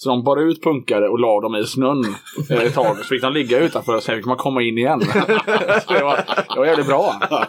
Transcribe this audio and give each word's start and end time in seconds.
Så 0.00 0.08
de 0.08 0.24
bar 0.24 0.36
ut 0.36 0.62
punkare 0.62 1.08
och 1.08 1.18
la 1.18 1.40
dem 1.40 1.54
i 1.54 1.66
snön 1.66 2.04
eh, 2.50 2.62
ett 2.62 2.74
tag. 2.74 2.96
Så 2.98 3.04
fick 3.04 3.22
de 3.22 3.32
ligga 3.32 3.58
utanför 3.58 3.96
och 3.96 4.02
sen 4.02 4.16
fick 4.16 4.26
man 4.26 4.36
komma 4.36 4.62
in 4.62 4.78
igen. 4.78 5.00
så 5.86 5.92
det 5.92 6.04
var, 6.04 6.16
det 6.54 6.58
var 6.58 6.66
jävligt 6.66 6.86
bra. 6.86 7.14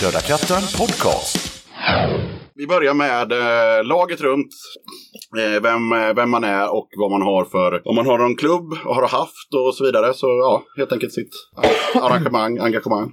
Döda 0.00 0.20
Katten 0.20 0.62
Podcast. 0.78 1.63
Vi 2.56 2.66
börjar 2.66 2.94
med 2.94 3.32
eh, 3.32 3.84
laget 3.84 4.20
runt. 4.20 4.52
Eh, 5.38 5.62
vem, 5.62 5.92
eh, 5.92 6.14
vem 6.16 6.30
man 6.30 6.44
är 6.44 6.74
och 6.74 6.88
vad 6.96 7.10
man 7.10 7.22
har 7.22 7.44
för, 7.44 7.88
om 7.88 7.96
man 7.96 8.06
har 8.06 8.18
någon 8.18 8.36
klubb 8.36 8.72
och 8.84 8.94
har 8.94 9.08
haft 9.08 9.54
och 9.54 9.74
så 9.74 9.84
vidare. 9.84 10.14
Så 10.14 10.26
ja, 10.26 10.62
helt 10.76 10.92
enkelt 10.92 11.12
sitt 11.12 11.34
arrangemang, 12.02 12.58
engagemang. 12.58 13.10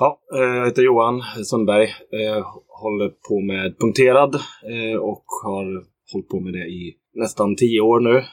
Ja, 0.00 0.20
eh, 0.36 0.56
jag 0.56 0.64
heter 0.64 0.82
Johan 0.82 1.22
Sundberg. 1.44 1.88
Jag 2.10 2.44
Håller 2.82 3.08
på 3.28 3.40
med 3.40 3.78
punkterad 3.78 4.34
och 5.00 5.24
har 5.44 5.66
hållit 6.12 6.28
på 6.28 6.40
med 6.40 6.52
det 6.52 6.66
i 6.80 6.94
nästan 7.14 7.56
tio 7.56 7.80
år 7.80 8.00
nu. 8.00 8.24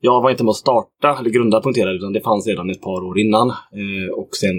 Jag 0.00 0.22
var 0.22 0.30
inte 0.30 0.44
med 0.44 0.50
att 0.50 0.56
starta 0.56 1.16
eller 1.18 1.30
grunda 1.30 1.60
punkterad 1.60 1.94
utan 1.94 2.12
det 2.12 2.20
fanns 2.20 2.46
redan 2.46 2.70
ett 2.70 2.82
par 2.82 3.04
år 3.04 3.18
innan. 3.18 3.48
Och 4.16 4.28
sen 4.40 4.56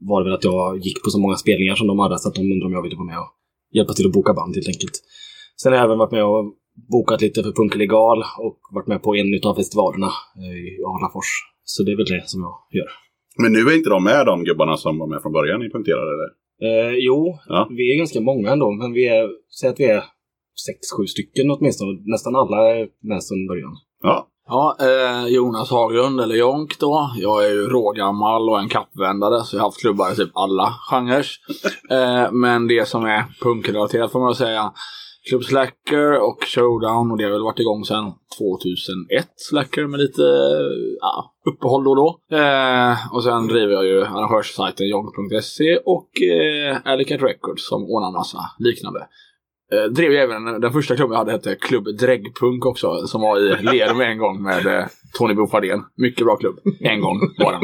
var 0.00 0.20
det 0.20 0.24
väl 0.24 0.34
att 0.34 0.44
jag 0.44 0.78
gick 0.78 1.04
på 1.04 1.10
så 1.10 1.20
många 1.20 1.36
spelningar 1.36 1.74
som 1.74 1.86
de 1.86 1.98
hade 1.98 2.18
så 2.18 2.28
att 2.28 2.34
de 2.34 2.40
undrade 2.40 2.66
om 2.66 2.72
jag 2.72 2.82
ville 2.82 2.96
vara 2.96 3.06
med 3.06 3.18
och 3.18 3.32
hjälpa 3.76 3.92
till 3.92 4.06
att 4.06 4.12
boka 4.12 4.32
band 4.34 4.54
helt 4.56 4.68
enkelt. 4.68 4.96
Sen 5.62 5.72
har 5.72 5.76
jag 5.78 5.84
även 5.84 5.98
varit 5.98 6.12
med 6.12 6.24
och 6.24 6.44
bokat 6.94 7.20
lite 7.20 7.42
för 7.42 7.52
Punk 7.52 7.74
Legal 7.76 8.18
och 8.46 8.58
varit 8.76 8.86
med 8.86 9.02
på 9.02 9.14
en 9.16 9.40
av 9.48 9.54
festivalerna 9.54 10.10
eh, 10.42 10.56
i 10.68 10.78
Alafors. 10.92 11.30
Så 11.64 11.82
det 11.82 11.92
är 11.92 11.96
väl 11.96 12.06
det 12.14 12.22
som 12.28 12.40
jag 12.46 12.54
gör. 12.78 12.90
Men 13.42 13.52
nu 13.52 13.58
är 13.58 13.76
inte 13.76 13.90
de 13.90 14.04
med 14.04 14.26
de 14.26 14.44
gubbarna 14.44 14.76
som 14.76 14.98
var 14.98 15.06
med 15.06 15.22
från 15.22 15.32
början 15.32 15.62
i 15.62 15.70
Punkterade? 15.70 16.10
Eller? 16.16 16.30
Eh, 16.68 16.94
jo, 17.08 17.38
Ja. 17.48 17.68
vi 17.78 17.92
är 17.92 17.98
ganska 17.98 18.20
många 18.20 18.50
ändå, 18.52 18.70
men 18.70 18.92
vi 18.92 19.08
är, 19.08 19.28
säg 19.60 19.70
att 19.70 19.80
vi 19.80 19.84
är 19.84 20.04
sex, 20.66 20.78
sju 20.96 21.04
stycken 21.06 21.50
åtminstone. 21.50 21.92
Nästan 22.14 22.36
alla 22.36 22.58
är 22.76 22.88
med 23.02 23.22
sedan 23.24 23.46
början. 23.46 23.74
Ja. 24.02 24.28
Ja, 24.52 24.76
eh, 24.80 25.26
Jonas 25.26 25.70
Haglund, 25.70 26.20
eller 26.20 26.34
Jonk 26.34 26.78
då. 26.78 27.10
Jag 27.16 27.44
är 27.44 27.50
ju 27.50 27.68
rågammal 27.68 28.48
och 28.48 28.58
en 28.58 28.68
kappvändare, 28.68 29.44
så 29.44 29.56
jag 29.56 29.60
har 29.60 29.66
haft 29.66 29.80
klubbar 29.80 30.12
i 30.12 30.16
typ 30.16 30.30
alla 30.34 30.74
genrer. 30.90 31.26
Eh, 31.90 32.32
men 32.32 32.68
det 32.68 32.88
som 32.88 33.04
är 33.04 33.24
punkrelaterat 33.40 34.12
får 34.12 34.20
man 34.20 34.34
säga. 34.34 34.72
Club 35.28 35.44
Slacker 35.44 36.20
och 36.20 36.44
Showdown 36.46 37.10
och 37.10 37.18
det 37.18 37.24
har 37.24 37.30
väl 37.30 37.42
varit 37.42 37.60
igång 37.60 37.84
sedan 37.84 38.12
2001 38.38 39.28
Slacker 39.36 39.86
med 39.86 40.00
lite 40.00 40.22
ja, 41.00 41.34
uppehåll 41.50 41.84
då 41.84 41.90
och 41.90 41.96
då. 41.96 42.36
Eh, 42.36 43.14
och 43.14 43.24
sen 43.24 43.46
driver 43.46 43.72
jag 43.72 43.84
ju 43.84 44.04
arrangörssajten 44.04 44.88
jong.se 44.88 45.76
och 45.76 46.22
eh, 46.22 46.76
Alicat 46.84 47.22
Records 47.22 47.68
som 47.68 47.82
ordnar 47.84 48.12
massa 48.12 48.38
liknande. 48.58 49.08
Eh, 49.72 49.84
drev 49.84 50.12
jag 50.12 50.22
även 50.22 50.60
den 50.60 50.72
första 50.72 50.96
klubben 50.96 51.12
jag 51.12 51.18
hade 51.18 51.32
hette 51.32 51.54
Klubb 51.54 51.84
Dräggpunk 51.84 52.66
också 52.66 53.06
som 53.06 53.20
var 53.20 53.38
i 53.38 53.62
Lerum 53.62 54.00
en 54.00 54.18
gång 54.18 54.42
med 54.42 54.66
eh, 54.66 54.84
Tony 55.18 55.34
Bofardén. 55.34 55.82
Mycket 55.96 56.26
bra 56.26 56.36
klubb. 56.36 56.58
En 56.80 57.00
gång 57.00 57.20
bara. 57.38 57.60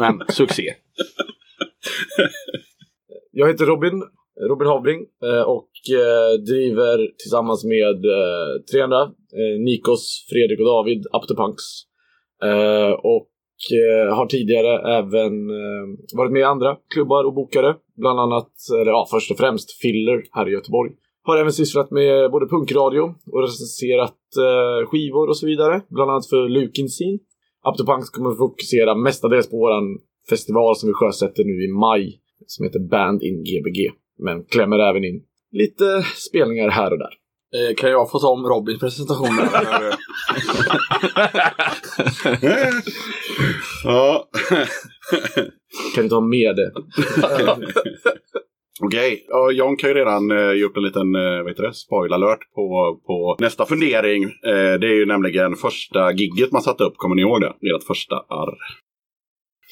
Men 0.00 0.26
succé. 0.28 0.74
Jag 3.32 3.48
heter 3.48 3.66
Robin, 3.66 4.02
Robin 4.48 4.68
Havring 4.68 5.00
eh, 5.24 5.42
och 5.42 5.70
eh, 6.00 6.40
driver 6.40 7.10
tillsammans 7.18 7.64
med 7.64 8.04
eh, 8.04 8.62
tre 8.72 8.80
andra, 8.80 9.02
eh, 9.02 9.60
Nikos, 9.64 10.26
Fredrik 10.30 10.60
och 10.60 10.66
David, 10.66 10.98
Up 10.98 11.28
to 11.28 11.34
Punks. 11.36 11.62
Eh, 12.42 12.90
och 12.90 13.28
har 14.10 14.26
tidigare 14.26 14.98
även 14.98 15.32
varit 16.16 16.32
med 16.32 16.40
i 16.40 16.44
andra 16.44 16.76
klubbar 16.94 17.24
och 17.24 17.34
bokare. 17.34 17.74
Bland 17.96 18.20
annat, 18.20 18.50
eller 18.80 18.90
ja, 18.90 19.06
först 19.10 19.30
och 19.30 19.36
främst 19.36 19.72
Filler 19.72 20.22
här 20.32 20.48
i 20.48 20.52
Göteborg. 20.52 20.92
Har 21.26 21.36
även 21.36 21.52
sysslat 21.52 21.90
med 21.90 22.30
både 22.30 22.46
punkradio 22.46 23.14
och 23.32 23.42
recenserat 23.42 24.20
eh, 24.46 24.88
skivor 24.88 25.28
och 25.28 25.36
så 25.36 25.46
vidare. 25.46 25.82
Bland 25.88 26.10
annat 26.10 26.28
för 26.28 26.48
Lukin 26.48 26.88
Scene. 26.88 27.18
Up 27.68 27.76
to 27.76 27.84
Punks 27.86 28.10
kommer 28.10 28.34
fokusera 28.34 28.94
mestadels 28.94 29.50
på 29.50 29.56
våran 29.56 29.84
festival 30.30 30.76
som 30.76 30.88
vi 30.88 30.92
sjösätter 30.92 31.44
nu 31.44 31.64
i 31.64 31.68
maj. 31.68 32.20
Som 32.46 32.64
heter 32.64 32.80
Band 32.90 33.22
in 33.22 33.44
Gbg. 33.44 33.78
Men 34.18 34.44
klämmer 34.44 34.78
även 34.78 35.04
in 35.04 35.22
lite 35.52 36.04
spelningar 36.28 36.68
här 36.68 36.90
och 36.92 36.98
där. 36.98 37.14
Eh, 37.54 37.74
kan 37.74 37.90
jag 37.90 38.10
få 38.10 38.18
ta 38.18 38.28
om 38.28 38.46
Robins 38.46 38.80
presentation? 38.80 39.36
där? 39.36 39.94
ja. 43.84 44.28
Kan 45.94 46.04
du 46.04 46.08
ta 46.08 46.20
med 46.20 46.56
det? 46.56 46.72
Okej, 48.82 49.26
ja, 49.28 49.50
John 49.50 49.76
kan 49.76 49.90
ju 49.90 49.94
redan 49.94 50.30
eh, 50.30 50.52
gjort 50.52 50.76
en 50.76 50.82
liten 50.82 51.14
eh, 51.14 51.42
vad 51.42 51.48
heter 51.48 51.62
det, 51.62 51.74
spoiler 51.74 52.14
alert 52.14 52.38
på, 52.54 52.98
på 53.06 53.36
nästa 53.40 53.66
fundering. 53.66 54.22
Eh, 54.24 54.74
det 54.80 54.86
är 54.86 54.94
ju 54.98 55.06
nämligen 55.06 55.56
första 55.56 56.12
gigget 56.12 56.52
man 56.52 56.62
satte 56.62 56.84
upp, 56.84 56.96
kommer 56.96 57.14
ni 57.14 57.22
ihåg 57.22 57.40
det? 57.40 57.46
Ert 57.76 57.82
första 57.86 58.16
arr. 58.16 58.58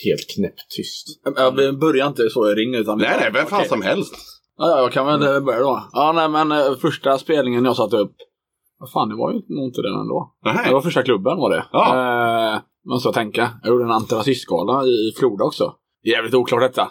Helt 0.04 0.26
knäpptyst. 0.34 1.06
Ja, 1.36 1.50
vi 1.56 1.72
börjar 1.72 2.06
inte 2.06 2.30
så 2.30 2.50
i 2.50 2.54
ring 2.54 2.74
utan... 2.74 2.98
Nej, 2.98 3.16
nej, 3.20 3.30
vem 3.32 3.46
fan 3.46 3.58
Okej. 3.58 3.68
som 3.68 3.82
helst. 3.82 4.14
Ja, 4.58 4.70
ja, 4.70 4.78
jag 4.78 4.92
kan 4.92 5.06
väl 5.06 5.22
eh, 5.22 5.44
börja 5.44 5.60
då. 5.60 5.84
Ja, 5.92 6.12
nej, 6.12 6.28
men 6.28 6.52
eh, 6.52 6.76
första 6.80 7.18
spelningen 7.18 7.64
jag 7.64 7.76
satte 7.76 7.96
upp 7.96 8.16
Vad 8.78 8.92
fan, 8.92 9.08
det 9.08 9.16
var 9.16 9.32
ju 9.32 9.34
nog 9.34 9.64
inte 9.64 9.82
den 9.82 10.00
ändå. 10.00 10.34
Nej. 10.44 10.64
Det 10.66 10.74
var 10.74 10.80
första 10.80 11.02
klubben 11.02 11.38
var 11.38 11.50
det. 11.50 11.64
Ja. 11.72 12.54
Eh, 12.54 12.60
måste 12.86 13.06
jag 13.06 13.14
tänka. 13.14 13.50
Jag 13.62 13.70
gjorde 13.70 13.84
en 13.84 13.90
antirasistgala 13.90 14.84
i 14.84 15.12
Floda 15.18 15.44
också. 15.44 15.74
Jävligt 16.04 16.34
oklart 16.34 16.60
detta. 16.60 16.90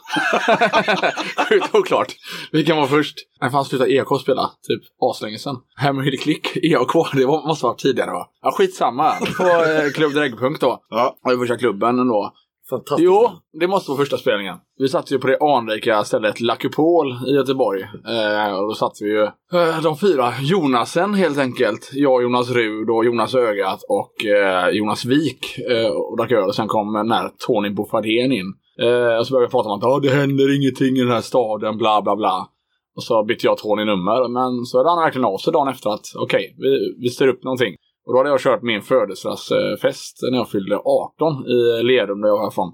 Sjukt 1.50 1.76
oklart. 1.76 2.16
Vilken 2.52 2.78
var 2.78 2.88
först? 2.88 3.16
Nej, 3.42 3.52
fan 3.52 3.66
slutade 3.66 3.94
EK 3.94 4.08
spela. 4.22 4.42
Typ 4.68 4.82
aslänge 5.02 5.38
sedan. 5.38 5.58
Hammerhead 5.76 6.18
Click, 6.18 6.58
EK. 6.58 6.94
Det 7.14 7.26
var, 7.26 7.48
måste 7.48 7.66
varit 7.66 7.80
tidigare 7.80 8.12
va? 8.12 8.28
Ja, 8.42 8.52
skitsamma. 8.52 9.14
På 9.38 9.44
eh, 9.44 9.92
Klubb 9.96 10.14
Dräggpunkt 10.14 10.62
då. 10.62 10.80
Ja. 10.90 11.16
Det 11.24 11.30
var 11.30 11.44
första 11.44 11.58
klubben 11.58 12.00
ändå. 12.00 12.34
Fantastiskt. 12.70 13.06
Jo, 13.06 13.30
det 13.60 13.68
måste 13.68 13.92
vara 13.92 13.98
första 13.98 14.18
spelningen. 14.18 14.56
Vi 14.78 14.88
satt 14.88 15.12
ju 15.12 15.20
på 15.20 15.28
det 15.28 15.38
anrika 15.42 16.04
stället 16.04 16.42
Lacupol 16.42 17.14
i 17.28 17.32
Göteborg. 17.32 17.82
Eh, 17.82 18.54
och 18.54 18.68
då 18.68 18.74
satt 18.74 18.94
vi 19.02 19.10
ju 19.10 19.24
eh, 19.54 19.82
de 19.84 19.98
fyra 19.98 20.34
Jonasen 20.42 21.14
helt 21.14 21.38
enkelt. 21.38 21.90
Jag, 21.94 22.24
Jonas 22.24 22.50
Rud 22.50 22.90
och 22.90 23.06
Jonas 23.06 23.36
Ögat 23.36 23.80
och 23.90 24.26
eh, 24.26 24.70
Jonas 24.70 25.06
Wik. 25.06 25.58
Eh, 25.70 25.92
och 25.92 26.18
drack 26.18 26.32
öl 26.32 26.44
och 26.44 26.56
sen 26.56 26.68
kom 26.68 26.94
den 26.94 27.12
här 27.12 27.32
Tony 27.48 27.70
Boufardén 27.70 28.32
in. 28.32 28.54
Eh, 28.82 29.18
och 29.20 29.28
så 29.28 29.34
började 29.34 29.48
vi 29.48 29.52
prata 29.52 29.70
om 29.70 29.78
att 29.78 29.84
oh, 29.84 30.02
det 30.02 30.10
händer 30.10 30.56
ingenting 30.58 30.98
i 30.98 31.00
den 31.00 31.12
här 31.12 31.22
staden, 31.22 31.78
bla 31.78 32.02
bla 32.02 32.16
bla. 32.16 32.48
Och 32.96 33.04
så 33.04 33.24
bytte 33.24 33.46
jag 33.48 33.58
Tony 33.58 33.86
nummer. 33.86 34.30
Men 34.30 34.66
så 34.66 34.78
hörde 34.78 34.90
han 34.90 35.04
verkligen 35.04 35.26
av 35.26 35.38
sig 35.38 35.54
dagen 35.54 35.68
efter 35.68 35.90
att 35.90 36.06
okej, 36.16 36.56
vi, 36.58 36.96
vi 37.02 37.10
styr 37.10 37.28
upp 37.28 37.44
någonting. 37.44 37.76
Och 38.06 38.14
då 38.14 38.20
hade 38.20 38.30
jag 38.30 38.40
kört 38.40 38.62
min 38.62 38.82
födelsedagsfest 38.82 40.20
när 40.32 40.38
jag 40.38 40.50
fyllde 40.50 40.78
18 40.78 41.46
i 41.48 41.84
Lerum 41.84 42.22
där 42.22 42.30
jag 42.30 42.38
var 42.38 42.48
ifrån. 42.48 42.72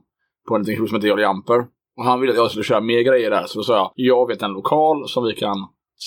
På 0.47 0.55
en 0.55 0.61
liten 0.61 0.75
krog 0.75 0.89
som 0.89 0.95
heter 0.95 1.07
Jolly 1.07 1.23
Jumper. 1.23 1.65
Och 1.97 2.03
han 2.03 2.19
ville 2.19 2.31
att 2.33 2.37
jag 2.37 2.49
skulle 2.49 2.63
köra 2.63 2.81
mer 2.81 3.01
grejer 3.01 3.29
där. 3.29 3.43
Så 3.45 3.59
då 3.59 3.63
sa 3.63 3.75
jag, 3.75 3.91
jag 3.95 4.27
vet 4.27 4.41
en 4.41 4.51
lokal 4.51 5.07
som 5.07 5.23
vi 5.23 5.33
kan 5.33 5.57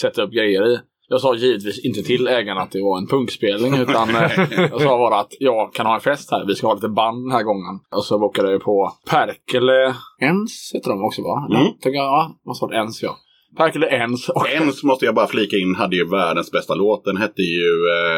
sätta 0.00 0.22
upp 0.22 0.30
grejer 0.30 0.66
i. 0.66 0.78
Jag 1.12 1.20
sa 1.20 1.34
givetvis 1.34 1.84
inte 1.84 2.02
till 2.02 2.28
ägarna 2.28 2.60
att 2.60 2.70
det 2.70 2.82
var 2.82 2.98
en 2.98 3.06
punkspelning 3.06 3.74
utan 3.74 4.08
eh, 4.16 4.30
jag 4.50 4.82
sa 4.82 4.98
bara 4.98 5.20
att 5.20 5.32
jag 5.40 5.74
kan 5.74 5.86
ha 5.86 5.94
en 5.94 6.00
fest 6.00 6.30
här. 6.30 6.44
Vi 6.46 6.54
ska 6.54 6.66
ha 6.66 6.74
lite 6.74 6.88
band 6.88 7.24
den 7.24 7.32
här 7.32 7.42
gången. 7.42 7.80
Och 7.96 8.04
så 8.04 8.18
bokade 8.18 8.52
jag 8.52 8.62
på 8.62 8.92
Perkele 9.10 9.94
Ens 10.20 10.72
heter 10.74 10.90
de 10.90 11.04
också 11.04 11.22
va? 11.22 11.46
Eller? 11.48 11.60
Mm. 11.60 11.72
Tänker 11.72 11.98
jag, 11.98 12.06
ja, 12.06 12.34
måste 12.46 12.64
varit 12.64 12.74
Ens 12.74 13.02
ja. 13.02 13.16
Perkele 13.56 13.86
Ens 13.86 14.28
och 14.28 14.48
Ens 14.48 14.82
måste 14.82 15.04
jag 15.04 15.14
bara 15.14 15.26
flika 15.26 15.56
in 15.56 15.74
hade 15.74 15.96
ju 15.96 16.08
världens 16.08 16.50
bästa 16.50 16.74
låt. 16.74 17.04
Den 17.04 17.16
hette 17.16 17.42
ju 17.42 17.64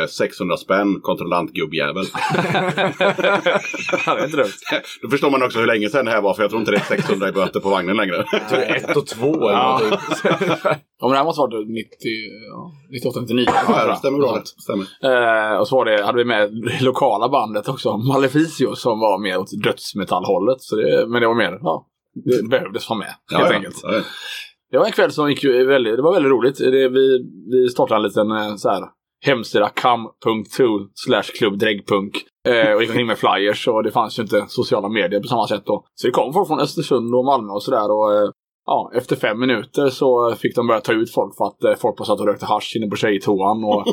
eh, 0.03 0.07
600 0.07 0.57
spänn, 0.57 1.01
kontrollantgubbjävel. 1.01 2.05
Ja, 4.07 4.15
det 4.15 4.21
är 4.21 4.25
inte 4.25 4.37
dumt. 4.37 4.49
Då 5.03 5.09
förstår 5.09 5.31
man 5.31 5.43
också 5.43 5.59
hur 5.59 5.67
länge 5.67 5.89
sedan 5.89 6.05
det 6.05 6.11
här 6.11 6.23
var, 6.23 6.35
för 6.35 6.43
jag 6.43 6.51
tror 6.51 6.61
inte 6.61 6.71
det 6.71 6.77
är 6.77 6.97
600 6.97 7.29
i 7.29 7.33
böter 7.33 7.61
på 7.61 7.69
vagnen 7.71 7.97
längre. 7.97 8.25
Så 8.49 8.57
det 8.57 8.65
är 8.65 8.77
ett 8.77 8.97
och 8.97 9.07
två 9.07 9.49
eller 9.49 9.59
Ja. 9.59 9.81
Ja, 11.03 11.09
men 11.09 11.11
det 11.11 11.17
här 11.17 11.25
måste 11.25 11.41
ha 11.41 11.47
varit 11.47 11.69
90, 11.69 11.89
ja, 12.51 12.73
98, 12.93 13.21
99. 13.21 13.47
Ja, 13.69 13.87
det 13.87 13.97
stämmer 13.97 14.19
bra. 14.19 14.35
Det. 14.35 14.47
Stämmer. 14.47 14.87
Eh, 15.53 15.59
och 15.61 15.69
så 15.69 15.77
var 15.77 15.85
det, 15.85 16.05
hade 16.05 16.19
vi 16.19 16.25
med 16.25 16.51
det 16.63 16.85
lokala 16.85 17.29
bandet 17.29 17.69
också, 17.69 17.97
Maleficio, 17.97 18.75
som 18.75 19.01
var 19.01 19.23
mer 19.23 19.39
åt 19.39 19.63
dödsmetallhållet. 19.65 20.61
Så 20.61 20.77
det, 20.77 21.07
men 21.09 21.21
det 21.21 21.29
var 21.29 21.35
mer, 21.35 21.59
ja, 21.63 21.87
det 22.25 22.49
behövdes 22.49 22.89
vara 22.89 22.99
med 22.99 23.15
helt 23.33 23.51
enkelt. 23.51 23.81
Ja, 23.83 23.93
ja. 23.93 24.01
Det 24.73 24.79
var 24.79 24.87
en 24.87 24.93
kväll 24.93 25.13
som 25.13 25.31
gick 25.31 25.45
väldigt, 25.45 25.97
det 25.97 26.03
var 26.03 26.13
väldigt 26.13 26.33
roligt. 26.33 26.59
Det, 26.59 26.89
vi, 26.89 27.19
vi 27.51 27.69
startade 27.69 27.99
en 27.99 28.03
liten 28.03 28.31
eh, 28.31 28.57
så 28.57 28.69
här, 28.69 28.83
hemsida, 29.27 29.69
kam.to 29.69 30.65
slash 30.95 31.23
klubbdräggpunk. 31.39 32.13
Eh, 32.49 32.75
och 32.75 32.81
gick 32.81 32.91
omkring 32.91 33.07
med 33.07 33.19
flyers 33.19 33.69
och 33.69 33.83
det 33.83 33.91
fanns 33.91 34.19
ju 34.19 34.23
inte 34.23 34.45
sociala 34.49 34.89
medier 34.89 35.21
på 35.21 35.29
samma 35.29 35.47
sätt 35.47 35.63
då. 35.67 35.85
Så 35.95 36.07
det 36.07 36.11
kom 36.11 36.33
folk 36.33 36.49
från 36.49 36.61
Östersund 36.61 37.15
och 37.15 37.25
Malmö 37.25 37.53
och 37.53 37.63
sådär. 37.63 37.91
Och 37.91 38.13
eh, 38.15 38.31
ja, 38.67 38.93
efter 38.95 39.17
fem 39.17 39.41
minuter 39.41 39.89
så 39.89 40.35
fick 40.35 40.57
de 40.57 40.67
börja 40.67 40.81
ta 40.81 40.93
ut 40.93 41.13
folk 41.13 41.37
för 41.37 41.45
att 41.45 41.65
eh, 41.65 41.75
folk 41.75 41.97
bara 41.97 42.05
satt 42.05 42.21
och 42.21 42.27
rökte 42.27 42.47
hasch 42.47 42.77
inne 42.77 42.87
på 42.87 42.97
tjejtoan 42.97 43.65
och 43.65 43.85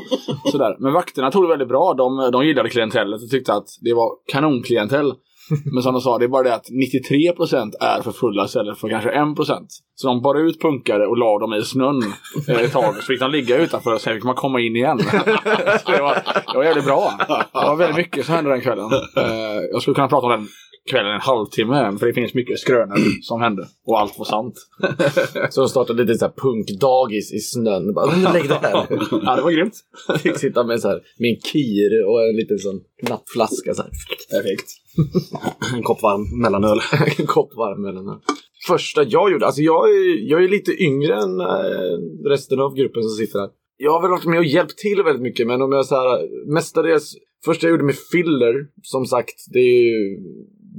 sådär. 0.52 0.76
Men 0.80 0.94
vakterna 0.94 1.32
tog 1.32 1.44
det 1.44 1.50
väldigt 1.50 1.68
bra. 1.68 1.94
De, 1.94 2.30
de 2.32 2.46
gillade 2.46 2.70
klientellet 2.70 3.24
och 3.24 3.30
tyckte 3.30 3.54
att 3.54 3.68
det 3.82 3.94
var 3.94 4.12
kanonklientell. 4.32 5.14
Men 5.74 5.84
som 5.84 5.94
de 5.94 6.02
sa, 6.02 6.18
det 6.18 6.26
är 6.26 6.30
bara 6.30 6.44
det 6.44 6.56
att 6.56 6.70
93% 6.70 7.74
är 7.80 8.02
för 8.02 8.12
fulla 8.12 8.46
istället 8.46 8.78
för 8.78 8.90
kanske 8.90 9.10
1%. 9.12 9.68
Så 9.96 10.08
de 10.08 10.22
bar 10.22 10.36
ut 10.48 10.62
punkare 10.62 11.08
och 11.08 11.18
la 11.18 11.40
dem 11.40 11.54
i 11.54 11.62
snön 11.62 12.04
eh, 12.48 12.62
ett 12.62 12.72
tag. 12.72 12.96
Så 12.96 13.02
fick 13.02 13.20
de 13.20 13.32
ligga 13.32 13.58
utanför 13.58 13.94
och 13.94 14.02
sen 14.02 14.14
fick 14.16 14.24
man 14.24 14.36
komma 14.36 14.60
in 14.60 14.76
igen. 14.76 15.00
så 15.86 15.92
det, 15.92 16.02
var, 16.02 16.16
det 16.52 16.58
var 16.58 16.64
jävligt 16.64 16.86
bra. 16.86 17.14
Det 17.28 17.68
var 17.68 17.76
väldigt 17.76 17.98
mycket 17.98 18.26
som 18.26 18.36
hände 18.36 18.50
den 18.52 18.62
kvällen. 18.62 18.90
Eh, 19.18 19.24
jag 19.72 19.82
skulle 19.82 19.96
kunna 19.96 20.08
prata 20.08 20.26
om 20.28 20.32
den 20.32 20.48
kvällen 20.90 21.14
en 21.14 21.22
halvtimme 21.22 21.98
för 22.00 22.06
det 22.08 22.14
finns 22.14 22.34
mycket 22.34 22.60
skrönor 22.60 22.98
som 23.22 23.42
hände. 23.42 23.68
Och 23.86 24.00
allt 24.00 24.20
var 24.20 24.26
sant. 24.26 24.56
Så 25.50 25.62
de 25.62 25.70
startade 25.70 26.04
lite 26.04 26.20
så 26.20 26.26
här 26.26 26.34
punkdagis 26.38 27.34
i 27.34 27.40
snön. 27.40 27.94
Bara, 27.94 28.06
"Men 28.12 28.34
lägg 28.34 28.50
det 28.50 28.56
här. 28.62 28.86
Ja, 29.26 29.36
det 29.36 29.42
var 29.42 29.52
grymt. 29.52 29.74
Fick 30.20 30.38
sitta 30.38 30.64
med, 30.64 30.80
så 30.82 30.88
här, 30.88 31.00
med 31.20 31.30
en 31.30 31.42
kir 31.52 32.06
och 32.08 32.30
en 32.30 32.36
liten 32.36 32.60
sån 32.60 32.80
nappflaska. 33.10 33.74
Så 33.74 33.82
här. 33.82 33.92
Perfekt. 34.32 34.70
En 35.76 35.84
kopp 35.84 36.02
varm 36.02 36.42
mellanöl. 36.42 36.80
en 37.20 37.28
kopp 37.28 37.56
varm 37.56 37.82
mellanöl. 37.82 38.20
Första 38.68 39.04
jag 39.04 39.32
gjorde, 39.32 39.46
alltså 39.46 39.62
jag 39.62 39.90
är, 39.90 40.30
jag 40.30 40.44
är 40.44 40.48
lite 40.48 40.84
yngre 40.84 41.14
än 41.14 41.40
eh, 41.40 42.30
resten 42.30 42.60
av 42.60 42.76
gruppen 42.76 43.04
som 43.04 43.12
sitter 43.12 43.40
här. 43.40 43.50
Jag 43.78 43.92
har 43.92 44.02
väl 44.02 44.12
varit 44.12 44.26
med 44.26 44.40
och 44.40 44.46
hjälpt 44.46 44.78
till 44.78 45.04
väldigt 45.04 45.22
mycket, 45.22 45.48
men 45.48 45.62
om 45.62 45.72
jag 45.72 45.86
så 45.86 45.96
här, 45.96 46.28
mestadels, 46.54 47.16
första 47.46 47.68
jag 47.68 47.72
gjorde 47.72 47.84
med 47.84 47.96
Filler, 48.12 48.68
som 48.82 49.06
sagt, 49.06 49.36
det 49.54 49.60
är 49.60 49.84
ju 49.84 50.18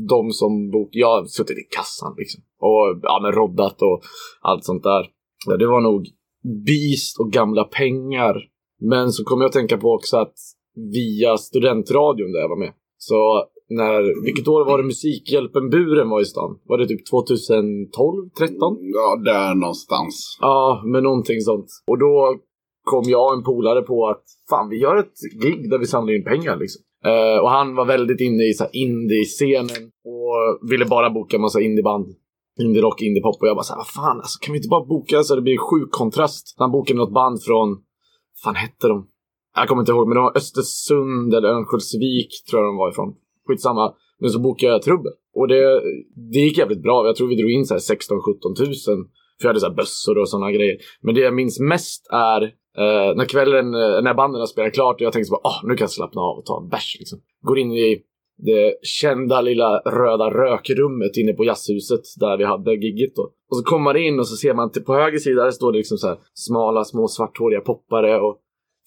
de 0.08 0.30
som 0.30 0.70
bok, 0.70 0.88
jag 0.92 1.06
har 1.06 1.24
suttit 1.24 1.58
i 1.58 1.68
kassan 1.76 2.14
liksom. 2.18 2.42
Och 2.58 3.00
ja, 3.02 3.20
men 3.22 3.32
roddat 3.32 3.82
och 3.82 4.00
allt 4.40 4.64
sånt 4.64 4.82
där. 4.82 5.06
Ja, 5.46 5.56
det 5.56 5.66
var 5.66 5.80
nog 5.80 6.06
Beast 6.66 7.20
och 7.20 7.32
gamla 7.32 7.64
pengar. 7.64 8.36
Men 8.80 9.12
så 9.12 9.24
kom 9.24 9.40
jag 9.40 9.48
att 9.48 9.52
tänka 9.52 9.78
på 9.78 9.92
också 9.92 10.16
att 10.16 10.34
via 10.92 11.36
studentradion 11.36 12.32
där 12.32 12.40
jag 12.40 12.48
var 12.48 12.58
med. 12.58 12.72
Så 12.98 13.44
när, 13.70 14.24
vilket 14.24 14.48
år 14.48 14.64
var 14.64 14.78
det 14.78 14.84
Musikhjälpen-buren 14.84 16.08
var 16.08 16.20
i 16.20 16.24
stan? 16.24 16.58
Var 16.64 16.78
det 16.78 16.86
typ 16.86 17.10
2012, 17.10 18.30
13? 18.38 18.76
Ja, 18.80 19.16
där 19.24 19.54
någonstans. 19.54 20.38
Ja, 20.40 20.82
men 20.86 21.02
någonting 21.02 21.40
sånt. 21.40 21.66
Och 21.86 21.98
då 21.98 22.36
kom 22.84 23.04
jag 23.06 23.26
och 23.26 23.36
en 23.36 23.44
polare 23.44 23.82
på 23.82 24.08
att 24.08 24.24
fan, 24.50 24.68
vi 24.68 24.76
gör 24.76 24.96
ett 24.96 25.18
gig 25.42 25.70
där 25.70 25.78
vi 25.78 25.86
samlar 25.86 26.14
in 26.14 26.24
pengar 26.24 26.56
liksom. 26.56 26.82
Eh, 27.04 27.38
och 27.42 27.50
han 27.50 27.74
var 27.74 27.84
väldigt 27.84 28.20
inne 28.20 28.44
i 28.44 28.52
så 28.52 28.64
här 28.64 28.76
indie-scenen 28.76 29.82
och 30.04 30.70
ville 30.70 30.84
bara 30.84 31.10
boka 31.10 31.36
en 31.36 31.42
massa 31.42 31.60
indieband. 31.60 32.06
Indie-rock, 32.60 33.02
indie-pop 33.02 33.36
och 33.40 33.48
jag 33.48 33.56
bara 33.56 33.62
såhär, 33.62 33.78
vad 33.78 33.88
fan 33.88 34.16
alltså, 34.16 34.38
kan 34.42 34.52
vi 34.52 34.58
inte 34.58 34.68
bara 34.68 34.84
boka 34.84 35.22
så 35.22 35.34
det 35.34 35.42
blir 35.42 35.58
sjuk 35.58 35.90
kontrast? 35.90 36.54
Han 36.58 36.72
bokade 36.72 36.98
något 36.98 37.14
band 37.14 37.42
från, 37.42 37.68
fan 38.44 38.54
hette 38.54 38.88
de? 38.88 39.06
Jag 39.56 39.68
kommer 39.68 39.82
inte 39.82 39.92
ihåg, 39.92 40.08
men 40.08 40.14
de 40.14 40.24
var 40.24 40.36
Östersund 40.36 41.34
eller 41.34 41.48
Örnsköldsvik 41.48 42.30
tror 42.50 42.62
jag 42.62 42.68
de 42.68 42.76
var 42.76 42.90
ifrån. 42.90 43.14
Skitsamma. 43.50 43.94
Men 44.20 44.30
så 44.30 44.38
bokade 44.40 44.72
jag 44.72 44.82
trubbel. 44.82 45.12
Och 45.34 45.48
det, 45.48 45.80
det 46.32 46.38
gick 46.38 46.58
jävligt 46.58 46.82
bra. 46.82 47.06
Jag 47.06 47.16
tror 47.16 47.28
vi 47.28 47.36
drog 47.36 47.50
in 47.50 47.64
16-17 47.64 48.56
tusen. 48.56 48.98
För 49.40 49.44
jag 49.44 49.48
hade 49.48 49.60
så 49.60 49.66
här 49.66 49.74
bössor 49.74 50.18
och 50.18 50.28
sådana 50.28 50.52
grejer. 50.52 50.76
Men 51.02 51.14
det 51.14 51.20
jag 51.20 51.34
minns 51.34 51.60
mest 51.60 52.06
är 52.12 52.42
eh, 52.82 53.16
när 53.16 53.24
kvällen, 53.24 53.74
eh, 53.74 54.02
när 54.02 54.14
banden 54.14 54.40
har 54.40 54.46
spelat 54.46 54.74
klart 54.74 54.94
och 54.94 55.00
jag 55.00 55.12
tänkte 55.12 55.26
så 55.26 55.32
bara, 55.32 55.50
ah, 55.50 55.60
nu 55.64 55.74
kan 55.74 55.84
jag 55.84 55.90
slappna 55.90 56.20
av 56.20 56.38
och 56.38 56.46
ta 56.46 56.60
en 56.62 56.68
bärs 56.68 56.96
liksom. 56.98 57.18
Går 57.42 57.58
in 57.58 57.72
i 57.72 58.02
det 58.42 58.74
kända 58.82 59.40
lilla 59.40 59.78
röda 59.78 60.30
rökrummet 60.30 61.16
inne 61.16 61.32
på 61.32 61.44
jazzhuset 61.44 62.00
där 62.20 62.36
vi 62.36 62.44
hade 62.44 62.74
gigget 62.74 63.16
då. 63.16 63.22
Och 63.22 63.56
så 63.56 63.62
kommer 63.62 63.84
man 63.84 63.96
in 63.96 64.18
och 64.18 64.28
så 64.28 64.36
ser 64.36 64.54
man 64.54 64.70
på 64.86 64.94
höger 64.94 65.18
sida 65.18 65.44
där 65.44 65.50
står 65.50 65.72
det 65.72 65.78
liksom 65.78 65.98
så 65.98 66.08
här 66.08 66.18
smala 66.34 66.84
små 66.84 67.08
svarthåriga 67.08 67.60
poppare 67.60 68.20
och 68.20 68.38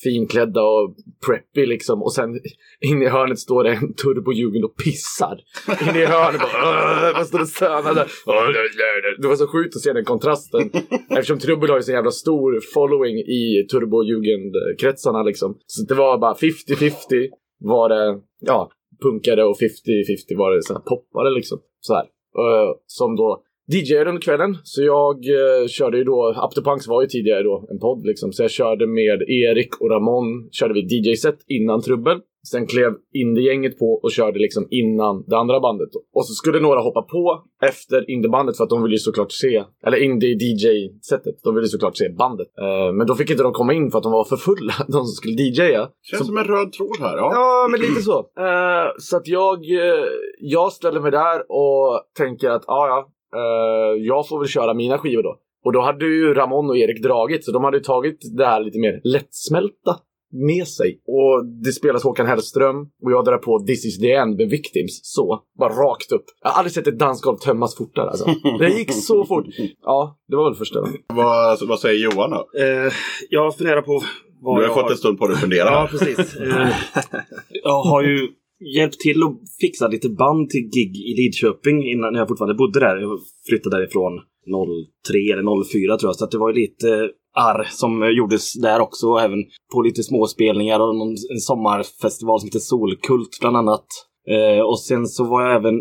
finklädda 0.04 0.62
och 0.62 0.96
preppy 1.26 1.66
liksom. 1.66 2.04
Och 2.04 2.14
sen 2.14 2.40
inne 2.82 3.06
i 3.06 3.10
hörnet 3.10 3.40
står 3.40 3.64
det 3.64 3.70
en 3.70 3.94
turbojugend 3.94 4.66
och 4.66 4.76
pissar. 4.76 5.40
Inne 5.82 6.00
i 6.02 6.06
hörnet 6.06 6.42
bara 6.42 7.14
man 7.14 7.26
står 7.26 7.42
och 7.42 7.48
stönar 7.48 7.96
där. 7.96 9.22
Det 9.22 9.28
var 9.28 9.36
så 9.36 9.48
sjukt 9.48 9.76
att 9.76 9.82
se 9.82 9.94
den 9.94 10.06
kontrasten. 10.06 10.62
Eftersom 11.10 11.40
trubbel 11.40 11.70
har 11.70 11.78
ju 11.78 11.84
så 11.84 11.92
jävla 11.92 12.12
stor 12.12 12.60
following 12.74 13.18
i 13.18 13.68
turbojugend-kretsarna 13.72 15.24
liksom. 15.24 15.58
Så 15.66 15.86
det 15.86 15.96
var 15.96 16.18
bara 16.18 16.34
50-50 16.34 17.30
var 17.60 17.90
det, 17.90 18.22
ja, 18.40 18.72
punkare 19.04 19.44
och 19.44 19.56
50-50 19.56 20.38
var 20.38 20.52
det 20.56 20.64
så 20.64 20.74
här 20.74 20.82
poppare 20.82 21.30
liksom. 21.30 21.60
Så 21.80 21.94
här. 21.94 22.04
Uh, 22.04 22.72
som 22.86 23.16
då 23.16 23.44
DJade 23.72 24.10
under 24.10 24.22
kvällen. 24.22 24.58
Så 24.64 24.84
jag 24.84 25.16
eh, 25.16 25.68
körde 25.68 25.98
ju 25.98 26.04
då, 26.04 26.30
Up 26.46 26.52
to 26.56 26.62
Punks 26.64 26.88
var 26.88 27.02
ju 27.02 27.08
tidigare 27.08 27.44
då 27.44 27.68
en 27.72 27.80
podd 27.80 28.06
liksom. 28.06 28.32
Så 28.32 28.44
jag 28.44 28.52
körde 28.52 28.88
med 28.88 29.22
Erik 29.22 29.82
och 29.82 29.90
Ramon, 29.90 30.50
körde 30.52 30.74
vi 30.74 30.82
DJ-set 30.82 31.38
innan 31.48 31.82
Trubbel. 31.82 32.20
Sen 32.52 32.68
klev 32.68 32.92
Indie-gänget 33.14 33.80
på 33.80 34.00
och 34.04 34.12
körde 34.12 34.40
liksom 34.40 34.68
innan 34.70 35.24
det 35.28 35.38
andra 35.38 35.60
bandet 35.60 35.90
då. 35.94 36.00
Och 36.14 36.26
så 36.26 36.34
skulle 36.34 36.60
några 36.60 36.80
hoppa 36.82 37.02
på 37.02 37.44
efter 37.64 38.10
Indie-bandet 38.10 38.58
för 38.58 38.64
att 38.64 38.70
de 38.70 38.84
ville 38.84 38.96
ju 38.96 39.00
såklart 39.00 39.32
se, 39.32 39.64
eller 39.86 39.98
Indie-DJ-setet, 39.98 41.36
de 41.44 41.56
ville 41.56 41.68
såklart 41.68 41.98
se 41.98 42.10
bandet. 42.10 42.48
Eh, 42.62 42.94
men 42.94 43.08
då 43.08 43.16
fick 43.16 43.30
inte 43.30 43.44
de 43.44 43.54
komma 43.54 43.74
in 43.74 43.92
för 43.92 43.98
att 43.98 44.04
de 44.04 44.12
var 44.12 44.24
för 44.24 44.38
fulla, 44.38 44.74
de 44.88 44.94
som 44.94 45.16
skulle 45.20 45.34
DJa. 45.34 45.90
Känns 46.02 46.20
Så 46.20 46.26
som 46.26 46.38
en 46.38 46.44
röd 46.44 46.72
tråd 46.74 46.98
här. 47.00 47.18
Ja. 47.18 47.30
Ja, 47.34 47.68
men 47.72 47.80
lite 47.80 48.02
så. 48.02 48.20
Eh, 48.20 48.88
så 48.98 49.18
att 49.18 49.28
jag, 49.28 49.58
eh, 49.72 50.06
jag 50.40 50.72
ställer 50.72 51.00
mig 51.00 51.12
där 51.12 51.52
och 51.52 52.02
tänker 52.18 52.50
att 52.50 52.64
ja, 52.68 52.88
ja, 52.88 53.10
eh, 53.36 54.04
jag 54.04 54.28
får 54.28 54.40
väl 54.40 54.48
köra 54.48 54.74
mina 54.74 54.98
skivor 54.98 55.24
då. 55.24 55.38
Och 55.66 55.74
då 55.74 55.82
hade 55.82 56.06
ju 56.06 56.34
Ramon 56.34 56.70
och 56.70 56.78
Erik 56.78 57.04
dragit, 57.04 57.46
så 57.46 57.52
de 57.52 57.64
hade 57.64 57.78
ju 57.78 57.84
tagit 57.84 58.20
det 58.38 58.46
här 58.46 58.64
lite 58.64 58.80
mer 58.80 59.02
lättsmälta 59.04 59.96
med 60.34 60.68
sig. 60.68 61.02
Och 61.08 61.46
det 61.46 61.72
spelas 61.72 62.04
Håkan 62.04 62.28
Hellström 62.28 62.76
och 63.04 63.12
jag 63.12 63.26
drar 63.26 63.38
på 63.38 63.60
This 63.60 63.86
is 63.86 64.00
the 64.00 64.12
end 64.12 64.38
med 64.38 64.50
Victims. 64.50 65.00
Så, 65.04 65.44
bara 65.60 65.70
rakt 65.70 66.12
upp. 66.12 66.26
Jag 66.42 66.50
har 66.50 66.58
aldrig 66.58 66.74
sett 66.74 66.88
ett 66.88 67.00
dansgolv 67.00 67.38
tömmas 67.38 67.78
fortare 67.78 68.10
alltså. 68.10 68.26
Det 68.60 68.70
gick 68.70 68.94
så 68.94 69.26
fort. 69.26 69.46
Ja, 69.84 70.18
det 70.28 70.36
var 70.36 70.44
väl 70.50 70.56
första. 70.56 70.80
Vad, 71.08 71.68
vad 71.68 71.80
säger 71.80 72.04
Johan 72.04 72.32
då? 72.32 72.60
Eh, 72.60 72.94
jag 73.30 73.58
funderar 73.58 73.82
på 73.82 74.04
vad 74.42 74.58
Du 74.58 74.64
jag 74.64 74.70
har 74.70 74.82
fått 74.82 74.92
en 74.92 74.98
stund 74.98 75.20
på 75.20 75.28
dig 75.28 75.34
att 75.34 75.42
fundera. 75.42 75.66
Ja, 75.66 75.88
precis. 75.92 76.36
Eh, 76.40 76.68
jag 77.50 77.84
har 77.84 78.04
ju 78.04 78.28
hjälpt 78.76 79.00
till 79.00 79.24
att 79.24 79.38
fixa 79.62 79.88
lite 79.88 80.10
band 80.10 80.50
till 80.50 80.70
gig 80.76 80.96
i 80.96 81.14
Lidköping 81.22 81.78
innan 81.92 82.14
när 82.14 82.20
jag 82.20 82.28
fortfarande 82.28 82.56
bodde 82.56 82.80
där. 82.80 82.98
Jag 82.98 83.20
flyttade 83.50 83.78
därifrån 83.78 84.14
03 85.08 85.18
eller 85.34 85.64
04 85.72 85.98
tror 85.98 86.10
jag. 86.10 86.16
Så 86.16 86.26
att 86.26 86.32
det 86.32 86.38
var 86.38 86.50
ju 86.54 86.62
lite 86.62 87.10
arr 87.36 87.68
som 87.72 88.14
gjordes 88.18 88.54
där 88.54 88.80
också. 88.80 89.08
Och 89.08 89.22
även 89.22 89.40
på 89.74 89.82
lite 89.82 90.04
småspelningar 90.04 90.80
och 90.80 90.96
någon, 90.96 91.16
en 91.34 91.40
sommarfestival 91.40 92.40
som 92.40 92.48
heter 92.48 92.60
Solkult 92.60 93.38
bland 93.42 93.58
annat. 93.58 93.86
Eh, 94.28 94.62
och 94.70 94.80
sen 94.80 95.08
så 95.08 95.24
var 95.24 95.42
jag 95.42 95.56
även 95.56 95.76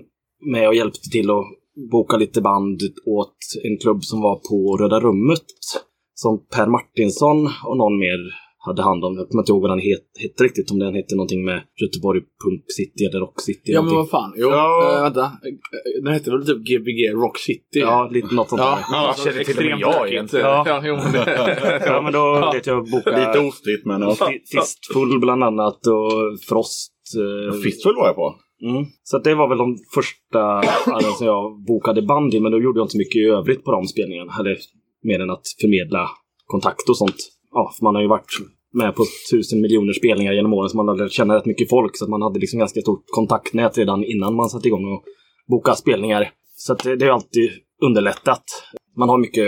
med 0.52 0.68
och 0.68 0.74
hjälpte 0.74 1.10
till 1.10 1.30
att 1.30 1.44
boka 1.90 2.16
lite 2.16 2.40
band 2.40 2.80
åt 3.06 3.36
en 3.64 3.78
klubb 3.78 4.04
som 4.04 4.20
var 4.20 4.36
på 4.50 4.76
Röda 4.76 5.00
Rummet. 5.00 5.46
Som 6.14 6.46
Per 6.54 6.66
Martinsson 6.66 7.38
och 7.66 7.76
någon 7.76 7.98
mer 7.98 8.20
hade 8.66 8.82
hand 8.82 9.04
om. 9.04 9.16
Jag 9.18 9.28
kommer 9.28 9.42
inte 9.42 9.52
ihåg 9.52 9.62
vad 9.62 9.70
den 9.70 9.78
het, 9.90 10.06
hette 10.22 10.44
riktigt. 10.44 10.70
Om 10.70 10.78
den 10.78 10.94
hette 10.94 11.14
någonting 11.16 11.44
med 11.44 11.58
Göteborg 11.82 12.20
Punk 12.20 12.64
City 12.78 13.04
eller 13.04 13.20
Rock 13.20 13.40
City. 13.40 13.60
Ja 13.64 13.82
men 13.82 13.92
någonting. 13.92 13.98
vad 14.12 14.22
fan. 14.22 14.32
Jo, 14.36 14.48
Ja. 14.50 14.96
eh, 14.96 15.02
vänta. 15.02 15.32
Den 16.04 16.12
hette 16.12 16.30
väl 16.30 16.46
typ 16.46 16.58
Gbg 16.68 17.00
Rock 17.24 17.38
City? 17.38 17.78
Ja, 17.88 18.08
lite 18.12 18.34
något 18.34 18.48
sånt 18.48 18.60
Ja, 18.62 18.70
där. 18.70 18.96
Ja, 18.96 19.14
känner 19.24 19.44
till 19.44 19.58
och 19.58 19.64
med 19.64 19.78
jag 19.80 20.12
egentligen. 20.12 20.46
Ja, 20.46 20.62
ja, 20.66 20.82
jo, 20.84 20.94
men 20.96 21.12
det- 21.12 21.82
Ja, 21.86 22.02
men 22.02 22.12
då 22.12 22.50
vet 22.54 22.66
jag 22.66 22.90
boka 22.90 23.10
Lite 23.26 23.38
ostigt 23.48 23.86
men... 23.86 24.00
Ja. 24.02 24.14
Fi- 24.14 24.42
Fistfull 24.58 25.20
bland 25.20 25.44
annat 25.44 25.86
och 25.86 26.12
Frost. 26.48 26.92
eh, 27.52 27.60
Fistfull 27.64 27.96
var 27.96 28.06
jag 28.06 28.16
på. 28.16 28.34
Mm. 28.70 28.84
Så 29.02 29.16
att 29.16 29.24
det 29.24 29.34
var 29.34 29.48
väl 29.48 29.58
de 29.58 29.76
första 29.94 30.40
arren 30.94 31.12
som 31.18 31.26
jag 31.26 31.64
bokade 31.66 32.02
band 32.02 32.34
i. 32.34 32.40
Men 32.40 32.52
då 32.52 32.60
gjorde 32.60 32.78
jag 32.80 32.84
inte 32.84 32.98
mycket 32.98 33.16
i 33.16 33.24
övrigt 33.24 33.64
på 33.64 33.72
de 33.72 33.86
spelningarna. 33.86 34.32
Eller 34.40 34.56
mer 35.02 35.20
än 35.20 35.30
att 35.30 35.42
förmedla 35.60 36.08
kontakt 36.46 36.88
och 36.88 36.96
sånt. 36.96 37.16
Ja, 37.52 37.72
för 37.76 37.84
man 37.84 37.94
har 37.94 38.02
ju 38.02 38.08
varit 38.08 38.32
med 38.72 38.94
på 38.94 39.04
tusen 39.30 39.60
miljoner 39.60 39.92
spelningar 39.92 40.32
genom 40.32 40.52
åren. 40.52 40.68
Så 40.68 40.76
man 40.76 40.88
har 40.88 40.96
lärt 40.96 41.12
känna 41.12 41.36
rätt 41.36 41.46
mycket 41.46 41.70
folk. 41.70 41.96
Så 41.96 42.04
att 42.04 42.10
man 42.10 42.22
hade 42.22 42.38
liksom 42.38 42.58
ganska 42.58 42.80
stort 42.80 43.04
kontaktnät 43.06 43.78
redan 43.78 44.04
innan 44.04 44.34
man 44.34 44.50
satte 44.50 44.68
igång 44.68 44.84
och 44.92 45.04
boka 45.48 45.74
spelningar. 45.74 46.30
Så 46.56 46.72
att 46.72 46.84
det, 46.84 46.96
det 46.96 47.06
har 47.06 47.12
alltid 47.12 47.50
underlättat. 47.82 48.44
Man 48.96 49.08
har 49.08 49.18
mycket 49.18 49.46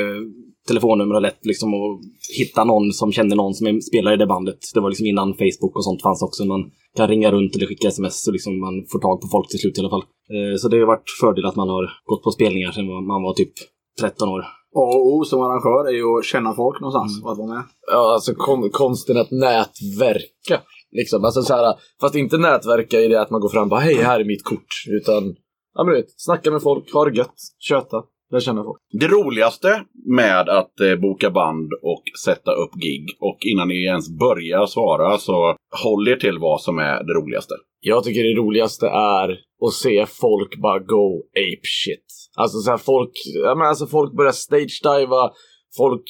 telefonnummer 0.68 1.14
och 1.14 1.22
lätt 1.22 1.46
liksom 1.46 1.74
att 1.74 2.00
hitta 2.38 2.64
någon 2.64 2.92
som 2.92 3.12
känner 3.12 3.36
någon 3.36 3.54
som 3.54 3.80
spelar 3.80 4.12
i 4.12 4.16
det 4.16 4.26
bandet. 4.26 4.58
Det 4.74 4.80
var 4.80 4.90
liksom 4.90 5.06
innan 5.06 5.34
Facebook 5.34 5.76
och 5.76 5.84
sånt 5.84 6.02
fanns 6.02 6.22
också. 6.22 6.44
Man 6.44 6.70
kan 6.96 7.08
ringa 7.08 7.30
runt 7.30 7.56
eller 7.56 7.66
skicka 7.66 7.88
sms 7.88 8.24
så 8.24 8.32
liksom 8.32 8.60
man 8.60 8.86
får 8.92 8.98
tag 8.98 9.20
på 9.20 9.28
folk 9.28 9.48
till 9.48 9.58
slut 9.58 9.78
i 9.78 9.80
alla 9.80 9.90
fall. 9.90 10.04
Eh, 10.34 10.56
så 10.58 10.68
det 10.68 10.78
har 10.78 10.86
varit 10.86 11.10
fördel 11.20 11.46
att 11.46 11.56
man 11.56 11.68
har 11.68 11.90
gått 12.04 12.22
på 12.24 12.30
spelningar 12.30 12.72
sedan 12.72 12.86
man 12.86 13.22
var 13.22 13.34
typ 13.34 13.52
13 14.00 14.28
år. 14.28 14.44
A 14.76 14.84
och 14.96 15.14
O 15.14 15.24
som 15.24 15.42
arrangör 15.42 15.88
är 15.88 15.92
ju 15.92 16.18
att 16.18 16.24
känna 16.24 16.54
folk 16.54 16.80
någonstans 16.80 17.24
och 17.24 17.32
att 17.32 17.38
vara 17.38 17.48
med. 17.48 17.62
Ja, 17.92 18.12
alltså 18.14 18.34
kon 18.34 18.70
konsten 18.70 19.16
att 19.16 19.30
nätverka. 19.30 20.60
Liksom. 20.92 21.24
Alltså, 21.24 21.42
så 21.42 21.54
här, 21.54 21.74
fast 22.00 22.14
inte 22.14 22.38
nätverka 22.38 23.00
i 23.00 23.08
det 23.08 23.20
att 23.20 23.30
man 23.30 23.40
går 23.40 23.48
fram 23.48 23.62
och 23.62 23.68
bara 23.68 23.80
hej, 23.80 23.94
här 23.94 24.20
är 24.20 24.24
mitt 24.24 24.44
kort. 24.44 24.84
Utan, 24.88 25.34
ja 25.74 25.84
men 25.84 25.94
du 25.94 26.00
vet, 26.00 26.20
snacka 26.20 26.50
med 26.50 26.62
folk, 26.62 26.92
ha 26.92 27.04
det 27.04 27.16
gött, 27.16 27.34
köta, 27.58 28.02
lära 28.30 28.40
känna 28.40 28.64
folk. 28.64 28.80
Det 29.00 29.08
roligaste 29.08 29.84
med 30.06 30.48
att 30.48 30.80
eh, 30.80 30.96
boka 30.96 31.30
band 31.30 31.70
och 31.82 32.02
sätta 32.24 32.52
upp 32.52 32.74
gig 32.74 33.06
och 33.20 33.38
innan 33.52 33.68
ni 33.68 33.84
ens 33.84 34.18
börjar 34.18 34.66
svara 34.66 35.18
så 35.18 35.56
håll 35.84 36.08
er 36.08 36.16
till 36.16 36.38
vad 36.38 36.60
som 36.60 36.78
är 36.78 37.04
det 37.04 37.12
roligaste. 37.12 37.54
Jag 37.80 38.04
tycker 38.04 38.22
det 38.22 38.40
roligaste 38.40 38.86
är 38.86 39.28
att 39.66 39.72
se 39.72 40.06
folk 40.06 40.56
bara 40.62 40.78
go 40.78 41.22
ape 41.30 41.66
shit. 41.84 42.06
Alltså 42.36 42.58
så 42.58 42.70
här, 42.70 42.78
folk, 42.78 43.12
ja, 43.44 43.54
men 43.54 43.66
alltså 43.68 43.86
folk 43.86 44.16
börjar 44.16 44.32
stage-diva, 44.32 45.30
folk 45.76 46.02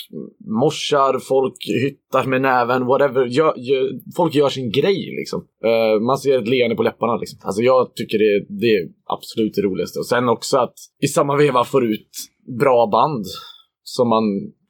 morsar, 0.63 1.19
folk 1.19 1.55
hyttar 1.83 2.25
med 2.25 2.43
näven, 2.43 2.87
whatever. 2.87 3.25
Gör, 3.27 3.55
gör, 3.57 3.91
folk 4.17 4.35
gör 4.35 4.49
sin 4.49 4.71
grej 4.73 5.15
liksom. 5.19 5.45
Eh, 5.65 6.01
man 6.01 6.19
ser 6.19 6.39
ett 6.39 6.49
leende 6.49 6.77
på 6.77 6.83
läpparna 6.83 7.17
liksom. 7.17 7.39
Alltså 7.43 7.63
jag 7.63 7.95
tycker 7.95 8.19
det, 8.19 8.47
det 8.61 8.67
är 8.67 8.89
absolut 9.05 9.55
det 9.55 9.63
roligaste. 9.63 9.99
Och 9.99 10.07
sen 10.07 10.29
också 10.29 10.59
att 10.59 10.75
i 11.03 11.07
samma 11.07 11.37
veva 11.37 11.65
får 11.65 11.85
ut 11.85 12.11
bra 12.61 12.87
band 12.93 13.25
som 13.83 14.09
man 14.09 14.25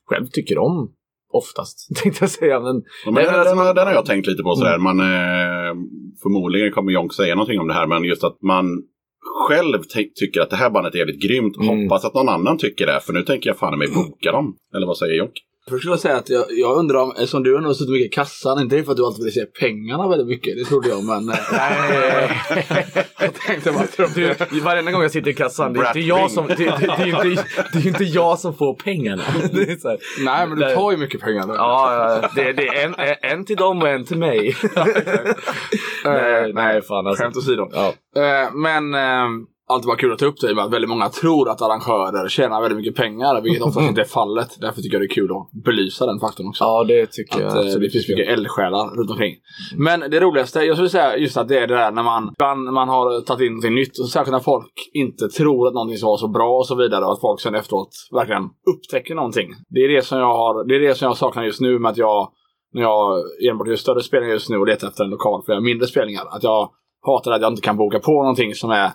själv 0.06 0.26
tycker 0.26 0.58
om. 0.58 0.92
Oftast, 1.32 1.88
tänkte 2.02 2.22
jag 2.24 2.30
säga. 2.30 2.60
Men, 2.60 2.82
Ja, 3.04 3.10
Men 3.10 3.24
den, 3.24 3.34
alltså- 3.34 3.54
den, 3.54 3.74
den 3.74 3.86
har 3.86 3.94
jag 3.94 4.06
tänkt 4.06 4.26
lite 4.26 4.42
på 4.42 4.54
sådär. 4.54 4.78
Man, 4.78 5.00
eh, 5.00 5.74
förmodligen 6.22 6.72
kommer 6.72 6.92
Jonk 6.92 7.12
säga 7.14 7.34
någonting 7.34 7.60
om 7.60 7.68
det 7.68 7.74
här, 7.74 7.86
men 7.86 8.04
just 8.04 8.24
att 8.24 8.42
man 8.42 8.66
själv 9.34 9.82
ty- 9.82 10.12
tycker 10.14 10.40
att 10.40 10.50
det 10.50 10.56
här 10.56 10.70
bandet 10.70 10.94
är 10.94 10.98
jävligt 10.98 11.22
grymt. 11.22 11.56
Mm. 11.56 11.68
Hoppas 11.68 12.04
att 12.04 12.14
någon 12.14 12.28
annan 12.28 12.58
tycker 12.58 12.86
det, 12.86 13.00
för 13.00 13.12
nu 13.12 13.22
tänker 13.22 13.50
jag 13.50 13.58
fan 13.58 13.78
mig 13.78 13.88
boka 13.88 14.32
dem. 14.32 14.56
Eller 14.76 14.86
vad 14.86 14.96
säger 14.96 15.14
Jonk? 15.14 15.32
Först 15.68 15.80
skulle 15.80 15.92
jag 15.92 16.00
säga 16.00 16.16
att 16.16 16.28
jag, 16.28 16.44
jag 16.48 16.76
undrar 16.76 16.98
om, 16.98 17.10
eftersom 17.10 17.42
du 17.42 17.54
har 17.56 17.74
suttit 17.74 17.92
mycket 17.92 18.06
i 18.06 18.14
kassan, 18.14 18.60
inte 18.60 18.84
för 18.84 18.90
att 18.90 18.96
du 18.96 19.04
alltid 19.04 19.24
vill 19.24 19.32
se 19.32 19.46
pengarna 19.46 20.08
väldigt 20.08 20.28
mycket, 20.28 20.56
det 20.56 20.64
trodde 20.64 20.88
jag, 20.88 21.04
men... 21.04 21.28
eh, 21.28 21.36
jag 23.20 23.34
tänkte 23.34 23.72
bara 23.72 24.08
Du, 24.50 24.60
varenda 24.60 24.92
gång 24.92 25.02
jag 25.02 25.10
sitter 25.10 25.30
i 25.30 25.34
kassan, 25.34 25.72
det 25.72 25.80
är 25.80 25.86
inte 25.86 26.00
jag 26.00 26.30
som, 26.30 26.46
det, 26.46 26.54
det, 26.54 26.76
det, 26.78 26.86
är 26.86 27.06
ju 27.06 27.30
inte, 27.30 27.44
det 27.72 27.78
är 27.78 27.86
inte 27.86 28.04
jag 28.04 28.38
som 28.38 28.54
får 28.54 28.74
pengarna. 28.74 29.22
Det 29.52 29.62
är 29.62 29.76
så 29.76 29.88
här, 29.88 29.98
Nej, 30.24 30.46
men 30.46 30.58
du 30.58 30.74
tar 30.74 30.90
ju 30.90 30.96
mycket 30.96 31.20
pengar 31.20 31.44
ja, 31.48 32.30
det, 32.34 32.52
det 32.52 32.66
är 32.66 32.84
en, 32.84 32.94
en 33.22 33.44
till 33.44 33.56
dem 33.56 33.82
och 33.82 33.88
en 33.88 34.04
till 34.04 34.18
mig. 34.18 34.56
nej, 36.04 36.52
nej, 36.52 36.82
fan 36.82 37.06
alltså. 37.06 37.22
Skämt 37.22 37.36
åsido. 37.36 37.68
Ja. 37.72 37.94
Eh, 38.16 38.54
men 38.54 38.94
eh, 38.94 39.28
alltid 39.66 39.86
bara 39.86 39.96
kul 39.96 40.12
att 40.12 40.18
ta 40.18 40.26
upp 40.26 40.40
det 40.40 40.48
i 40.48 40.52
och 40.52 40.56
med 40.56 40.64
att 40.64 40.72
väldigt 40.72 40.88
många 40.88 41.08
tror 41.08 41.50
att 41.50 41.62
arrangörer 41.62 42.28
tjänar 42.28 42.60
väldigt 42.60 42.76
mycket 42.76 42.96
pengar, 42.96 43.40
vilket 43.40 43.62
oftast 43.66 43.88
inte 43.88 44.00
är 44.00 44.04
fallet. 44.04 44.56
Därför 44.60 44.82
tycker 44.82 44.94
jag 44.94 45.02
det 45.02 45.12
är 45.12 45.14
kul 45.14 45.30
att 45.32 45.64
belysa 45.64 46.06
den 46.06 46.20
faktorn 46.20 46.48
också. 46.48 46.64
ja, 46.64 46.84
det 46.84 47.06
tycker 47.06 47.40
jag 47.40 47.48
Att 47.48 47.64
eh, 47.64 47.80
det 47.80 47.90
finns 47.90 48.08
mycket 48.08 48.28
eldsjälar 48.28 48.96
runt 48.96 49.10
omkring. 49.10 49.34
Men 49.76 50.00
det 50.00 50.20
roligaste, 50.20 50.60
jag 50.60 50.76
skulle 50.76 50.88
säga 50.88 51.16
just 51.16 51.36
att 51.36 51.48
det 51.48 51.58
är 51.58 51.66
det 51.66 51.74
där 51.74 51.90
när 51.90 52.02
man, 52.02 52.32
man 52.74 52.88
har 52.88 53.20
tagit 53.20 53.46
in 53.46 53.52
någonting 53.52 53.74
nytt 53.74 53.98
och 53.98 54.08
särskilt 54.08 54.32
när 54.32 54.40
folk 54.40 54.72
inte 54.92 55.28
tror 55.28 55.68
att 55.68 55.74
någonting 55.74 55.96
ska 55.96 56.06
vara 56.06 56.18
så 56.18 56.28
bra 56.28 56.58
och 56.58 56.66
så 56.66 56.74
vidare 56.74 57.04
och 57.04 57.12
att 57.12 57.20
folk 57.20 57.40
sen 57.40 57.54
efteråt 57.54 57.90
verkligen 58.12 58.42
upptäcker 58.42 59.14
någonting. 59.14 59.48
Det 59.68 59.80
är 59.80 59.88
det 59.88 60.02
som 60.02 60.18
jag 60.18 60.34
har, 60.36 60.68
det 60.68 60.74
är 60.76 60.80
det 60.80 60.94
som 60.94 61.06
jag 61.06 61.16
saknar 61.16 61.44
just 61.44 61.60
nu 61.60 61.78
med 61.78 61.90
att 61.90 61.96
jag, 61.96 62.28
när 62.72 62.82
jag 62.82 63.22
enbart 63.50 63.68
gör 63.68 63.76
större 63.76 64.02
spelningar 64.02 64.34
just 64.34 64.50
nu 64.50 64.56
och 64.56 64.66
letar 64.66 64.88
efter 64.88 65.04
en 65.04 65.10
lokal 65.10 65.42
för 65.46 65.52
att 65.52 65.62
mindre 65.62 65.86
spelningar. 65.86 66.22
Att 66.30 66.42
jag 66.42 66.70
hatar 67.06 67.32
att 67.32 67.42
jag 67.42 67.52
inte 67.52 67.62
kan 67.62 67.76
boka 67.76 67.98
på 67.98 68.12
någonting 68.12 68.54
som 68.54 68.70
är 68.70 68.90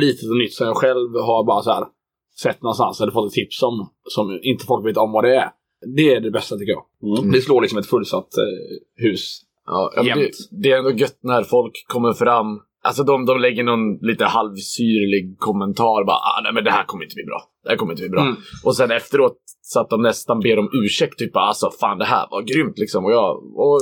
litet 0.00 0.30
och 0.30 0.36
nytt 0.36 0.54
som 0.54 0.66
jag 0.66 0.76
själv 0.76 1.14
har 1.14 1.44
bara 1.44 1.62
så 1.62 1.70
här 1.70 1.84
sett 2.42 2.62
någonstans 2.62 3.00
eller 3.00 3.12
fått 3.12 3.30
ett 3.30 3.34
tips 3.34 3.62
om 3.62 3.88
som 4.04 4.40
inte 4.42 4.64
folk 4.64 4.86
vet 4.86 4.96
om 4.96 5.12
vad 5.12 5.24
det 5.24 5.36
är. 5.36 5.50
Det 5.96 6.14
är 6.14 6.20
det 6.20 6.30
bästa 6.30 6.56
tycker 6.56 6.72
jag. 6.72 7.18
Mm. 7.18 7.32
Det 7.32 7.40
slår 7.40 7.62
liksom 7.62 7.78
ett 7.78 7.86
fullsatt 7.86 8.36
eh, 8.38 9.04
hus. 9.04 9.42
Ja, 9.66 9.92
ja, 9.96 10.14
det, 10.14 10.30
det 10.50 10.72
är 10.72 10.78
ändå 10.78 10.90
gött 10.90 11.18
när 11.20 11.42
folk 11.42 11.84
kommer 11.86 12.12
fram. 12.12 12.60
Alltså 12.82 13.02
de, 13.04 13.26
de 13.26 13.40
lägger 13.40 13.64
någon 13.64 13.96
lite 13.96 14.24
halvsyrlig 14.24 15.38
kommentar. 15.38 16.04
Bara, 16.04 16.16
ah, 16.16 16.40
nej 16.42 16.52
men 16.52 16.64
det 16.64 16.70
här 16.70 16.84
kommer 16.84 17.04
inte 17.04 17.14
bli 17.14 17.24
bra. 17.24 17.42
Det 17.64 17.70
här 17.70 17.76
kommer 17.76 17.92
inte 17.92 18.02
bli 18.02 18.10
bra. 18.10 18.22
Mm. 18.22 18.36
Och 18.64 18.76
sen 18.76 18.90
efteråt 18.90 19.38
så 19.62 19.80
att 19.80 19.90
de 19.90 20.02
nästan 20.02 20.40
ber 20.40 20.58
om 20.58 20.70
ursäkt. 20.84 21.18
Typ 21.18 21.36
alltså 21.36 21.70
fan 21.80 21.98
det 21.98 22.04
här 22.04 22.26
var 22.30 22.42
grymt 22.42 22.78
liksom. 22.78 23.04
Och, 23.04 23.12
jag, 23.12 23.36
och 23.56 23.80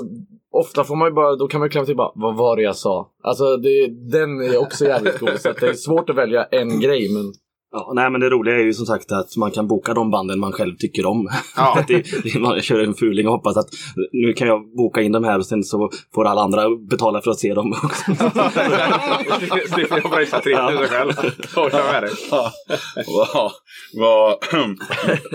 ofta 0.61 0.85
får 0.85 0.97
man 0.97 1.09
ju 1.09 1.15
bara, 1.15 1.37
då 1.37 1.49
kan 1.49 1.61
man 1.61 1.67
ju 1.67 1.71
klämma 1.71 1.87
till 1.87 1.97
bara, 1.97 2.13
vad 2.15 2.37
var 2.37 2.57
det 2.57 2.63
jag 2.63 2.77
sa? 2.77 3.11
Alltså 3.23 3.57
det, 3.57 3.87
den 4.11 4.41
är 4.41 4.59
också 4.63 4.85
jävligt 4.85 5.19
cool. 5.19 5.39
så 5.39 5.51
att 5.51 5.61
det 5.61 5.69
är 5.69 5.75
svårt 5.75 6.11
att 6.11 6.17
välja 6.17 6.45
en 6.45 6.81
grej 6.81 7.09
men 7.15 7.33
Ja, 7.77 7.93
nej, 7.95 8.11
men 8.11 8.21
det 8.21 8.31
roliga 8.31 8.55
är 8.55 8.65
ju 8.65 8.73
som 8.73 8.87
sagt 8.87 9.13
att 9.13 9.37
man 9.37 9.51
kan 9.51 9.67
boka 9.69 9.95
de 9.95 10.11
banden 10.11 10.41
man 10.41 10.53
själv 10.53 10.77
tycker 10.77 11.07
om. 11.07 11.29
Ja. 11.57 11.79
Att 11.79 11.89
det, 11.89 12.05
det, 12.23 12.39
man 12.41 12.61
kör 12.61 12.81
en 12.81 12.95
fuling 12.95 13.27
och 13.27 13.33
hoppas 13.33 13.57
att 13.57 13.69
nu 14.13 14.33
kan 14.33 14.49
jag 14.49 14.77
boka 14.77 15.03
in 15.03 15.13
de 15.13 15.25
här 15.25 15.39
och 15.39 15.47
sen 15.47 15.63
så 15.63 15.91
får 16.15 16.25
alla 16.25 16.41
andra 16.41 16.63
betala 16.91 17.21
för 17.21 17.31
att 17.31 17.39
se 17.39 17.55
dem 17.55 17.73
också. 17.85 18.13
det 19.77 19.87
får 19.87 19.99
jag 19.99 20.11
pröjsa 20.13 20.41
3000 20.41 20.87
själv. 20.89 21.11
Och 21.57 21.71
ta 21.71 21.79
med 21.93 22.11
vad- 23.97 24.39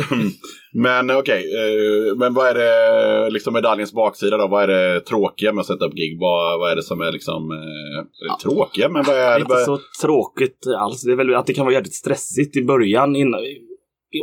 men 0.73 1.11
okej, 1.11 1.43
eh, 1.55 2.17
men 2.17 2.33
vad 2.33 2.47
är 2.47 2.53
det, 2.53 3.29
liksom 3.29 3.53
medaljens 3.53 3.93
baksida 3.93 4.37
då? 4.37 4.47
Vad 4.47 4.63
är 4.63 4.67
det 4.67 4.99
tråkiga 4.99 5.53
med 5.53 5.61
att 5.61 5.67
sätta 5.67 5.85
upp 5.85 5.93
gig? 5.93 6.17
Vad, 6.19 6.59
vad 6.59 6.71
är 6.71 6.75
det 6.75 6.83
som 6.83 7.01
är 7.01 7.11
liksom 7.11 7.51
eh, 7.51 8.37
tråkiga? 8.37 8.89
Men 8.89 9.03
vad 9.03 9.15
är 9.15 9.35
det? 9.35 9.41
inte 9.41 9.55
så 9.55 9.79
tråkigt 10.01 10.67
alls. 10.79 11.03
Det 11.03 11.11
är 11.11 11.15
väl 11.15 11.35
att 11.35 11.45
det 11.45 11.53
kan 11.53 11.65
vara 11.65 11.73
jävligt 11.73 11.93
stressigt 11.93 12.57
i 12.57 12.63
början 12.63 13.15
innan, 13.15 13.41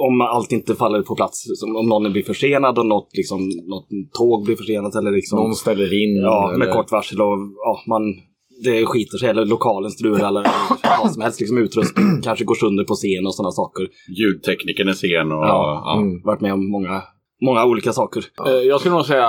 om 0.01 0.21
allt 0.21 0.53
inte 0.53 0.75
faller 0.75 1.03
på 1.03 1.17
plats. 1.17 1.45
Som 1.55 1.77
om 1.77 1.87
någon 1.87 2.13
blir 2.13 2.23
försenad 2.23 2.79
och 2.79 2.87
något, 2.87 3.09
liksom, 3.13 3.39
något 3.67 3.89
tåg 4.19 4.45
blir 4.45 4.57
försenat 4.57 4.95
eller 4.95 5.11
liksom... 5.11 5.39
någon 5.39 5.55
ställer 5.55 6.03
in. 6.03 6.17
Ja, 6.17 6.55
med 6.59 6.63
eller- 6.63 6.75
kort 6.75 6.93
varsel 6.93 7.21
och 7.21 7.39
ja, 7.65 7.83
man, 7.87 8.03
det 8.65 8.87
skiter 8.87 9.19
sig. 9.19 9.29
Eller 9.29 9.45
lokalen 9.45 9.91
strular 9.91 10.29
eller 10.29 10.47
vad 11.03 11.13
som 11.13 11.23
helst. 11.23 11.41
Liksom 11.41 11.59
utrustning 11.59 12.21
kanske 12.25 12.45
går 12.45 12.55
sönder 12.55 12.85
på 12.85 12.95
scen 12.95 13.27
och 13.27 13.35
sådana 13.35 13.51
saker. 13.51 13.89
Ljudteknikern 14.21 14.89
är 14.89 14.93
sen 14.93 15.33
och... 15.33 15.45
Ja. 15.45 15.83
Ja. 15.85 15.97
Mm. 15.97 16.23
Varit 16.25 16.41
med 16.41 16.53
om 16.53 16.71
många 16.71 17.03
många 17.43 17.65
olika 17.65 17.93
saker. 17.93 18.25
Eh, 18.47 18.53
Jag 18.53 18.81
skulle 18.81 18.95
nog 18.95 19.07
säga 19.07 19.29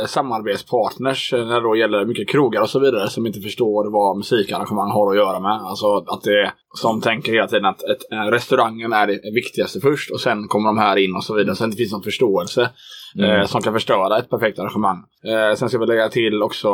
eh, 0.00 0.06
samarbetspartners 0.06 1.32
eh, 1.32 1.46
när 1.46 1.54
det 1.54 1.60
då 1.60 1.76
gäller 1.76 2.06
mycket 2.06 2.28
krogar 2.28 2.62
och 2.62 2.70
så 2.70 2.78
vidare 2.78 3.08
som 3.10 3.26
inte 3.26 3.40
förstår 3.40 3.92
vad 3.92 4.16
musikarrangemang 4.16 4.90
har 4.90 5.10
att 5.10 5.16
göra 5.16 5.40
med. 5.40 5.52
Alltså 5.52 5.96
att 5.96 6.22
det 6.22 6.52
som 6.74 7.00
tänker 7.00 7.32
hela 7.32 7.46
tiden 7.46 7.64
att 7.64 7.82
ett, 7.82 8.12
eh, 8.12 8.30
restaurangen 8.30 8.92
är 8.92 9.06
det 9.06 9.20
viktigaste 9.34 9.80
först 9.80 10.10
och 10.10 10.20
sen 10.20 10.48
kommer 10.48 10.68
de 10.68 10.78
här 10.78 10.96
in 10.96 11.16
och 11.16 11.24
så 11.24 11.34
vidare. 11.34 11.56
Så 11.56 11.64
det 11.64 11.66
inte 11.66 11.76
finns 11.76 11.92
någon 11.92 12.02
förståelse 12.02 12.70
eh, 13.18 13.46
som 13.46 13.62
kan 13.62 13.72
förstöra 13.72 14.18
ett 14.18 14.30
perfekt 14.30 14.58
arrangemang. 14.58 14.98
Eh, 15.26 15.56
sen 15.56 15.68
ska 15.68 15.78
vi 15.78 15.86
lägga 15.86 16.08
till 16.08 16.42
också, 16.42 16.68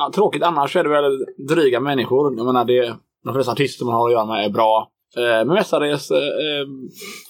ja, 0.00 0.10
tråkigt 0.14 0.42
annars 0.42 0.76
är 0.76 0.82
det 0.84 0.90
väl 0.90 1.18
dryga 1.48 1.80
människor. 1.80 2.36
Jag 2.36 2.46
menar 2.46 2.64
det, 2.64 2.94
de 3.24 3.34
flesta 3.34 3.52
artister 3.52 3.84
man 3.84 3.94
har 3.94 4.06
att 4.06 4.12
göra 4.12 4.26
med 4.26 4.44
är 4.44 4.50
bra. 4.50 4.88
Eh, 5.16 5.46
men 5.46 5.54
mestadels 5.54 6.10
eh, 6.10 6.16
eh, 6.18 6.66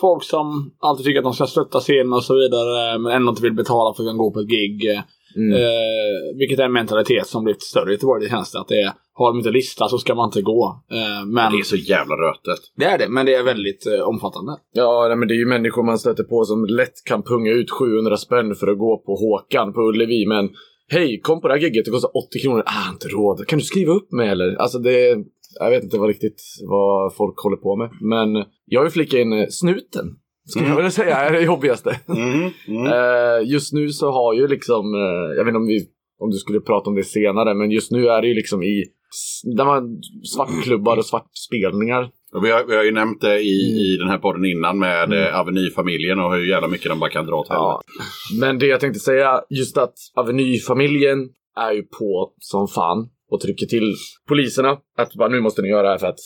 folk 0.00 0.24
som 0.24 0.70
alltid 0.78 1.06
tycker 1.06 1.18
att 1.18 1.24
de 1.24 1.34
ska 1.34 1.46
stötta 1.46 1.80
scenen 1.80 2.12
och 2.12 2.24
så 2.24 2.34
vidare 2.34 2.98
men 2.98 3.12
ändå 3.12 3.30
inte 3.30 3.42
vill 3.42 3.54
betala 3.54 3.94
för 3.94 4.10
att 4.10 4.18
gå 4.18 4.32
på 4.32 4.40
ett 4.40 4.48
gig. 4.48 4.90
Eh, 4.90 5.00
Mm. 5.36 5.52
Eh, 5.62 6.38
vilket 6.38 6.58
är 6.58 6.64
en 6.64 6.72
mentalitet 6.72 7.26
som 7.26 7.44
blivit 7.44 7.62
större 7.62 7.90
i 7.90 7.92
Göteborg. 7.92 8.24
Det 8.24 8.30
känns 8.30 8.52
det 8.52 8.60
att 8.60 8.68
det 8.68 8.80
är, 8.80 8.92
har 9.12 9.30
de 9.30 9.38
inte 9.38 9.50
lista 9.50 9.88
så 9.88 9.98
ska 9.98 10.14
man 10.14 10.28
inte 10.28 10.42
gå. 10.42 10.82
Eh, 10.90 11.26
men 11.26 11.52
Det 11.52 11.58
är 11.58 11.62
så 11.62 11.76
jävla 11.76 12.14
rötet. 12.14 12.58
det 12.76 12.84
är 12.84 12.98
det, 12.98 13.08
men 13.08 13.26
det 13.26 13.34
är 13.34 13.42
väldigt 13.42 13.86
eh, 13.86 14.08
omfattande. 14.08 14.52
Ja, 14.72 15.04
nej, 15.08 15.16
men 15.16 15.28
det 15.28 15.34
är 15.34 15.38
ju 15.38 15.46
människor 15.46 15.82
man 15.82 15.98
stöter 15.98 16.24
på 16.24 16.44
som 16.44 16.64
lätt 16.64 17.04
kan 17.04 17.22
punga 17.22 17.50
ut 17.50 17.70
700 17.70 18.16
spänn 18.16 18.54
för 18.54 18.66
att 18.66 18.78
gå 18.78 19.02
på 19.06 19.14
Håkan 19.14 19.72
på 19.72 19.80
Ullevi. 19.80 20.26
Men 20.26 20.48
hej, 20.90 21.20
kom 21.20 21.40
på 21.40 21.49
det 21.49 21.54
här 21.54 21.61
gigget, 21.61 21.85
det 21.85 21.90
kostar 21.90 22.11
80 22.28 22.40
kronor. 22.42 22.62
Ah, 22.66 22.92
inte 22.92 23.09
råd. 23.09 23.47
Kan 23.47 23.59
du 23.59 23.64
skriva 23.64 23.92
upp 23.92 24.12
mig 24.12 24.28
eller? 24.28 24.54
Alltså 24.54 24.78
det... 24.78 25.25
Jag 25.61 25.70
vet 25.70 25.85
inte 25.85 25.99
vad 25.99 26.09
riktigt 26.09 26.42
vad 26.68 27.16
folk 27.16 27.38
håller 27.38 27.56
på 27.56 27.76
med. 27.76 27.90
Men 28.00 28.44
jag 28.66 28.82
vill 28.82 28.92
flika 28.92 29.20
in 29.20 29.32
eh, 29.32 29.47
snuten. 29.50 30.06
Skulle 30.49 30.68
jag 30.68 30.76
vilja 30.76 30.90
säga 30.90 31.16
är 31.16 31.32
det 31.32 31.42
jobbigaste. 31.42 32.00
Mm, 32.09 32.50
mm. 32.68 32.87
Eh, 32.92 33.50
just 33.50 33.73
nu 33.73 33.88
så 33.88 34.11
har 34.11 34.35
ju 34.35 34.47
liksom, 34.47 34.94
eh, 34.94 35.37
jag 35.37 35.44
vet 35.44 35.50
inte 35.50 35.59
om, 35.59 35.66
vi, 35.66 35.87
om 36.18 36.30
du 36.30 36.37
skulle 36.37 36.61
prata 36.61 36.90
om 36.90 36.97
det 36.97 37.04
senare, 37.04 37.54
men 37.54 37.70
just 37.70 37.90
nu 37.90 38.09
är 38.09 38.23
det 38.23 38.28
ju 38.28 38.35
liksom 38.35 38.62
i 38.62 38.85
där 39.56 39.64
man 39.64 40.00
svartklubbar 40.35 40.97
och 40.97 41.06
svartspelningar. 41.06 42.11
Vi, 42.42 42.50
har, 42.50 42.64
vi 42.64 42.76
har 42.76 42.84
ju 42.84 42.92
nämnt 42.92 43.20
det 43.20 43.40
i, 43.40 43.70
Mm. 43.70 43.78
i 43.78 43.96
den 43.96 44.08
här 44.08 44.18
podden 44.18 44.44
innan 44.44 44.78
med 44.78 45.04
mm. 45.04 45.34
Avenyfamiljen 45.34 46.20
och 46.20 46.34
hur 46.34 46.46
jävla 46.50 46.68
mycket 46.68 46.88
de 46.90 47.00
bara 47.00 47.10
kan 47.10 47.26
dra 47.26 47.37
åt 47.37 47.46
Ja. 47.50 47.80
Men 48.40 48.58
det 48.58 48.66
jag 48.66 48.80
tänkte 48.80 49.00
säga, 49.00 49.40
just 49.50 49.78
att 49.78 49.94
Avenyfamiljen 50.14 51.18
är 51.56 51.72
ju 51.72 51.82
på 51.82 52.32
som 52.38 52.68
fan 52.68 53.08
och 53.30 53.40
trycker 53.40 53.66
till 53.66 53.94
poliserna 54.28 54.78
att 54.96 55.14
bara, 55.14 55.28
nu 55.28 55.40
måste 55.40 55.62
ni 55.62 55.68
göra 55.68 55.82
det 55.82 55.88
här 55.88 55.99
för 55.99 56.06
att... 56.06 56.18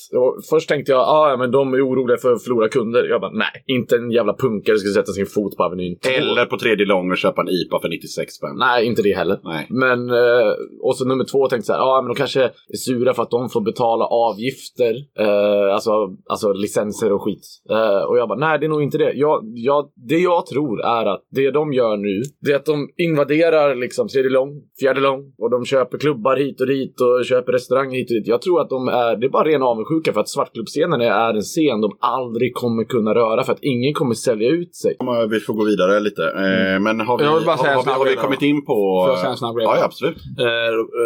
Först 0.50 0.68
tänkte 0.68 0.92
jag, 0.92 1.00
ah, 1.00 1.36
men 1.36 1.50
de 1.50 1.74
är 1.74 1.88
oroliga 1.88 2.16
för 2.16 2.32
att 2.32 2.42
förlora 2.42 2.68
kunder. 2.68 3.04
Jag 3.04 3.20
bara, 3.20 3.32
nej, 3.32 3.64
inte 3.66 3.96
en 3.96 4.10
jävla 4.10 4.34
punkare 4.34 4.78
ska 4.78 4.88
sätta 4.88 5.12
sin 5.12 5.26
fot 5.26 5.56
på 5.56 5.62
Avenyn. 5.64 5.98
Eller 6.18 6.46
på 6.46 6.58
tredje 6.58 6.86
lång 6.86 7.10
och 7.10 7.16
köpa 7.16 7.42
en 7.42 7.48
IPA 7.48 7.78
för 7.80 7.88
96 7.88 8.34
spänn. 8.34 8.56
Nej, 8.58 8.86
inte 8.86 9.02
det 9.02 9.16
heller. 9.16 9.40
Nej. 9.44 9.66
Men, 9.70 10.10
eh, 10.10 10.52
och 10.80 10.96
så 10.96 11.04
nummer 11.04 11.24
två 11.24 11.48
tänkte 11.48 11.56
jag 11.56 11.64
så 11.66 11.72
här, 11.72 11.80
ja 11.80 12.02
men 12.02 12.08
de 12.08 12.14
kanske 12.14 12.42
är 12.42 12.76
sura 12.76 13.14
för 13.14 13.22
att 13.22 13.30
de 13.30 13.48
får 13.48 13.60
betala 13.60 14.04
avgifter, 14.04 14.94
eh, 15.18 15.74
alltså, 15.74 15.90
alltså 16.26 16.52
licenser 16.52 17.12
och 17.12 17.22
skit. 17.22 17.46
Eh, 17.70 18.02
och 18.08 18.18
jag 18.18 18.28
bara, 18.28 18.38
nej 18.38 18.58
det 18.58 18.66
är 18.66 18.68
nog 18.68 18.82
inte 18.82 18.98
det. 18.98 19.12
Jag, 19.12 19.52
jag, 19.54 19.90
det 20.08 20.18
jag 20.18 20.46
tror 20.46 20.80
är 20.80 21.06
att 21.06 21.22
det 21.30 21.50
de 21.50 21.72
gör 21.72 21.96
nu, 21.96 22.22
det 22.40 22.52
är 22.52 22.56
att 22.56 22.66
de 22.66 22.88
invaderar 22.96 23.74
liksom 23.74 24.08
tredje 24.08 24.30
lång, 24.30 24.62
fjärde 24.80 25.00
lång 25.00 25.34
och 25.38 25.50
de 25.50 25.64
köper 25.64 25.98
klubbar 25.98 26.36
hit 26.36 26.60
och 26.60 26.66
dit 26.66 26.93
och 27.00 27.24
köper 27.24 27.52
restauranger 27.52 27.96
hit 27.98 28.10
och 28.10 28.14
dit. 28.14 28.26
Jag 28.26 28.42
tror 28.42 28.60
att 28.60 28.70
de 28.70 28.88
är, 28.88 29.16
det 29.16 29.26
är 29.26 29.30
bara 29.30 29.48
ren 29.48 29.62
avundsjuka 29.62 30.12
för 30.12 30.20
att 30.20 30.28
svartklubbscenen 30.28 31.00
är 31.00 31.34
en 31.34 31.40
scen 31.40 31.80
de 31.80 31.96
aldrig 32.00 32.54
kommer 32.54 32.84
kunna 32.84 33.14
röra 33.14 33.44
för 33.44 33.52
att 33.52 33.62
ingen 33.62 33.94
kommer 33.94 34.14
sälja 34.14 34.48
ut 34.48 34.74
sig. 34.76 34.96
Vi 35.30 35.40
får 35.40 35.54
gå 35.54 35.64
vidare 35.64 36.00
lite. 36.00 36.24
Eh, 36.24 36.80
men 36.80 37.00
har 37.00 37.18
vi, 37.18 37.24
Jag 37.24 37.34
vill 37.36 37.46
bara 37.46 37.56
säga 37.56 37.74
har, 37.74 37.82
har, 37.82 37.84
vi, 37.84 37.90
har 37.90 38.06
vi 38.06 38.16
kommit 38.16 38.42
in 38.42 38.64
på... 38.64 38.74
Får 39.04 39.10
jag 39.10 39.18
säga 39.18 39.30
en 39.30 39.36
snabb 39.36 39.56
grej? 39.56 39.64
Ja, 39.64 39.76
ja, 39.76 39.84
absolut. 39.84 40.16
Eh, 40.16 40.44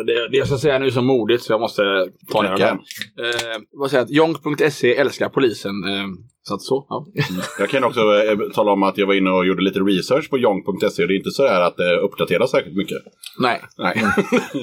det, 0.07 0.29
det 0.29 0.37
jag 0.37 0.47
ska 0.47 0.57
säga 0.57 0.79
nu 0.79 0.87
är 0.87 0.91
så 0.91 1.03
modigt 1.03 1.43
så 1.43 1.53
jag 1.53 1.61
måste 1.61 1.83
ta 2.33 2.43
ner 2.43 2.57
det. 2.57 2.65
Eh, 2.65 2.77
vad 3.73 3.91
säger 3.91 4.05
jag? 4.05 4.11
Jonk.se 4.11 4.97
älskar 4.97 5.29
polisen. 5.29 5.73
Eh, 6.49 6.51
så 6.51 6.55
att 6.55 6.63
så. 6.63 6.87
Ja. 6.89 7.07
Jag 7.59 7.69
kan 7.69 7.85
också 7.85 8.01
eh, 8.01 8.39
tala 8.55 8.73
om 8.73 8.83
att 8.83 8.99
jag 8.99 9.07
var 9.07 9.15
inne 9.15 9.31
och 9.31 9.47
gjorde 9.47 9.63
lite 9.63 9.79
research 9.79 10.31
på 10.31 10.39
jonk.se 10.39 11.03
och 11.03 11.09
det 11.09 11.15
är 11.15 11.19
inte 11.19 11.31
så 11.31 11.47
här 11.47 11.61
att 11.61 11.77
det 11.77 11.97
uppdateras 11.97 12.51
särskilt 12.51 12.77
mycket. 12.77 12.99
Nej. 13.41 13.61
Nej, 13.79 13.95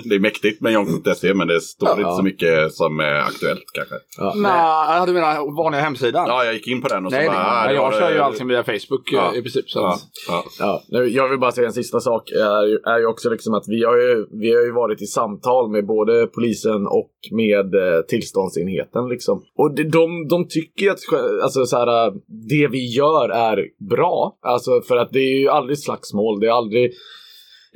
det 0.03 0.15
är 0.15 0.19
mäktigt 0.19 0.61
med 0.61 0.73
jonk.se 0.73 1.33
men 1.33 1.47
det 1.47 1.61
står 1.61 1.89
Ja. 1.89 1.97
inte 1.97 2.11
så 2.11 2.23
mycket 2.23 2.73
som 2.73 2.99
är 2.99 3.19
aktuellt 3.19 3.65
kanske. 3.73 3.95
Ja, 4.17 4.33
Nej, 4.35 5.05
du 5.07 5.13
menar 5.13 5.63
vanliga 5.63 5.81
hemsidan? 5.81 6.25
Ja, 6.27 6.45
jag 6.45 6.53
gick 6.53 6.67
in 6.67 6.81
på 6.81 6.87
den 6.87 7.05
och 7.05 7.11
så 7.11 7.17
nej, 7.17 7.27
bara... 7.27 7.37
nej, 7.37 7.47
ah, 7.47 7.63
nej, 7.65 7.69
det 7.69 7.75
jag 7.75 7.93
kör 7.93 8.11
ju 8.13 8.19
allting 8.19 8.47
via 8.47 8.63
Facebook 8.63 9.11
eh, 9.13 9.17
Ja. 9.17 9.35
i 9.35 9.41
princip. 9.41 9.69
Så 9.69 9.79
Ja, 9.79 9.97
ja. 10.27 10.43
Ja, 10.59 10.81
nu, 10.89 11.05
jag 11.07 11.29
vill 11.29 11.39
bara 11.39 11.51
säga 11.51 11.67
en 11.67 11.73
sista 11.73 11.99
sak. 11.99 12.31
Är, 12.31 12.89
är 12.89 12.99
ju 12.99 13.05
också 13.05 13.29
liksom 13.29 13.53
att 13.53 13.63
vi 13.67 13.83
har 13.83 13.97
ju, 13.97 14.25
vi 14.41 14.53
har 14.55 14.61
ju 14.61 14.71
varit 14.71 15.01
i 15.01 15.05
samtal 15.05 15.71
med 15.71 15.85
både 15.85 16.27
polisen 16.27 16.87
och 16.87 17.11
med 17.31 17.75
eh, 17.75 18.01
tillståndsenheten. 18.07 19.09
Liksom. 19.09 19.43
Och 19.55 19.75
de, 19.75 19.83
de, 19.83 20.27
de 20.27 20.47
tycker 20.47 20.91
att 20.91 20.99
alltså, 21.43 21.65
så 21.75 21.79
här, 21.79 22.07
äh, 22.07 22.13
det 22.49 22.67
vi 22.67 22.95
gör 22.95 23.29
är 23.29 23.67
bra. 23.89 24.37
Alltså, 24.41 24.81
för 24.81 24.97
att 24.97 25.11
det 25.11 25.19
är 25.19 25.39
ju 25.39 25.49
aldrig 25.49 25.79
slagsmål. 25.79 26.39
Det 26.39 26.47
är 26.47 26.51
aldrig 26.51 26.91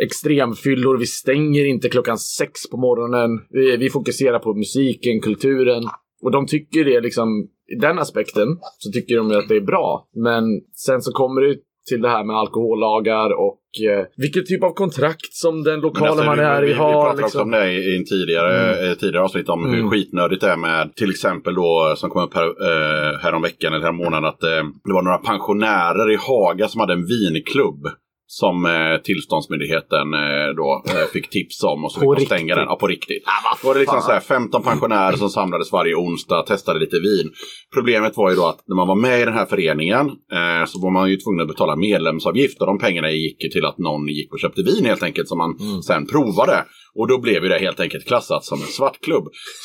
extremfyllor. 0.04 0.98
Vi 0.98 1.06
stänger 1.06 1.66
inte 1.66 1.90
klockan 1.90 2.18
sex 2.18 2.70
på 2.72 2.78
morgonen. 2.78 3.30
Vi, 3.50 3.78
vi 3.78 3.90
fokuserar 3.90 4.40
på 4.40 4.54
musiken, 4.54 5.22
kulturen. 5.22 5.84
Och 6.24 6.32
de 6.32 6.46
tycker 6.46 6.86
det 6.86 7.02
liksom, 7.02 7.48
i 7.72 7.76
den 7.76 8.00
aspekten 8.00 8.48
så 8.78 8.92
tycker 8.92 9.18
de 9.18 9.30
ju 9.30 9.38
att 9.38 9.48
det 9.48 9.56
är 9.56 9.62
bra. 9.62 10.10
Men 10.16 10.44
sen 10.86 11.02
så 11.02 11.12
kommer 11.12 11.42
det 11.42 11.56
till 11.90 12.02
det 12.02 12.10
här 12.10 12.24
med 12.24 12.36
alkohollagar 12.36 13.30
och 13.30 13.59
eh, 13.90 14.06
vilken 14.18 14.46
typ 14.46 14.64
av 14.64 14.74
kontrakt 14.74 15.34
som 15.34 15.64
den 15.64 15.80
lokala 15.80 16.10
alltså, 16.12 16.26
man 16.26 16.38
vi, 16.38 16.44
är 16.44 16.62
vi, 16.62 16.68
i 16.68 16.74
vi 16.74 16.80
har. 16.80 16.92
pratade 16.94 17.12
också 17.12 17.22
Liksom. 17.26 17.42
om 17.42 17.52
det 17.52 17.72
i 17.72 17.98
en 17.98 18.06
tidigare, 18.06 18.90
eh, 18.90 18.94
tidigare 18.96 19.24
avsnitt 19.24 19.50
om 19.50 19.66
hur 19.66 19.78
Mm. 19.80 19.90
skitnödigt 19.90 20.42
det 20.42 20.50
är 20.52 20.58
med 20.58 20.96
till 20.96 21.10
exempel 21.10 21.56
då 21.56 21.94
som 21.98 22.10
kom 22.10 22.24
upp 22.24 22.34
här, 22.34 22.44
eh, 22.48 23.20
här 23.20 23.42
veckan 23.42 23.74
eller 23.74 23.86
här 23.86 23.92
månaden 23.92 24.26
att 24.26 24.44
eh, 24.44 24.64
det 24.84 24.94
var 24.94 25.02
några 25.02 25.18
pensionärer 25.18 26.12
i 26.12 26.16
Haga 26.16 26.68
som 26.68 26.82
hade 26.82 26.94
en 26.94 27.06
vinklubb. 27.06 27.88
Som 28.32 28.66
eh, 28.66 29.02
tillståndsmyndigheten 29.04 30.14
eh, 30.14 30.50
då 30.56 30.84
eh, 30.90 31.08
fick 31.14 31.30
tips 31.30 31.64
om 31.64 31.86
och 31.86 31.92
så 31.92 32.00
fick 32.00 32.20
de 32.20 32.26
stänga 32.26 32.56
den. 32.56 32.66
Ja, 32.66 32.76
på 32.76 32.88
riktigt. 32.88 33.24
Då 33.62 33.68
var 33.68 33.74
det 33.74 33.80
liksom 33.80 34.02
så 34.02 34.12
här 34.12 34.20
15 34.20 34.64
pensionärer 34.64 35.16
som 35.18 35.30
samlades 35.30 35.72
varje 35.72 35.96
onsdag, 35.96 36.42
testade 36.42 36.80
lite 36.80 37.00
vin. 37.00 37.32
Problemet 37.74 38.18
var 38.18 38.30
ju 38.30 38.36
då 38.36 38.46
att 38.46 38.64
när 38.68 38.76
man 38.76 38.88
var 38.88 38.96
med 38.96 39.22
i 39.22 39.26
den 39.26 39.34
här 39.34 39.46
föreningen 39.46 40.06
eh, 40.10 40.66
så 40.68 40.82
var 40.82 40.92
man 40.92 41.10
ju 41.10 41.18
tvungen 41.18 41.42
att 41.42 41.48
betala 41.48 41.76
medlemsavgift 41.76 42.62
och 42.62 42.68
de 42.68 42.80
pengarna 42.80 43.12
gick 43.12 43.52
till 43.54 43.66
att 43.66 43.78
någon 43.78 44.08
gick 44.08 44.34
och 44.34 44.40
köpte 44.40 44.62
vin 44.62 44.86
helt 44.86 45.04
enkelt 45.04 45.28
som 45.28 45.38
man 45.38 45.82
sen 45.84 46.08
provade. 46.08 46.66
Och 47.00 47.08
då 47.08 47.18
blev 47.18 47.44
ju 47.44 47.50
det 47.50 47.60
helt 47.60 47.80
enkelt 47.80 48.08
klassat 48.08 48.46
som 48.46 48.62
en 48.62 48.68
svartklubb. 48.68 49.24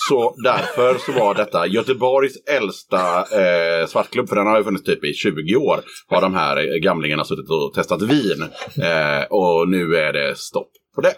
Så 0.08 0.34
därför 0.44 0.98
så 0.98 1.12
var 1.12 1.34
detta 1.34 1.66
Göteborgs 1.66 2.32
äldsta 2.46 3.18
eh, 3.18 3.86
svartklubb, 3.86 4.28
för 4.28 4.36
den 4.36 4.46
har 4.46 4.58
ju 4.58 4.64
funnits 4.64 4.84
typ 4.84 5.04
i 5.04 5.14
20 5.14 5.56
år, 5.56 5.80
har 6.08 6.20
de 6.20 6.34
här 6.34 6.82
gamlingarna 6.82 7.24
suttit 7.24 7.50
och 7.50 7.74
testat 7.74 8.02
vin. 8.02 8.42
Eh, 8.82 9.24
och 9.30 9.68
nu 9.68 9.96
är 9.96 10.12
det 10.12 10.38
stopp 10.38 10.70
på 10.94 11.00
det. 11.00 11.14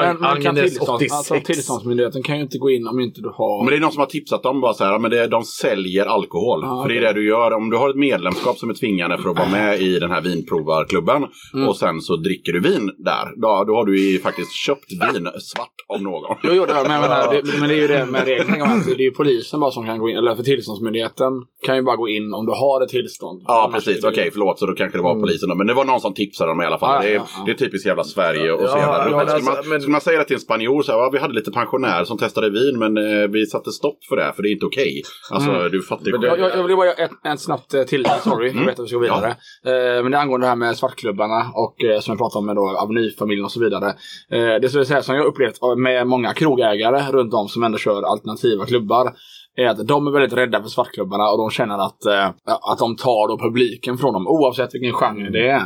men, 0.00 0.16
men 0.20 0.42
kan 0.42 0.54
tillstånd, 0.54 0.96
86. 0.96 1.12
alltså, 1.14 1.40
tillståndsmyndigheten 1.44 2.22
kan 2.22 2.36
ju 2.36 2.42
inte 2.42 2.58
gå 2.58 2.70
in 2.70 2.86
om 2.86 3.00
inte 3.00 3.20
du 3.20 3.28
har... 3.28 3.64
Men 3.64 3.70
det 3.70 3.76
är 3.76 3.80
någon 3.80 3.92
som 3.92 4.00
har 4.00 4.06
tipsat 4.06 4.42
dem 4.42 4.60
bara 4.60 4.74
så 4.74 4.84
här, 4.84 4.98
men 4.98 5.10
det, 5.10 5.26
de 5.26 5.42
säljer 5.44 6.06
alkohol. 6.06 6.60
Ja, 6.62 6.82
för 6.82 6.88
det 6.88 6.98
är 6.98 7.00
det 7.00 7.12
du 7.12 7.28
gör. 7.28 7.52
Om 7.52 7.70
du 7.70 7.76
har 7.76 7.90
ett 7.90 7.96
medlemskap 7.96 8.58
som 8.58 8.70
är 8.70 8.74
tvingande 8.74 9.18
för 9.18 9.30
att 9.30 9.38
vara 9.38 9.48
med 9.48 9.80
i 9.80 9.98
den 9.98 10.10
här 10.10 10.20
vinprovarklubben 10.20 11.26
Mm. 11.54 11.68
och 11.68 11.76
sen 11.76 12.00
så 12.00 12.16
dricker 12.16 12.52
du 12.52 12.60
vin 12.60 12.90
där. 12.98 13.40
Då, 13.42 13.64
då 13.66 13.74
har 13.74 13.84
du 13.84 14.00
ju 14.12 14.18
faktiskt 14.20 14.52
köpt 14.52 14.92
vin 14.92 15.28
svart 15.40 15.74
av 15.94 16.02
någon. 16.02 16.36
Jo, 16.42 16.50
jo, 16.52 16.64
det, 16.66 16.74
men, 16.74 17.00
menar, 17.00 17.32
det, 17.32 17.42
men 17.60 17.68
det 17.68 17.74
är 17.74 17.80
ju 17.80 17.86
det 17.88 18.06
med 18.06 18.24
reglerna. 18.24 18.66
Det 18.86 18.92
är 18.92 18.98
ju 19.00 19.10
polisen 19.10 19.60
bara 19.60 19.70
som 19.70 19.86
kan 19.86 19.98
gå 19.98 20.08
in, 20.10 20.16
eller 20.16 20.34
för 20.36 20.42
tillståndsmyndigheten 20.42 21.32
kan 21.66 21.76
ju 21.76 21.82
bara 21.82 21.96
gå 21.96 22.08
in 22.08 22.32
om 22.34 22.46
du 22.46 22.52
har 22.52 22.82
ett 22.84 22.88
tillstånd. 22.88 23.42
Ja, 23.46 23.64
Annars 23.68 23.84
precis. 23.84 24.04
Okej, 24.04 24.24
det- 24.24 24.30
förlåt. 24.30 24.58
Så 24.58 24.66
då 24.66 24.74
kanske 24.74 24.98
det 24.98 25.02
var 25.02 25.14
polisen. 25.20 25.48
då. 25.48 25.54
Men 25.54 25.66
det 25.66 25.74
var 25.74 25.84
någon 25.84 26.00
som 26.00 26.14
tipsade 26.14 26.50
dem 26.50 26.62
i 26.62 26.64
alla 26.64 26.78
fall. 26.78 26.94
Ja, 26.94 27.02
det, 27.02 27.08
är, 27.08 27.14
ja, 27.14 27.26
ja. 27.38 27.42
det 27.46 27.50
är 27.50 27.54
typiskt 27.56 27.86
jävla 27.86 28.04
Sverige 28.04 28.52
och 28.52 28.60
så 28.60 28.66
Ja, 28.66 28.78
jävla 28.78 29.07
ja, 29.12 29.18
runt. 29.18 29.28
men 29.28 29.40
skulle, 29.42 29.50
alltså, 29.56 29.62
man, 29.62 29.68
men- 29.70 29.80
skulle 29.80 29.92
man 29.92 30.00
säga 30.00 30.18
det 30.18 30.24
till 30.24 30.34
en 30.36 30.40
spanjor 30.40 30.82
så 30.82 30.92
här, 30.92 30.98
ja, 30.98 31.10
vi 31.12 31.18
hade 31.18 31.34
lite 31.34 31.50
pensionärer 31.50 32.04
som 32.04 32.18
testade 32.18 32.50
vin 32.50 32.78
men 32.78 32.96
eh, 32.96 33.28
vi 33.28 33.46
satte 33.46 33.72
stopp 33.72 33.98
för 34.08 34.16
det 34.16 34.32
för 34.36 34.42
det 34.42 34.48
är 34.48 34.52
inte 34.52 34.66
okej. 34.66 35.02
Alltså, 35.30 35.50
Mm. 35.50 35.70
du 35.72 35.82
fattar 35.82 36.06
ju 36.06 36.12
Jag, 36.22 36.38
jag, 36.38 36.56
jag 36.56 36.62
vill 36.66 36.76
bara 36.76 36.86
göra 36.86 36.96
ett, 36.96 37.10
ett 37.32 37.40
snabbt 37.40 37.74
eh, 37.74 37.82
tillägg, 37.82 38.12
sorry. 38.24 38.48
Mm. 38.48 38.58
Jag 38.58 38.66
vet 38.66 38.78
att 38.78 38.84
vi 38.84 38.88
ska 38.88 38.96
gå 38.96 39.02
vidare. 39.02 39.28
Eh, 39.64 40.02
men 40.02 40.10
det 40.12 40.16
är 40.18 40.20
angående 40.22 40.44
det 40.44 40.48
här 40.48 40.56
med 40.56 40.76
svartklubbarna 40.76 41.46
och 41.54 41.84
eh, 41.84 42.00
som 42.00 42.12
jag 42.12 42.18
pratade 42.18 42.38
om 42.38 42.46
med 42.46 42.56
då 42.56 42.68
Avenyfamiljen 42.78 43.44
och 43.44 43.52
så 43.52 43.60
vidare. 43.60 43.86
Eh, 44.30 44.54
det 44.62 44.68
skulle 44.68 44.80
jag 44.80 44.86
säga 44.86 45.02
som 45.02 45.14
jag 45.14 45.26
upplevt 45.26 45.58
med 45.76 46.06
många 46.06 46.34
krogägare 46.34 47.02
runt 47.12 47.34
om 47.34 47.48
som 47.48 47.62
ändå 47.62 47.78
kör 47.78 48.02
alternativa 48.02 48.66
klubbar. 48.66 49.12
Är 49.60 49.66
att 49.66 49.86
de 49.86 50.06
är 50.06 50.10
väldigt 50.10 50.38
rädda 50.38 50.62
för 50.62 50.68
svartklubbarna 50.68 51.30
och 51.30 51.38
de 51.38 51.50
känner 51.50 51.78
att, 51.78 52.04
eh, 52.06 52.26
att 52.72 52.78
de 52.78 52.96
tar 52.96 53.28
då 53.28 53.38
publiken 53.38 53.98
från 53.98 54.12
dem 54.12 54.26
oavsett 54.26 54.74
vilken 54.74 54.92
genre 54.92 55.30
det 55.30 55.48
är. 55.48 55.60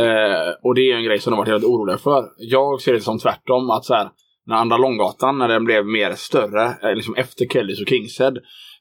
Eh, 0.00 0.52
och 0.62 0.74
det 0.74 0.80
är 0.80 0.96
en 0.96 1.04
grej 1.04 1.18
som 1.18 1.30
de 1.30 1.36
varit 1.36 1.48
helt 1.48 1.64
oroliga 1.64 1.98
för. 1.98 2.24
Jag 2.36 2.80
ser 2.80 2.92
det 2.92 3.00
som 3.00 3.18
tvärtom. 3.18 3.70
att 3.70 3.84
så 3.84 3.94
här, 3.94 4.08
när 4.46 4.56
Andra 4.56 4.76
Långgatan, 4.76 5.38
när 5.38 5.48
den 5.48 5.64
blev 5.64 5.86
mer 5.86 6.12
större, 6.12 6.64
eh, 6.64 6.94
liksom 6.94 7.14
efter 7.14 7.46
Kellys 7.46 7.80
och 7.80 7.88
Kingshead, 7.88 8.34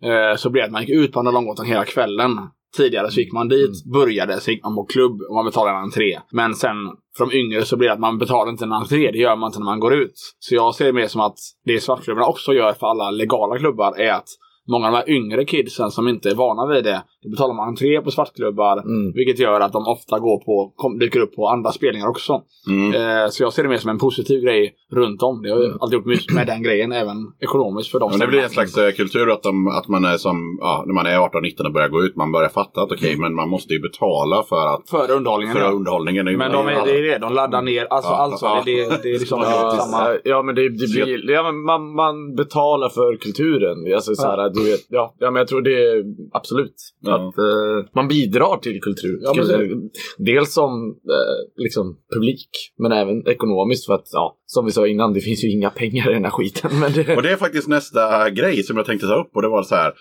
eh, 0.04 0.36
så 0.38 0.50
blev 0.50 0.62
det 0.62 0.66
att 0.66 0.72
man 0.72 0.82
gick 0.82 0.98
ut 0.98 1.12
på 1.12 1.20
Andra 1.20 1.32
Långgatan 1.32 1.66
hela 1.66 1.86
kvällen 1.86 2.40
Tidigare 2.78 3.12
så 3.12 3.20
gick 3.20 3.34
man 3.34 3.48
dit, 3.48 3.86
började, 3.94 4.40
så 4.40 4.52
gick 4.52 4.64
man 4.64 4.76
på 4.76 4.86
klubb 4.86 5.22
och 5.30 5.36
man 5.36 5.46
betalade 5.46 5.78
en 5.78 5.84
entré. 5.84 6.20
Men 6.32 6.54
sen 6.54 6.76
för 7.18 7.26
de 7.26 7.38
yngre 7.38 7.66
så 7.66 7.78
blir 7.78 7.88
det 7.88 7.94
att 7.94 8.00
man 8.00 8.18
betalar 8.18 8.52
inte 8.52 8.66
en 8.66 8.74
entré, 8.74 9.12
det 9.12 9.18
gör 9.18 9.36
man 9.36 9.48
inte 9.48 9.60
när 9.60 9.66
man 9.66 9.80
går 9.80 9.94
ut. 9.94 10.36
Så 10.40 10.56
jag 10.56 10.76
ser 10.76 10.86
det 10.86 10.94
mer 10.94 11.08
som 11.08 11.22
att 11.22 11.38
det 11.66 11.80
svartklubbarna 11.80 12.28
också 12.28 12.54
gör 12.54 12.74
för 12.74 12.88
alla 12.88 13.12
legala 13.12 13.58
klubbar 13.58 14.00
är 14.00 14.12
att 14.12 14.28
många 14.68 14.86
av 14.88 14.92
de 14.92 14.98
här 14.98 15.10
yngre 15.10 15.46
kidsen 15.46 15.92
som 15.92 16.08
inte 16.08 16.30
är 16.30 16.36
vana 16.36 16.74
vid 16.74 16.84
det, 16.84 17.04
då 17.24 17.30
betalar 17.30 17.54
man 17.54 17.68
entré 17.68 18.02
på 18.02 18.12
svartklubbar, 18.12 18.78
Mm. 18.78 19.12
vilket 19.14 19.40
gör 19.40 19.62
att 19.62 19.74
de 19.74 19.88
ofta 19.88 20.20
går 20.20 20.38
på, 20.46 20.74
kom, 20.76 21.00
dyker 21.00 21.20
upp 21.20 21.36
på 21.36 21.48
andra 21.48 21.72
spelningar 21.72 22.08
också. 22.08 22.42
Mm. 22.70 22.94
Eh, 23.24 23.30
så 23.30 23.44
jag 23.44 23.54
ser 23.54 23.64
det 23.64 23.70
mer 23.70 23.78
som 23.78 23.90
en 23.90 23.98
positiv 23.98 24.42
grej 24.44 24.74
runt 24.92 25.22
om. 25.24 25.42
Det 25.42 25.50
har 25.50 25.58
Mm. 25.66 25.78
alltid 25.82 25.98
gjort 25.98 26.06
mycket 26.06 26.34
med 26.36 26.48
den 26.48 26.64
grejen, 26.64 26.92
även 26.92 27.18
ekonomiskt 27.40 27.92
för 27.92 28.00
dem. 28.00 28.10
Men 28.12 28.20
det 28.20 28.28
blir 28.28 28.44
en 28.44 28.50
slags 28.50 28.78
eh, 28.78 28.92
kultur 28.92 29.32
att, 29.32 29.44
de, 29.44 29.68
att 29.68 29.88
man 29.88 30.06
är 30.06 30.18
som, 30.18 30.58
ja, 30.62 30.84
när 30.88 30.94
man 30.94 31.06
är 31.06 31.18
18-19 31.20 31.66
och 31.66 31.74
börjar 31.74 31.90
gå 31.90 32.04
ut, 32.04 32.16
man 32.16 32.32
börjar 32.32 32.50
fatta 32.50 32.82
att 32.82 32.92
okej, 32.92 33.18
men 33.18 33.36
man 33.36 33.50
måste 33.50 33.74
ju 33.74 33.80
betala 33.82 34.44
för, 34.44 34.68
att, 34.74 34.90
För 34.90 35.12
underhållningen, 35.12 35.56
för 35.56 35.62
ja. 35.64 35.70
underhållningen. 35.72 36.26
Men 36.38 36.52
de 36.52 36.68
är, 36.68 36.86
det 36.86 36.98
är 36.98 37.02
det, 37.02 37.18
de 37.18 37.34
laddar 37.34 37.62
ner, 37.62 37.86
alltså, 37.90 38.12
Ja, 38.12 38.16
alltså 38.18 38.46
ja. 38.46 38.62
Det, 38.66 38.72
det, 38.90 39.00
det 39.04 39.10
är 39.16 39.20
liksom 39.20 39.40
Ja, 39.42 39.78
samma... 39.80 40.18
ja 40.24 40.42
men 40.42 40.56
det, 40.56 40.70
det 40.70 40.88
blir, 41.06 41.32
ja, 41.32 41.44
men 41.44 41.62
man, 41.62 41.96
man 41.96 42.36
betalar 42.36 42.90
för 42.90 43.18
kulturen. 43.18 43.94
Alltså, 43.96 44.16
så 44.16 44.28
här, 44.28 44.38
du 44.56 44.78
ja, 44.90 45.16
ja, 45.20 45.32
men 45.32 45.40
jag 45.40 45.48
tror 45.48 45.62
det 45.62 45.84
är 45.84 46.04
absolut. 46.32 46.76
Ja. 47.00 47.16
Att 47.16 47.38
eh, 47.38 47.90
man 47.96 48.08
bidrar 48.08 48.58
till 48.58 48.82
kultur. 48.82 49.20
Ja, 49.22 49.34
men 49.34 49.90
Dels 50.18 50.54
som 50.54 50.90
eh, 50.90 51.64
liksom, 51.64 51.98
publik, 52.14 52.50
men 52.78 52.92
även 52.92 53.28
ekonomiskt. 53.28 53.86
För 53.86 53.94
att, 53.94 54.08
ja, 54.12 54.38
som 54.46 54.66
vi 54.66 54.72
sa 54.72 54.88
innan, 54.88 55.14
det 55.14 55.22
finns 55.22 55.44
ju 55.44 55.52
inga 55.52 55.70
pengar 55.70 56.12
i 56.12 56.14
den 56.14 56.24
här 56.24 56.32
skiten. 56.32 56.80
Men 56.80 56.94
det, 56.94 57.16
Och 57.16 57.22
det 57.24 57.32
är 57.32 57.36
faktiskt 57.38 57.68
nästa 57.68 58.30
grej 58.30 58.64
som 58.64 58.78
jag 58.78 58.86
tänkte 58.86 59.08
ta 59.08 59.16
upp. 59.16 59.32
Och 59.36 59.42
det 59.42 59.48
var 59.50 59.64
så 59.64 59.76
här, 59.76 59.94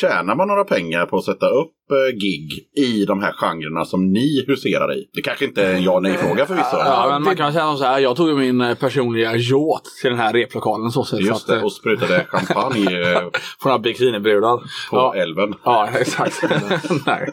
tjänar 0.00 0.34
man 0.34 0.48
några 0.48 0.64
pengar 0.64 1.06
på 1.06 1.16
att 1.16 1.24
sätta 1.24 1.46
upp 1.46 1.72
eh, 1.92 2.16
gig 2.16 2.50
i 2.76 3.04
de 3.04 3.22
här 3.22 3.32
genrerna 3.32 3.84
som 3.84 4.12
ni 4.12 4.44
huserar 4.46 4.94
i? 4.98 5.04
Det 5.14 5.22
kanske 5.22 5.44
inte 5.44 5.62
är 5.66 5.74
en 5.74 5.82
ja 5.82 6.00
nej 6.00 6.12
fråga 6.16 6.46
förvisso. 6.46 6.76
Ja, 6.76 7.06
men 7.12 7.22
man 7.22 7.36
kan 7.36 7.52
säga 7.52 7.76
så 7.76 7.84
här, 7.84 7.98
jag 7.98 8.16
tog 8.16 8.28
ju 8.28 8.34
min 8.34 8.60
eh, 8.60 8.74
personliga 8.74 9.36
yacht 9.36 9.84
till 10.00 10.10
den 10.10 10.18
här 10.18 10.32
replokalen 10.32 10.90
så 10.90 11.04
sätt. 11.04 11.20
Just 11.20 11.32
att, 11.32 11.46
det, 11.46 11.56
eh, 11.56 11.64
och 11.64 11.72
sprutade 11.72 12.26
champagne 12.28 13.12
eh, 13.12 13.18
Från 13.62 13.70
några 13.70 13.78
bikinibrudar. 13.78 14.56
på 14.90 14.96
Ja. 14.96 15.14
älven. 15.14 15.54
Ja, 15.64 15.88
exakt. 16.00 16.42
Nej. 17.06 17.32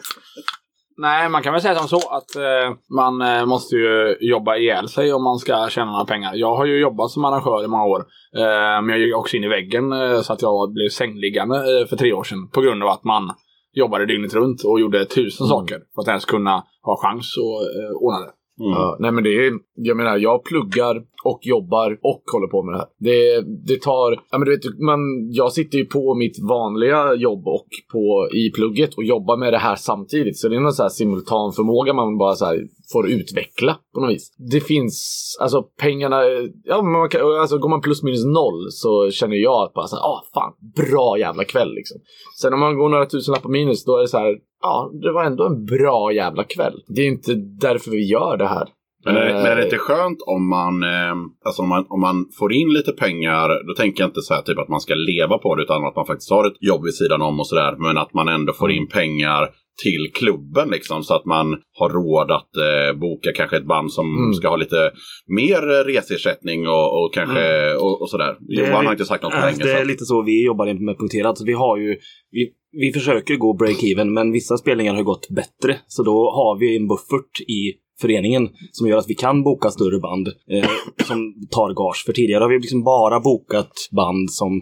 Nej, 1.00 1.28
man 1.28 1.42
kan 1.42 1.52
väl 1.52 1.62
säga 1.62 1.74
som 1.74 1.88
så 1.88 2.08
att 2.08 2.36
eh, 2.36 2.76
man 2.94 3.22
eh, 3.22 3.46
måste 3.46 3.76
ju 3.76 4.16
jobba 4.20 4.56
ihjäl 4.56 4.88
sig 4.88 5.12
om 5.12 5.24
man 5.24 5.38
ska 5.38 5.68
tjäna 5.70 5.92
några 5.92 6.04
pengar. 6.04 6.32
Jag 6.34 6.56
har 6.56 6.64
ju 6.66 6.80
jobbat 6.80 7.10
som 7.10 7.24
arrangör 7.24 7.64
i 7.64 7.68
många 7.68 7.84
år. 7.84 8.00
Eh, 8.36 8.82
men 8.82 8.88
jag 8.88 8.98
gick 8.98 9.16
också 9.16 9.36
in 9.36 9.44
i 9.44 9.48
väggen 9.48 9.92
eh, 9.92 10.20
så 10.20 10.32
att 10.32 10.42
jag 10.42 10.72
blev 10.72 10.88
sängliggande 10.88 11.56
eh, 11.56 11.86
för 11.86 11.96
tre 11.96 12.12
år 12.12 12.24
sedan. 12.24 12.48
På 12.48 12.60
grund 12.60 12.82
av 12.82 12.88
att 12.88 13.04
man 13.04 13.30
jobbade 13.72 14.06
dygnet 14.06 14.34
runt 14.34 14.64
och 14.64 14.80
gjorde 14.80 15.04
tusen 15.04 15.46
saker 15.46 15.78
för 15.94 16.02
att 16.02 16.08
ens 16.08 16.24
kunna 16.24 16.64
ha 16.82 16.96
chans 17.02 17.34
att 17.38 17.76
eh, 17.76 17.96
ordna 17.96 18.18
det. 18.18 18.32
Mm. 18.64 18.72
Ja, 18.72 18.96
nej 19.00 19.12
men 19.12 19.24
det 19.24 19.46
är, 19.46 19.52
jag 19.74 19.96
menar, 19.96 20.16
jag 20.16 20.44
pluggar 20.44 21.02
och 21.30 21.40
jobbar 21.42 21.98
och 22.02 22.22
håller 22.32 22.46
på 22.46 22.62
med 22.62 22.74
det 22.74 22.78
här. 22.78 22.88
Det, 22.98 23.40
det 23.72 23.82
tar, 23.82 24.12
ja 24.30 24.38
men 24.38 24.44
du 24.46 24.50
vet, 24.54 24.80
man, 24.90 25.00
jag 25.30 25.52
sitter 25.52 25.78
ju 25.78 25.84
på 25.84 26.14
mitt 26.14 26.36
vanliga 26.48 27.14
jobb 27.14 27.48
och 27.48 27.68
på, 27.92 28.28
i 28.32 28.50
plugget 28.50 28.94
och 28.94 29.04
jobbar 29.04 29.36
med 29.36 29.52
det 29.52 29.58
här 29.58 29.76
samtidigt. 29.76 30.38
Så 30.38 30.48
det 30.48 30.56
är 30.56 30.60
någon 30.60 30.72
så 30.72 30.82
här 30.82 30.88
simultan 30.88 31.52
förmåga 31.52 31.92
man 31.92 32.18
bara 32.18 32.34
så 32.34 32.44
här 32.44 32.58
får 32.92 33.08
utveckla 33.08 33.76
på 33.94 34.00
något 34.00 34.10
vis. 34.10 34.34
Det 34.52 34.60
finns, 34.60 34.96
alltså 35.40 35.62
pengarna, 35.62 36.20
ja 36.64 36.82
man 36.82 37.08
kan, 37.08 37.20
alltså 37.40 37.58
går 37.58 37.68
man 37.68 37.80
plus 37.80 38.02
minus 38.02 38.24
noll 38.24 38.66
så 38.70 39.10
känner 39.10 39.36
jag 39.36 39.62
att 39.62 39.74
bara 39.74 39.86
så 39.86 39.96
här, 39.96 40.02
ah 40.02 40.22
fan, 40.34 40.52
bra 40.76 41.18
jävla 41.18 41.44
kväll 41.44 41.74
liksom. 41.74 41.98
Sen 42.40 42.54
om 42.54 42.60
man 42.60 42.78
går 42.78 42.88
några 42.88 43.06
tusenlappar 43.06 43.50
minus 43.50 43.84
då 43.84 43.96
är 43.96 44.00
det 44.00 44.08
så 44.08 44.18
här, 44.18 44.36
ja 44.62 44.90
det 45.02 45.12
var 45.12 45.24
ändå 45.24 45.46
en 45.46 45.64
bra 45.64 46.12
jävla 46.12 46.44
kväll. 46.44 46.82
Det 46.88 47.02
är 47.02 47.06
inte 47.06 47.34
därför 47.34 47.90
vi 47.90 48.10
gör 48.10 48.36
det 48.36 48.46
här. 48.46 48.68
Men 49.12 49.22
är, 49.22 49.32
men 49.34 49.46
är 49.46 49.56
det 49.56 49.62
Eh, 49.62 49.64
inte 49.64 49.78
skönt 49.78 50.18
om 50.26 50.48
man, 50.48 50.82
eh, 50.82 51.14
alltså 51.44 51.62
om 51.62 51.68
man, 51.68 51.86
om 51.88 52.00
man 52.00 52.26
får 52.38 52.52
in 52.52 52.72
lite 52.72 52.92
pengar, 52.92 53.66
då 53.68 53.74
tänker 53.74 54.02
jag 54.02 54.08
inte 54.08 54.22
så 54.22 54.34
här 54.34 54.42
typ 54.42 54.58
att 54.58 54.68
man 54.68 54.80
ska 54.80 54.94
leva 54.94 55.38
på 55.38 55.54
det, 55.54 55.62
utan 55.62 55.84
att 55.86 55.96
man 55.96 56.06
faktiskt 56.06 56.30
har 56.30 56.46
ett 56.46 56.56
jobb 56.60 56.84
vid 56.84 56.94
sidan 56.94 57.22
om 57.22 57.40
och 57.40 57.46
sådär, 57.46 57.76
men 57.78 57.98
att 57.98 58.14
man 58.14 58.28
ändå 58.28 58.52
får 58.52 58.70
in 58.70 58.88
pengar 58.88 59.48
till 59.82 60.10
klubben 60.14 60.68
liksom, 60.70 61.02
så 61.02 61.14
att 61.14 61.24
man 61.24 61.46
har 61.78 61.88
råd 61.90 62.30
att 62.30 62.56
eh, 62.56 62.98
boka 63.00 63.32
kanske 63.32 63.56
ett 63.56 63.66
band 63.66 63.92
som 63.92 64.18
Mm. 64.18 64.32
ska 64.34 64.48
ha 64.48 64.56
lite 64.56 64.90
mer 65.26 65.62
eh, 65.70 65.84
resersättning 65.94 66.68
och, 66.68 67.04
och 67.04 67.14
kanske 67.14 67.74
och, 67.74 68.02
och 68.02 68.10
sådär. 68.10 68.36
Johan 68.48 68.86
har 68.86 68.92
inte 68.92 69.04
sagt 69.04 69.22
något 69.22 69.32
på 69.32 69.38
Äh, 69.38 69.44
länge. 69.44 69.64
Det 69.64 69.72
är 69.72 69.84
lite 69.84 70.04
så 70.04 70.22
vi 70.22 70.44
jobbar 70.46 70.66
med 70.86 70.98
punkterat. 70.98 71.40
Vi 71.44 71.52
har 71.52 71.76
ju, 71.78 71.96
vi, 72.30 72.52
vi 72.72 72.92
försöker 72.92 73.36
gå 73.36 73.56
break-even, 73.56 74.04
men 74.04 74.32
vissa 74.32 74.56
spelningar 74.56 74.94
har 74.94 75.02
gått 75.02 75.28
bättre. 75.30 75.76
Så 75.86 76.02
då 76.02 76.12
har 76.12 76.58
vi 76.58 76.76
en 76.76 76.88
buffert 76.88 77.40
i 77.40 77.74
föreningen 78.00 78.48
som 78.72 78.88
gör 78.88 78.98
att 78.98 79.10
vi 79.10 79.14
kan 79.14 79.42
boka 79.42 79.70
större 79.70 80.00
band 80.00 80.28
eh, 80.28 80.70
som 81.06 81.34
tar 81.50 81.70
gage. 81.74 82.02
För 82.06 82.12
tidigare 82.12 82.42
har 82.44 82.50
vi 82.50 82.58
liksom 82.58 82.82
bara 82.84 83.20
bokat 83.20 83.72
band 83.96 84.30
som, 84.30 84.52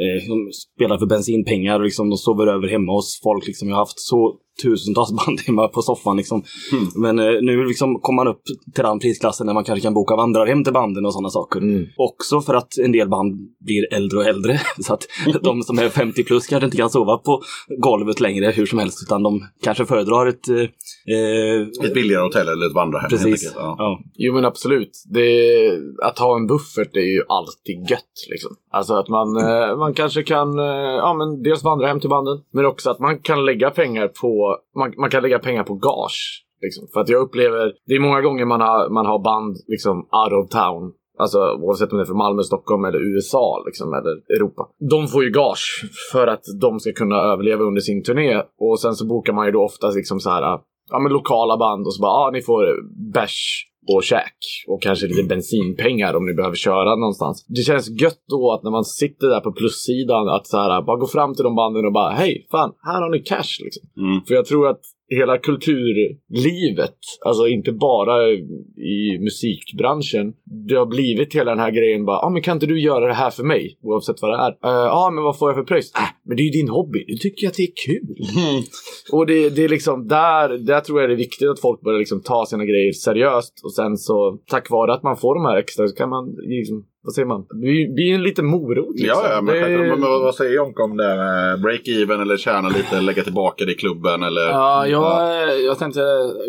eh, 0.00 0.26
som 0.26 0.50
spelar 0.74 0.98
för 0.98 1.06
bensinpengar 1.06 1.78
och 1.78 1.84
liksom 1.84 2.10
de 2.10 2.16
sover 2.16 2.46
över 2.46 2.68
hemma 2.68 2.92
hos 2.92 3.20
folk. 3.22 3.46
Liksom. 3.46 3.68
Jag 3.68 3.74
har 3.74 3.82
haft 3.82 4.00
så 4.00 4.38
tusentals 4.62 5.12
band 5.12 5.40
hemma 5.46 5.68
på 5.68 5.82
soffan. 5.82 6.16
Liksom. 6.16 6.42
Men 6.96 7.18
eh, 7.18 7.24
nu 7.42 7.64
liksom 7.64 8.00
kommer 8.00 8.24
man 8.24 8.28
upp 8.34 8.42
till 8.74 8.84
den 8.84 8.98
prisklassen 8.98 9.46
när 9.46 9.54
man 9.54 9.64
kanske 9.64 9.82
kan 9.82 9.94
boka 9.94 10.16
vandrarhem 10.16 10.64
till 10.64 10.72
banden 10.72 11.06
och 11.06 11.12
sådana 11.12 11.30
saker. 11.30 11.60
Mm. 11.60 11.86
Också 11.96 12.40
för 12.40 12.54
att 12.54 12.78
en 12.78 12.92
del 12.92 13.08
band 13.08 13.34
blir 13.66 13.94
äldre 13.94 14.18
och 14.18 14.24
äldre. 14.24 14.60
Så 14.80 14.94
att 14.94 15.06
de 15.42 15.62
som 15.62 15.78
är 15.78 15.88
50 15.88 16.24
plus 16.24 16.46
kanske 16.46 16.64
inte 16.64 16.76
kan 16.76 16.90
sova 16.90 17.18
på 17.18 17.42
golvet 17.78 18.20
längre 18.20 18.50
hur 18.50 18.66
som 18.66 18.78
helst. 18.78 19.02
Utan 19.02 19.22
de 19.22 19.40
kanske 19.62 19.84
föredrar 19.86 20.26
ett... 20.26 20.48
Eh, 20.48 20.56
eh, 21.16 21.86
Ett 21.86 21.94
billigare 21.94 22.22
hotell 22.22 22.48
eller 22.48 22.66
ett 22.66 22.74
vandrarhem. 22.74 23.10
precis. 23.10 23.52
Ja. 23.56 23.74
Ja. 23.78 24.00
Jo 24.14 24.34
men 24.34 24.44
absolut. 24.44 24.90
Det, 25.14 25.70
att 26.02 26.18
ha 26.18 26.36
en 26.36 26.46
buffert 26.46 26.96
är 26.96 27.14
ju 27.14 27.22
alltid 27.28 27.90
gött. 27.90 28.14
Liksom. 28.30 28.56
Alltså 28.72 28.94
att 28.94 29.08
man, 29.08 29.36
eh, 29.36 29.76
man 29.78 29.94
kanske 29.94 30.22
kan 30.22 30.58
eh, 30.58 30.64
ja, 30.96 31.14
men 31.14 31.42
dels 31.42 31.64
vandra 31.64 31.86
hem 31.86 32.00
till 32.00 32.10
banden. 32.10 32.38
Men 32.52 32.66
också 32.66 32.90
att 32.90 32.98
man 32.98 33.18
kan 33.18 33.44
lägga 33.44 33.70
pengar 33.70 34.08
på, 34.46 34.78
man, 34.78 34.94
man 34.96 35.10
kan 35.10 35.22
lägga 35.22 35.38
pengar 35.38 35.64
på 35.64 35.74
gage. 35.74 36.42
Liksom. 36.62 36.88
För 36.92 37.00
att 37.00 37.08
jag 37.08 37.20
upplever, 37.20 37.72
det 37.86 37.94
är 37.94 38.00
många 38.00 38.20
gånger 38.20 38.44
man 38.44 38.60
har, 38.60 38.90
man 38.90 39.06
har 39.06 39.18
band 39.18 39.56
liksom 39.66 39.96
out 39.98 40.32
of 40.40 40.50
town. 40.50 40.92
Alltså 41.18 41.38
oavsett 41.38 41.92
om 41.92 41.98
det 41.98 42.04
är 42.04 42.06
från 42.06 42.24
Malmö, 42.26 42.42
Stockholm 42.42 42.84
eller 42.84 42.98
USA 42.98 43.62
liksom, 43.66 43.92
eller 43.92 44.14
Europa. 44.36 44.62
De 44.90 45.08
får 45.08 45.24
ju 45.24 45.30
gage 45.30 45.66
för 46.12 46.26
att 46.26 46.44
de 46.60 46.80
ska 46.80 46.92
kunna 46.92 47.16
överleva 47.16 47.64
under 47.64 47.80
sin 47.80 48.02
turné. 48.02 48.42
Och 48.58 48.80
sen 48.80 48.94
så 48.94 49.06
bokar 49.06 49.32
man 49.32 49.46
ju 49.46 49.52
då 49.52 49.62
oftast 49.64 49.96
liksom 49.96 50.20
så 50.20 50.30
här, 50.30 50.42
ja, 50.90 50.98
men 50.98 51.12
lokala 51.12 51.56
band 51.56 51.86
och 51.86 51.94
så 51.94 52.02
bara, 52.02 52.24
ja 52.24 52.30
ni 52.32 52.42
får 52.42 52.62
bärs 53.12 53.66
och 53.94 54.02
käk 54.04 54.38
och 54.68 54.82
kanske 54.82 55.06
lite 55.06 55.22
bensinpengar 55.22 56.14
om 56.14 56.26
ni 56.26 56.34
behöver 56.34 56.56
köra 56.56 56.96
någonstans. 56.96 57.46
Det 57.48 57.62
känns 57.62 58.00
gött 58.00 58.24
då 58.28 58.52
att 58.52 58.62
när 58.62 58.70
man 58.70 58.84
sitter 58.84 59.26
där 59.28 59.40
på 59.40 59.52
plussidan 59.52 60.28
att 60.28 60.46
så 60.46 60.56
här, 60.56 60.82
bara 60.82 60.96
gå 60.96 61.06
fram 61.06 61.34
till 61.34 61.44
de 61.44 61.54
banden 61.54 61.86
och 61.86 61.92
bara 61.92 62.10
hej, 62.10 62.46
fan, 62.50 62.72
här 62.82 63.02
har 63.02 63.10
ni 63.10 63.18
cash 63.18 63.52
liksom. 63.64 63.82
Mm. 63.96 64.20
För 64.26 64.34
jag 64.34 64.46
tror 64.46 64.68
att 64.68 64.80
hela 65.08 65.38
kulturlivet, 65.38 66.98
alltså 67.24 67.46
inte 67.48 67.72
bara 67.72 68.28
i 68.76 69.18
musikbranschen, 69.20 70.32
det 70.68 70.74
har 70.74 70.86
blivit 70.86 71.34
hela 71.34 71.50
den 71.50 71.60
här 71.60 71.70
grejen 71.70 72.04
bara, 72.04 72.16
ja 72.16 72.26
ah, 72.26 72.30
men 72.30 72.42
kan 72.42 72.56
inte 72.56 72.66
du 72.66 72.80
göra 72.80 73.06
det 73.06 73.14
här 73.14 73.30
för 73.30 73.44
mig? 73.44 73.78
Oavsett 73.82 74.22
vad 74.22 74.30
det 74.30 74.36
är. 74.36 74.56
Ja, 74.60 74.90
ah, 74.90 75.10
men 75.10 75.24
vad 75.24 75.38
får 75.38 75.48
jag 75.48 75.56
för 75.56 75.64
pröjs? 75.64 75.94
Äh, 75.94 76.00
men 76.24 76.36
det 76.36 76.42
är 76.42 76.44
ju 76.44 76.50
din 76.50 76.68
hobby. 76.68 77.04
Du 77.06 77.16
tycker 77.16 77.48
att 77.48 77.54
det 77.54 77.62
är 77.62 77.72
kul. 77.86 78.16
Och 79.12 79.26
det, 79.26 79.50
det 79.50 79.64
är 79.64 79.68
liksom 79.68 80.08
där, 80.08 80.48
där 80.58 80.80
tror 80.80 81.00
jag 81.00 81.10
det 81.10 81.14
är 81.14 81.16
viktigt 81.16 81.48
att 81.48 81.60
folk 81.60 81.80
börjar 81.80 81.98
liksom 81.98 82.22
ta 82.22 82.46
sina 82.46 82.64
grejer 82.64 82.92
seriöst. 82.92 83.60
Och 83.64 83.74
sen 83.74 83.96
så, 83.96 84.38
tack 84.46 84.70
vare 84.70 84.94
att 84.94 85.02
man 85.02 85.16
får 85.16 85.34
de 85.34 85.44
här 85.44 85.56
extra, 85.56 85.88
så 85.88 85.94
kan 85.94 86.08
man 86.08 86.34
liksom, 86.38 86.84
vad 87.06 87.14
säger 87.14 87.26
man? 87.26 87.46
Det 87.50 87.92
blir 87.94 88.14
en 88.14 88.22
liten 88.22 88.46
morot 88.46 89.00
liksom. 89.00 89.20
Ja, 89.24 89.30
ja, 89.34 89.40
men, 89.40 89.54
Det- 89.54 89.60
självklart. 89.62 89.98
men 89.98 90.08
vad 90.10 90.34
säger 90.34 90.54
Jonka 90.56 90.82
om 90.82 90.96
det? 90.96 91.04
Break-even 91.64 92.22
eller 92.22 92.36
tjäna 92.36 92.68
lite, 92.68 93.00
lägga 93.08 93.22
tillbaka 93.22 93.64
det 93.64 93.72
i 93.72 93.74
klubben 93.74 94.22
eller? 94.22 94.48
Ja, 94.48 94.86
jag, 94.86 95.60
jag 95.60 95.78
tänkte 95.78 96.00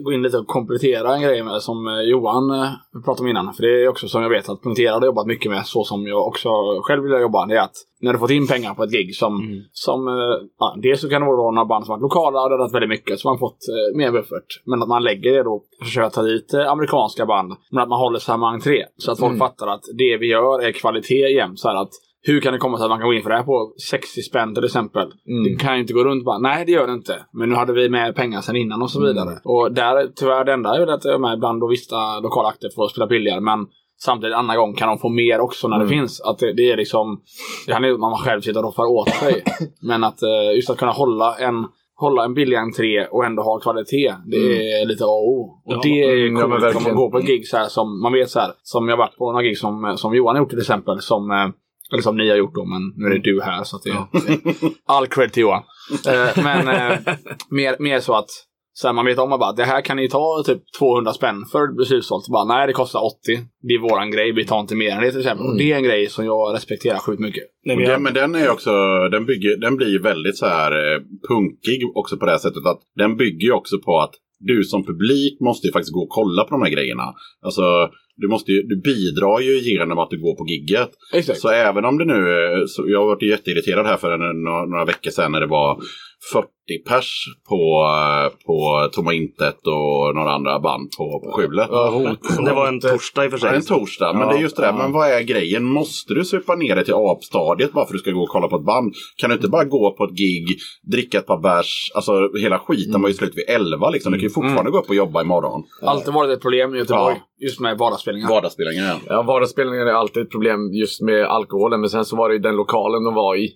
gå 0.03 0.11
in 0.11 0.21
lite 0.21 0.37
och 0.37 0.47
komplettera 0.47 1.15
en 1.15 1.21
grej 1.21 1.43
med, 1.43 1.61
som 1.61 1.87
eh, 1.87 2.01
Johan 2.01 2.49
eh, 2.51 2.69
pratade 3.05 3.23
om 3.23 3.27
innan. 3.27 3.53
För 3.53 3.63
det 3.63 3.83
är 3.83 3.87
också 3.87 4.07
som 4.07 4.21
jag 4.21 4.29
vet 4.29 4.49
att 4.49 4.63
Punkterad 4.63 4.99
har 4.99 5.05
jobbat 5.05 5.27
mycket 5.27 5.51
med, 5.51 5.65
så 5.65 5.83
som 5.83 6.07
jag 6.07 6.27
också 6.27 6.49
själv 6.81 7.03
vill 7.03 7.11
jobba. 7.21 7.45
Det 7.45 7.55
är 7.57 7.61
att 7.61 7.75
när 8.01 8.13
du 8.13 8.19
fått 8.19 8.31
in 8.31 8.47
pengar 8.47 8.73
på 8.73 8.83
ett 8.83 8.91
gig 8.91 9.15
som, 9.15 9.35
Mm. 9.41 9.59
som 9.71 10.07
eh, 10.07 10.13
ja, 10.59 10.75
dels 10.83 11.01
så 11.01 11.09
kan 11.09 11.21
det 11.21 11.27
vara 11.27 11.51
några 11.51 11.65
band 11.65 11.85
som 11.85 11.91
varit 11.93 12.01
lokala 12.01 12.41
och 12.41 12.51
räddat 12.51 12.73
väldigt 12.73 12.89
mycket, 12.89 13.19
så 13.19 13.27
man 13.29 13.39
fått 13.39 13.57
eh, 13.69 13.97
mer 13.97 14.11
buffert. 14.11 14.61
Men 14.65 14.81
att 14.81 14.89
man 14.89 15.03
lägger 15.03 15.33
det 15.33 15.43
då, 15.43 15.63
försöker 15.83 16.09
ta 16.09 16.21
dit 16.21 16.53
eh, 16.53 16.71
amerikanska 16.71 17.25
band, 17.25 17.53
men 17.71 17.83
att 17.83 17.89
man 17.89 17.99
håller 17.99 18.19
samma 18.19 18.49
entré. 18.49 18.85
Så 18.97 19.11
att 19.11 19.19
folk 19.19 19.29
Mm. 19.35 19.39
fattar 19.39 19.67
att 19.67 19.83
det 19.97 20.17
vi 20.17 20.27
gör 20.27 20.63
är 20.67 20.71
kvalitet 20.71 21.27
jämt. 21.33 21.59
Så 21.59 21.69
att 21.69 21.89
hur 22.21 22.41
kan 22.41 22.53
det 22.53 22.59
komma 22.59 22.77
sig 22.77 22.83
att 22.85 22.89
man 22.89 22.99
kan 22.99 23.07
gå 23.07 23.13
in 23.13 23.23
för 23.23 23.29
det 23.29 23.35
här 23.35 23.43
på 23.43 23.73
60 23.89 24.21
spänn 24.21 24.55
till 24.55 24.63
exempel? 24.65 25.07
Mm. 25.27 25.43
Det 25.43 25.55
kan 25.55 25.73
ju 25.75 25.81
inte 25.81 25.93
gå 25.93 26.03
runt 26.03 26.25
bara, 26.25 26.37
nej 26.37 26.65
det 26.65 26.71
gör 26.71 26.87
det 26.87 26.93
inte. 26.93 27.15
Men 27.33 27.49
nu 27.49 27.55
hade 27.55 27.73
vi 27.73 27.89
med 27.89 28.15
pengar 28.15 28.41
sen 28.41 28.55
innan 28.55 28.81
och 28.81 28.89
så 28.91 28.99
Mm. 28.99 29.07
vidare. 29.07 29.39
Och 29.43 29.71
där, 29.71 30.07
tyvärr 30.15 30.45
det 30.45 30.53
enda 30.53 30.75
är 30.75 30.79
väl 30.79 30.89
att 30.89 31.05
jag 31.05 31.13
är 31.13 31.19
med 31.19 31.33
ibland 31.33 31.63
och 31.63 31.71
vissa 31.71 32.19
lokala 32.19 32.47
akter 32.49 32.67
att 32.83 32.91
spela 32.91 33.07
billigare. 33.07 33.39
Men 33.41 33.59
samtidigt 33.97 34.33
en 34.33 34.39
annan 34.39 34.57
gång 34.57 34.73
kan 34.73 34.87
de 34.87 34.97
få 34.99 35.09
mer 35.09 35.39
också 35.39 35.67
när 35.67 35.75
Mm. 35.75 35.87
det 35.87 35.93
finns. 35.95 36.21
Att 36.21 36.39
det, 36.39 36.53
det 36.53 36.71
är 36.71 36.77
liksom, 36.77 37.21
det 37.65 37.73
handlar 37.73 37.89
ju 37.89 37.95
om 37.95 38.03
att 38.03 38.11
man 38.11 38.19
själv 38.19 38.41
sitter 38.41 38.59
och 38.59 38.65
roffar 38.65 38.83
åt 38.85 39.09
sig. 39.09 39.43
Men 39.81 40.03
att 40.03 40.21
eh, 40.23 40.55
just 40.55 40.69
att 40.69 40.77
kunna 40.77 40.91
hålla 40.91 41.35
en 41.37 41.65
hålla 41.99 42.25
en 42.25 42.33
billig 42.33 42.57
entré 42.57 43.05
och 43.07 43.25
ändå 43.25 43.43
ha 43.43 43.59
kvalitet. 43.59 44.13
Det 44.25 44.37
är 44.81 44.85
lite 44.85 45.03
A 45.03 45.07
och 45.07 45.27
O. 45.29 45.61
Och 45.65 45.73
Ja, 45.73 45.79
det 45.83 46.03
är 46.03 46.17
mm, 46.27 46.35
ja, 46.35 46.41
coolt 46.41 46.43
om 46.43 46.49
man 46.49 46.61
verkligen. 46.61 46.95
går 46.95 47.11
på 47.11 47.17
ett 47.17 47.25
gig 47.25 47.47
så 47.47 47.57
här 47.57 47.67
som 47.67 48.01
man 48.01 48.13
vet 48.13 48.29
så 48.29 48.39
här. 48.39 48.51
Som 48.63 48.89
jag 48.89 48.97
varit 48.97 49.17
på 49.17 49.31
några 49.31 49.43
gig 49.43 49.57
som, 49.57 49.93
som 49.97 50.15
Johan 50.15 50.35
har 50.35 50.43
gjort 50.43 50.49
till 50.49 50.59
exempel. 50.59 51.01
Som, 51.01 51.31
eh, 51.31 51.47
eller 51.91 52.01
som 52.01 52.17
ni 52.17 52.29
har 52.29 52.37
gjort 52.37 52.55
då, 52.55 52.65
men 52.65 52.81
nu 52.95 53.05
är 53.05 53.09
det 53.09 53.19
du 53.31 53.41
här 53.41 53.63
så 53.63 53.75
att 53.75 53.83
det 53.83 53.91
All 54.85 55.07
cred 55.07 55.31
till 55.33 55.41
Johan. 55.41 55.63
Eh, 56.07 56.43
men 56.43 56.65
mer, 57.49 57.75
mer 57.79 57.99
så 57.99 58.13
att 58.13 58.29
så 58.79 58.87
här, 58.87 58.93
man 58.93 59.05
vet 59.05 59.19
om 59.19 59.33
att 59.33 59.39
bara, 59.39 59.53
det 59.53 59.63
här 59.63 59.81
kan 59.81 59.97
ni 59.97 60.09
ta 60.09 60.43
typ 60.45 60.61
200 60.79 61.13
spänn 61.13 61.45
för 61.51 61.85
slutsålt. 61.85 62.27
Bara, 62.27 62.45
Nej, 62.45 62.67
det 62.67 62.73
kostar 62.73 62.99
80. 63.05 63.17
Det 63.61 63.73
är 63.73 63.79
våran 63.79 64.11
grej. 64.11 64.31
Vi 64.31 64.45
tar 64.45 64.59
inte 64.59 64.75
mer 64.75 64.91
än 64.91 65.01
det 65.01 65.11
till 65.11 65.19
exempel. 65.19 65.45
Och 65.45 65.57
det 65.57 65.71
är 65.71 65.75
en 65.75 65.83
grej 65.83 66.09
som 66.09 66.25
jag 66.25 66.55
respekterar 66.55 66.97
sjukt 66.97 67.19
mycket. 67.19 67.43
Nej, 67.65 67.75
men 67.75 67.85
jag, 67.85 67.93
den, 67.93 68.03
men 68.03 68.13
den 68.13 68.35
är 68.35 68.49
också, 68.49 68.71
den, 69.11 69.25
bygger, 69.25 69.57
den 69.57 69.75
blir 69.75 69.87
ju 69.87 69.99
väldigt 69.99 70.37
så 70.37 70.45
här 70.45 70.71
eh, 70.71 70.99
punkig 71.29 71.79
också 71.95 72.17
på 72.17 72.25
det 72.25 72.31
här 72.31 72.37
sättet 72.37 72.65
att 72.65 72.81
den 72.95 73.17
bygger 73.17 73.47
ju 73.47 73.51
också 73.51 73.75
på 73.85 73.99
att 73.99 74.13
du 74.39 74.63
som 74.63 74.85
publik 74.85 75.39
måste 75.39 75.67
ju 75.67 75.73
faktiskt 75.73 75.93
gå 75.93 75.99
och 75.99 76.09
kolla 76.09 76.43
på 76.43 76.49
de 76.49 76.61
här 76.61 76.69
grejerna. 76.69 77.13
Alltså, 77.41 77.61
du, 78.15 78.27
måste 78.27 78.51
ju, 78.51 78.61
du 78.61 78.81
bidrar 78.81 79.39
ju 79.39 79.59
genom 79.59 79.99
att 79.99 80.09
du 80.09 80.21
går 80.21 80.35
på 80.35 80.45
gigget. 80.47 80.89
Exakt. 81.13 81.39
Så 81.39 81.49
även 81.49 81.85
om 81.85 81.97
det 81.97 82.05
nu 82.05 82.13
är, 82.13 82.65
så 82.65 82.83
jag 82.87 82.99
har 82.99 83.07
varit 83.07 83.21
jätteirriterad 83.21 83.85
här 83.85 83.97
för 83.97 84.11
en, 84.11 84.43
några, 84.43 84.65
några 84.65 84.85
veckor 84.85 85.11
sedan 85.11 85.31
när 85.31 85.39
det 85.39 85.47
var 85.47 85.81
40 86.33 86.47
pers 86.89 87.25
på, 87.49 87.85
eh, 87.85 88.45
på 88.45 88.89
Tomma 88.93 89.13
Intet 89.13 89.67
och 89.67 90.15
några 90.15 90.31
andra 90.31 90.59
band 90.59 90.91
på, 90.97 91.19
på 91.19 91.41
hot. 91.91 92.19
det 92.45 92.53
var 92.53 92.67
en 92.67 92.79
torsdag 92.79 93.25
i 93.25 93.27
och 93.27 93.31
för 93.31 93.37
sig. 93.37 93.49
Ja, 93.49 93.55
en 93.55 93.61
torsdag, 93.61 94.13
men 94.13 94.21
Ja, 94.21 94.27
det 94.33 94.39
är 94.39 94.41
just 94.41 94.55
det 94.55 94.61
där. 94.61 94.69
ja. 94.69 94.77
Men 94.77 94.91
vad 94.91 95.09
är 95.09 95.21
grejen? 95.21 95.63
Måste 95.63 96.13
du 96.13 96.25
supa 96.25 96.55
ner 96.55 96.75
dig 96.75 96.85
till 96.85 96.93
apstadiet 96.93 97.71
bara 97.73 97.85
för 97.85 97.93
att 97.93 97.97
du 97.97 97.99
ska 97.99 98.11
gå 98.11 98.21
och 98.21 98.29
kolla 98.29 98.47
på 98.47 98.55
ett 98.55 98.65
band? 98.65 98.93
Kan 99.17 99.29
du 99.29 99.35
inte 99.35 99.47
bara 99.47 99.63
gå 99.63 99.95
på 99.97 100.03
ett 100.03 100.17
gig, 100.17 100.47
dricka 100.91 101.17
ett 101.17 101.27
par 101.27 101.41
bärs? 101.41 101.91
Alltså 101.95 102.29
hela 102.41 102.59
skiten 102.59 103.01
var 103.01 103.09
ju 103.09 103.15
slut 103.15 103.33
vid 103.35 103.45
11 103.55 103.89
liksom. 103.89 104.11
Du 104.11 104.17
kan 104.17 104.23
ju 104.23 104.29
fortfarande 104.29 104.71
gå 104.71 104.77
upp 104.79 104.89
och 104.89 104.95
jobba 104.95 105.21
imorgon. 105.21 105.63
Alltid 105.81 106.13
varit 106.13 106.31
ett 106.31 106.41
problem 106.41 106.75
i 106.75 106.77
Göteborg. 106.77 107.15
Ja. 107.17 107.45
Just 107.45 107.59
med 107.59 107.77
vardagsspelningar. 107.77 108.29
Vardagsspelningar, 108.29 108.85
ja. 108.85 108.99
Ja, 109.07 109.21
vardagsspelningen 109.21 109.87
är 109.87 109.91
alltid 109.91 110.23
ett 110.23 110.31
problem 110.31 110.73
just 110.73 111.01
med 111.01 111.25
alkoholen. 111.25 111.81
Men 111.81 111.89
sen 111.89 112.05
så 112.05 112.15
var 112.15 112.29
det 112.29 112.35
ju 112.35 112.41
den 112.41 112.55
lokalen 112.55 113.03
de 113.03 113.13
var 113.13 113.35
i. 113.35 113.49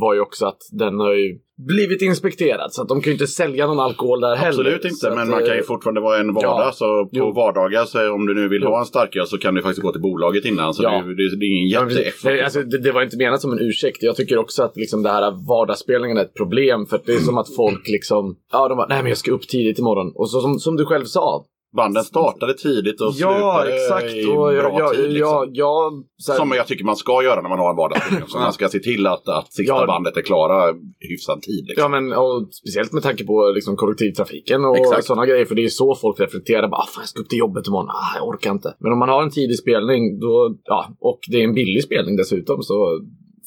Var 0.00 0.14
ju 0.14 0.20
också 0.20 0.46
att 0.46 0.58
den 0.72 1.00
har 1.00 1.14
ju 1.14 1.38
blivit 1.66 2.02
inspekterad. 2.02 2.72
Så 2.72 2.82
att 2.82 2.88
de 2.88 3.00
kan 3.00 3.10
ju 3.10 3.12
inte 3.12 3.26
sälja 3.26 3.66
någon 3.66 3.80
alkohol 3.80 4.20
där 4.20 4.36
heller. 4.36 4.48
Absolut 4.48 4.84
inte, 4.84 5.10
men 5.10 5.18
att, 5.18 5.28
man 5.28 5.38
kan 5.38 5.54
ju 5.54 5.60
eh, 5.60 5.64
fortfarande 5.66 6.00
vara 6.00 6.18
en 6.18 6.34
vardag. 6.34 6.60
ja. 6.66 6.72
Så 6.72 7.04
på 7.04 7.10
Jo. 7.12 7.32
vardagar, 7.32 7.84
så 7.84 8.12
om 8.12 8.26
du 8.26 8.34
nu 8.34 8.48
vill 8.48 8.62
Jo. 8.62 8.68
ha 8.68 8.78
en 8.78 8.84
starköl 8.86 9.26
så 9.26 9.38
kan 9.38 9.54
du 9.54 9.62
faktiskt 9.62 9.82
gå 9.82 9.92
till 9.92 10.00
bolaget 10.00 10.44
innan. 10.44 10.74
Så 10.74 10.82
Ja. 10.82 10.90
det, 10.90 11.14
det, 11.14 11.36
det 11.40 11.46
är 11.46 11.58
ingen 11.58 11.88
det, 12.24 12.44
alltså, 12.44 12.62
det, 12.62 12.78
det 12.78 12.92
var 12.92 13.02
inte 13.02 13.16
menat 13.16 13.40
som 13.40 13.52
en 13.52 13.58
ursäkt. 13.60 14.02
Jag 14.02 14.16
tycker 14.16 14.38
också 14.38 14.62
att 14.62 14.76
liksom, 14.76 15.02
det 15.02 15.10
här 15.10 15.46
vardagsspelningen 15.48 16.16
är 16.16 16.22
ett 16.22 16.34
problem. 16.34 16.86
För 16.86 17.00
det 17.06 17.12
är 17.12 17.18
som 17.18 17.38
att 17.38 17.54
folk 17.56 17.88
liksom... 17.88 18.36
Ja, 18.52 18.68
de 18.68 18.76
bara, 18.76 18.86
nej 18.86 19.02
men 19.02 19.08
jag 19.08 19.18
ska 19.18 19.32
upp 19.32 19.48
tidigt 19.48 19.78
imorgon. 19.78 20.12
Och 20.14 20.30
så 20.30 20.40
som, 20.40 20.58
som 20.58 20.76
du 20.76 20.84
själv 20.84 21.04
sa. 21.04 21.44
Banden 21.76 22.04
startade 22.04 22.54
tidigt 22.54 23.00
och 23.00 23.12
Ja, 23.16 23.62
slutade 23.62 23.74
exakt. 23.84 24.14
i 24.14 24.24
bra 24.26 24.52
jag, 24.78 24.94
tid. 24.94 25.12
Liksom. 25.12 26.04
så 26.16 26.32
här, 26.32 26.38
Som 26.38 26.52
jag 26.52 26.66
tycker 26.66 26.84
man 26.84 26.96
ska 26.96 27.22
göra 27.22 27.42
när 27.42 27.48
man 27.48 27.58
har 27.58 27.92
en. 27.96 28.28
Så 28.28 28.38
man 28.38 28.52
ska 28.52 28.68
se 28.68 28.78
till 28.78 29.06
att, 29.06 29.28
att 29.28 29.52
sista 29.52 29.74
Ja. 29.74 29.86
bandet 29.86 30.16
är 30.16 30.22
klara 30.22 30.74
hyfsad 30.98 31.42
tid. 31.42 31.64
Liksom. 31.68 31.82
Ja, 31.82 32.00
men 32.00 32.12
och 32.12 32.48
speciellt 32.54 32.92
med 32.92 33.02
tanke 33.02 33.24
på 33.24 33.52
liksom, 33.54 33.76
kollektivtrafiken 33.76 34.64
och 34.64 34.78
Exakt. 34.78 35.04
sådana 35.04 35.26
grejer. 35.26 35.44
För 35.44 35.54
det 35.54 35.64
är 35.64 35.68
så 35.68 35.94
folk 35.94 36.20
reflekterar. 36.20 36.68
Bara, 36.68 36.80
ah, 36.80 36.86
fan, 36.94 37.02
jag 37.02 37.08
ska 37.08 37.20
upp 37.20 37.28
till 37.28 37.38
jobbet 37.38 37.66
imorgon. 37.66 37.88
Ah, 37.90 38.16
jag 38.18 38.28
orkar 38.28 38.50
inte. 38.50 38.74
Men 38.78 38.92
om 38.92 38.98
man 38.98 39.08
har 39.08 39.22
en 39.22 39.30
tidig 39.30 39.58
spelning 39.58 40.20
då, 40.20 40.54
ja, 40.64 40.88
och 41.00 41.18
det 41.30 41.36
är 41.40 41.44
en 41.44 41.54
billig 41.54 41.84
spelning 41.84 42.16
dessutom 42.16 42.62
så 42.62 43.00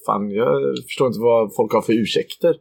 fan, 0.05 0.31
jag 0.31 0.61
förstår 0.87 1.07
inte 1.07 1.19
vad 1.19 1.55
folk 1.55 1.73
har 1.73 1.81
för 1.81 1.93
ursäkter. 1.93 2.55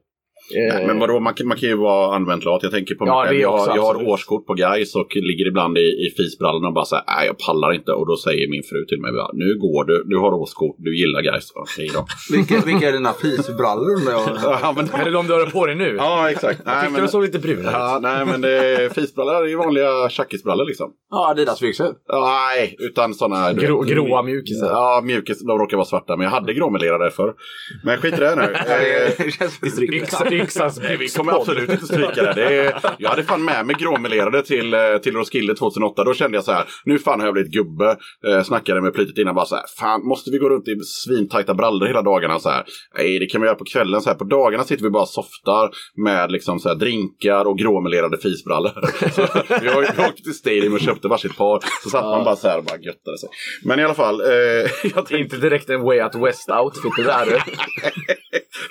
Nej, 0.54 0.80
Eh, 0.82 0.86
men 0.86 0.98
vadå, 0.98 1.20
man, 1.20 1.34
kan- 1.34 1.46
man 1.48 1.56
kan 1.56 1.68
ju 1.68 1.76
vara 1.76 2.14
använt 2.16 2.44
lat. 2.44 2.62
Jag 2.62 2.72
tänker 2.72 2.94
på 2.94 3.06
Ja, 3.06 3.24
mig 3.24 3.40
Jag, 3.40 3.52
har- 3.58 3.76
jag 3.76 3.82
har 3.82 4.08
årskort 4.08 4.46
på 4.46 4.54
Gais 4.54 4.94
och 4.96 5.16
ligger 5.16 5.46
ibland 5.48 5.78
i, 5.78 5.80
i 5.80 6.14
fisbrallorna 6.16 6.68
och 6.68 6.74
bara 6.74 6.84
säger 6.84 7.04
nej 7.06 7.26
jag 7.26 7.38
pallar 7.38 7.72
inte. 7.72 7.92
Och 7.92 8.06
då 8.06 8.16
säger 8.16 8.50
min 8.50 8.62
fru 8.70 8.84
till 8.88 9.00
mig, 9.00 9.12
bara, 9.12 9.30
nu 9.32 9.58
går 9.58 9.84
du, 9.84 10.04
du 10.06 10.16
har 10.18 10.32
årskort, 10.32 10.76
du 10.78 10.98
gillar 11.00 11.20
Gais. 11.22 11.52
Okej 11.54 11.90
då. 11.94 12.06
Vilka, 12.36 12.60
vilka 12.66 12.88
är 12.88 12.92
dina 12.92 13.12
fisbrallor 13.12 13.98
jag? 14.10 14.22
ja, 14.62 14.72
men, 14.76 14.84
Är 15.00 15.04
det 15.04 15.10
de 15.10 15.26
du 15.26 15.32
har 15.32 15.46
på 15.46 15.66
dig 15.66 15.74
nu? 15.76 15.94
ja, 15.98 16.30
exakt. 16.30 16.60
Jag 16.64 16.72
Nej, 16.72 16.80
tyckte 16.80 16.92
men, 16.92 17.02
de 17.02 17.08
såg 17.08 17.22
lite 17.22 17.38
bruna 17.38 17.60
ut. 17.60 17.66
ja, 17.72 17.98
nej, 18.02 18.26
men 18.26 18.40
det 18.40 18.50
är, 18.50 18.88
fisbrallor 18.88 19.34
är 19.44 19.48
ju 19.48 19.56
vanliga 19.56 20.08
tjackisbrallor 20.08 20.64
liksom. 20.66 20.90
Ja, 21.10 21.30
Adidas 21.30 21.60
byxor. 21.60 21.94
Ja, 22.08 22.48
nej, 22.54 22.76
utan 22.78 23.14
sådana... 23.14 23.52
Grå, 23.52 23.80
gråa 23.80 24.22
mjukisar. 24.22 24.66
Ja, 24.66 25.00
mjukis. 25.04 25.40
De 25.46 25.58
råkar 25.58 25.76
vara 25.76 25.84
svarta, 25.86 26.16
men 26.16 26.24
jag 26.24 26.30
hade 26.30 26.54
gråmelerade 26.54 27.10
förr. 27.10 27.34
Men 27.84 27.96
skit 27.98 28.14
i 28.14 28.16
det 28.20 28.34
nu. 28.36 28.42
Eh, 28.42 29.10
Det 29.24 29.30
känns 29.30 29.58
Nej, 30.82 30.96
vi 30.96 31.08
kommer 31.08 31.32
absolut 31.32 31.70
inte 31.70 31.86
stryka 31.86 32.22
det. 32.22 32.32
det 32.32 32.56
är, 32.56 32.80
jag 32.98 33.10
hade 33.10 33.22
fan 33.22 33.44
med 33.44 33.66
mig 33.66 33.76
gråmelerade 33.78 34.42
till, 34.42 34.74
eh, 34.74 34.80
till 35.02 35.16
Roskilde 35.16 35.54
2008. 35.54 36.04
Då 36.04 36.14
kände 36.14 36.36
jag 36.36 36.44
så 36.44 36.52
här, 36.52 36.64
nu 36.84 36.98
fan 36.98 37.20
har 37.20 37.26
jag 37.26 37.34
blivit 37.34 37.52
gubbe. 37.52 37.96
Eh, 38.26 38.42
snackade 38.42 38.80
med 38.80 38.94
Plytet 38.94 39.18
innan 39.18 39.34
bara 39.34 39.46
så 39.46 39.54
här, 39.54 39.64
fan 39.78 40.06
måste 40.06 40.30
vi 40.30 40.38
gå 40.38 40.48
runt 40.48 40.68
i 40.68 40.76
svintajta 40.84 41.54
brallor 41.54 41.86
hela 41.86 42.02
dagarna 42.02 42.38
så 42.38 42.48
här? 42.48 42.64
Nej, 42.98 43.18
det 43.18 43.26
kan 43.26 43.40
vi 43.40 43.46
göra 43.46 43.56
på 43.56 43.64
kvällen 43.64 44.00
så 44.00 44.10
här. 44.10 44.16
På 44.16 44.24
dagarna 44.24 44.64
sitter 44.64 44.84
vi 44.84 44.90
bara 44.90 45.06
softar 45.06 45.70
med 46.04 46.32
liksom 46.32 46.58
så 46.60 46.68
här 46.68 46.76
drinkar 46.76 47.44
och 47.44 47.58
gråmelerade 47.58 48.18
fisbrallor. 48.18 48.70
Så 49.14 49.26
vi 49.60 49.68
åkte 49.68 50.22
till 50.22 50.34
Stadium 50.34 50.72
och 50.72 50.80
köpte 50.80 51.08
varsitt 51.08 51.36
par. 51.36 51.60
Så 51.82 51.90
satt 51.90 52.04
man 52.04 52.24
bara 52.24 52.36
så 52.36 52.48
här 52.48 52.58
och 52.58 52.64
bara 52.64 52.78
göttade 52.78 53.18
sig. 53.18 53.28
Men 53.64 53.80
i 53.80 53.84
alla 53.84 53.94
fall, 53.94 54.20
eh, 54.20 54.92
tänkte 54.94 55.16
inte 55.16 55.36
direkt 55.36 55.70
en 55.70 55.82
Way 55.82 56.02
Out 56.02 56.14
West-outfit 56.14 56.92
det 56.96 57.02
där. 57.02 57.42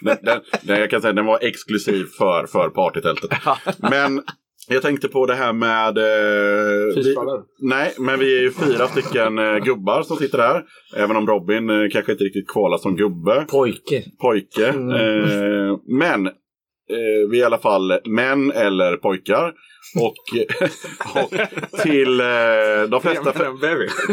den, 0.02 0.18
den, 0.22 0.42
den, 0.62 0.80
jag 0.80 0.90
kan 0.90 1.02
säga 1.02 1.14
den 1.14 1.26
var 1.26 1.44
exklusiv 1.60 2.06
för, 2.18 2.48
för 2.48 2.70
partytältet. 2.70 3.32
Men 3.78 4.22
jag 4.68 4.82
tänkte 4.82 5.08
på 5.08 5.26
det 5.26 5.36
här 5.36 5.54
med... 5.54 5.98
Eh, 5.98 6.96
vi, 6.96 7.16
nej, 7.60 7.94
men 7.98 8.20
vi 8.20 8.38
är 8.38 8.42
ju 8.42 8.52
fyra 8.52 8.88
stycken 8.88 9.40
eh, 9.40 9.58
gubbar 9.58 10.04
som 10.04 10.18
sitter 10.18 10.38
här. 10.38 10.64
Även 10.96 11.16
om 11.16 11.28
Robin 11.28 11.70
eh, 11.70 11.90
kanske 11.92 12.12
inte 12.12 12.24
riktigt 12.24 12.48
kvalar 12.48 12.78
som 12.78 12.96
gubbe. 12.96 13.46
Pojke. 13.50 14.04
Pojke. 14.22 14.68
Eh, 14.68 15.78
men 15.88 16.28
eh, 16.28 17.30
vi 17.32 17.38
är 17.38 17.42
i 17.42 17.44
alla 17.44 17.58
fall 17.58 18.00
män 18.06 18.52
eller 18.52 18.98
pojkar. 18.98 19.54
Och, 19.96 20.16
och 21.22 21.30
till, 21.82 22.20
eh, 22.20 22.90
de 22.90 23.02
flesta, 23.02 23.34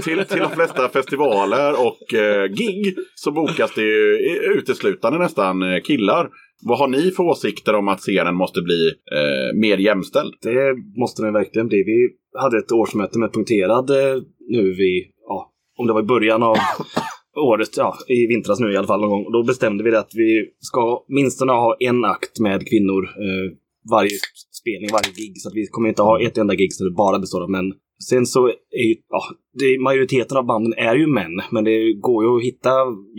till, 0.02 0.24
till 0.24 0.38
de 0.38 0.50
flesta 0.50 0.88
festivaler 0.88 1.86
och 1.86 2.14
eh, 2.14 2.46
gig 2.46 2.96
så 3.14 3.30
bokas 3.30 3.74
det 3.74 3.82
ju 3.82 4.16
uteslutande 4.58 5.18
nästan 5.18 5.62
eh, 5.62 5.80
killar. 5.80 6.28
Vad 6.62 6.78
har 6.78 6.88
ni 6.88 7.10
för 7.10 7.22
åsikter 7.22 7.74
om 7.74 7.88
att 7.88 8.00
scenen 8.00 8.34
måste 8.34 8.62
bli 8.62 8.88
eh, 9.12 9.58
mer 9.58 9.78
jämställd? 9.78 10.34
Det 10.42 10.76
måste 11.00 11.22
den 11.22 11.32
verkligen 11.32 11.68
bli. 11.68 11.82
Vi 11.82 12.08
hade 12.40 12.58
ett 12.58 12.72
årsmöte 12.72 13.18
med 13.18 13.32
punkterad 13.32 13.90
eh, 13.90 14.22
nu 14.48 14.74
vid, 14.74 15.04
ja, 15.28 15.52
om 15.78 15.86
det 15.86 15.92
var 15.92 16.00
i 16.00 16.06
början 16.06 16.42
av 16.42 16.56
året, 17.36 17.76
ja, 17.76 17.96
i 18.08 18.26
vintras 18.26 18.60
nu 18.60 18.72
i 18.72 18.76
alla 18.76 18.86
fall 18.86 19.00
någon 19.00 19.10
gång. 19.10 19.24
Och 19.24 19.32
då 19.32 19.42
bestämde 19.42 19.84
vi 19.84 19.90
det 19.90 19.98
att 19.98 20.14
vi 20.14 20.46
ska 20.58 21.04
minst 21.08 21.40
ha 21.40 21.76
en 21.80 22.04
akt 22.04 22.40
med 22.40 22.68
kvinnor 22.68 23.04
eh, 23.04 23.56
varje 23.90 24.18
spelning, 24.60 24.90
varje 24.92 25.12
gig. 25.12 25.32
Så 25.36 25.48
att 25.48 25.54
vi 25.54 25.66
kommer 25.66 25.88
inte 25.88 26.02
ha 26.02 26.20
ett 26.20 26.38
enda 26.38 26.54
gig 26.54 26.72
som 26.72 26.94
bara 26.94 27.18
består 27.18 27.42
av 27.42 27.50
män. 27.50 27.72
Sen 27.98 28.26
så 28.26 28.46
är 28.48 28.86
ju, 28.88 28.94
ja, 29.08 29.22
det, 29.58 29.78
majoriteten 29.78 30.36
av 30.36 30.46
banden 30.46 30.72
är 30.72 30.96
ju 30.96 31.06
män, 31.06 31.40
men 31.50 31.64
det 31.64 31.92
går 31.92 32.24
ju 32.24 32.36
att 32.36 32.42
hitta 32.42 32.70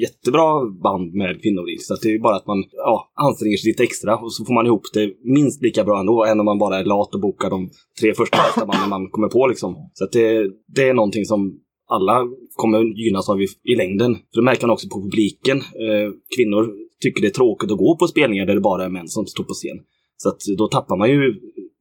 jättebra 0.02 0.66
band 0.84 1.14
med 1.14 1.42
kvinnor 1.42 1.70
i. 1.70 1.78
Så 1.78 1.94
att 1.94 2.02
det 2.02 2.10
är 2.10 2.12
ju 2.12 2.20
bara 2.20 2.36
att 2.36 2.48
man 2.48 2.64
ja, 2.72 3.12
anstränger 3.16 3.58
sig 3.58 3.72
lite 3.72 3.84
extra 3.84 4.18
och 4.18 4.34
så 4.34 4.46
får 4.46 4.54
man 4.54 4.66
ihop 4.66 4.82
det 4.94 5.14
minst 5.24 5.62
lika 5.62 5.84
bra 5.84 6.00
ändå, 6.00 6.26
än 6.26 6.40
om 6.40 6.46
man 6.46 6.60
bara 6.60 6.80
är 6.80 6.86
lat 6.86 7.16
och 7.16 7.22
bokar 7.22 7.50
de 7.50 7.70
tre 8.00 8.14
första 8.14 8.38
bästa 8.38 8.66
banden 8.66 8.90
man 8.90 9.10
kommer 9.10 9.28
på 9.28 9.48
liksom. 9.48 9.76
Så 9.94 10.04
att 10.04 10.12
det, 10.12 10.52
det 10.76 10.90
är 10.90 10.94
någonting 10.94 11.26
som 11.26 11.60
alla 11.90 12.26
kommer 12.56 12.84
gynnas 13.04 13.30
av 13.30 13.42
i, 13.42 13.48
i 13.64 13.76
längden. 13.76 14.16
För 14.16 14.42
det 14.42 14.46
märker 14.46 14.68
man 14.68 14.74
också 14.74 14.88
på 14.90 15.02
publiken. 15.02 15.58
Eh, 15.58 16.08
kvinnor 16.36 16.74
tycker 17.02 17.22
det 17.22 17.28
är 17.28 17.40
tråkigt 17.42 17.72
att 17.72 17.78
gå 17.78 17.98
på 17.98 18.08
spelningar 18.08 18.46
där 18.46 18.56
det 18.56 18.62
bara 18.62 18.86
är 18.86 18.90
män 18.90 19.08
som 19.08 19.26
står 19.26 19.44
på 19.44 19.54
scen. 19.54 19.78
Så 20.18 20.30
att 20.30 20.40
då 20.58 20.68
tappar 20.68 20.98
man 20.98 21.10
ju 21.10 21.34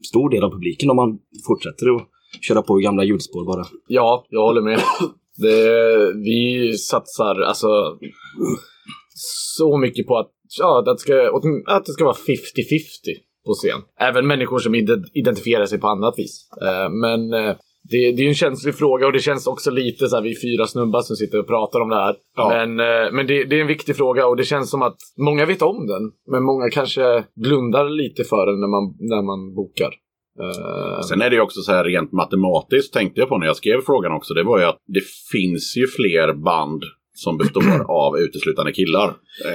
stor 0.09 0.31
del 0.31 0.45
av 0.45 0.51
publiken 0.51 0.91
om 0.91 0.97
man 0.97 1.19
fortsätter 1.47 1.97
att 1.97 2.09
köra 2.41 2.63
på 2.63 2.75
gamla 2.75 3.05
hjulspår 3.05 3.47
bara. 3.47 3.65
Ja, 3.87 4.27
jag 4.29 4.43
håller 4.43 4.63
med. 4.63 4.81
Det, 5.39 6.13
vi 6.15 6.73
satsar 6.79 7.41
alltså 7.41 7.69
så 9.59 9.79
mycket 9.79 10.07
på 10.07 10.17
att, 10.19 10.31
ja, 10.59 10.79
att, 10.79 10.85
det 10.85 10.99
ska, 10.99 11.15
att 11.67 11.85
det 11.87 11.93
ska 11.93 12.05
vara 12.05 12.15
50-50 12.15 12.19
på 13.47 13.53
scen. 13.53 13.81
Även 14.01 14.27
människor 14.27 14.59
som 14.59 14.75
ide- 14.75 15.05
identifierar 15.15 15.67
sig 15.67 15.79
på 15.81 15.89
annat 15.89 16.15
vis. 16.19 16.49
Eh, 16.63 16.91
men 16.91 17.33
eh, 17.33 17.57
det, 17.91 18.13
det 18.13 18.23
är 18.23 18.29
en 18.29 18.35
känslig 18.35 18.75
fråga 18.75 19.07
och 19.07 19.13
det 19.13 19.19
känns 19.21 19.47
också 19.47 19.71
lite 19.71 20.09
så 20.09 20.17
här, 20.17 20.23
vi 20.23 20.31
är 20.31 20.41
fyra 20.41 20.67
snubbar 20.67 21.01
som 21.01 21.17
sitter 21.17 21.39
och 21.39 21.47
pratar 21.47 21.81
om 21.81 21.89
det 21.89 21.97
här. 21.97 22.17
Ja. 22.37 22.49
Men, 22.49 22.81
eh, 22.81 23.13
men 23.13 23.27
det, 23.27 23.45
det 23.45 23.57
är 23.57 23.61
en 23.61 23.67
viktig 23.67 23.97
fråga 23.97 24.27
och 24.27 24.37
det 24.37 24.45
känns 24.45 24.71
som 24.71 24.83
att 24.83 24.97
många 25.17 25.47
vet 25.47 25.63
om 25.63 25.87
den. 25.87 26.03
Men 26.33 26.43
många 26.45 26.71
kanske 26.71 27.25
blundar 27.35 27.89
lite 27.91 28.25
för 28.25 28.47
den 28.47 28.61
när 28.61 28.69
man, 28.69 28.97
när 29.01 29.23
man 29.23 29.55
bokar. 29.55 29.95
Eh, 30.41 31.01
Sen 31.01 31.23
är 31.23 31.31
det 31.31 31.37
ju 31.37 31.43
också 31.43 31.61
så 31.61 31.73
här 31.73 31.85
rent 31.85 32.13
matematiskt 32.13 32.93
tänkte 32.95 33.21
jag 33.21 33.29
på 33.29 33.39
när 33.39 33.47
jag 33.47 33.57
skrev 33.57 33.81
frågan 33.87 34.13
också. 34.13 34.35
Det 34.35 34.43
var 34.43 34.59
ju 34.59 34.65
att 34.65 34.79
det 34.87 35.03
finns 35.33 35.77
ju 35.77 35.87
fler 35.87 36.33
band 36.33 36.83
som 37.19 37.39
består 37.39 37.63
av 37.91 38.19
uteslutande 38.19 38.73
killar 38.73 39.13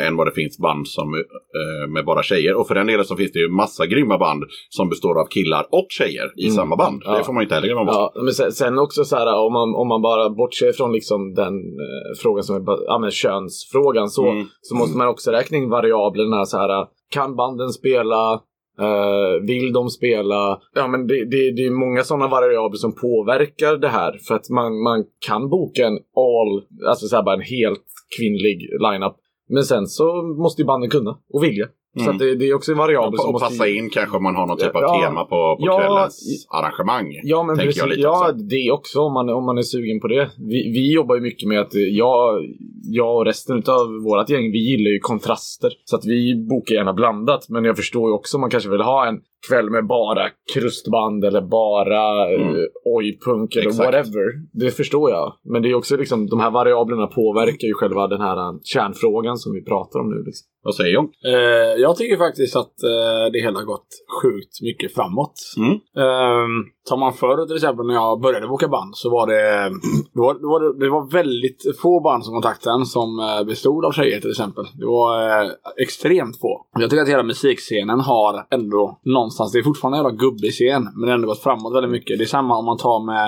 än 0.08 0.16
vad 0.18 0.28
det 0.28 0.32
finns 0.32 0.58
band 0.58 0.88
som, 0.88 1.14
eh, 1.14 1.90
med 1.94 2.06
bara 2.06 2.24
tjejer. 2.24 2.54
Och 2.56 2.68
för 2.68 2.76
den 2.76 2.88
delen 2.88 3.06
så 3.06 3.16
finns 3.16 3.32
det 3.32 3.40
ju 3.40 3.50
massa 3.50 3.86
grymma 3.86 4.18
band 4.18 4.44
som 4.70 4.90
består 4.90 5.20
av 5.22 5.26
killar 5.26 5.66
och 5.72 5.86
tjejer 5.90 6.32
i 6.38 6.44
Mm. 6.46 6.56
samma 6.56 6.76
band. 6.76 7.02
Ja. 7.06 7.18
Det 7.18 7.24
får 7.24 7.34
man 7.34 7.44
inte 7.44 7.56
heller 7.56 7.68
glömma 7.68 7.86
bort. 7.86 8.12
Ja, 8.16 8.22
men 8.24 8.34
sen, 8.34 8.52
sen 8.52 8.80
också 8.80 9.04
så 9.04 9.16
här 9.16 9.40
om 9.46 9.54
man, 9.54 9.76
om 9.76 9.88
man 9.88 10.02
bara 10.02 10.30
bortser 10.30 10.72
från 10.72 10.92
liksom 10.92 11.34
den 11.34 11.54
eh, 11.56 12.12
frågan 12.22 12.44
som 12.44 12.56
är 12.56 12.64
ja, 12.88 12.98
men 13.00 13.12
könsfrågan 13.12 14.10
så, 14.10 14.30
Mm. 14.32 14.46
så 14.62 14.76
måste 14.76 14.98
man 14.98 15.08
också 15.08 15.32
räkna 15.32 15.58
in 15.58 15.70
variablerna 15.70 16.46
så 16.46 16.58
här. 16.58 16.86
Kan 17.12 17.36
banden 17.36 17.70
spela? 17.70 18.42
Uh, 18.82 19.46
vill 19.48 19.74
de 19.74 19.90
spela? 19.90 20.60
Ja, 20.76 20.88
men 20.88 21.08
det, 21.08 21.26
det, 21.26 21.52
det 21.56 21.66
är 21.66 21.72
många 21.72 22.04
sådana 22.04 22.28
variabler 22.28 22.78
som 22.78 22.96
påverkar 22.96 23.78
det 23.78 23.88
här. 23.88 24.18
För 24.28 24.36
att 24.36 24.50
man, 24.50 24.82
man 24.84 25.06
kan 25.28 25.50
boka 25.50 25.88
en 25.88 26.00
all, 26.16 26.54
alltså 26.90 27.06
så 27.08 27.16
här 27.16 27.24
bara 27.24 27.36
en 27.36 27.42
helt 27.42 27.86
kvinnlig 28.18 28.70
lineup. 28.92 29.16
Men 29.50 29.64
sen 29.64 29.88
så 29.88 30.24
måste 30.44 30.62
ju 30.62 30.66
banden 30.66 30.90
kunna 30.90 31.18
och 31.34 31.44
vilja. 31.44 31.68
Så 31.96 32.00
Mm. 32.02 32.12
att 32.14 32.20
det, 32.20 32.36
det 32.36 32.46
är 32.50 32.54
också 32.54 32.72
en 32.72 32.78
variabel 32.78 33.18
som 33.20 33.26
Och 33.28 33.32
måste... 33.34 33.48
passa 33.48 33.68
in 33.68 33.90
kanske 33.90 34.18
om 34.18 34.24
man 34.24 34.36
har 34.36 34.48
någon 34.48 34.58
typ 34.58 34.76
av 34.76 34.82
Ja. 34.82 35.02
tema 35.02 35.24
på, 35.24 35.30
på 35.30 35.58
Ja, 35.60 35.80
kvällens 35.80 36.48
arrangemang. 36.50 37.20
Ja, 37.24 37.44
men 37.44 37.58
precis. 37.58 37.78
jag 37.78 37.90
lite 37.90 38.02
ja, 38.02 38.22
också. 38.30 38.34
det 38.44 38.72
också 38.72 39.00
om 39.00 39.14
man, 39.14 39.30
om 39.30 39.46
man 39.46 39.58
är 39.58 39.62
sugen 39.62 40.00
på 40.00 40.08
det. 40.08 40.30
Vi, 40.38 40.72
vi 40.72 40.94
jobbar 40.94 41.16
ju 41.16 41.22
mycket 41.22 41.48
med 41.50 41.60
att 41.62 41.74
jag, 41.74 42.44
jag 42.84 43.16
och 43.18 43.26
resten 43.26 43.58
av 43.58 43.88
vårt 44.04 44.30
gäng, 44.30 44.52
vi 44.52 44.60
gillar 44.72 44.92
ju 44.92 45.00
kontraster. 45.00 45.72
Så 45.86 45.96
att 45.96 46.06
vi 46.06 46.46
bokar 46.50 46.76
gärna 46.76 46.94
blandat. 46.94 47.46
Men 47.50 47.66
jag 47.66 47.78
förstår 47.78 48.10
ju 48.10 48.14
också 48.14 48.38
om 48.38 48.42
man 48.42 48.50
kanske 48.50 48.70
vill 48.70 48.82
ha 48.82 49.08
en 49.08 49.16
kväll 49.50 49.70
med 49.70 49.88
bara 49.88 50.30
krustband 50.54 51.26
eller 51.26 51.42
bara 51.42 52.12
Mm. 52.28 52.48
mm. 52.48 52.68
oj-punk 52.86 53.56
eller 53.56 53.68
Exakt. 53.68 53.86
whatever. 53.86 54.26
Det 54.54 54.72
förstår 54.72 55.10
jag. 55.12 55.34
Men 55.44 55.62
det 55.62 55.70
är 55.70 55.76
också 55.76 55.98
liksom, 55.98 56.28
de 56.28 56.40
här 56.40 56.52
variablerna 56.52 57.08
påverkar 57.08 57.68
ju 57.68 57.74
själva 57.74 58.08
den 58.08 58.22
här 58.22 58.38
äh, 58.38 58.60
kärnfrågan 58.64 59.38
som 59.38 59.54
vi 59.54 59.64
pratar 59.64 60.00
om 60.00 60.10
nu. 60.10 60.24
Liksom. 60.26 60.48
Vad 60.64 60.76
säger 60.76 60.94
Jon? 60.94 61.10
Eh, 61.26 61.82
jag 61.82 61.98
tycker 61.98 62.18
faktiskt 62.18 62.56
att 62.56 62.84
eh, 62.84 63.32
det 63.34 63.40
hela 63.40 63.60
har 63.60 63.66
gått 63.66 63.88
sjukt 64.22 64.62
mycket 64.62 64.94
framåt. 64.94 65.34
Mm. 65.58 65.74
Eh, 65.74 66.48
tar 66.90 66.98
man 66.98 67.14
förr 67.14 67.46
till 67.48 67.56
exempel 67.56 67.86
när 67.88 67.94
jag 67.94 68.22
började 68.22 68.48
boka 68.48 68.68
band 68.68 68.96
så 68.96 69.10
var 69.10 69.28
det, 69.28 69.70
då 70.14 70.22
var, 70.22 70.34
då 70.34 70.48
var 70.50 70.60
det, 70.60 70.86
det 70.86 70.90
var 70.90 71.12
väldigt 71.12 71.80
få 71.82 72.00
band 72.02 72.26
som 72.26 72.34
kontaktade 72.34 72.76
en 72.76 72.86
som 72.86 73.20
eh, 73.20 73.46
bestod 73.46 73.86
av 73.86 73.92
tjejer 73.92 74.20
till 74.22 74.30
exempel. 74.30 74.66
Det 74.80 74.86
var 74.86 75.44
eh, 75.44 75.52
extremt 75.78 76.40
få. 76.40 76.61
Jag 76.80 76.90
tycker 76.90 77.02
att 77.04 77.10
hela 77.10 77.24
musikscenen 77.24 78.00
har 78.00 78.48
ändå 78.52 79.00
någonstans, 79.06 79.52
det 79.52 79.60
är 79.60 79.64
fortfarande 79.64 79.98
en 79.98 80.04
jävla 80.04 80.18
gubbig 80.18 80.52
scen, 80.52 80.84
men 80.84 81.02
det 81.02 81.08
har 81.08 81.16
ändå 81.16 81.28
gått 81.28 81.44
framåt 81.44 81.76
väldigt 81.76 81.92
mycket. 81.92 82.18
Det 82.18 82.24
är 82.24 82.26
samma 82.38 82.58
om 82.58 82.66
man 82.66 82.78
tar 82.78 83.06
med 83.06 83.28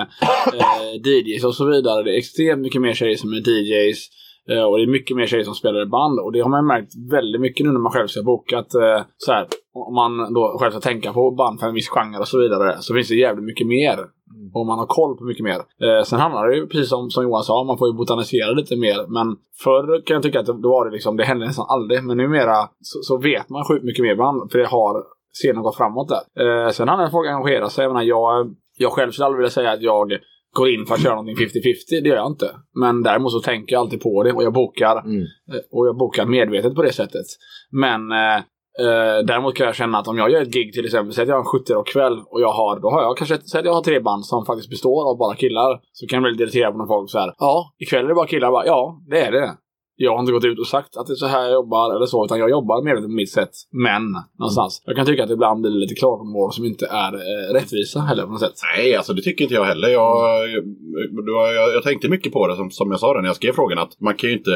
eh, 0.60 0.94
DJs 1.06 1.44
och 1.44 1.54
så 1.54 1.64
vidare. 1.66 2.02
Det 2.02 2.10
är 2.14 2.18
extremt 2.18 2.62
mycket 2.62 2.82
mer 2.82 2.94
tjejer 2.94 3.16
som 3.16 3.32
är 3.32 3.36
DJs. 3.48 3.98
Eh, 4.50 4.62
Och 4.62 4.76
det 4.78 4.82
är 4.84 4.86
mycket 4.86 5.16
mer 5.16 5.26
tjejer 5.26 5.44
som 5.44 5.54
spelar 5.54 5.82
i 5.82 5.86
band. 5.86 6.18
Och 6.20 6.32
det 6.32 6.40
har 6.40 6.50
man 6.50 6.66
märkt 6.66 6.92
väldigt 7.10 7.40
mycket 7.40 7.66
nu 7.66 7.72
när 7.72 7.80
man 7.80 7.92
själv 7.92 8.06
ska 8.08 8.22
boka. 8.22 8.58
Att, 8.58 8.74
eh, 8.74 9.00
så 9.16 9.32
här, 9.32 9.46
om 9.88 9.94
man 9.94 10.34
då 10.34 10.56
själv 10.60 10.70
ska 10.70 10.80
tänka 10.80 11.12
på 11.12 11.30
band 11.30 11.60
för 11.60 11.66
en 11.66 11.74
viss 11.74 11.88
genre 11.88 12.18
och 12.18 12.28
så 12.28 12.38
vidare. 12.38 12.76
Så 12.80 12.94
finns 12.94 13.08
det 13.08 13.14
jävligt 13.14 13.44
mycket 13.44 13.66
mer. 13.66 13.98
Och 14.54 14.66
man 14.66 14.78
har 14.78 14.86
koll 14.86 15.16
på 15.16 15.24
mycket 15.24 15.44
mer. 15.44 15.58
Eh, 15.86 16.04
sen 16.04 16.20
handlar 16.20 16.48
det 16.48 16.56
ju 16.56 16.66
precis 16.66 16.88
som, 16.88 17.10
som 17.10 17.22
Johan 17.24 17.44
sa, 17.44 17.64
man 17.64 17.78
får 17.78 17.88
ju 17.88 17.94
botanisera 17.94 18.50
lite 18.50 18.76
mer. 18.76 19.06
Men 19.08 19.36
förr 19.64 20.02
kan 20.06 20.14
jag 20.14 20.22
tycka 20.22 20.40
att 20.40 20.46
det, 20.46 20.52
då 20.62 20.68
var 20.68 20.84
det 20.84 20.90
liksom, 20.90 21.16
det 21.16 21.24
hände 21.24 21.46
nästan 21.46 21.66
aldrig. 21.68 22.04
Men 22.04 22.16
numera 22.16 22.68
så, 22.80 22.98
så 23.02 23.18
vet 23.18 23.48
man 23.48 23.64
sjukt 23.64 23.84
mycket 23.84 24.02
mer 24.02 24.16
band. 24.16 24.52
För 24.52 24.58
det 24.58 24.66
har 24.66 25.02
scenen 25.42 25.62
gått 25.62 25.76
framåt 25.76 26.08
där. 26.08 26.64
Eh, 26.66 26.70
sen 26.70 26.88
handlar 26.88 27.04
det 27.04 27.08
om 27.08 27.12
folk 27.12 27.28
engagera 27.28 27.68
sig. 27.68 27.82
Jag, 27.82 27.92
menar, 27.92 28.02
jag, 28.02 28.54
jag 28.78 28.92
själv 28.92 29.10
skulle 29.10 29.26
aldrig 29.26 29.38
vilja 29.38 29.50
säga 29.50 29.72
att 29.72 29.82
jag 29.82 30.12
går 30.52 30.68
in 30.68 30.86
för 30.86 30.94
att 30.94 31.02
köra 31.02 31.14
någonting 31.14 31.36
50-50. 31.46 31.50
Det 31.88 32.08
gör 32.08 32.16
jag 32.16 32.26
inte. 32.32 32.50
Men 32.80 33.02
däremot 33.02 33.32
så 33.32 33.40
tänker 33.40 33.72
jag 33.74 33.80
alltid 33.80 34.00
på 34.02 34.22
det 34.22 34.32
och 34.32 34.42
jag 34.42 34.52
bokar. 34.52 35.00
Mm. 35.04 35.20
Eh, 35.22 35.60
Och 35.70 35.86
jag 35.86 35.96
bokar 35.96 36.26
medvetet 36.26 36.74
på 36.74 36.82
det 36.82 36.92
sättet. 36.92 37.26
Men 37.70 38.12
eh, 38.12 38.42
eh, 38.80 39.26
däremot 39.26 39.56
kan 39.56 39.66
jag 39.66 39.74
känna 39.74 39.98
att 39.98 40.08
om 40.08 40.18
jag 40.18 40.30
gör 40.30 40.42
ett 40.42 40.54
gig 40.54 40.72
till 40.72 40.84
exempel, 40.84 41.14
säg 41.14 41.22
att 41.22 41.28
jag 41.28 41.34
har 41.34 41.40
en 41.40 41.44
70 41.44 41.84
kväll 41.92 42.18
och 42.30 42.40
jag 42.40 42.52
har, 42.52 42.80
då 42.80 42.90
har 42.90 43.02
jag 43.02 43.16
kanske, 43.16 43.38
säg 43.38 43.58
att 43.58 43.66
jag 43.66 43.74
har 43.74 43.82
tre 43.82 44.00
band 44.00 44.26
som 44.26 44.46
faktiskt 44.46 44.70
består 44.70 45.10
av 45.10 45.18
bara 45.18 45.34
killar. 45.34 45.80
Så 45.92 46.06
kan 46.06 46.16
jag 46.16 46.22
bli 46.22 46.32
lite 46.32 46.42
irriterad 46.42 46.72
på 46.72 46.78
när 46.78 46.86
folk 46.86 47.10
så 47.10 47.18
här, 47.18 47.34
ja, 47.38 47.74
ikväll 47.78 48.04
är 48.04 48.08
det 48.08 48.14
bara 48.14 48.26
killar. 48.26 48.50
Bara, 48.50 48.66
ja, 48.66 49.00
det 49.10 49.20
är 49.20 49.32
det. 49.32 49.50
Jag 49.96 50.12
har 50.12 50.20
inte 50.20 50.32
gått 50.32 50.44
ut 50.44 50.58
och 50.58 50.66
sagt 50.66 50.96
att 50.96 51.06
det 51.06 51.12
är 51.12 51.14
så 51.14 51.26
här 51.26 51.42
jag 51.42 51.52
jobbar 51.52 51.96
eller 51.96 52.06
så, 52.06 52.24
utan 52.24 52.38
jag 52.38 52.50
jobbar 52.50 52.84
medvetet 52.84 53.08
på 53.08 53.14
mitt 53.14 53.30
sätt. 53.32 53.50
Men, 53.72 54.02
någonstans. 54.38 54.82
Jag 54.84 54.96
kan 54.96 55.06
tycka 55.06 55.22
att 55.22 55.28
det 55.28 55.34
ibland 55.34 55.60
blir 55.60 55.70
lite 55.70 55.94
klagomål 55.94 56.52
som 56.52 56.64
inte 56.64 56.86
är 56.86 57.12
eh, 57.14 57.52
rättvisa 57.54 58.00
heller 58.00 58.22
på 58.22 58.30
något 58.30 58.40
sätt. 58.40 58.52
Nej, 58.76 58.94
alltså 58.96 59.12
det 59.14 59.22
tycker 59.22 59.42
inte 59.44 59.54
jag 59.54 59.64
heller. 59.64 59.88
Jag, 59.88 60.14
var- 61.26 61.52
jag, 61.54 61.74
jag 61.74 61.82
tänkte 61.82 62.08
mycket 62.08 62.32
på 62.32 62.46
det 62.46 62.56
som, 62.56 62.70
som 62.70 62.90
jag 62.90 63.00
sa 63.00 63.20
när 63.20 63.28
jag 63.28 63.36
skrev 63.36 63.52
frågan. 63.52 63.78
Att 63.78 64.00
man 64.00 64.14
kan 64.14 64.30
ju 64.30 64.36
inte, 64.36 64.50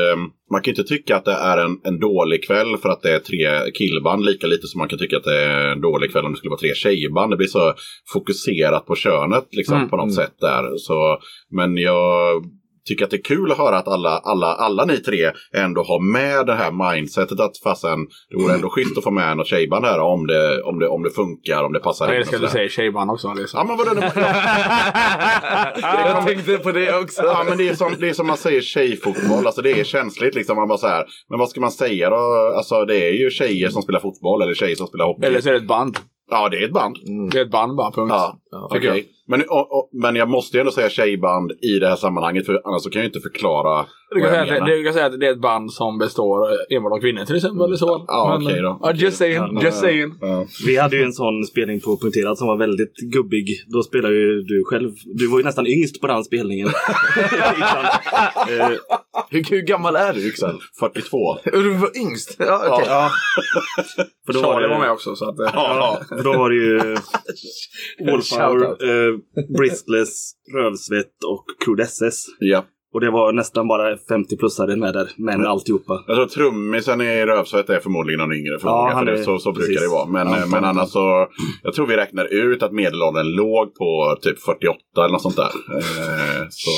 man 0.52 0.62
kan 0.62 0.72
inte 0.72 0.84
tycka 0.84 1.16
att 1.16 1.24
det 1.24 1.32
är 1.32 1.58
en, 1.58 1.80
en 1.84 2.00
dålig 2.00 2.44
kväll 2.46 2.76
för 2.76 2.88
att 2.88 3.02
det 3.02 3.10
är 3.14 3.18
tre 3.18 3.70
killband. 3.74 4.24
Lika 4.24 4.46
lite 4.46 4.66
som 4.66 4.78
man 4.78 4.88
kan 4.88 4.98
tycka 4.98 5.16
att 5.16 5.24
det 5.24 5.42
är 5.42 5.72
en 5.72 5.80
dålig 5.80 6.12
kväll 6.12 6.24
om 6.24 6.32
det 6.32 6.38
skulle 6.38 6.50
vara 6.50 6.60
tre 6.60 6.74
tjejband. 6.74 7.32
Det 7.32 7.36
blir 7.36 7.46
så 7.46 7.74
fokuserat 8.12 8.86
på 8.86 8.94
könet 8.94 9.48
liksom, 9.50 9.76
Mm, 9.76 9.88
på 9.90 9.96
något 9.96 10.04
mm. 10.12 10.14
sätt 10.14 10.34
där. 10.40 10.76
Så, 10.76 11.18
men 11.50 11.76
jag 11.76 12.42
tycker 12.88 13.04
att 13.04 13.10
det 13.10 13.16
är 13.16 13.22
kul 13.22 13.52
att 13.52 13.58
höra 13.58 13.78
att 13.78 13.88
alla, 13.88 14.10
alla, 14.18 14.46
alla 14.46 14.84
ni 14.84 14.96
tre 14.96 15.30
ändå 15.54 15.82
har 15.82 16.00
med 16.12 16.46
det 16.46 16.54
här 16.54 16.92
mindsetet 16.94 17.40
att 17.40 17.58
fasen, 17.64 17.98
det 18.30 18.36
vore 18.42 18.54
ändå 18.54 18.68
schysst 18.70 18.98
att 18.98 19.04
få 19.04 19.10
med 19.10 19.36
något 19.36 19.46
tjejband 19.46 19.84
här 19.84 20.00
om 20.00 20.26
det, 20.26 20.62
om 20.62 20.78
det, 20.78 20.88
om 20.88 21.02
det 21.02 21.10
funkar, 21.10 21.64
om 21.64 21.72
det 21.72 21.80
passar 21.80 22.06
Jag 22.08 22.16
älskar 22.16 22.36
att 22.36 22.42
du 22.42 22.48
säger 22.48 22.68
tjejband 22.68 23.10
också. 23.10 23.28
Det 23.28 23.42
är 23.42 23.46
så. 23.46 23.56
Ja 23.56 23.64
men 23.64 23.76
vadå? 23.76 23.94
det- 23.94 24.12
jag 26.08 26.26
tänkte 26.26 26.58
på 26.58 26.72
det 26.72 26.98
också. 26.98 27.22
Ja, 27.24 27.44
men 27.48 27.58
det 27.58 27.68
är, 27.68 27.74
som, 27.74 27.94
det 28.00 28.08
är 28.08 28.12
som 28.12 28.26
man 28.26 28.36
säger 28.36 28.60
tjejfotboll. 28.60 29.46
Alltså 29.46 29.62
det 29.62 29.80
är 29.80 29.84
känsligt 29.84 30.34
liksom. 30.34 30.56
Man 30.56 30.68
bara 30.68 30.78
så 30.78 30.86
här, 30.88 31.04
men 31.30 31.38
vad 31.38 31.48
ska 31.48 31.60
man 31.60 31.70
säga 31.70 32.10
då? 32.10 32.52
Alltså 32.56 32.84
det 32.84 32.96
är 32.96 33.12
ju 33.12 33.30
tjejer 33.30 33.68
som 33.68 33.82
spelar 33.82 34.00
fotboll 34.00 34.42
eller 34.42 34.54
tjejer 34.54 34.76
som 34.76 34.86
spelar 34.86 35.04
hockey. 35.06 35.26
Eller 35.26 35.40
så 35.40 35.48
är 35.48 35.52
det 35.52 35.58
ett 35.58 35.66
band. 35.68 35.98
Ja, 36.30 36.48
det 36.48 36.56
är 36.56 36.64
ett 36.64 36.72
band. 36.72 36.96
Det 37.32 37.38
är 37.38 37.44
ett 37.44 37.50
band 37.50 37.76
bara, 37.76 37.90
punkt. 37.92 38.10
Ja, 38.14 38.38
okej. 38.70 39.06
Men, 39.28 39.40
och, 39.48 39.72
och, 39.78 39.90
men 39.92 40.16
jag 40.16 40.28
måste 40.28 40.56
ju 40.56 40.60
ändå 40.60 40.72
säga 40.72 40.88
tjejband 40.88 41.52
i 41.52 41.78
det 41.80 41.88
här 41.88 41.96
sammanhanget. 41.96 42.46
För 42.46 42.60
annars 42.64 42.82
så 42.82 42.90
kan 42.90 43.00
jag 43.00 43.04
ju 43.04 43.08
inte 43.08 43.20
förklara 43.20 43.86
Du 44.14 44.20
kan, 44.20 44.30
säga, 44.30 44.44
det- 44.64 44.76
du 44.76 44.84
kan 44.84 44.92
säga 44.92 45.06
att 45.06 45.20
det 45.20 45.26
är 45.26 45.32
ett 45.32 45.40
band 45.40 45.72
som 45.72 45.98
består 45.98 46.52
eh, 46.52 46.76
enbart 46.76 46.92
av 46.92 47.00
kvinnor 47.00 47.24
till 47.24 47.36
exempel. 47.36 47.66
Eller 47.66 47.76
så. 47.76 48.04
Ja, 48.08 48.36
Men, 48.38 48.46
okej 48.46 48.62
då. 48.62 48.78
Ja, 48.82 48.92
just 48.94 49.16
saying. 49.16 49.34
Ja, 49.36 49.60
just 49.62 49.78
saying. 49.80 50.14
Ja. 50.20 50.46
Vi 50.66 50.76
hade 50.76 50.96
ju 50.96 51.02
en 51.02 51.12
sån 51.12 51.44
spelning 51.44 51.80
på 51.80 51.96
Punkterad 51.96 52.38
som 52.38 52.46
var 52.46 52.56
väldigt 52.58 52.96
gubbig. 52.96 53.46
Då 53.66 53.82
spelade 53.82 54.14
ju 54.14 54.42
du 54.42 54.64
själv. 54.66 54.90
Du 55.14 55.26
var 55.26 55.38
ju 55.38 55.44
nästan 55.44 55.66
yngst 55.66 56.00
på 56.00 56.06
den 56.06 56.24
spelningen. 56.24 56.68
eh, 58.48 58.68
Hur, 59.30 59.50
hur 59.50 59.62
gammal 59.62 59.96
är 59.96 60.12
du 60.12 60.28
Yxel? 60.28 60.58
42. 60.80 61.36
Du 61.44 61.70
var 61.72 61.96
yngst? 61.98 62.36
Ja, 62.38 62.62
okej. 62.70 62.86
ja. 62.88 63.10
För 64.26 64.32
då 64.32 64.40
var, 64.42 64.52
Charlie 64.52 64.66
det, 64.68 64.74
var 64.74 64.80
med 64.80 64.90
också. 64.90 65.16
Så 65.16 65.28
att, 65.28 65.38
eh, 65.40 65.50
Ja. 65.54 65.98
för 66.08 66.22
då 66.24 66.32
var 66.32 66.50
det 66.50 66.56
ju 66.56 66.96
Wallflower, 68.10 68.76
Bristless, 69.58 70.32
Rövsvett 70.54 71.24
och 71.26 71.44
Crude 71.64 71.82
SS. 71.82 72.24
ja. 72.38 72.64
Och 72.94 73.00
det 73.00 73.10
var 73.10 73.32
nästan 73.32 73.68
bara 73.68 73.96
50-plussare 73.96 74.76
med 74.76 74.94
där, 74.94 75.10
män 75.16 75.46
alltihopa. 75.46 76.04
Jag 76.06 76.16
tror 76.16 76.26
trummisen 76.26 77.00
i 77.00 77.26
Rövsvett 77.26 77.70
är 77.70 77.80
förmodligen 77.80 78.18
någon 78.20 78.32
yngre 78.32 78.58
förmåga. 78.58 78.92
han 78.94 79.06
för 79.06 79.12
det, 79.12 79.18
är- 79.18 79.24
så, 79.24 79.38
så 79.38 79.52
brukar 79.52 79.66
precis. 79.66 79.82
det 79.82 79.88
vara. 79.88 80.06
Men, 80.06 80.26
Ja, 80.28 80.38
eh, 80.38 80.46
men 80.50 80.64
annars 80.64 80.88
så. 80.88 81.26
Jag 81.62 81.74
tror 81.74 81.86
vi 81.86 81.96
räknar 81.96 82.24
ut 82.24 82.62
att 82.62 82.72
medelåldern 82.72 83.26
låg 83.26 83.74
på 83.74 84.16
typ 84.22 84.38
48 84.42 84.78
eller 84.96 85.08
något 85.08 85.22
sånt 85.22 85.36
där. 85.36 85.50
Eh, 85.76 86.46
så, 86.50 86.70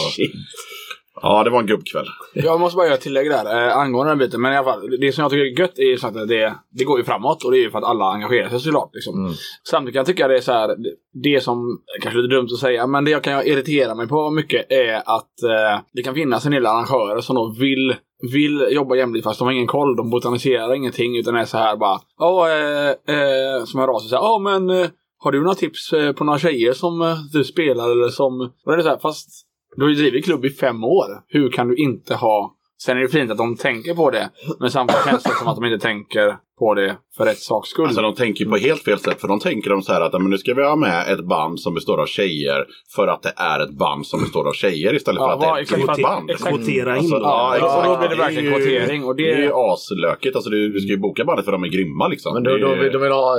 ja, 1.22 1.44
det 1.44 1.50
var 1.50 1.60
en 1.60 1.66
gubbkväll. 1.66 2.06
Jag 2.34 2.60
måste 2.60 2.76
bara 2.76 2.86
göra 2.86 2.94
ett 2.94 3.00
tillägg 3.00 3.30
där 3.30 3.68
eh, 3.68 3.76
angående 3.76 4.10
den 4.10 4.18
biten. 4.18 4.40
Men 4.40 4.52
i 4.52 4.56
alla 4.56 4.72
fall, 4.72 4.96
det 5.00 5.12
som 5.12 5.22
jag 5.22 5.30
tycker 5.30 5.44
är 5.44 5.60
gött 5.60 5.78
är 5.78 5.82
ju 5.82 5.98
så 5.98 6.06
att 6.06 6.28
det, 6.28 6.54
det 6.70 6.84
går 6.84 6.98
ju 6.98 7.04
framåt 7.04 7.44
och 7.44 7.50
det 7.50 7.58
är 7.58 7.62
ju 7.62 7.70
för 7.70 7.78
att 7.78 7.84
alla 7.84 8.04
engagerar 8.04 8.48
sig 8.48 8.60
såklart. 8.60 8.90
Liksom. 8.92 9.24
Mm. 9.24 9.32
Samtidigt 9.68 9.94
kan 9.94 10.00
jag 10.00 10.06
tycka 10.06 10.28
det 10.28 10.36
är 10.36 10.40
så 10.40 10.52
här, 10.52 10.76
det, 11.22 11.40
som 11.40 11.80
kanske 12.02 12.20
är 12.20 12.22
lite 12.22 12.34
dumt 12.34 12.48
att 12.52 12.58
säga, 12.58 12.86
men 12.86 13.04
det 13.04 13.10
jag 13.10 13.24
kan 13.24 13.46
irritera 13.46 13.94
mig 13.94 14.08
på 14.08 14.30
mycket 14.30 14.72
är 14.72 14.96
att 14.96 15.42
eh, 15.42 15.80
det 15.92 16.02
kan 16.02 16.14
finnas 16.14 16.46
en 16.46 16.52
del 16.52 16.66
arrangörer 16.66 17.20
som 17.20 17.36
då 17.36 17.54
vill 17.60 17.94
vill 18.32 18.68
jobba 18.70 18.94
jämlikt 18.94 19.24
fast 19.24 19.38
de 19.38 19.44
har 19.44 19.52
ingen 19.52 19.66
koll. 19.66 19.96
De 19.96 20.10
botaniserar 20.10 20.74
ingenting 20.74 21.16
utan 21.16 21.36
är 21.36 21.44
så 21.44 21.58
här 21.58 21.76
bara. 21.76 22.00
Ja, 22.18 22.48
eh, 22.48 22.88
eh, 22.88 23.64
som 23.64 23.80
hör 23.80 23.88
av 23.88 23.98
sig 23.98 24.08
så 24.08 24.16
här. 24.16 24.22
Ja, 24.22 24.38
men 24.38 24.70
eh, 24.70 24.88
har 25.18 25.32
du 25.32 25.42
några 25.42 25.54
tips 25.54 25.92
eh, 25.92 26.12
på 26.12 26.24
några 26.24 26.38
tjejer 26.38 26.72
som 26.72 27.02
eh, 27.02 27.16
du 27.32 27.44
spelar 27.44 27.90
eller 27.90 28.08
som... 28.08 28.40
Och 28.40 28.72
det 28.72 28.78
är 28.78 28.82
så 28.82 28.88
här, 28.88 28.98
fast 28.98 29.28
du 29.76 29.82
har 29.82 29.88
ju 29.88 29.94
drivit 29.94 30.24
klubb 30.24 30.44
i 30.44 30.50
fem 30.50 30.84
år. 30.84 31.06
Hur 31.28 31.50
kan 31.50 31.68
du 31.68 31.76
inte 31.76 32.14
ha... 32.14 32.56
Sen 32.82 32.96
är 32.96 33.00
det 33.00 33.08
fint 33.08 33.30
att 33.30 33.38
de 33.38 33.56
tänker 33.56 33.94
på 33.94 34.10
det. 34.10 34.30
Men 34.60 34.70
samtidigt 34.70 35.04
känns 35.04 35.22
det 35.22 35.34
som 35.34 35.48
att 35.48 35.56
de 35.56 35.64
inte 35.64 35.86
tänker 35.86 36.36
på 36.60 36.74
det 36.74 36.96
för 37.16 37.24
rätt 37.24 37.38
saks 37.38 37.68
skull. 37.68 37.84
Alltså 37.86 38.02
de 38.02 38.14
tänker 38.14 38.44
på 38.44 38.56
helt 38.56 38.82
fel 38.82 38.98
sätt. 38.98 39.20
För 39.20 39.28
de 39.28 39.40
tänker 39.40 39.70
de 39.70 39.82
så 39.82 39.92
här 39.92 40.00
att 40.00 40.12
men 40.12 40.30
nu 40.30 40.38
ska 40.38 40.54
vi 40.54 40.62
ha 40.62 40.76
med 40.76 41.12
ett 41.12 41.24
band 41.34 41.60
som 41.60 41.74
består 41.74 42.00
av 42.00 42.06
tjejer. 42.06 42.64
För 42.96 43.06
att 43.08 43.22
det 43.22 43.32
är 43.36 43.60
ett 43.64 43.78
band 43.78 44.06
som 44.06 44.20
består 44.20 44.48
av 44.48 44.52
tjejer 44.52 44.94
istället 44.94 45.20
Ja, 45.20 45.26
för 45.26 45.34
att 45.34 45.40
det 45.40 45.46
vad- 45.46 45.58
är 45.58 45.62
ett 45.62 45.72
exakt. 45.72 46.02
band. 46.02 46.30
Exakt. 46.30 46.50
Kvotera 46.56 46.90
in 46.92 46.98
Alltså, 46.98 47.16
då. 47.18 47.22
ja, 47.22 47.48
Ja, 47.50 47.56
exakt. 47.56 47.88
och 47.88 47.92
då 47.94 47.98
blir 47.98 48.08
det 48.08 48.14
är 48.14 48.18
verkligen 48.18 48.52
kvotering, 48.54 49.04
och 49.04 49.16
det- 49.16 49.22
det 49.22 49.32
är 49.32 49.42
ju 49.42 49.52
aslökigt. 49.54 50.36
Alltså, 50.36 50.50
du, 50.50 50.72
du 50.72 50.80
ska 50.80 50.90
ju 50.92 50.98
boka 50.98 51.24
bandet 51.24 51.44
för 51.44 51.52
de 51.52 51.64
är 51.64 51.68
grymma 51.68 52.08
liksom. 52.08 52.34
Men 52.34 52.42
de, 52.42 52.50
Det 52.50 52.56
är- 52.56 52.60
de, 52.76 52.78
vill- 52.82 52.92
de 52.92 52.98
vill 53.02 53.12
ha 53.12 53.36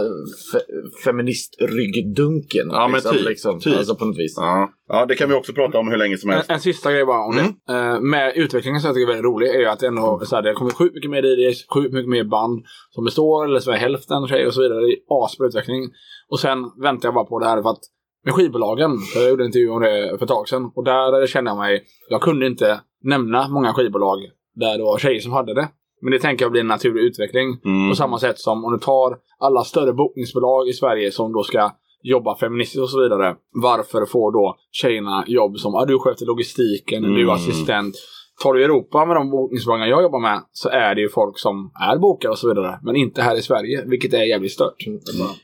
fe, 0.51 0.59
feministryggdunken. 1.05 2.67
Ja, 2.71 2.87
men 2.87 2.93
liksom, 2.95 3.15
typ, 3.17 3.27
liksom. 3.29 3.59
typ. 3.59 3.77
Alltså 3.77 3.95
på 3.95 4.05
något 4.05 4.17
vis. 4.17 4.33
Ja. 4.37 4.69
ja, 4.87 5.05
det 5.05 5.15
kan 5.15 5.29
vi 5.29 5.35
också 5.35 5.53
prata 5.53 5.77
om 5.77 5.87
hur 5.87 5.97
länge 5.97 6.17
som 6.17 6.29
En, 6.29 6.35
helst. 6.35 6.51
en 6.51 6.59
sista 6.59 6.91
grej 6.91 7.05
bara 7.05 7.25
om 7.25 7.37
Mm. 7.37 7.51
det. 7.67 7.73
Eh, 7.73 7.99
med 8.01 8.33
utvecklingen 8.35 8.81
som 8.81 8.87
jag 8.87 8.95
tycker 8.95 9.03
är 9.03 9.13
väldigt 9.15 9.25
rolig 9.25 9.47
är 9.49 9.59
ju 9.59 9.65
att 9.65 9.79
det 9.79 9.87
ändå 9.87 10.21
så 10.25 10.35
här, 10.35 10.41
det 10.43 10.49
har 10.49 10.53
kommit 10.55 10.73
sjukt 10.73 10.95
mycket 10.95 11.11
mer 11.11 11.23
DJs, 11.23 11.65
sjukt 11.73 11.93
mycket 11.93 12.09
mer 12.09 12.23
band 12.23 12.63
som 12.89 13.03
består, 13.11 13.45
eller 13.45 13.59
så 13.59 13.71
är 13.71 13.77
hälften 13.77 14.27
tjejer 14.27 14.47
och 14.47 14.53
så 14.53 14.61
vidare. 14.61 14.79
Det 14.79 14.91
är 14.93 14.97
asbra 15.25 15.47
utveckling. 15.47 15.83
Och 16.31 16.39
sen 16.39 16.57
väntar 16.81 17.07
jag 17.07 17.13
bara 17.13 17.25
på 17.25 17.39
det 17.39 17.45
här 17.45 17.61
för 17.61 17.69
att 17.69 17.83
med 18.25 18.33
skivbolagen, 18.33 18.91
jag 19.15 19.29
gjorde 19.29 19.43
en 19.43 19.47
intervju 19.47 19.69
om 19.69 19.81
det 19.81 20.15
för 20.17 20.25
ett 20.25 20.29
tag 20.29 20.47
sedan, 20.49 20.71
och 20.75 20.83
där 20.83 21.27
kände 21.27 21.51
jag 21.51 21.57
mig, 21.57 21.83
jag 22.09 22.21
kunde 22.21 22.45
inte 22.47 22.79
nämna 23.03 23.47
många 23.47 23.73
skivbolag 23.73 24.19
där 24.55 24.77
det 24.77 24.83
var 24.83 24.97
tjejer 24.97 25.19
som 25.19 25.31
hade 25.31 25.53
det. 25.53 25.67
Men 26.01 26.11
det 26.11 26.19
tänker 26.19 26.45
jag 26.45 26.51
blir 26.51 26.61
en 26.61 26.67
naturlig 26.67 27.01
utveckling. 27.03 27.47
Mm. 27.65 27.89
På 27.89 27.95
samma 27.95 28.19
sätt 28.19 28.39
som 28.39 28.65
om 28.65 28.71
du 28.73 28.79
tar 28.79 29.17
alla 29.39 29.63
större 29.63 29.93
bokningsbolag 29.93 30.67
i 30.67 30.73
Sverige 30.73 31.11
som 31.11 31.33
då 31.33 31.43
ska 31.43 31.71
jobba 32.03 32.37
feministiskt 32.37 32.81
och 32.81 32.89
så 32.89 33.01
vidare. 33.03 33.35
Varför 33.61 34.05
får 34.05 34.31
då 34.31 34.55
tjejerna 34.71 35.23
jobb 35.27 35.57
som 35.57 35.75
ah, 35.75 35.85
du 35.85 35.99
sköter 35.99 36.25
logistiken, 36.25 37.03
du 37.03 37.09
Mm. 37.09 37.29
är 37.29 37.33
assistent. 37.33 37.95
Tar 38.43 38.53
du 38.53 38.63
Europa 38.63 39.05
med 39.05 39.15
de 39.15 39.29
bokningsbolag 39.29 39.87
jag 39.87 40.01
jobbar 40.01 40.19
med 40.19 40.41
så 40.51 40.69
är 40.69 40.95
det 40.95 41.01
ju 41.01 41.09
folk 41.09 41.39
som 41.39 41.71
är 41.91 41.97
bokare 41.97 42.31
och 42.31 42.37
så 42.37 42.47
vidare. 42.47 42.79
Men 42.83 42.95
inte 42.95 43.21
här 43.21 43.35
i 43.37 43.41
Sverige, 43.41 43.83
vilket 43.85 44.13
är 44.13 44.23
jävligt 44.23 44.51
stört. 44.51 44.87
Mm, 44.87 44.99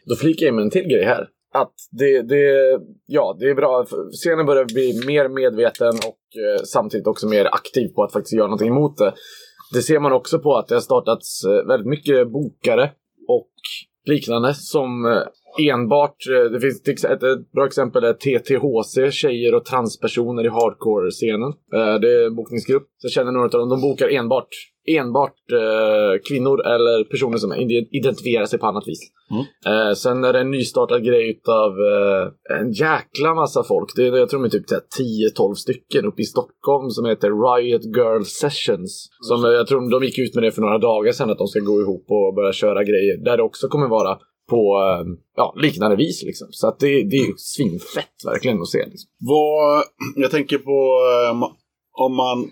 Då 0.06 0.16
flikar 0.16 0.46
jag 0.46 0.52
in 0.52 0.56
med 0.56 0.64
en 0.64 0.70
till 0.70 0.88
grej 0.88 1.06
här. 1.06 1.28
Att 1.54 1.74
det, 1.92 2.22
det, 2.22 2.80
ja, 3.06 3.38
det 3.40 3.50
är 3.50 3.56
bra. 3.56 3.86
Scenen 4.12 4.46
börjar 4.46 4.66
bli 4.66 5.02
mer 5.08 5.30
medveten 5.30 5.88
och 5.88 6.24
eh, 6.44 6.64
samtidigt 6.64 7.08
också 7.08 7.28
mer 7.28 7.46
aktiv 7.46 7.88
på 7.88 8.04
att 8.04 8.14
faktiskt 8.14 8.34
göra 8.34 8.48
någonting 8.48 8.68
emot 8.68 8.98
det. 8.98 9.14
Det 9.74 9.82
ser 9.82 10.00
man 10.00 10.14
också 10.14 10.40
på 10.40 10.56
att 10.56 10.68
det 10.68 10.76
har 10.76 10.82
startats 10.82 11.44
eh, 11.46 11.68
väldigt 11.68 11.88
mycket 11.88 12.32
bokare 12.32 12.92
och 13.28 13.52
liknande 14.06 14.54
som 14.54 15.06
eh, 15.06 15.22
enbart, 15.60 16.16
eh, 16.32 16.52
det 16.52 16.60
finns 16.60 17.06
ett, 17.06 17.24
ett 17.24 17.52
bra 17.52 17.66
exempel 17.66 18.04
är 18.04 18.14
TTHC, 18.14 19.12
tjejer 19.12 19.56
och 19.56 19.66
transpersoner 19.66 20.46
i 20.46 20.50
hardcore-scenen. 20.50 21.54
Eh, 21.74 22.00
Det 22.02 22.12
är 22.22 22.26
en 22.26 22.36
bokningsgrupp. 22.36 22.88
Så 22.98 23.10
känner 23.10 23.32
några 23.32 23.46
av 23.46 23.52
dem, 23.52 23.70
de 23.70 23.82
bokar 23.82 24.10
enbart, 24.10 24.48
enbart 25.00 25.52
eh, 25.52 26.20
kvinnor 26.30 26.66
eller 26.66 27.04
personer 27.04 27.38
som 27.38 27.54
ide- 27.54 27.88
identifierar 27.92 28.46
sig 28.46 28.60
på 28.60 28.66
annat 28.66 28.88
vis. 28.88 29.00
Eh, 29.72 29.94
sen 29.94 30.24
är 30.24 30.34
det 30.34 30.40
en 30.40 30.52
nystartad 30.52 31.04
grej 31.06 31.30
utav 31.30 31.72
en 32.60 32.72
jäkla 32.72 33.34
massa 33.36 33.64
folk. 33.64 33.90
Det 33.96 34.08
är, 34.08 34.18
jag 34.18 34.30
tror 34.30 34.40
de 34.40 34.46
är 34.46 34.50
typ 34.50 34.70
så 34.70 34.76
här 34.76 34.84
10-12 35.52 35.54
stycken 35.54 36.06
uppe 36.06 36.22
i 36.22 36.26
Stockholm 36.26 36.90
som 36.90 37.06
heter 37.06 37.30
Riot 37.56 37.86
Girl 37.98 38.24
Sessions. 38.24 39.10
Som, 39.22 39.46
eh, 39.46 39.52
jag 39.52 39.68
tror 39.68 39.92
de 39.92 40.04
gick 40.06 40.20
ut 40.20 40.36
med 40.36 40.44
det 40.44 40.52
för 40.52 40.62
några 40.62 40.78
dagar 40.78 41.12
sedan 41.12 41.30
att 41.30 41.38
de 41.38 41.48
ska 41.48 41.60
gå 41.60 41.82
ihop 41.82 42.06
och 42.10 42.34
börja 42.36 42.54
köra 42.54 42.84
grejer. 42.84 43.18
Där 43.26 43.38
det 43.38 43.44
också 43.44 43.68
kommer 43.68 43.88
vara 43.88 44.18
på 44.50 44.80
eh, 44.82 45.06
ja, 45.36 45.54
liknande 45.58 45.96
vis. 45.96 46.24
Liksom. 46.24 46.48
Så 46.52 46.68
att 46.68 46.80
det, 46.80 46.88
det 46.88 47.16
är 47.16 47.28
ju 47.28 47.34
svinfett 47.38 48.26
verkligen 48.26 48.62
att 48.62 48.68
se. 48.68 48.78
Liksom. 48.78 49.10
Vad, 49.20 49.84
jag 50.16 50.32
tänker 50.32 50.58
på 50.58 51.00
um, 51.32 51.44
om 51.98 52.16
man, 52.16 52.50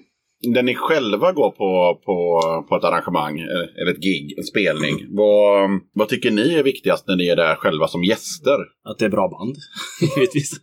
när 0.47 0.63
ni 0.63 0.75
själva 0.75 1.31
går 1.31 1.51
på, 1.51 2.01
på, 2.05 2.41
på 2.69 2.75
ett 2.75 2.83
arrangemang 2.83 3.39
eh, 3.39 3.81
eller 3.81 3.91
ett 3.91 4.03
gig, 4.03 4.33
en 4.37 4.43
spelning. 4.43 4.95
Vad, 5.09 5.69
vad 5.93 6.09
tycker 6.09 6.31
ni 6.31 6.53
är 6.53 6.63
viktigast 6.63 7.07
när 7.07 7.15
ni 7.15 7.27
är 7.27 7.35
där 7.35 7.55
själva 7.55 7.87
som 7.87 8.03
gäster? 8.03 8.57
Att 8.83 8.99
det 8.99 9.05
är 9.05 9.09
bra 9.09 9.27
band, 9.27 9.55
givetvis. 10.15 10.61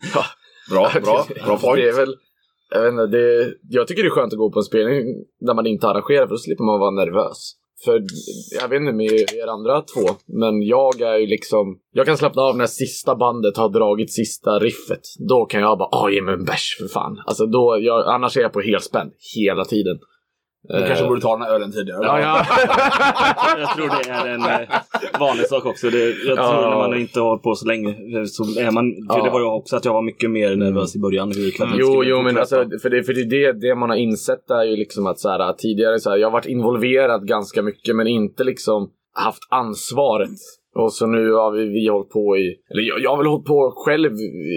Bra, 0.70 0.91
bra, 1.05 1.26
bra 1.45 1.59
point. 1.59 1.76
Det 1.76 1.89
är 1.89 1.97
väl, 1.97 2.14
jag, 2.70 2.83
vet 2.83 2.93
inte, 2.93 3.07
det, 3.07 3.55
jag 3.70 3.89
tycker 3.89 4.03
det 4.03 4.09
är 4.09 4.11
skönt 4.11 4.33
att 4.33 4.39
gå 4.39 4.51
på 4.51 4.59
en 4.59 4.64
spelning 4.64 5.05
där 5.41 5.55
man 5.55 5.66
inte 5.66 5.89
arrangerar 5.89 6.26
för 6.26 6.35
då 6.35 6.39
slipper 6.39 6.64
man 6.64 6.80
vara 6.80 6.91
nervös. 6.91 7.53
För 7.85 8.03
jag 8.61 8.68
vet 8.68 8.80
inte 8.80 8.93
med 8.93 9.12
er 9.12 9.47
andra 9.47 9.80
två, 9.80 10.14
men 10.26 10.62
jag 10.62 11.01
är 11.01 11.18
ju 11.18 11.26
liksom... 11.26 11.78
Jag 11.93 12.07
kan 12.07 12.16
slappna 12.16 12.43
av 12.43 12.57
när 12.57 12.66
sista 12.66 13.16
bandet 13.16 13.57
har 13.57 13.68
dragit 13.68 14.12
sista 14.12 14.59
riffet. 14.59 15.01
Då 15.28 15.45
kan 15.45 15.61
jag 15.61 15.78
bara, 15.78 15.89
åh 15.93 16.12
ge 16.14 16.22
mig 16.22 16.35
en 16.35 16.45
bärs 16.45 16.76
för 16.80 16.89
fan. 16.89 17.22
Alltså 17.26 17.47
då, 17.47 17.78
jag, 17.80 18.14
annars 18.14 18.37
är 18.37 18.41
jag 18.41 18.53
på 18.53 18.61
helspänn 18.61 19.11
hela 19.37 19.64
tiden. 19.64 19.99
Du 20.68 20.86
kanske 20.86 21.04
Eh, 21.04 21.08
borde 21.08 21.20
ta 21.20 21.32
den 21.36 21.42
här 21.46 21.54
ölen 21.54 21.72
tidigare. 21.72 22.00
Ja, 22.02 22.20
ja. 22.20 22.46
jag 23.58 23.76
tror 23.76 23.88
det 23.88 24.10
är 24.10 24.26
en 24.34 24.40
eh, 24.42 24.68
vanlig 25.20 25.46
sak 25.46 25.66
också. 25.66 25.90
Det, 25.90 25.98
jag 25.98 26.38
Ja. 26.38 26.50
tror 26.50 26.70
när 26.70 26.76
man 26.76 27.00
inte 27.00 27.20
har 27.20 27.28
hållit 27.28 27.42
på 27.42 27.54
så 27.54 27.66
länge 27.66 27.88
eh, 27.88 28.24
så 28.24 28.42
är 28.60 28.70
man... 28.70 28.84
För 29.10 29.18
Ja. 29.18 29.24
det 29.24 29.30
var 29.30 29.40
jag 29.40 29.56
också, 29.56 29.76
att 29.76 29.84
jag 29.84 29.92
var 29.92 30.02
mycket 30.02 30.30
mer 30.30 30.56
nervös 30.56 30.96
i 30.96 30.98
början. 30.98 31.32
Hur 31.32 31.50
kvällen 31.50 31.74
Jo, 31.78 32.04
jo, 32.04 32.22
men 32.22 32.38
alltså, 32.38 32.64
för 32.82 32.90
det, 32.90 33.02
för 33.04 33.12
det, 33.30 33.52
det 33.52 33.74
man 33.74 33.90
har 33.90 33.96
insett 33.96 34.50
är 34.50 34.64
ju 34.64 34.76
liksom 34.76 35.06
att 35.06 35.18
så 35.20 35.28
här, 35.28 35.52
tidigare 35.52 36.00
så 36.00 36.10
här, 36.10 36.16
jag 36.16 36.26
har 36.26 36.32
varit 36.32 36.46
involverad 36.46 37.26
ganska 37.28 37.62
mycket 37.62 37.96
men 37.96 38.06
inte 38.06 38.44
liksom 38.44 38.90
haft 39.14 39.42
ansvaret. 39.50 40.30
Och 40.75 40.93
så 40.93 41.07
nu 41.07 41.33
har 41.33 41.51
vi, 41.51 41.64
vi 41.64 41.89
hållit 41.89 42.11
på 42.11 42.37
i, 42.37 42.57
eller 42.70 42.83
jag, 42.83 43.01
jag 43.01 43.11
har 43.11 43.16
väl 43.16 43.27
hållit 43.27 43.47
på 43.47 43.73
själv 43.77 44.12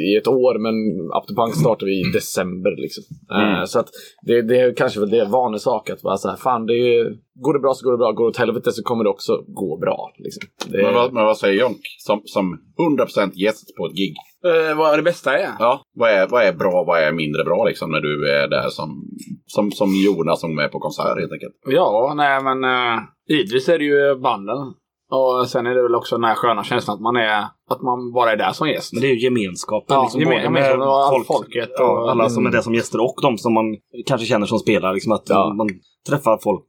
i 0.10 0.16
ett 0.16 0.28
år 0.28 0.60
men 0.60 0.76
Up 1.18 1.28
to 1.28 1.36
Punk 1.36 1.56
startade 1.56 1.92
vi 1.92 2.00
i 2.00 2.12
december 2.14 2.74
liksom. 2.78 3.04
Mm. 3.32 3.56
Eh, 3.56 3.66
så 3.66 3.80
att 3.80 3.90
det, 4.22 4.42
det 4.42 4.60
är 4.60 4.74
kanske 4.74 5.00
väl 5.00 5.10
det 5.10 5.20
är 5.20 5.30
vanlig 5.30 5.62
sak 5.62 5.90
att 5.90 6.02
bara 6.02 6.18
så 6.18 6.30
här, 6.30 6.36
fan 6.36 6.66
det 6.66 6.74
är, 6.74 7.04
går 7.44 7.54
det 7.54 7.60
bra 7.60 7.74
så 7.74 7.86
går 7.86 7.92
det 7.92 7.98
bra, 7.98 8.12
går 8.12 8.24
det 8.24 8.30
åt 8.30 8.38
helvete 8.38 8.72
så 8.72 8.84
kommer 8.84 9.04
det 9.04 9.10
också 9.10 9.44
gå 9.48 9.78
bra. 9.78 10.12
Liksom. 10.18 10.44
Det, 10.72 10.84
Men, 10.84 10.94
vad, 10.94 11.14
men 11.14 11.26
vad 11.26 11.38
säger 11.38 11.62
Jonk 11.62 11.82
som, 11.98 12.22
som 12.26 12.60
100% 13.00 13.32
gäst 13.34 13.76
på 13.78 13.86
ett 13.86 13.96
gig? 13.96 14.16
Eh, 14.46 14.78
vad 14.78 15.00
det 15.00 15.04
bästa 15.04 15.38
är? 15.38 15.52
Ja, 15.60 15.82
vad 15.96 16.10
är, 16.10 16.28
vad 16.28 16.44
är 16.44 16.54
bra 16.54 16.84
vad 16.88 17.00
är 17.00 17.12
mindre 17.12 17.44
bra 17.44 17.66
liksom 17.66 17.92
när 17.92 18.02
du 18.02 18.32
är 18.32 18.48
där 18.48 18.70
som, 18.70 18.90
som, 19.46 19.72
som 19.72 19.90
Jonas 20.06 20.42
som 20.42 20.60
är 20.60 20.68
på 20.68 20.80
konsert 20.80 21.20
helt 21.20 21.32
enkelt? 21.32 21.54
Ja, 21.66 22.14
nej 22.18 22.44
men 22.44 22.64
uh, 22.64 23.00
givetvis 23.28 23.70
är 23.70 23.80
det 23.80 23.86
ju 23.86 24.16
banden. 24.16 24.58
Och 25.12 25.48
sen 25.50 25.66
är 25.68 25.76
det 25.76 25.84
väl 25.84 25.96
också 25.96 26.16
den 26.16 26.24
här 26.24 26.36
sköna 26.36 26.64
känslan 26.64 26.96
att 26.96 27.02
man 27.02 27.16
är 27.16 27.40
att 27.70 27.82
man 27.82 28.12
bara 28.14 28.32
är 28.32 28.38
där 28.38 28.52
som 28.52 28.70
gäst. 28.70 28.94
Men 28.94 29.02
det 29.02 29.08
är 29.08 29.14
ju 29.16 29.20
gemenskapen. 29.24 29.96
Ja, 29.96 30.02
liksom, 30.04 30.22
gemen- 30.22 30.36
med 30.36 30.44
gemenskapen 30.44 30.82
och 30.82 30.96
allt 31.06 31.28
folket 31.28 31.70
och- 31.70 31.76
ja, 31.86 32.12
alla 32.12 32.30
som 32.30 32.46
är 32.46 32.52
där 32.52 32.62
som 32.62 32.74
gäster 32.74 33.00
och 33.04 33.16
de 33.22 33.38
som 33.38 33.54
man 33.54 33.66
kanske 34.06 34.28
känner 34.28 34.46
som 34.46 34.60
spelar. 34.60 34.94
Liksom 34.94 35.12
att 35.12 35.24
Ja. 35.30 35.54
man 35.58 35.68
träffar 36.10 36.38
folk 36.44 36.68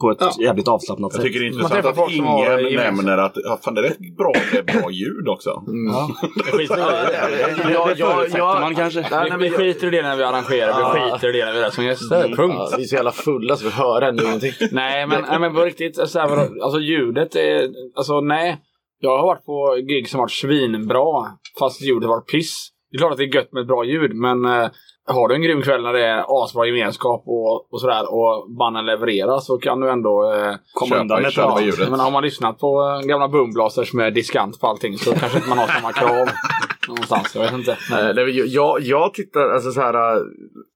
på 0.00 0.10
ett 0.10 0.16
Ja. 0.20 0.32
jävligt 0.40 0.68
avslappnat 0.68 1.12
Jag 1.12 1.12
sätt. 1.12 1.22
tycker 1.22 1.40
det 1.40 1.46
är 1.46 1.52
intressant 1.52 1.86
att 1.86 2.10
ingen 2.10 2.76
nämner 2.76 3.18
att 3.18 3.32
ja, 3.34 3.58
fan, 3.64 3.74
det 3.74 3.80
är 3.80 3.88
rätt 3.88 4.16
bra 4.16 4.32
det 4.52 4.58
är 4.58 4.80
bra 4.80 4.90
ljud 4.90 5.28
också. 5.28 5.50
Mm. 5.68 5.92
Det 6.36 6.42
skiter. 6.42 6.76
Ja, 7.72 7.86
det 7.86 7.94
ja, 7.98 8.14
förutsätter 8.14 8.38
ja. 8.38 8.60
man 8.60 8.74
kanske. 8.74 9.00
Nej, 9.00 9.24
Vi, 9.24 9.30
nej, 9.30 9.38
vi 9.38 9.50
skiter 9.50 9.86
i 9.86 9.90
det 9.90 10.02
när 10.02 10.16
vi 10.16 10.22
arrangerar, 10.24 10.66
vi 10.94 11.00
Ja. 11.00 11.10
skiter 11.12 11.28
i 11.34 11.38
det 11.38 11.44
när 11.44 11.52
vi 11.52 11.60
är 11.60 11.70
som 11.70 11.84
gäster. 11.84 12.36
Punkt. 12.36 12.54
Ja, 12.58 12.70
vi 12.76 12.82
är 12.82 12.86
så 12.86 12.94
jävla 12.94 13.10
fulla 13.12 13.56
så 13.56 13.64
vi 13.64 13.70
hör 13.70 14.02
ändå 14.02 14.24
ingenting. 14.24 14.52
Nej, 14.72 15.06
men, 15.06 15.24
nej, 15.28 15.38
men 15.40 15.54
på 15.54 15.64
riktigt, 15.64 16.08
så 16.08 16.18
här, 16.18 16.28
vadå, 16.28 16.64
alltså 16.64 16.80
ljudet 16.80 17.36
är, 17.36 17.68
alltså 17.96 18.20
nej. 18.20 18.58
Jag 19.00 19.16
har 19.18 19.26
varit 19.26 19.44
på 19.44 19.74
gig 19.88 20.08
som 20.08 20.18
varit 20.20 20.30
svinbra, 20.30 21.26
fast 21.58 21.82
ljudet 21.82 22.02
har 22.08 22.16
varit 22.16 22.30
piss. 22.30 22.70
Det 22.90 22.96
är 22.96 22.98
klart 22.98 23.12
att 23.12 23.18
det 23.18 23.24
är 23.24 23.34
gött 23.34 23.52
med 23.52 23.60
ett 23.60 23.66
bra 23.66 23.84
ljud, 23.84 24.14
men 24.14 24.44
eh, 24.44 24.68
har 25.08 25.28
du 25.28 25.34
en 25.34 25.42
grym 25.42 25.62
kväll 25.62 25.82
när 25.82 25.92
det 25.92 26.06
är 26.06 26.24
asbra 26.44 26.66
gemenskap 26.66 27.22
och, 27.26 27.72
och 27.72 27.80
sådär 27.80 28.14
och 28.14 28.50
banden 28.58 28.86
levererar 28.86 29.38
så 29.38 29.58
kan 29.58 29.80
du 29.80 29.90
ändå 29.90 30.32
eh, 30.32 30.54
Komma 30.74 30.88
Köpa- 30.90 31.00
undan 31.00 31.22
med 31.22 31.32
ja. 31.36 31.60
ljudet. 31.60 31.90
Men 31.90 32.00
har 32.00 32.10
man 32.10 32.22
lyssnat 32.22 32.58
på 32.58 33.00
eh, 33.02 33.08
gamla 33.08 33.28
boomblasters 33.28 33.92
med 33.92 34.14
diskant 34.14 34.60
på 34.60 34.66
allting 34.66 34.98
så 34.98 35.12
kanske 35.12 35.38
inte 35.38 35.48
man 35.48 35.58
har 35.58 35.66
samma 35.66 35.92
krav 35.92 36.28
någonstans. 36.88 37.34
Jag 37.34 37.42
vet 37.42 37.52
inte. 37.52 37.76
Nej, 37.90 38.14
nej, 38.14 38.54
jag- 38.54 38.80
jag, 38.80 39.14
tittar, 39.14 39.48
alltså 39.50 39.70
så 39.70 39.80
här, 39.80 39.94
äh, 40.16 40.22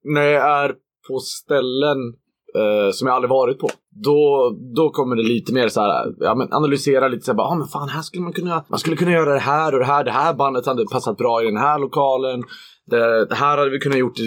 när 0.04 0.22
jag 0.22 0.64
är 0.64 0.74
på 1.08 1.18
ställen 1.18 1.98
äh, 2.58 2.90
som 2.92 3.06
jag 3.08 3.14
aldrig 3.14 3.30
varit 3.30 3.58
på. 3.58 3.68
Då, 4.04 4.52
då 4.76 4.90
kommer 4.90 5.16
det 5.16 5.22
lite 5.22 5.52
mer 5.54 5.68
så 5.68 5.80
här, 5.80 6.06
ja, 6.18 6.34
men 6.34 6.52
analysera 6.52 7.08
lite 7.08 7.24
så 7.24 7.30
här, 7.32 7.36
bara, 7.36 7.46
ah, 7.48 7.54
men 7.54 7.66
fan 7.68 7.88
här 7.88 8.02
skulle 8.02 8.22
man 8.22 8.32
kunna, 8.32 8.64
man 8.68 8.78
skulle 8.78 8.96
kunna 8.96 9.10
göra 9.10 9.32
det 9.32 9.38
här 9.40 9.72
och 9.72 9.78
det 9.78 9.84
här, 9.86 10.04
det 10.04 10.10
här 10.10 10.34
bandet 10.34 10.66
hade 10.66 10.84
passat 10.92 11.16
bra 11.16 11.42
i 11.42 11.44
den 11.44 11.56
här 11.56 11.78
lokalen. 11.78 12.42
Det, 12.90 13.26
det 13.26 13.34
här 13.34 13.58
hade 13.58 13.70
vi 13.70 13.78
kunnat 13.78 13.98
gjort 13.98 14.18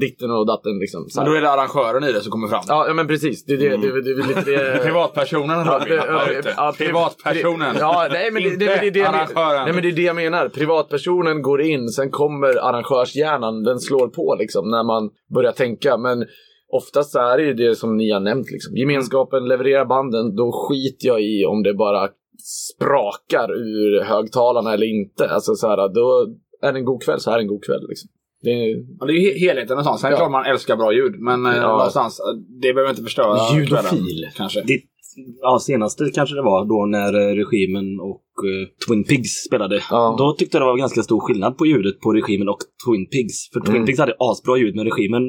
ditten 0.00 0.30
och 0.30 0.46
datten 0.46 0.78
liksom. 0.78 1.08
Så 1.08 1.20
Men 1.20 1.30
då 1.30 1.36
är 1.36 1.40
det 1.40 1.50
arrangören 1.50 2.04
i 2.04 2.12
det 2.12 2.20
som 2.20 2.32
kommer 2.32 2.48
fram. 2.48 2.62
Ja, 2.68 2.84
ja, 2.88 2.94
men 2.94 3.06
precis. 3.06 3.44
Det, 3.44 3.56
det, 3.56 3.76
det, 3.76 4.02
det, 4.02 4.26
lite 4.26 4.42
det. 4.50 4.82
Privatpersonen 4.84 5.64
Robin, 5.64 6.00
ja, 6.56 6.74
Privatpersonen. 6.78 7.76
Ja, 7.78 8.08
nej 8.10 8.30
men 8.30 8.42
det, 8.42 8.56
det, 8.56 8.90
det, 8.90 9.02
arrangören. 9.02 9.64
nej 9.64 9.72
men 9.72 9.82
det 9.82 9.88
är 9.88 9.92
det 9.92 10.02
jag 10.02 10.16
menar. 10.16 10.48
Privatpersonen 10.48 11.42
går 11.42 11.60
in, 11.60 11.88
sen 11.88 12.10
kommer 12.10 12.48
arrangörshjärnan, 12.68 13.62
den 13.62 13.80
slår 13.80 14.08
på 14.08 14.36
liksom 14.38 14.70
när 14.70 14.84
man 14.84 15.10
börjar 15.34 15.52
tänka. 15.52 15.96
Men 15.96 16.26
oftast 16.72 17.12
så 17.12 17.18
är 17.18 17.38
det 17.38 17.44
ju 17.44 17.54
det 17.54 17.74
som 17.74 17.96
ni 17.96 18.10
har 18.10 18.20
nämnt 18.20 18.50
liksom. 18.50 18.76
Gemenskapen, 18.76 19.48
levererar 19.48 19.84
banden, 19.84 20.36
då 20.36 20.52
skiter 20.52 21.08
jag 21.08 21.22
i 21.22 21.44
om 21.44 21.62
det 21.62 21.74
bara 21.74 22.08
sprakar 22.74 23.52
ur 23.52 24.04
högtalarna 24.04 24.72
eller 24.74 24.86
inte. 24.86 25.28
Alltså 25.28 25.54
så 25.54 25.68
här, 25.68 25.94
då 25.94 26.26
är 26.62 26.72
det 26.72 26.78
en 26.78 26.84
god 26.84 27.02
kväll 27.02 27.20
så 27.20 27.30
är 27.30 27.36
det 27.36 27.42
en 27.42 27.48
god 27.48 27.64
kväll 27.64 27.86
liksom. 27.88 28.10
Det 28.42 28.50
är, 28.50 28.84
Ja, 29.00 29.06
det 29.06 29.12
är 29.12 29.14
ju 29.16 29.30
he- 29.30 29.38
helheten 29.48 29.68
någonstans. 29.76 30.00
Sen 30.00 30.06
är 30.08 30.10
det 30.10 30.14
Ja. 30.14 30.18
klart 30.18 30.30
man 30.32 30.44
älskar 30.52 30.76
bra 30.76 30.92
ljud, 30.92 31.14
men 31.20 31.46
eh, 31.46 31.56
Ja. 31.56 31.68
någonstans, 31.76 32.20
eh, 32.20 32.34
det 32.62 32.72
behöver 32.74 32.90
inte 32.90 33.02
förstöra 33.02 33.56
Ljudofil. 33.58 34.26
Kanske. 34.36 34.62
Ditt 34.62 34.84
ja, 35.40 35.58
senaste 35.62 36.10
kanske 36.14 36.34
det 36.34 36.42
var 36.42 36.64
då 36.64 36.86
när 36.86 37.14
eh, 37.20 37.34
regimen 37.34 38.00
och 38.00 38.24
eh, 38.50 38.68
Twin 38.86 39.04
Pigs 39.04 39.32
spelade. 39.46 39.82
Ja. 39.90 40.14
Då 40.18 40.32
tyckte 40.32 40.56
jag 40.56 40.62
det 40.62 40.70
var 40.70 40.78
ganska 40.78 41.02
stor 41.02 41.20
skillnad 41.20 41.58
på 41.58 41.66
ljudet 41.66 42.00
på 42.00 42.12
regimen 42.12 42.48
och 42.48 42.58
Twin 42.86 43.06
Pigs. 43.08 43.50
För 43.52 43.60
Twin 43.60 43.74
Mm. 43.74 43.86
Pigs 43.86 43.98
hade 43.98 44.14
asbra 44.18 44.56
ljud 44.56 44.74
men 44.76 44.84
regimen 44.84 45.22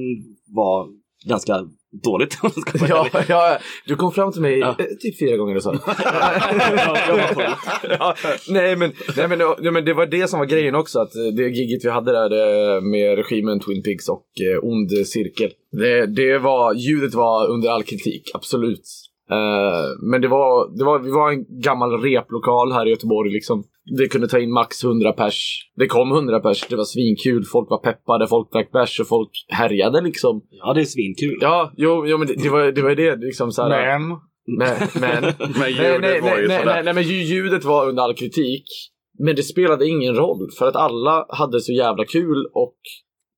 var 0.56 0.88
ganska 1.26 1.54
dåligt. 2.04 2.34
ska 2.34 2.88
Ja, 2.88 3.10
ja, 3.28 3.58
du 3.86 3.96
kom 3.96 4.12
fram 4.12 4.32
till 4.32 4.42
mig 4.42 4.60
Ja. 4.60 4.76
eh, 4.80 4.86
typ 5.00 5.20
fyra 5.20 5.38
gånger 5.38 5.56
och 5.56 5.64
sa 5.64 5.74
Ja, 8.00 8.16
nej, 8.50 8.76
men, 8.76 8.92
nej 9.18 9.28
men, 9.28 9.40
ja, 9.40 9.72
men 9.72 9.86
det 9.86 9.94
var 9.94 10.06
det 10.06 10.28
som 10.28 10.40
var 10.40 10.46
grejen 10.46 10.76
också. 10.76 11.00
Att 11.00 11.16
eh, 11.16 11.22
det 11.38 11.44
giget 11.50 11.86
vi 11.86 11.90
hade 11.90 12.12
där 12.12 12.32
eh, 12.76 12.82
med 12.82 13.16
regimen 13.18 13.60
Twin 13.60 13.84
Pigs 13.84 14.10
och 14.10 14.26
eh, 14.54 14.64
Ond 14.64 15.08
Cirkel. 15.08 15.52
Det, 15.72 16.06
det 16.06 16.38
var, 16.38 16.74
ljudet 16.74 17.14
var 17.14 17.48
under 17.50 17.70
all 17.70 17.84
kritik, 17.84 18.32
absolut. 18.34 18.84
Eh, 19.32 20.10
men 20.12 20.22
det 20.22 20.28
var, 20.28 20.78
det 20.78 20.84
var, 20.84 21.00
vi 21.00 21.12
var 21.12 21.32
en 21.32 21.62
gammal 21.62 21.92
replokal 21.92 22.72
här 22.72 22.86
i 22.88 22.90
Göteborg 22.90 23.32
liksom. 23.32 23.64
Det 23.98 24.08
kunde 24.08 24.28
ta 24.28 24.40
in 24.40 24.52
max 24.52 24.84
100 24.84 25.12
pers. 25.12 25.70
Det 25.76 25.88
kom 25.88 26.12
100 26.12 26.40
pers, 26.40 26.68
det 26.68 26.76
var 26.76 26.84
svinkul. 26.84 27.44
Folk 27.46 27.70
var 27.70 27.78
peppade, 27.78 28.28
folk 28.28 28.52
drack 28.52 28.72
bärs 28.72 29.00
och 29.00 29.08
folk 29.08 29.30
härjade 29.50 30.02
liksom. 30.02 30.42
Ja, 30.50 30.74
det 30.74 30.82
är 30.82 30.86
svinkul. 30.86 31.38
Ja, 31.42 31.72
jo, 31.78 32.06
jo 32.08 32.18
men 32.18 32.28
det, 32.28 32.34
det, 32.44 32.50
var, 32.50 32.72
det 32.72 32.82
var 32.82 32.96
det 32.96 33.16
liksom 33.16 33.52
så 33.52 33.62
här, 33.64 34.00
Men, 34.00 34.08
men, 34.58 34.78
men, 35.02 35.24
Men 35.40 35.54
nej, 35.60 35.72
ljudet 35.72 36.02
nej, 36.02 36.22
var 36.22 36.38
ju 36.38 36.48
nej, 36.48 36.62
nej, 36.66 36.66
nej, 36.66 36.84
nej, 36.84 36.94
men 36.94 37.04
lju- 37.04 37.24
ljudet 37.24 37.64
var 37.64 37.90
under 37.90 38.04
all 38.04 38.14
kritik. 38.14 38.64
Men 39.20 39.36
det 39.36 39.44
spelade 39.44 39.88
ingen 39.88 40.16
roll 40.16 40.50
för 40.60 40.68
att 40.68 40.76
alla 40.76 41.26
hade 41.30 41.60
så 41.60 41.74
jävla 41.74 42.06
kul 42.06 42.46
och 42.54 42.78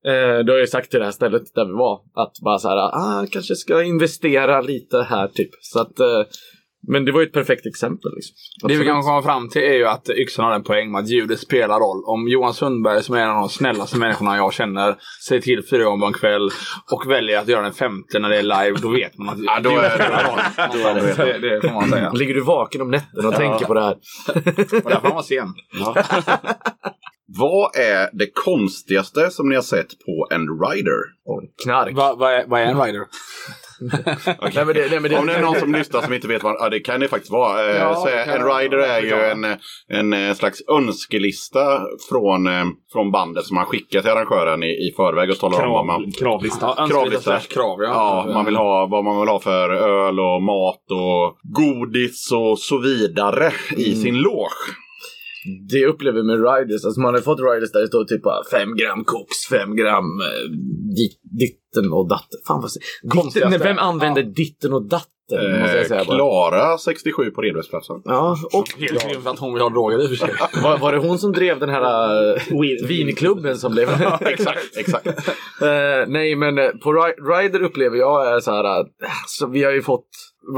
eh, 0.06 0.44
då 0.44 0.52
har 0.52 0.58
jag 0.58 0.68
sagt 0.68 0.90
till 0.90 0.98
det 0.98 1.04
här 1.04 1.12
stället 1.12 1.54
där 1.54 1.64
vi 1.64 1.72
var 1.72 2.00
att 2.14 2.32
bara 2.44 2.58
så 2.58 2.68
här, 2.68 2.76
ah, 2.76 3.26
kanske 3.30 3.54
ska 3.56 3.82
investera 3.82 4.60
lite 4.60 5.02
här 5.02 5.28
typ. 5.28 5.50
Så 5.60 5.80
att, 5.80 6.00
eh, 6.00 6.22
men 6.88 7.04
det 7.04 7.12
var 7.12 7.20
ju 7.20 7.26
ett 7.26 7.32
perfekt 7.32 7.66
exempel. 7.66 8.12
Liksom. 8.14 8.68
det 8.68 8.76
vi 8.76 8.84
kan 8.84 9.02
komma 9.02 9.22
fram 9.22 9.48
till 9.48 9.62
är 9.62 9.74
ju 9.74 9.86
att 9.86 10.08
Yxan 10.08 10.44
har 10.44 10.52
en 10.52 10.62
poäng 10.62 10.90
med 10.92 11.00
att 11.00 11.08
ljudet 11.08 11.40
spelar 11.40 11.80
roll. 11.80 12.04
Om 12.04 12.28
Johan 12.28 12.54
Sundberg, 12.54 13.02
som 13.02 13.14
är 13.14 13.20
en 13.20 13.30
av 13.30 13.40
de 13.40 13.48
snällaste 13.48 13.98
människorna 13.98 14.36
jag 14.36 14.52
känner, 14.52 14.96
säger 15.28 15.42
till 15.42 15.62
fyra 15.70 15.84
gånger 15.84 16.00
på 16.00 16.06
en 16.06 16.12
kväll 16.12 16.50
och 16.92 17.10
väljer 17.10 17.38
att 17.38 17.48
göra 17.48 17.62
den 17.62 17.72
femte 17.72 18.18
när 18.18 18.28
det 18.28 18.38
är 18.38 18.42
live, 18.42 18.78
då 18.82 18.88
vet 18.88 19.18
man 19.18 19.28
att 19.28 19.38
Ja, 19.38 19.60
då 19.60 19.70
är 19.70 19.90
spelar 19.90 20.24
roll. 20.24 20.40
det, 21.16 21.38
det, 21.38 21.60
det 21.60 21.68
får 21.68 21.74
man 21.74 21.88
säga. 21.88 22.12
Ligger 22.12 22.34
du 22.34 22.40
vaken 22.40 22.80
om 22.80 22.90
nätterna 22.90 23.28
och 23.28 23.34
tänker 23.34 23.66
på 23.66 23.74
det 23.74 23.82
här? 23.82 23.96
Och 24.84 24.90
därför 24.90 25.08
var 25.08 25.14
man 25.14 25.24
sen. 25.24 25.48
Vad 27.38 27.76
är 27.76 28.10
det 28.12 28.30
konstigaste 28.34 29.30
som 29.30 29.48
ni 29.48 29.54
har 29.54 29.62
sett 29.62 29.98
på 30.06 30.28
en 30.30 30.48
rider? 30.60 30.98
Knark. 31.62 31.96
Vad 31.96 32.18
vad 32.18 32.32
är, 32.32 32.46
vad 32.46 32.60
är 32.60 32.66
en 32.66 32.80
rider? 32.82 33.06
Nej, 34.54 34.64
men 34.64 34.74
det, 34.74 34.90
nej, 34.90 35.00
men 35.00 35.10
det, 35.10 35.18
Om 35.18 35.26
det 35.26 35.34
är 35.34 35.42
någon 35.42 35.60
som 35.60 35.72
lyssnar 35.72 36.00
som 36.02 36.12
inte 36.12 36.28
vet 36.28 36.42
vad 36.42 36.56
ja, 36.58 36.68
det 36.68 36.80
kan 36.80 37.00
det 37.00 37.08
faktiskt 37.08 37.32
vara. 37.32 37.70
Eh, 37.70 37.76
Ja, 37.76 38.08
en 38.10 38.44
vara. 38.44 38.58
rider 38.58 38.78
är 38.78 39.02
ju 39.02 39.14
en, 39.14 39.44
en 39.88 40.28
eh, 40.28 40.34
slags 40.34 40.62
önskelista 40.68 41.80
från, 42.08 42.46
eh, 42.46 42.64
från 42.92 43.10
bandet 43.10 43.44
som 43.44 43.54
man 43.54 43.66
skickar 43.66 44.00
till 44.00 44.10
arrangören 44.10 44.62
i, 44.62 44.66
i 44.66 44.92
förväg 44.96 45.30
och 45.30 45.38
talar 45.38 45.66
om 45.66 45.72
vad 45.72 45.86
man, 45.86 46.12
Krav, 46.12 46.12
kravlista. 46.18 46.86
Kravlista. 46.88 47.38
krav, 47.38 47.82
ja. 47.82 48.24
ja, 48.26 48.34
man 48.34 48.44
vill 48.44 48.56
ha, 48.56 48.86
vad 48.86 49.04
man 49.04 49.20
vill 49.20 49.28
ha 49.28 49.40
för 49.40 49.70
öl 49.70 50.20
och 50.20 50.42
mat 50.42 50.90
och 50.90 51.38
godis 51.42 52.32
och 52.32 52.58
så 52.58 52.78
vidare 52.78 53.52
i 53.76 53.94
sin 53.94 54.14
loge. 54.14 54.76
Det 55.70 55.86
upplever 55.86 56.22
med 56.22 56.36
riders, 56.36 56.84
alltså 56.84 57.00
man 57.00 57.14
har 57.14 57.20
fått 57.20 57.40
riders 57.40 57.72
där 57.72 57.80
det 57.80 57.88
står 57.88 58.04
typ 58.04 58.22
5 58.50 58.76
gram 58.76 59.04
koks, 59.04 59.46
5 59.50 59.76
gram 59.76 60.04
eh, 60.20 60.50
dit, 60.96 61.20
ditten 61.40 61.92
och 61.92 62.08
datten. 62.08 62.38
Fan 62.46 62.60
vad 62.62 62.70
ditten, 63.24 63.50
nej, 63.50 63.58
Vem 63.58 63.78
använder 63.78 64.22
ditten 64.22 64.72
och 64.72 64.88
datten? 64.88 65.08
Eh. 65.32 66.04
Klara 66.04 66.78
67 66.78 67.30
på 67.30 67.40
Redbergsplatsen. 67.40 67.96
Ja, 68.04 68.36
och 68.52 68.80
Helt 68.80 69.04
rimligt 69.04 69.26
att 69.26 69.38
hon 69.38 69.52
vill 69.54 69.62
ha 69.62 69.70
droger 69.70 70.02
i 70.02 70.06
och 70.06 70.08
för 70.08 70.16
sig. 70.16 70.34
var, 70.62 70.78
var 70.78 70.92
det 70.92 70.98
hon 70.98 71.18
som 71.18 71.32
drev 71.32 71.58
den 71.58 71.68
här 71.68 71.84
uh, 72.34 72.86
vinklubben 72.86 73.58
som 73.58 73.72
blev... 73.72 73.88
exakt, 74.20 74.76
exakt. 74.76 75.06
Eh, 75.62 76.06
nej, 76.06 76.36
men 76.36 76.58
eh, 76.58 76.68
på 76.68 76.92
ri- 76.92 77.42
Rider 77.42 77.62
upplever 77.62 77.96
jag 77.96 78.34
är 78.34 78.40
så 78.40 78.50
här. 78.50 78.80
Uh, 78.80 78.86
så 79.26 79.46
vi 79.46 79.64
har 79.64 79.72
ju 79.72 79.82
fått 79.82 80.08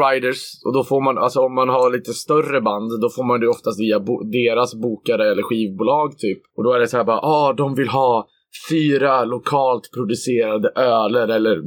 Riders 0.03 0.43
och 0.67 0.73
då 0.73 0.85
får 0.85 1.01
man, 1.01 1.19
alltså 1.19 1.41
om 1.41 1.55
man 1.55 1.69
har 1.69 1.91
lite 1.91 2.13
större 2.13 2.61
band, 2.61 3.01
då 3.01 3.09
får 3.09 3.25
man 3.25 3.41
det 3.41 3.49
oftast 3.49 3.81
via 3.81 4.01
bo- 4.01 4.23
deras 4.23 4.75
bokare 4.75 5.31
eller 5.31 5.43
skivbolag 5.43 6.19
typ. 6.19 6.39
Och 6.57 6.65
då 6.65 6.73
är 6.73 6.79
det 6.79 6.89
så 6.89 6.97
här 6.97 7.05
bara, 7.05 7.21
ah, 7.21 7.53
de 7.53 7.75
vill 7.75 7.89
ha 7.89 8.27
fyra 8.71 9.25
lokalt 9.25 9.91
producerade 9.95 10.69
öler 10.77 11.29
eller 11.29 11.63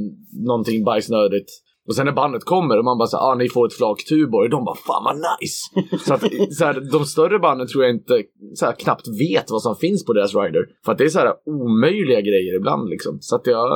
någonting 0.48 0.84
bajsnödigt. 0.84 1.50
Och 1.88 1.96
sen 1.96 2.06
när 2.06 2.14
bandet 2.14 2.44
kommer 2.44 2.78
och 2.78 2.86
man 2.86 2.98
bara 2.98 3.08
så 3.08 3.18
ah 3.18 3.36
ni 3.36 3.50
får 3.50 3.68
ett 3.68 3.74
flak 3.74 4.04
Tuborg. 4.10 4.50
De 4.50 4.66
bara 4.66 4.76
fan 4.76 5.04
vad 5.04 5.16
nice. 5.16 5.60
så 6.06 6.14
att 6.14 6.54
så 6.54 6.66
här, 6.66 6.92
de 6.92 7.06
större 7.06 7.40
banden 7.40 7.68
tror 7.68 7.84
jag 7.84 7.94
inte 7.96 8.24
så 8.56 8.66
här, 8.66 8.74
knappt 8.74 9.08
vet 9.08 9.52
vad 9.52 9.62
som 9.62 9.76
finns 9.76 10.06
på 10.06 10.14
deras 10.14 10.36
rider. 10.36 10.66
För 10.86 10.92
att 10.92 10.98
det 10.98 11.04
är 11.04 11.10
så 11.10 11.20
här 11.20 11.34
omöjliga 11.46 12.22
grejer 12.22 12.56
ibland 12.56 12.90
liksom. 12.90 13.18
Så 13.22 13.36
att 13.36 13.48
jag, 13.48 13.68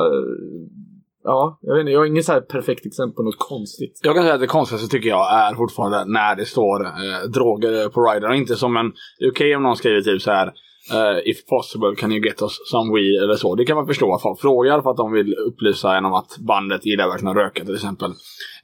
ja, 1.24 1.58
jag 1.62 1.74
vet 1.74 1.80
inte, 1.80 1.92
jag 1.92 2.00
har 2.00 2.06
inget 2.06 2.24
så 2.24 2.32
här 2.32 2.40
perfekt 2.40 2.86
exempel 2.86 3.14
på 3.16 3.22
något 3.22 3.38
konstigt. 3.38 4.00
Jag 4.02 4.14
kan 4.14 4.22
säga 4.24 4.34
att 4.34 4.40
det 4.40 4.46
konstigaste 4.46 4.88
tycker 4.88 5.08
jag 5.08 5.32
är 5.32 5.54
fortfarande 5.54 6.04
när 6.04 6.36
det 6.36 6.44
står 6.44 6.84
eh, 6.84 7.28
droger 7.34 7.88
på 7.88 8.00
ridern. 8.10 8.34
Inte 8.34 8.56
som 8.56 8.76
en... 8.76 8.92
Det 9.18 9.24
är 9.24 9.30
okej 9.30 9.56
om 9.56 9.62
någon 9.62 9.76
skriver 9.76 10.00
typ 10.00 10.22
så 10.22 10.30
här. 10.30 10.46
eh, 10.92 11.18
if 11.30 11.46
possible 11.46 11.94
can 11.96 12.12
you 12.12 12.24
get 12.24 12.42
us 12.42 12.52
some 12.70 12.94
weed 12.94 13.22
eller 13.22 13.34
så. 13.36 13.54
Det 13.54 13.64
kan 13.64 13.76
man 13.76 13.86
förstå 13.86 14.14
att 14.14 14.22
folk 14.22 14.40
frågar 14.40 14.82
för 14.82 14.90
att 14.90 14.96
de 14.96 15.12
vill 15.12 15.34
upplysa 15.34 15.96
en 15.96 16.04
om 16.04 16.14
att 16.14 16.38
bandet 16.38 16.86
gillar 16.86 17.08
verkligen 17.08 17.30
att 17.30 17.44
röka 17.44 17.64
till 17.64 17.74
exempel. 17.74 18.10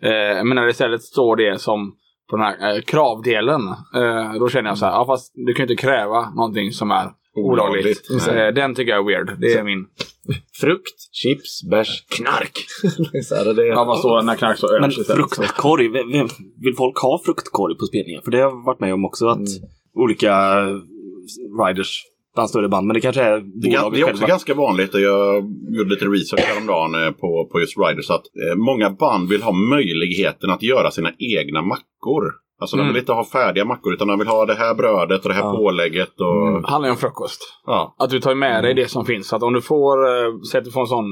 Eh, 0.01 0.45
men 0.45 0.55
när 0.55 0.65
det 0.65 0.71
istället 0.71 1.03
står 1.03 1.37
det 1.37 1.61
som 1.61 1.93
på 2.31 2.37
den 2.37 2.47
här 2.47 2.75
eh, 2.77 2.81
kravdelen. 2.81 3.61
Eh, 3.95 4.33
då 4.41 4.49
känner 4.49 4.71
jag 4.71 4.79
så 4.79 4.87
här, 4.87 4.93
ja 4.93 5.07
fast 5.07 5.33
du 5.35 5.55
kan 5.55 5.67
ju 5.67 5.73
inte 5.73 5.83
kräva 5.87 6.31
någonting 6.31 6.71
som 6.73 6.91
är 6.91 7.11
olagligt. 7.35 8.11
Olagligt. 8.11 8.29
Eh, 8.29 8.55
den 8.63 8.75
tycker 8.75 8.93
jag 8.93 9.01
är 9.01 9.07
weird. 9.07 9.41
Det 9.41 9.53
är 9.55 9.63
min. 9.63 9.87
Frukt, 10.61 10.99
chips, 11.13 11.63
bärs, 11.71 12.05
knark. 12.09 12.53
så 13.25 13.35
här, 13.35 13.55
det, 13.55 13.67
Ja, 13.67 13.85
vad 13.85 13.99
står 13.99 14.23
när 14.23 14.37
knark 14.37 14.59
står 14.59 14.81
Men 14.81 14.91
fruktkorg, 14.91 15.89
vill 16.65 16.75
folk 16.77 16.99
ha 16.99 17.21
fruktkorg 17.25 17.79
på 17.79 17.87
spelningar? 17.87 18.21
För 18.21 18.31
det 18.31 18.37
har 18.37 18.45
jag 18.51 18.65
varit 18.65 18.81
med 18.81 18.95
om 18.95 19.05
också 19.05 19.27
att 19.27 19.49
olika 19.95 20.61
riders 21.67 22.05
bland 22.35 22.51
större 22.51 22.69
band, 22.69 22.87
men 22.87 22.95
det 22.95 23.01
kanske 23.01 23.23
är 23.23 23.41
Det 23.41 23.69
är, 23.69 23.71
det 23.71 23.77
är 23.77 24.05
också 24.05 24.07
själva. 24.07 24.27
ganska 24.27 24.55
vanligt, 24.55 24.95
och 24.95 25.01
jag 25.01 25.45
gjorde 25.71 25.91
lite 25.91 26.05
research 26.05 26.41
häromdagen 26.41 26.95
eh, 26.95 27.11
på, 27.11 27.49
på 27.53 27.61
just 27.61 27.79
Riders, 27.79 28.11
att 28.11 28.23
eh, 28.23 28.57
många 28.57 28.91
band 28.91 29.29
vill 29.29 29.43
ha 29.43 29.53
möjligheten 29.53 30.51
att 30.51 30.63
göra 30.63 30.91
sina 30.91 31.13
egna 31.19 31.63
mackor. 31.63 32.25
Alltså 32.61 32.77
de 32.77 32.83
Mm. 32.83 32.93
vill 32.95 33.01
inte 33.01 33.13
ha 33.13 33.25
färdiga 33.25 33.65
mackor 33.65 33.93
utan 33.93 34.09
de 34.09 34.19
vill 34.19 34.29
ha 34.29 34.47
det 34.47 34.55
här 34.55 34.75
brödet 34.75 35.23
och 35.23 35.29
det 35.29 35.35
här 35.35 35.43
Ja. 35.43 35.57
pålägget. 35.57 36.21
Och, 36.21 36.63
Det 36.63 36.69
handlar 36.69 36.89
ju 36.89 36.91
om 36.91 36.97
frukost. 36.97 37.41
ja. 37.67 37.95
Att 37.99 38.11
du 38.11 38.21
tar 38.21 38.35
med 38.35 38.65
dig 38.65 38.75
det 38.75 38.89
som 38.91 39.05
finns. 39.05 39.29
Så 39.29 39.37
att 39.37 39.43
om 39.43 39.53
du 39.53 39.61
får, 39.61 40.07
eh, 40.09 40.33
säg 40.53 40.59
att 40.59 40.65
du 40.65 40.71
får 40.71 40.81
en 40.81 40.87
sån 40.87 41.05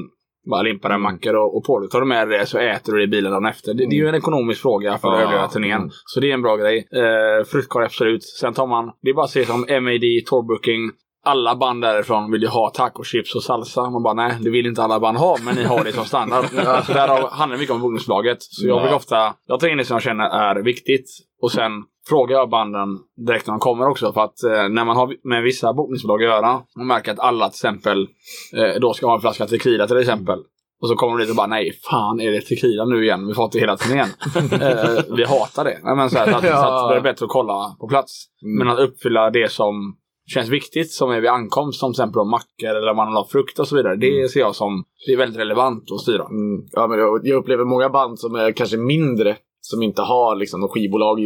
bara 0.49 0.61
limpa 0.61 0.87
där 0.89 0.97
mackor 0.97 1.35
och, 1.35 1.57
och 1.57 1.63
pålägg. 1.65 1.89
Tar 1.91 1.99
du 1.99 2.05
med 2.05 2.27
dig 2.29 2.39
det 2.39 2.45
så 2.45 2.57
äter 2.57 2.93
du 2.93 2.97
det 2.99 3.03
i 3.03 3.07
bilen 3.07 3.31
dagen 3.31 3.45
efter. 3.45 3.73
Det, 3.73 3.85
det 3.89 3.95
är 3.95 3.99
ju 3.99 4.07
en 4.07 4.15
ekonomisk 4.15 4.61
fråga 4.61 4.97
för 4.97 5.07
Ja. 5.07 5.19
överleva 5.21 5.47
turnén. 5.47 5.89
Så 6.05 6.19
det 6.19 6.29
är 6.29 6.33
en 6.33 6.41
bra 6.41 6.55
grej. 6.55 6.87
Eh, 6.93 7.45
fruktkorg 7.45 7.85
absolut. 7.85 8.23
Sen 8.23 8.53
tar 8.53 8.67
man, 8.67 8.91
det 9.01 9.09
är 9.09 9.13
bara 9.13 9.23
att 9.25 9.29
se 9.31 9.45
som 9.45 9.59
MAD, 9.61 10.05
tourbooking. 10.29 10.91
Alla 11.27 11.55
band 11.55 11.81
därifrån 11.81 12.31
vill 12.31 12.41
ju 12.41 12.47
ha 12.47 12.69
tacochips 12.69 13.35
och 13.35 13.43
salsa. 13.43 13.89
Man 13.89 14.03
bara 14.03 14.13
nej, 14.13 14.37
det 14.41 14.49
vill 14.49 14.65
inte 14.65 14.83
alla 14.83 14.99
band 14.99 15.17
ha, 15.17 15.37
men 15.45 15.55
ni 15.55 15.63
har 15.63 15.83
det 15.83 15.91
som 15.93 16.05
standard. 16.05 16.45
så 16.85 16.93
därav 16.93 17.29
handlar 17.31 17.55
det 17.57 17.59
mycket 17.59 17.75
om 17.75 17.81
bokningsbolaget. 17.81 18.37
Så 18.43 18.67
jag 18.67 18.77
Ja. 18.79 18.83
vill 18.83 18.93
ofta, 18.93 19.33
jag 19.47 19.59
tar 19.59 19.67
in 19.67 19.77
det 19.77 19.85
som 19.85 19.95
jag 19.95 20.01
känner 20.01 20.23
är 20.29 20.63
viktigt. 20.63 21.09
Och 21.41 21.51
sen 21.51 21.71
frågar 22.09 22.37
jag 22.37 22.49
banden 22.49 22.89
direkt 23.27 23.47
när 23.47 23.51
de 23.53 23.59
kommer 23.59 23.87
också. 23.87 24.13
För 24.13 24.21
att 24.21 24.43
eh, 24.43 24.69
när 24.69 24.85
man 24.85 24.97
har 24.97 25.13
med 25.23 25.43
vissa 25.43 25.73
bokningsbolag 25.73 26.23
att 26.23 26.29
göra, 26.29 26.61
man 26.77 26.87
märker 26.87 27.11
att 27.11 27.19
alla 27.19 27.49
till 27.49 27.55
exempel 27.55 28.07
eh, 28.55 28.79
då 28.81 28.93
ska 28.93 29.07
ha 29.07 29.15
en 29.15 29.21
flaska 29.21 29.47
tequila 29.47 29.87
till 29.87 29.97
exempel. 29.97 30.39
Och 30.81 30.87
så 30.87 30.95
kommer 30.95 31.17
de 31.17 31.23
dit 31.23 31.29
och 31.29 31.35
bara 31.35 31.47
nej, 31.47 31.71
fan 31.91 32.19
är 32.21 32.31
det 32.31 32.41
tequila 32.41 32.85
nu 32.85 33.03
igen? 33.03 33.27
Vi 33.27 33.33
fått 33.33 33.51
det 33.51 33.59
hela 33.59 33.77
turnén. 33.77 34.09
eh, 34.61 35.15
vi 35.17 35.23
hatar 35.23 35.63
det. 35.63 35.79
Nej, 35.83 35.95
men 35.95 36.09
så, 36.09 36.17
här, 36.17 36.31
så, 36.31 36.37
att, 36.37 36.43
så 36.43 36.53
att 36.53 36.89
det 36.89 36.95
är 36.95 37.01
bättre 37.01 37.25
att 37.25 37.31
kolla 37.31 37.75
på 37.79 37.87
plats. 37.87 38.25
Men 38.59 38.69
att 38.69 38.79
uppfylla 38.79 39.29
det 39.29 39.51
som 39.51 39.95
känns 40.27 40.49
viktigt, 40.49 40.91
som 40.91 41.11
är 41.11 41.21
vid 41.21 41.29
ankomst, 41.29 41.79
som 41.79 41.93
till 41.93 42.01
exempel 42.01 42.21
om 42.21 42.29
mackor 42.29 42.69
eller 42.69 42.89
om 42.89 42.97
man 42.97 43.15
har 43.15 43.25
frukt 43.25 43.59
och 43.59 43.67
så 43.67 43.75
vidare. 43.75 43.95
Det 43.95 44.31
ser 44.31 44.39
jag 44.39 44.55
som 44.55 44.83
det 45.07 45.13
är 45.13 45.17
väldigt 45.17 45.39
relevant 45.39 45.91
att 45.91 46.01
styra. 46.01 46.25
Mm. 46.25 46.67
Ja, 46.71 46.87
men 46.87 46.99
jag, 46.99 47.19
jag 47.23 47.37
upplever 47.37 47.65
många 47.65 47.89
band 47.89 48.19
som 48.19 48.35
är 48.35 48.51
kanske 48.51 48.77
mindre. 48.77 49.37
Som 49.61 49.83
inte 49.83 50.01
har 50.01 50.35
liksom 50.35 50.61
något 50.61 50.71
skivbolag 50.71 51.19
i, 51.19 51.23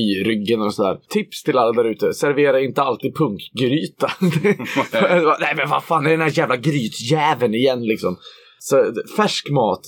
i 0.00 0.24
ryggen 0.24 0.62
och 0.62 0.74
sådär. 0.74 0.98
Tips 1.08 1.42
till 1.42 1.58
alla 1.58 1.72
där 1.72 1.90
ute. 1.90 2.14
Servera 2.14 2.60
inte 2.60 2.82
alltid 2.82 3.16
punkgryta. 3.16 4.10
Nej 5.40 5.54
men 5.56 5.68
vad 5.70 5.84
fan 5.84 6.06
är 6.06 6.10
den 6.10 6.20
här 6.20 6.38
jävla 6.38 6.56
grytjäveln 6.56 7.54
igen 7.54 7.86
liksom. 7.86 8.16
Så, 8.60 8.92
färsk 9.16 9.50
mat. 9.50 9.80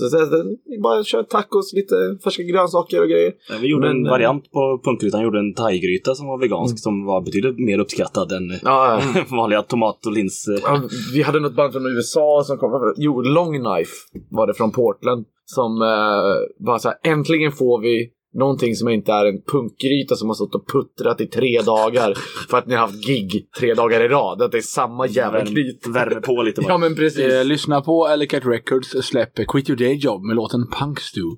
Bara 0.83 1.05
kör 1.05 1.23
tacos, 1.23 1.73
lite 1.73 1.95
färska 2.25 2.43
grönsaker 2.43 3.03
och 3.03 3.09
grejer. 3.09 3.33
Vi 3.61 3.69
gjorde 3.69 3.89
en 3.89 3.97
Men, 3.97 4.07
eh, 4.07 4.11
variant 4.11 4.51
på 4.53 4.81
punkgrytan, 4.85 5.23
gjorde 5.23 5.39
en 5.39 5.55
thaigryta 5.55 6.15
som 6.15 6.27
var 6.27 6.39
vegansk 6.39 6.79
som 6.79 7.05
var 7.05 7.21
betydligt 7.21 7.59
mer 7.59 7.79
uppskattad 7.79 8.33
än 8.33 8.43
Ja, 8.63 9.01
vanliga 9.31 9.63
tomat 9.63 10.07
och 10.07 10.13
lins. 10.13 10.49
eh, 10.49 10.59
Ja, 10.63 10.83
vi 11.15 11.23
hade 11.23 11.41
något 11.41 11.57
band 11.57 11.73
från 11.73 11.87
USA 11.87 12.43
som 12.47 12.59
kom. 12.59 12.95
Jo, 12.97 13.21
Long 13.21 13.53
Knife 13.59 13.93
var 14.31 14.47
det 14.47 14.55
från 14.55 14.71
Portland. 14.73 15.25
Som 15.45 15.83
eh, 15.83 16.67
var 16.67 16.79
så 16.79 16.89
här, 16.89 17.13
äntligen 17.13 17.53
får 17.53 17.81
vi 17.81 18.11
någonting 18.35 18.75
som 18.75 18.89
inte 18.89 19.13
är 19.13 19.27
en 19.27 19.43
punkgryta 19.53 20.17
som 20.17 20.29
har 20.29 20.35
stått 20.35 20.55
och 20.55 20.69
puttrat 20.73 21.21
i 21.21 21.27
tre 21.27 21.61
dagar 21.61 22.15
för 22.51 22.59
att 22.59 22.67
ni 22.67 22.75
har 22.75 22.81
haft 22.81 23.07
gig 23.07 23.47
tre 23.59 23.75
dagar 23.75 24.01
i 24.01 24.09
rad. 24.09 24.43
Att 24.43 24.53
det 24.53 24.59
är 24.59 24.63
samma 24.63 25.07
jävla 25.07 25.45
gryta. 25.45 25.91
Värme 25.91 26.21
på 26.21 26.43
lite 26.43 26.61
Ja 26.61 26.69
bara. 26.69 26.79
men 26.79 26.95
precis. 26.95 27.25
Eh, 27.25 27.45
lyssna 27.45 27.81
på 27.81 28.09
Ellicat 28.09 28.47
Records 28.47 29.07
släpper 29.07 29.45
Quit 29.45 29.71
Your 29.71 29.79
Day 29.79 29.95
Job 29.95 30.23
med 30.23 30.37
låten 30.37 30.67
Punk 30.71 31.01
Stew. 31.01 31.37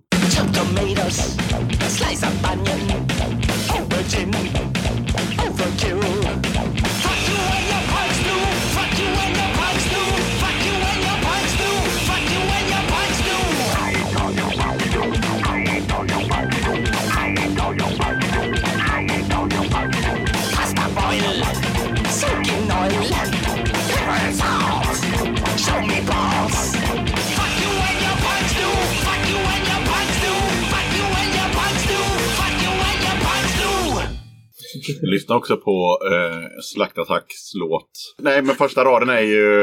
Lyssna 35.02 35.36
också 35.36 35.56
på 35.56 35.98
eh, 36.12 36.60
Slaktattacks 36.62 37.54
låt. 37.54 37.90
Nej, 38.18 38.42
men 38.42 38.54
första 38.54 38.84
raden 38.84 39.08
är 39.08 39.20
ju 39.20 39.62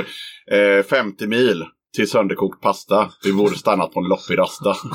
eh, 0.51 0.83
50 0.89 1.27
mil 1.27 1.65
till 1.95 2.09
sönderkokt 2.09 2.61
pasta. 2.61 3.11
Vi 3.23 3.33
borde 3.33 3.55
stannat 3.55 3.93
på 3.93 3.99
en 3.99 4.05
loppig 4.05 4.37
rasta. 4.37 4.75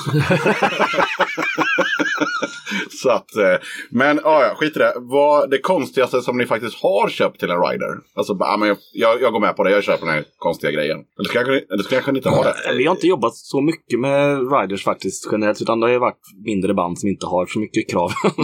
Så 3.02 3.10
att, 3.10 3.36
eh, 3.36 3.56
men 3.90 4.20
ja, 4.24 4.42
ja, 4.42 4.54
skit 4.54 4.76
i 4.76 4.78
det. 4.78 4.92
Vad 4.96 5.50
det 5.50 5.58
konstigaste 5.58 6.20
som 6.20 6.38
ni 6.38 6.46
faktiskt 6.46 6.82
har 6.82 7.08
köpt 7.08 7.40
till 7.40 7.50
en 7.50 7.60
rider? 7.60 7.98
Alltså, 8.14 8.36
ja, 8.38 8.56
men 8.56 8.68
jag, 8.68 9.22
jag, 9.22 9.32
går 9.32 9.40
med 9.40 9.56
på 9.56 9.64
det, 9.64 9.70
jag 9.70 9.84
köper 9.84 10.06
den 10.06 10.14
här 10.14 10.24
konstiga 10.38 10.72
grejen. 10.72 10.98
Eller 11.18 11.28
ska 11.28 11.38
jag, 11.38 11.48
eller 11.48 11.82
ska 11.82 11.94
jag 11.94 12.04
kanske 12.04 12.18
inte 12.18 12.28
ha 12.28 12.42
det? 12.42 12.54
Vi 12.76 12.86
har 12.86 12.94
inte 12.94 13.06
jobbat 13.06 13.34
så 13.34 13.60
mycket 13.60 14.00
med 14.00 14.52
riders 14.52 14.84
faktiskt 14.84 15.28
generellt, 15.32 15.62
utan 15.62 15.80
det 15.80 15.86
har 15.86 15.92
ju 15.92 15.98
varit 15.98 16.22
mindre 16.44 16.74
band 16.74 16.98
som 16.98 17.08
inte 17.08 17.26
har 17.26 17.46
så 17.46 17.58
mycket 17.58 17.90
krav. 17.90 18.10
Okej. 18.24 18.36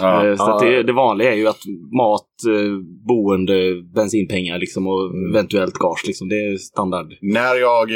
Ja. 0.00 0.26
Eh, 0.26 0.36
Så 0.36 0.58
det, 0.58 0.82
det 0.82 0.92
vanliga 0.92 1.32
är 1.32 1.36
ju 1.36 1.48
att 1.48 1.62
mat, 1.96 2.30
eh, 2.48 2.72
boende, 3.08 3.82
bensinpengar 3.94 4.58
liksom, 4.58 4.86
och 4.86 5.10
eventuellt 5.30 5.74
gage. 5.74 6.04
Liksom. 6.06 6.28
Det 6.28 6.36
är 6.36 6.56
standard. 6.56 7.06
När 7.20 7.54
jag 7.54 7.90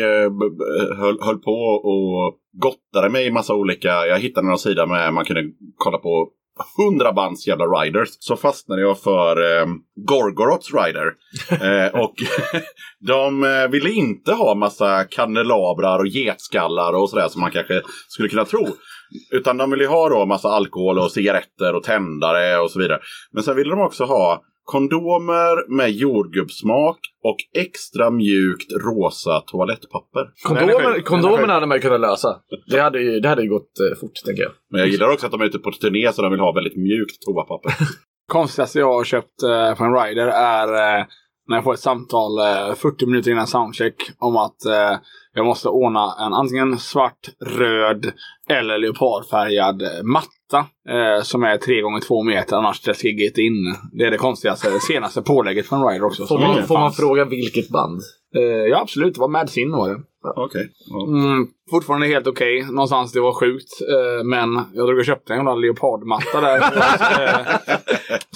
höll, 0.97 1.19
höll 1.21 1.39
på 1.39 1.53
och 1.93 2.39
gottade 2.53 3.11
mig 3.11 3.27
i 3.27 3.31
massa 3.31 3.55
olika, 3.55 3.89
jag 3.89 4.19
hittade 4.19 4.47
några 4.47 4.59
sidor 4.59 4.87
med 4.87 5.15
man 5.15 5.25
kunde 5.25 5.43
kolla 5.79 5.99
på 5.99 6.29
hundra 6.77 7.13
bands 7.13 7.47
jävla 7.47 7.65
riders. 7.65 8.09
Så 8.19 8.37
fastnade 8.37 8.83
jag 8.83 8.99
för 9.01 9.61
eh, 9.61 9.67
Gorgoroths 9.97 10.75
rider. 10.75 11.13
eh, 11.51 12.01
och 12.01 12.15
de 13.07 13.45
eh, 13.45 13.69
ville 13.69 13.91
inte 13.91 14.33
ha 14.33 14.55
massa 14.55 15.05
kandelabrar 15.05 15.99
och 15.99 16.07
getskallar 16.07 16.93
och 16.93 17.11
sådär 17.11 17.29
som 17.29 17.41
man 17.41 17.51
kanske 17.51 17.83
skulle 18.09 18.29
kunna 18.29 18.45
tro. 18.45 18.67
Utan 19.31 19.57
de 19.57 19.71
ville 19.71 19.87
ha 19.87 20.09
då 20.09 20.27
massa 20.27 20.49
alkohol 20.49 20.99
och 20.99 21.13
cigaretter 21.13 21.75
och 21.75 21.83
tändare 21.83 22.59
och 22.59 22.71
så 22.71 22.79
vidare. 22.79 23.01
Men 23.33 23.43
sen 23.43 23.57
ville 23.57 23.71
de 23.71 23.81
också 23.81 24.05
ha 24.05 24.43
kondomer 24.73 25.77
med 25.77 25.91
jordgubbssmak 25.91 26.99
och 27.25 27.37
extra 27.55 28.11
mjukt 28.11 28.73
rosa 28.73 29.41
toalettpapper. 29.41 30.25
Kondomer, 30.43 31.01
kondomerna 31.01 31.53
hade 31.53 31.67
man 31.67 31.77
ju 31.77 31.81
kunnat 31.83 32.01
lösa. 32.01 32.37
Det 32.71 32.81
hade 32.81 33.01
ju, 33.01 33.21
det 33.21 33.29
hade 33.29 33.43
ju 33.43 33.49
gått 33.49 33.73
eh, 33.81 34.01
fort, 34.01 34.17
tänker 34.27 34.43
jag. 34.43 34.53
Men 34.71 34.81
jag 34.81 34.89
gillar 34.89 35.13
också 35.13 35.27
att 35.27 35.33
de 35.33 35.41
är 35.41 35.45
ute 35.45 35.59
på 35.59 35.71
turné 35.71 36.13
så 36.13 36.23
de 36.23 36.31
vill 36.31 36.41
ha 36.41 36.53
väldigt 36.53 36.77
mjukt 36.77 37.23
toapapper. 37.23 37.73
konstigaste 38.33 38.79
jag 38.79 38.93
har 38.93 39.05
köpt 39.05 39.43
eh, 39.43 39.75
på 39.75 39.85
en 39.85 39.95
rider 39.95 40.27
är 40.27 40.69
eh, 40.69 41.07
när 41.49 41.57
jag 41.57 41.65
får 41.65 41.75
ett 41.75 41.81
samtal 41.81 42.39
eh, 42.39 42.75
40 42.75 43.07
minuter 43.07 43.31
innan 43.31 43.47
soundcheck 43.47 43.95
om 44.19 44.37
att 44.37 44.65
eh, 44.65 44.99
jag 45.35 45.47
måste 45.47 45.69
ordna 45.69 46.15
en 46.27 46.35
antingen 46.35 46.79
svart, 46.79 47.29
röd 47.59 48.13
eller 48.51 48.79
leopardfärgad 48.79 49.83
matta 50.05 50.38
eh, 50.57 51.23
som 51.23 51.43
är 51.43 51.57
3 51.57 51.81
gånger 51.81 52.01
2 52.01 52.23
meter 52.23 52.57
annars 52.57 52.77
ställs 52.77 53.05
gigget 53.05 53.39
in. 53.39 53.77
Det 53.93 54.05
är 54.05 54.11
det 54.11 54.17
konstigaste, 54.17 54.71
det 54.71 54.81
senaste 54.81 55.23
pålägget 55.23 55.69
på 55.69 55.75
en 55.75 55.87
rider 55.87 56.07
också. 56.07 56.27
Får 56.27 56.39
man, 56.39 56.67
får 56.67 56.79
man 56.79 56.93
fråga 56.93 57.25
vilket 57.25 57.69
band? 57.69 58.01
Eh, 58.37 58.43
ja 58.43 58.81
absolut, 58.81 59.15
det 59.15 59.21
var 59.21 59.29
Mad 59.29 59.51
Sin 59.51 59.73
var 59.73 59.89
det. 59.89 60.03
Okej. 60.37 60.69
Ja. 60.91 61.07
Mm, 61.07 61.47
fortfarande 61.71 62.07
helt 62.07 62.27
okej. 62.27 62.67
Någonstans 62.71 63.13
det 63.13 63.21
var 63.21 63.33
sjukt. 63.33 63.69
Eh, 63.81 64.25
men 64.25 64.55
jag 64.75 64.87
drog 64.87 64.99
och 64.99 65.05
köpte 65.05 65.33
en 65.33 65.39
jävla 65.39 65.55
leopardmatta 65.55 66.41
där. 66.41 66.57
eh, 67.27 67.47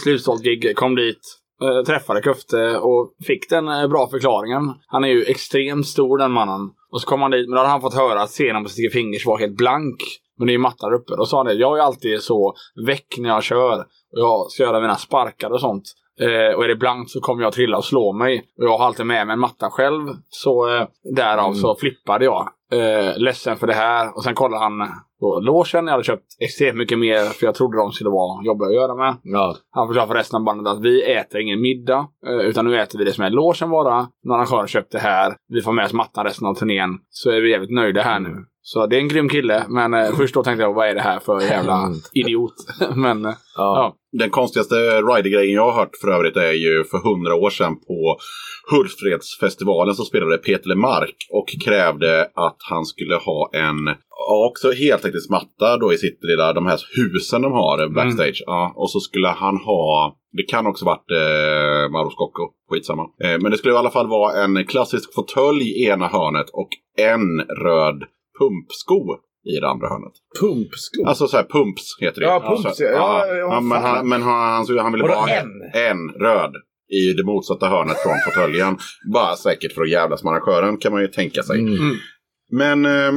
slutsålt 0.02 0.42
gig. 0.42 0.76
Kom 0.76 0.94
dit. 0.94 1.38
Eh, 1.62 1.84
träffade 1.84 2.20
Kufte 2.20 2.76
och 2.76 3.14
fick 3.26 3.50
den 3.50 3.68
eh, 3.68 3.88
bra 3.88 4.08
förklaringen. 4.10 4.74
Han 4.86 5.04
är 5.04 5.08
ju 5.08 5.22
extremt 5.24 5.86
stor 5.86 6.18
den 6.18 6.32
mannen. 6.32 6.70
Och 6.92 7.00
så 7.00 7.08
kom 7.08 7.22
han 7.22 7.30
dit, 7.30 7.48
men 7.48 7.54
då 7.54 7.58
hade 7.58 7.70
han 7.70 7.80
fått 7.80 7.94
höra 7.94 8.22
att 8.22 8.30
scenen 8.30 8.64
på 8.64 8.70
Sticky 8.70 8.90
Fingers 8.90 9.26
var 9.26 9.38
helt 9.38 9.56
blank. 9.56 9.96
Men 10.38 10.46
det 10.46 10.50
är 10.50 10.54
ju 10.54 10.58
matta 10.58 10.88
där 10.88 10.96
uppe. 10.96 11.16
Då 11.16 11.26
sa 11.26 11.36
han 11.36 11.46
det, 11.46 11.52
jag 11.52 11.78
är 11.78 11.82
alltid 11.82 12.22
så 12.22 12.54
väck 12.86 13.06
när 13.18 13.28
jag 13.28 13.42
kör. 13.42 13.78
Och 14.12 14.18
jag 14.18 14.50
ska 14.50 14.62
göra 14.62 14.80
mina 14.80 14.96
sparkar 14.96 15.50
och 15.50 15.60
sånt. 15.60 15.84
Eh, 16.20 16.56
och 16.56 16.64
är 16.64 16.68
det 16.68 16.76
blankt 16.76 17.10
så 17.10 17.20
kommer 17.20 17.42
jag 17.42 17.52
trilla 17.52 17.76
och 17.76 17.84
slå 17.84 18.12
mig. 18.12 18.44
Och 18.58 18.64
jag 18.64 18.78
har 18.78 18.86
alltid 18.86 19.06
med 19.06 19.26
mig 19.26 19.34
en 19.34 19.40
matta 19.40 19.70
själv. 19.70 20.08
Så 20.28 20.76
eh, 20.76 20.86
därav 21.16 21.52
så 21.52 21.76
flippade 21.76 22.24
jag. 22.24 22.48
Eh, 22.72 23.18
ledsen 23.18 23.56
för 23.56 23.66
det 23.66 23.74
här. 23.74 24.16
Och 24.16 24.24
sen 24.24 24.34
kollade 24.34 24.62
han 24.62 24.88
på 25.20 25.40
logen. 25.40 25.86
Jag 25.86 25.92
hade 25.92 26.04
köpt 26.04 26.26
extremt 26.40 26.76
mycket 26.76 26.98
mer 26.98 27.24
för 27.24 27.46
jag 27.46 27.54
trodde 27.54 27.76
de 27.76 27.92
skulle 27.92 28.10
vara 28.10 28.44
jobbiga 28.44 28.68
att 28.68 28.74
göra 28.74 28.94
med. 28.94 29.16
Ja. 29.22 29.56
Han 29.70 29.88
förklarade 29.88 30.08
för 30.08 30.18
resten 30.18 30.36
av 30.36 30.44
bandet 30.44 30.72
att 30.72 30.80
vi 30.80 31.12
äter 31.12 31.40
ingen 31.40 31.60
middag. 31.60 32.08
Eh, 32.26 32.46
utan 32.46 32.64
nu 32.64 32.80
äter 32.80 32.98
vi 32.98 33.04
det 33.04 33.12
som 33.12 33.24
är 33.24 33.30
logen 33.30 33.70
bara. 33.70 34.08
När 34.24 34.34
arrangören 34.34 34.60
har 34.60 34.66
köpt 34.66 34.92
det 34.92 34.98
här. 34.98 35.34
Vi 35.48 35.62
får 35.62 35.72
med 35.72 35.84
oss 35.84 35.92
mattan 35.92 36.24
resten 36.24 36.48
av 36.48 36.54
turnén. 36.54 36.90
Så 37.10 37.30
är 37.30 37.40
vi 37.40 37.50
jävligt 37.50 37.70
nöjda 37.70 38.02
här 38.02 38.20
nu. 38.20 38.36
Så 38.64 38.86
det 38.86 38.96
är 38.96 39.00
en 39.00 39.08
grym 39.08 39.28
kille. 39.28 39.64
Men 39.68 39.94
eh, 39.94 40.16
först 40.16 40.34
då 40.34 40.42
tänkte 40.42 40.62
jag, 40.62 40.74
vad 40.74 40.88
är 40.88 40.94
det 40.94 41.00
här 41.00 41.18
för 41.18 41.40
jävla 41.40 41.90
idiot? 42.12 42.54
men 42.96 43.24
eh, 43.24 43.34
Ja. 43.56 43.96
Den 44.18 44.30
konstigaste 44.30 44.74
rider-grejen 44.74 45.54
jag 45.54 45.70
har 45.70 45.80
hört 45.80 45.96
för 46.00 46.08
övrigt 46.08 46.36
är 46.36 46.52
ju 46.52 46.84
för 46.84 46.98
hundra 46.98 47.34
år 47.34 47.50
sedan 47.50 47.76
på 47.76 48.18
Hultsfredsfestivalen 48.70 49.94
så 49.94 50.04
spelade 50.04 50.38
Peter 50.38 50.68
Lemark 50.68 51.16
och 51.30 51.48
krävde 51.64 52.22
att 52.34 52.56
han 52.70 52.86
skulle 52.86 53.14
ha 53.14 53.50
en 53.52 53.86
ja, 54.10 54.48
också 54.50 54.72
heltäckningsmatta 54.72 55.76
då 55.76 55.92
i 55.92 55.98
sitt 55.98 56.18
lilla, 56.22 56.52
de 56.52 56.66
här 56.66 56.80
husen 56.96 57.42
de 57.42 57.52
har 57.52 57.88
backstage. 57.88 58.42
Ja, 58.46 58.72
och 58.76 58.90
så 58.90 59.00
skulle 59.00 59.28
han 59.28 59.56
ha, 59.56 60.16
det 60.32 60.42
kan 60.42 60.66
också 60.66 60.84
varit 60.84 61.10
eh, 61.10 61.90
Mauro 61.90 62.10
Scocco, 62.10 62.50
skitsamma. 62.70 63.02
Eh, 63.02 63.38
men 63.40 63.50
det 63.50 63.58
skulle 63.58 63.74
i 63.74 63.76
alla 63.76 63.90
fall 63.90 64.08
vara 64.08 64.44
en 64.44 64.66
klassisk 64.66 65.14
fåtölj 65.14 65.62
i 65.62 65.86
ena 65.86 66.08
hörnet 66.08 66.50
och 66.52 66.68
en 66.98 67.40
röd 67.40 68.04
pumpsko 68.42 68.98
i 69.54 69.60
det 69.60 69.68
andra 69.68 69.88
hörnet. 69.88 70.12
Pumpsko. 70.40 71.04
Alltså 71.06 71.26
så 71.26 71.36
här 71.36 71.44
pumps 71.44 71.96
heter 72.00 72.20
det. 72.20 72.26
Ja, 72.26 72.40
pumps, 72.40 72.76
Så- 72.76 72.82
ja. 72.84 72.90
Ja, 72.90 73.26
ja, 73.26 73.34
ja, 73.34 73.60
men 73.60 73.82
han, 73.82 74.08
men 74.08 74.22
han, 74.22 74.52
han, 74.66 74.78
han 74.78 74.92
ville 74.92 75.04
bara 75.04 75.14
ha 75.14 75.28
en? 75.28 75.48
en 75.90 76.08
röd 76.08 76.52
i 77.00 77.12
det 77.12 77.24
motsatta 77.24 77.68
hörnet 77.68 77.96
från 78.02 78.14
fåtöljen. 78.26 78.76
Bara 79.12 79.36
säkert 79.36 79.72
för 79.72 79.82
att 79.82 79.90
jävlas 79.90 80.24
med 80.24 80.30
arrangören 80.32 80.76
kan 80.78 80.92
man 80.92 81.02
ju 81.02 81.08
tänka 81.08 81.42
sig. 81.42 81.60
Mm. 81.60 81.96
Men 82.50 82.86
eh, 82.86 83.12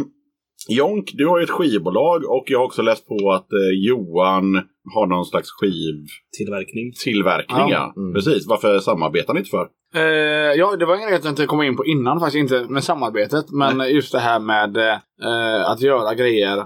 Jonk, 0.69 1.11
du 1.13 1.27
har 1.27 1.37
ju 1.39 1.43
ett 1.43 1.49
skivbolag 1.49 2.23
och 2.25 2.43
jag 2.47 2.59
har 2.59 2.65
också 2.65 2.81
läst 2.81 3.07
på 3.07 3.31
att 3.31 3.53
eh, 3.53 3.87
Johan 3.87 4.55
har 4.93 5.07
någon 5.07 5.25
slags 5.25 5.49
skivtillverkning. 5.51 6.91
Tillverkning. 7.03 7.69
Ja. 7.69 7.93
Mm. 7.97 8.13
Precis, 8.13 8.47
varför 8.47 8.79
samarbetar 8.79 9.33
ni 9.33 9.39
inte 9.39 9.49
för? 9.49 9.67
Eh, 9.95 10.53
ja, 10.59 10.75
det 10.75 10.85
var 10.85 10.95
en 10.95 11.01
grej 11.01 11.19
jag 11.23 11.31
inte 11.31 11.45
kom 11.45 11.63
in 11.63 11.77
på 11.77 11.85
innan 11.85 12.19
faktiskt, 12.19 12.41
inte 12.41 12.73
med 12.73 12.83
samarbetet. 12.83 13.45
Men 13.51 13.89
just 13.89 14.11
det 14.11 14.19
här 14.19 14.39
med 14.39 14.77
eh, 14.77 15.69
att 15.71 15.81
göra 15.81 16.15
grejer 16.15 16.65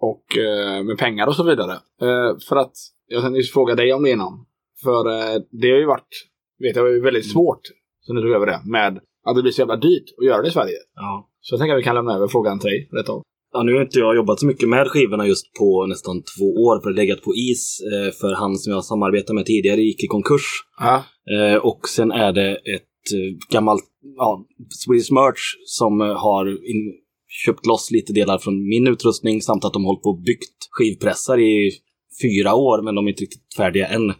och 0.00 0.38
eh, 0.38 0.84
med 0.84 0.98
pengar 0.98 1.26
och 1.26 1.36
så 1.36 1.42
vidare. 1.42 1.72
Eh, 1.72 2.38
för 2.48 2.56
att, 2.56 2.72
jag 3.06 3.22
tänkte 3.22 3.38
just 3.38 3.52
fråga 3.52 3.74
dig 3.74 3.92
om 3.92 4.02
det 4.02 4.10
innan. 4.10 4.46
För 4.84 5.08
eh, 5.08 5.42
det 5.50 5.70
har 5.70 5.78
ju 5.78 5.86
varit, 5.86 6.08
vet 6.58 6.76
jag, 6.76 7.02
väldigt 7.02 7.32
svårt, 7.32 7.62
sen 8.06 8.16
du 8.16 8.22
tog 8.22 8.30
över 8.30 8.46
det, 8.46 8.60
med 8.64 9.00
att 9.26 9.36
det 9.36 9.42
blir 9.42 9.52
så 9.52 9.60
jävla 9.60 9.76
dyrt 9.76 10.04
att 10.18 10.26
göra 10.26 10.42
det 10.42 10.48
i 10.48 10.50
Sverige. 10.50 10.78
Ja. 10.94 11.28
Så 11.40 11.54
jag 11.54 11.60
tänker 11.60 11.74
att 11.74 11.80
vi 11.80 11.84
kan 11.84 11.94
lämna 11.94 12.14
över 12.14 12.28
frågan 12.28 12.58
till 12.58 12.70
dig 12.70 12.88
rätt 12.92 13.08
av. 13.08 13.22
Ja, 13.52 13.62
nu 13.62 13.74
har 13.74 13.82
inte 13.82 13.98
jag 13.98 14.16
jobbat 14.16 14.40
så 14.40 14.46
mycket 14.46 14.68
med 14.68 14.88
skivorna 14.88 15.26
just 15.26 15.54
på 15.58 15.86
nästan 15.86 16.22
två 16.22 16.44
år 16.44 16.80
för 16.82 16.90
det 16.90 16.94
har 16.94 17.06
legat 17.06 17.22
på 17.22 17.34
is. 17.34 17.80
Eh, 17.92 18.12
för 18.20 18.34
han 18.34 18.56
som 18.56 18.72
jag 18.72 18.84
samarbetade 18.84 19.34
med 19.34 19.46
tidigare 19.46 19.80
gick 19.80 20.04
i 20.04 20.06
konkurs. 20.06 20.46
Ja. 20.78 21.04
Eh, 21.36 21.56
och 21.56 21.88
sen 21.88 22.10
är 22.12 22.32
det 22.32 22.50
ett 22.52 23.04
eh, 23.14 23.36
gammalt 23.52 23.84
ja, 24.16 24.46
Swedish 24.84 25.12
Merch 25.12 25.42
som 25.66 26.00
eh, 26.00 26.06
har 26.06 26.46
in, 26.46 26.92
köpt 27.44 27.66
loss 27.66 27.90
lite 27.90 28.12
delar 28.12 28.38
från 28.38 28.68
min 28.68 28.86
utrustning 28.86 29.40
samt 29.42 29.64
att 29.64 29.72
de 29.72 29.84
hållit 29.84 30.02
på 30.02 30.08
och 30.10 30.22
byggt 30.22 30.58
skivpressar 30.70 31.38
i 31.40 31.70
fyra 32.22 32.54
år 32.54 32.82
men 32.82 32.94
de 32.94 33.06
är 33.06 33.10
inte 33.10 33.22
riktigt 33.22 33.54
färdiga 33.56 33.86
än. 33.86 34.12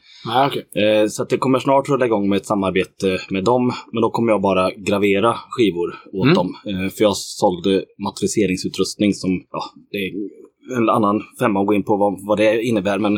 Okej. 0.47 0.85
Eh, 0.85 1.07
så 1.07 1.23
att 1.23 1.29
det 1.29 1.39
kommer 1.39 1.59
snart 1.59 1.89
lägga 1.89 2.07
igång 2.07 2.29
med 2.29 2.37
ett 2.37 2.47
samarbete 2.47 3.19
med 3.31 3.45
dem. 3.45 3.73
Men 3.93 4.03
då 4.03 4.11
kommer 4.11 4.33
jag 4.33 4.43
bara 4.43 4.71
gravera 4.71 5.35
skivor 5.51 5.95
åt 6.13 6.25
Mm. 6.25 6.35
dem. 6.35 6.49
Eh, 6.67 6.89
för 6.91 7.03
jag 7.05 7.17
sålde 7.17 7.85
matriceringsutrustning 8.05 9.15
som, 9.15 9.31
ja, 9.51 9.63
det 9.91 9.97
är 9.99 10.13
en 10.77 10.89
annan 10.89 11.23
femma 11.41 11.61
att 11.61 11.67
gå 11.67 11.75
in 11.75 11.85
på 11.85 11.97
vad, 11.97 12.27
vad 12.27 12.39
det 12.39 12.63
innebär. 12.63 12.99
Men, 12.99 13.13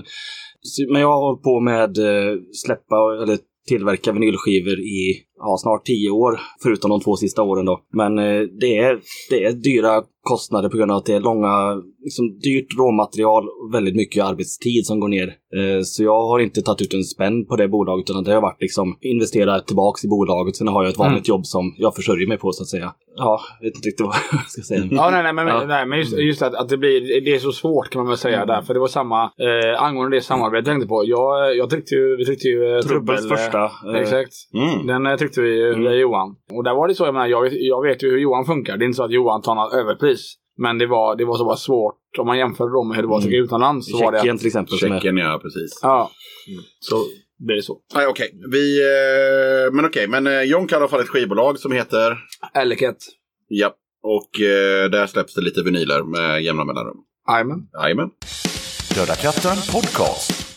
men 0.92 1.00
jag 1.00 1.08
har 1.08 1.20
hållit 1.20 1.42
på 1.42 1.60
med 1.60 1.98
eh, 1.98 2.36
släppa 2.52 2.96
eller 3.22 3.38
tillverka 3.70 4.12
vinylskivor 4.12 4.78
i 4.78 5.00
ja, 5.38 5.56
snart 5.62 5.84
tio 5.84 6.10
år, 6.10 6.40
förutom 6.62 6.90
de 6.90 7.00
två 7.00 7.16
sista 7.16 7.42
åren 7.42 7.64
då. 7.64 7.80
Men 8.00 8.18
eh, 8.18 8.40
det, 8.60 8.76
är, 8.76 9.00
det 9.30 9.44
är 9.44 9.52
dyra 9.52 10.02
kostnader 10.22 10.68
på 10.68 10.76
grund 10.76 10.90
av 10.90 10.96
att 10.96 11.06
det 11.06 11.14
är 11.14 11.20
långa, 11.20 11.82
liksom 12.04 12.38
dyrt 12.38 12.78
råmaterial 12.78 13.44
och 13.48 13.74
väldigt 13.74 13.96
mycket 13.96 14.24
arbetstid 14.24 14.86
som 14.86 15.00
går 15.00 15.08
ner. 15.08 15.26
Eh, 15.28 15.82
så 15.82 16.02
jag 16.02 16.22
har 16.26 16.38
inte 16.38 16.62
tagit 16.62 16.82
ut 16.82 16.94
en 16.94 17.04
spänn 17.04 17.46
på 17.46 17.56
det 17.56 17.68
bolaget 17.68 18.10
utan 18.10 18.24
det 18.24 18.34
har 18.34 18.40
varit 18.40 18.60
liksom 18.60 18.96
investera 19.00 19.60
tillbaks 19.60 20.04
i 20.04 20.08
bolaget. 20.08 20.56
Sen 20.56 20.68
har 20.68 20.82
jag 20.82 20.90
ett 20.92 20.98
vanligt 20.98 21.28
jobb 21.28 21.46
som 21.46 21.74
jag 21.78 21.94
försörjer 21.94 22.28
mig 22.28 22.38
på 22.38 22.52
så 22.52 22.62
att 22.62 22.68
säga. 22.68 22.94
Ja, 23.16 23.40
jag 23.60 23.66
vet 23.68 23.76
inte 23.76 23.88
riktigt 23.88 24.06
vad 24.06 24.14
jag 24.32 24.50
ska 24.50 24.62
säga. 24.62 24.88
Ja, 24.90 25.10
nej, 25.10 25.22
nej, 25.22 25.32
men, 25.32 25.46
Ja. 25.46 25.64
nej, 25.66 25.86
men 25.86 25.98
just, 25.98 26.18
just 26.18 26.42
att, 26.42 26.54
att 26.54 26.68
det 26.68 26.76
blir, 26.76 27.20
det 27.24 27.34
är 27.34 27.38
så 27.38 27.52
svårt 27.52 27.90
kan 27.90 28.00
man 28.02 28.08
väl 28.08 28.18
säga 28.18 28.46
där. 28.46 28.62
För 28.62 28.74
det 28.74 28.80
var 28.80 28.88
samma, 28.88 29.22
eh, 29.24 29.82
angående 29.82 30.16
det 30.16 30.20
samarbetet 30.20 30.66
jag 30.66 30.74
tänkte 30.74 30.88
på. 30.88 31.02
Jag, 31.06 31.56
jag 31.56 31.70
tryckte 31.70 31.94
ju, 31.94 32.16
vi 32.16 32.24
tryckte 32.24 32.48
ju 32.48 32.76
eh, 32.76 32.80
Trubbels 32.80 33.20
trubbel, 33.20 33.38
första. 33.38 33.64
Eh, 33.64 33.94
eh, 33.94 34.00
exakt. 34.00 34.32
Mm. 34.54 34.86
Den 34.86 35.06
eh, 35.06 35.16
tryckte 35.16 35.40
vi 35.40 35.50
ju 35.50 35.74
via 35.74 35.94
Johan. 35.94 36.36
Och 36.52 36.64
där 36.64 36.74
var 36.74 36.88
det 36.88 36.94
så, 36.94 37.04
jag 37.04 37.14
menar, 37.14 37.26
jag 37.26 37.48
jag 37.52 37.82
vet 37.82 38.02
ju 38.02 38.10
hur 38.10 38.18
Johan 38.18 38.44
funkar. 38.44 38.76
Det 38.76 38.84
är 38.84 38.86
inte 38.86 38.96
så 38.96 39.04
att 39.04 39.10
Johan 39.10 39.42
tar 39.42 39.54
något 39.54 39.72
överpris. 39.72 40.09
Men 40.58 40.78
det 40.78 40.86
var, 40.86 41.16
det 41.16 41.24
var 41.24 41.36
så 41.36 41.44
bara 41.44 41.56
svårt. 41.56 42.18
Om 42.18 42.26
man 42.26 42.38
jämför 42.38 42.68
då 42.68 42.84
med 42.84 42.96
hur 42.96 43.02
det 43.02 43.08
var 43.08 43.16
att 43.16 43.22
trycka 43.22 43.36
utomlands. 43.36 43.90
Så 43.90 43.98
var 43.98 44.12
det 44.12 44.18
Tjeckien 44.18 44.34
att, 44.34 44.40
till 44.40 44.46
exempel. 44.46 44.74
Är, 44.74 44.78
Tjeckien, 44.78 45.16
ja 45.16 45.40
precis. 45.42 45.80
Ja. 45.82 46.10
Så 46.80 47.04
blir 47.46 47.56
det 47.56 47.62
så. 47.62 47.78
Nej, 47.94 48.06
okej. 48.06 48.30
Vi... 48.50 48.80
Eh, 48.80 49.72
men 49.72 49.84
okej, 49.84 50.08
men 50.08 50.26
eh, 50.26 50.42
Jonk 50.42 50.72
har 50.72 50.78
i 50.78 50.80
alla 50.80 50.88
fall 50.88 51.00
ett 51.00 51.08
skivbolag 51.08 51.58
som 51.58 51.72
heter... 51.72 52.18
Elliket. 52.54 52.96
Ja. 53.48 53.74
Och 54.02 54.40
eh, 54.40 54.90
där 54.90 55.06
släpps 55.06 55.34
det 55.34 55.40
lite 55.40 55.62
vinyler 55.62 56.02
med 56.02 56.42
jämna 56.42 56.64
mellanrum. 56.64 56.96
Jajamän. 57.28 57.58
Jajamän. 57.82 58.10
Döda 58.94 59.14
katten 59.14 59.56
podcast. 59.72 60.56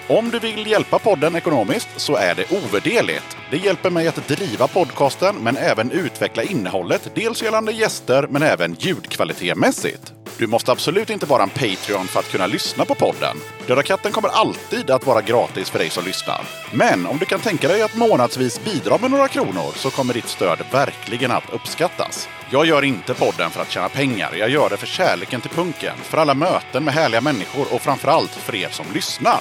Om 0.07 0.31
du 0.31 0.39
vill 0.39 0.67
hjälpa 0.67 0.99
podden 0.99 1.35
ekonomiskt 1.35 1.89
så 1.97 2.15
är 2.15 2.35
det 2.35 2.51
ovärderligt. 2.51 3.37
Det 3.51 3.57
hjälper 3.57 3.89
mig 3.89 4.07
att 4.07 4.27
driva 4.27 4.67
podcasten 4.67 5.35
men 5.35 5.57
även 5.57 5.91
utveckla 5.91 6.43
innehållet, 6.43 7.11
dels 7.15 7.43
gällande 7.43 7.71
gäster 7.71 8.27
men 8.29 8.41
även 8.41 8.75
ljudkvalitetmässigt. 8.79 10.13
Du 10.37 10.47
måste 10.47 10.71
absolut 10.71 11.09
inte 11.09 11.25
vara 11.25 11.43
en 11.43 11.49
Patreon 11.49 12.07
för 12.07 12.19
att 12.19 12.31
kunna 12.31 12.47
lyssna 12.47 12.85
på 12.85 12.95
podden. 12.95 13.37
Döda 13.67 13.83
katten 13.83 14.11
kommer 14.11 14.29
alltid 14.29 14.91
att 14.91 15.05
vara 15.05 15.21
gratis 15.21 15.69
för 15.69 15.79
dig 15.79 15.89
som 15.89 16.05
lyssnar. 16.05 16.41
Men 16.73 17.07
om 17.07 17.17
du 17.17 17.25
kan 17.25 17.39
tänka 17.39 17.67
dig 17.67 17.81
att 17.81 17.95
månadsvis 17.95 18.65
bidra 18.65 18.97
med 18.97 19.11
några 19.11 19.27
kronor 19.27 19.71
så 19.75 19.89
kommer 19.89 20.13
ditt 20.13 20.27
stöd 20.27 20.59
verkligen 20.71 21.31
att 21.31 21.53
uppskattas. 21.53 22.29
Jag 22.53 22.65
gör 22.65 22.83
inte 22.83 23.13
podden 23.13 23.51
för 23.51 23.61
att 23.61 23.71
tjäna 23.71 23.89
pengar. 23.89 24.35
Jag 24.35 24.49
gör 24.49 24.69
det 24.69 24.77
för 24.77 24.87
kärleken 24.87 25.41
till 25.41 25.49
punken, 25.49 25.95
för 26.03 26.17
alla 26.17 26.33
möten 26.33 26.83
med 26.83 26.93
härliga 26.93 27.21
människor 27.21 27.73
och 27.73 27.81
framförallt 27.81 28.31
för 28.31 28.55
er 28.55 28.69
som 28.69 28.85
lyssnar. 28.93 29.39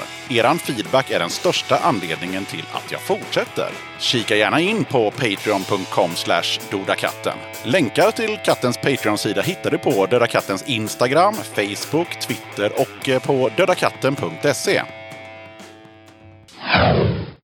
Eran 0.51 0.59
feedback 0.59 1.11
är 1.11 1.19
den 1.19 1.31
största 1.31 1.77
anledningen 1.77 2.45
till 2.45 2.65
att 2.73 2.93
jag 2.93 3.01
fortsätter. 3.01 3.71
Kika 3.99 4.37
gärna 4.37 4.61
in 4.61 4.85
på 4.85 5.11
patreon.com 5.11 6.11
dodakatten. 6.71 7.39
Länkar 7.65 8.11
till 8.11 8.39
kattens 8.45 8.77
Patreon-sida 8.77 9.43
hittar 9.43 9.71
du 9.71 9.79
på 9.79 10.07
Döda 10.07 10.27
Kattens 10.27 10.69
Instagram, 10.69 11.35
Facebook, 11.35 12.21
Twitter 12.21 12.73
och 12.83 13.09
eh, 13.09 13.23
på 13.23 13.51
dödakatten.se. 13.57 14.83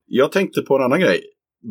Jag 0.07 0.32
tänkte 0.32 0.62
på 0.62 0.76
en 0.76 0.84
annan 0.84 1.00
grej. 1.00 1.20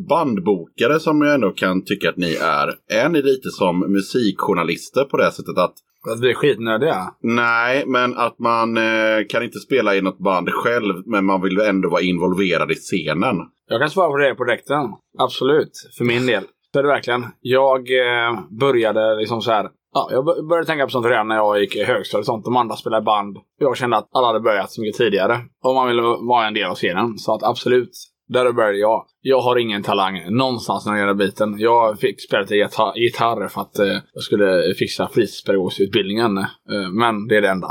Bandbokare 0.08 1.00
som 1.00 1.22
jag 1.22 1.34
ändå 1.34 1.50
kan 1.50 1.84
tycka 1.84 2.08
att 2.08 2.16
ni 2.16 2.34
är. 2.34 2.68
Är 2.92 3.08
ni 3.08 3.22
lite 3.22 3.48
som 3.50 3.92
musikjournalister 3.92 5.04
på 5.04 5.16
det 5.16 5.32
sättet 5.32 5.58
att 5.58 5.74
att 6.12 6.20
vi 6.20 6.30
är 6.30 6.34
skitnödiga. 6.34 6.96
Nej, 7.22 7.84
men 7.86 8.16
att 8.16 8.38
man 8.38 8.76
eh, 8.76 8.82
kan 9.28 9.42
inte 9.42 9.58
spela 9.58 9.94
i 9.94 10.00
något 10.02 10.18
band 10.18 10.48
själv, 10.52 10.94
men 11.06 11.24
man 11.24 11.42
vill 11.42 11.60
ändå 11.60 11.88
vara 11.90 12.02
involverad 12.02 12.70
i 12.70 12.74
scenen. 12.74 13.36
Jag 13.68 13.80
kan 13.80 13.90
svara 13.90 14.08
på 14.10 14.16
det 14.16 14.34
på 14.34 14.44
direkten. 14.44 14.84
Absolut. 15.18 15.70
För 15.98 16.04
min 16.04 16.26
del. 16.26 16.42
Så 16.72 16.78
är 16.78 16.82
det 16.82 16.88
verkligen. 16.88 17.24
Jag 17.40 17.78
eh, 17.78 18.40
började 18.60 19.16
liksom 19.16 19.40
så 19.42 19.50
här. 19.50 19.68
Ja, 19.94 20.08
jag 20.12 20.24
bör- 20.24 20.48
började 20.48 20.66
tänka 20.66 20.84
på 20.84 20.90
sånt 20.90 21.06
redan 21.06 21.28
när 21.28 21.36
jag 21.36 21.60
gick 21.60 21.76
i 21.76 21.84
högstadiet 21.84 22.22
och 22.22 22.26
sånt. 22.26 22.44
De 22.44 22.56
andra 22.56 22.76
spelade 22.76 23.04
band. 23.04 23.36
Jag 23.60 23.76
kände 23.76 23.96
att 23.96 24.08
alla 24.12 24.26
hade 24.26 24.40
börjat 24.40 24.70
så 24.70 24.80
mycket 24.80 24.96
tidigare. 24.96 25.38
Och 25.64 25.74
man 25.74 25.88
ville 25.88 26.02
vara 26.02 26.46
en 26.46 26.54
del 26.54 26.70
av 26.70 26.74
scenen. 26.74 27.18
Så 27.18 27.34
att 27.34 27.42
absolut. 27.42 27.90
Där 28.28 28.52
började 28.52 28.78
jag. 28.78 29.06
Jag 29.20 29.40
har 29.40 29.56
ingen 29.58 29.82
talang 29.82 30.36
någonstans 30.36 30.86
när 30.86 30.92
det 30.92 31.00
gäller 31.00 31.14
biten. 31.14 31.58
Jag 31.58 31.98
fick 31.98 32.20
spela 32.20 32.42
lite 32.42 32.54
gitarr, 32.96 33.48
för 33.48 33.60
att 33.60 33.78
eh, 33.78 33.98
jag 34.12 34.22
skulle 34.22 34.74
fixa 34.74 35.08
fritidspedagogutbildningen. 35.08 36.38
Eh, 36.38 36.90
men 36.92 37.26
det 37.28 37.36
är 37.36 37.42
det 37.42 37.48
enda. 37.48 37.68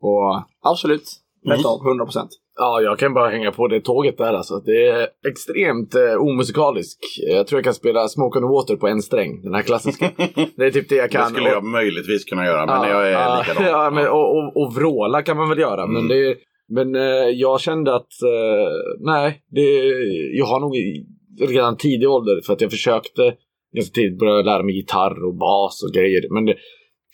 Och 0.00 0.42
absolut. 0.62 1.04
Rätt 1.46 1.66
av. 1.66 1.86
100 1.86 2.04
procent. 2.04 2.30
Ja, 2.56 2.80
jag 2.80 2.98
kan 2.98 3.14
bara 3.14 3.30
hänga 3.30 3.52
på 3.52 3.68
det 3.68 3.80
tåget 3.80 4.18
där 4.18 4.32
alltså. 4.32 4.58
Det 4.58 4.86
är 4.88 5.08
extremt 5.28 5.94
eh, 5.94 6.14
omusikalisk. 6.18 6.98
Jag 7.28 7.46
tror 7.46 7.58
jag 7.58 7.64
kan 7.64 7.74
spela 7.74 8.08
Smoke 8.08 8.38
on 8.38 8.48
Water 8.48 8.76
på 8.76 8.88
en 8.88 9.02
sträng. 9.02 9.42
Den 9.42 9.54
här 9.54 9.62
klassiska. 9.62 10.10
det 10.56 10.64
är 10.64 10.70
typ 10.70 10.88
det 10.88 10.94
jag 10.94 11.10
kan. 11.10 11.22
Det 11.22 11.28
skulle 11.28 11.50
jag 11.50 11.64
möjligtvis 11.64 12.24
kunna 12.24 12.46
göra, 12.46 12.66
men 12.66 12.90
jag 12.90 13.08
är 13.08 13.12
ja, 13.12 13.44
likadan. 13.48 13.66
Ja, 13.66 13.90
men, 13.90 14.08
och, 14.08 14.36
och, 14.36 14.56
och 14.56 14.74
vråla 14.74 15.22
kan 15.22 15.36
man 15.36 15.48
väl 15.48 15.58
göra. 15.58 15.82
Mm. 15.82 15.94
Men, 15.94 16.08
det, 16.08 16.36
men 16.68 16.94
eh, 16.94 17.28
jag 17.34 17.60
kände 17.60 17.94
att 17.94 18.22
eh, 18.22 18.70
nej, 19.00 19.42
det, 19.50 19.92
jag 20.32 20.46
har 20.46 20.60
nog 20.60 20.76
redan 21.48 21.76
tidig 21.76 22.08
ålder 22.08 22.40
för 22.46 22.52
att 22.52 22.60
jag 22.60 22.70
försökte 22.70 23.34
ganska 23.76 23.94
tidigt 23.94 24.18
börja 24.18 24.42
lära 24.42 24.62
mig 24.62 24.76
gitarr 24.76 25.24
och 25.24 25.34
bas 25.34 25.82
och 25.82 25.94
grejer. 25.94 26.34
Men 26.34 26.44
det, 26.44 26.54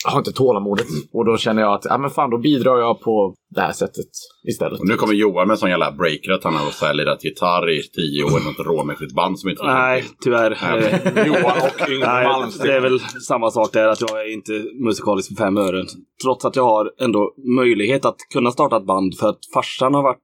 jag 0.04 0.10
har 0.10 0.18
inte 0.18 0.32
tålamodet. 0.32 0.86
Och 1.12 1.24
då 1.24 1.36
känner 1.36 1.62
jag 1.62 1.72
att 1.74 1.84
ja, 1.84 1.98
men 1.98 2.10
fan, 2.10 2.30
då 2.30 2.38
bidrar 2.38 2.78
jag 2.78 3.00
på 3.00 3.34
det 3.54 3.60
här 3.60 3.72
sättet 3.72 4.10
istället. 4.48 4.80
Och 4.80 4.88
nu 4.88 4.96
kommer 4.96 5.14
Johan 5.14 5.46
med 5.46 5.54
en 5.54 5.58
sån 5.58 5.70
jävla 5.70 5.92
breaker 5.92 6.32
att 6.32 6.44
han 6.44 6.54
har 6.54 6.94
lirat 6.94 7.24
gitarr 7.24 7.70
i 7.70 7.82
tio 7.82 8.24
år 8.24 8.40
i 8.40 8.44
något 8.44 8.66
råmässigt 8.66 9.14
band 9.14 9.38
som 9.38 9.50
inte 9.50 9.62
Nej, 9.66 10.04
tyvärr. 10.20 10.58
Nej. 10.62 11.26
Johan 11.26 11.58
och 11.58 11.90
Yngve 11.90 12.06
Nej, 12.06 12.26
Malmsten. 12.26 12.66
det 12.66 12.74
är 12.74 12.80
väl 12.80 13.00
samma 13.00 13.50
sak 13.50 13.72
där, 13.72 13.88
att 13.88 14.00
jag 14.00 14.20
är 14.20 14.32
inte 14.32 14.52
musikalisk 14.84 15.28
för 15.28 15.44
fem 15.44 15.56
ören. 15.56 15.86
Trots 16.22 16.44
att 16.44 16.56
jag 16.56 16.64
har 16.64 16.90
ändå 17.00 17.34
möjlighet 17.56 18.04
att 18.04 18.16
kunna 18.34 18.50
starta 18.50 18.76
ett 18.76 18.86
band 18.86 19.14
för 19.20 19.28
att 19.28 19.38
farsan 19.54 19.94
har 19.94 20.02
varit 20.02 20.18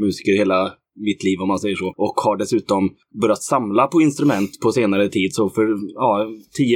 musiker 0.00 0.32
hela 0.32 0.72
mitt 0.96 1.24
liv 1.24 1.40
om 1.40 1.48
man 1.48 1.58
säger 1.58 1.76
så. 1.76 1.94
Och 1.96 2.14
har 2.24 2.36
dessutom 2.36 2.90
börjat 3.20 3.42
samla 3.42 3.86
på 3.86 4.00
instrument 4.00 4.60
på 4.62 4.72
senare 4.72 5.08
tid. 5.08 5.34
Så 5.34 5.50
för 5.50 5.68
ja, 5.94 6.26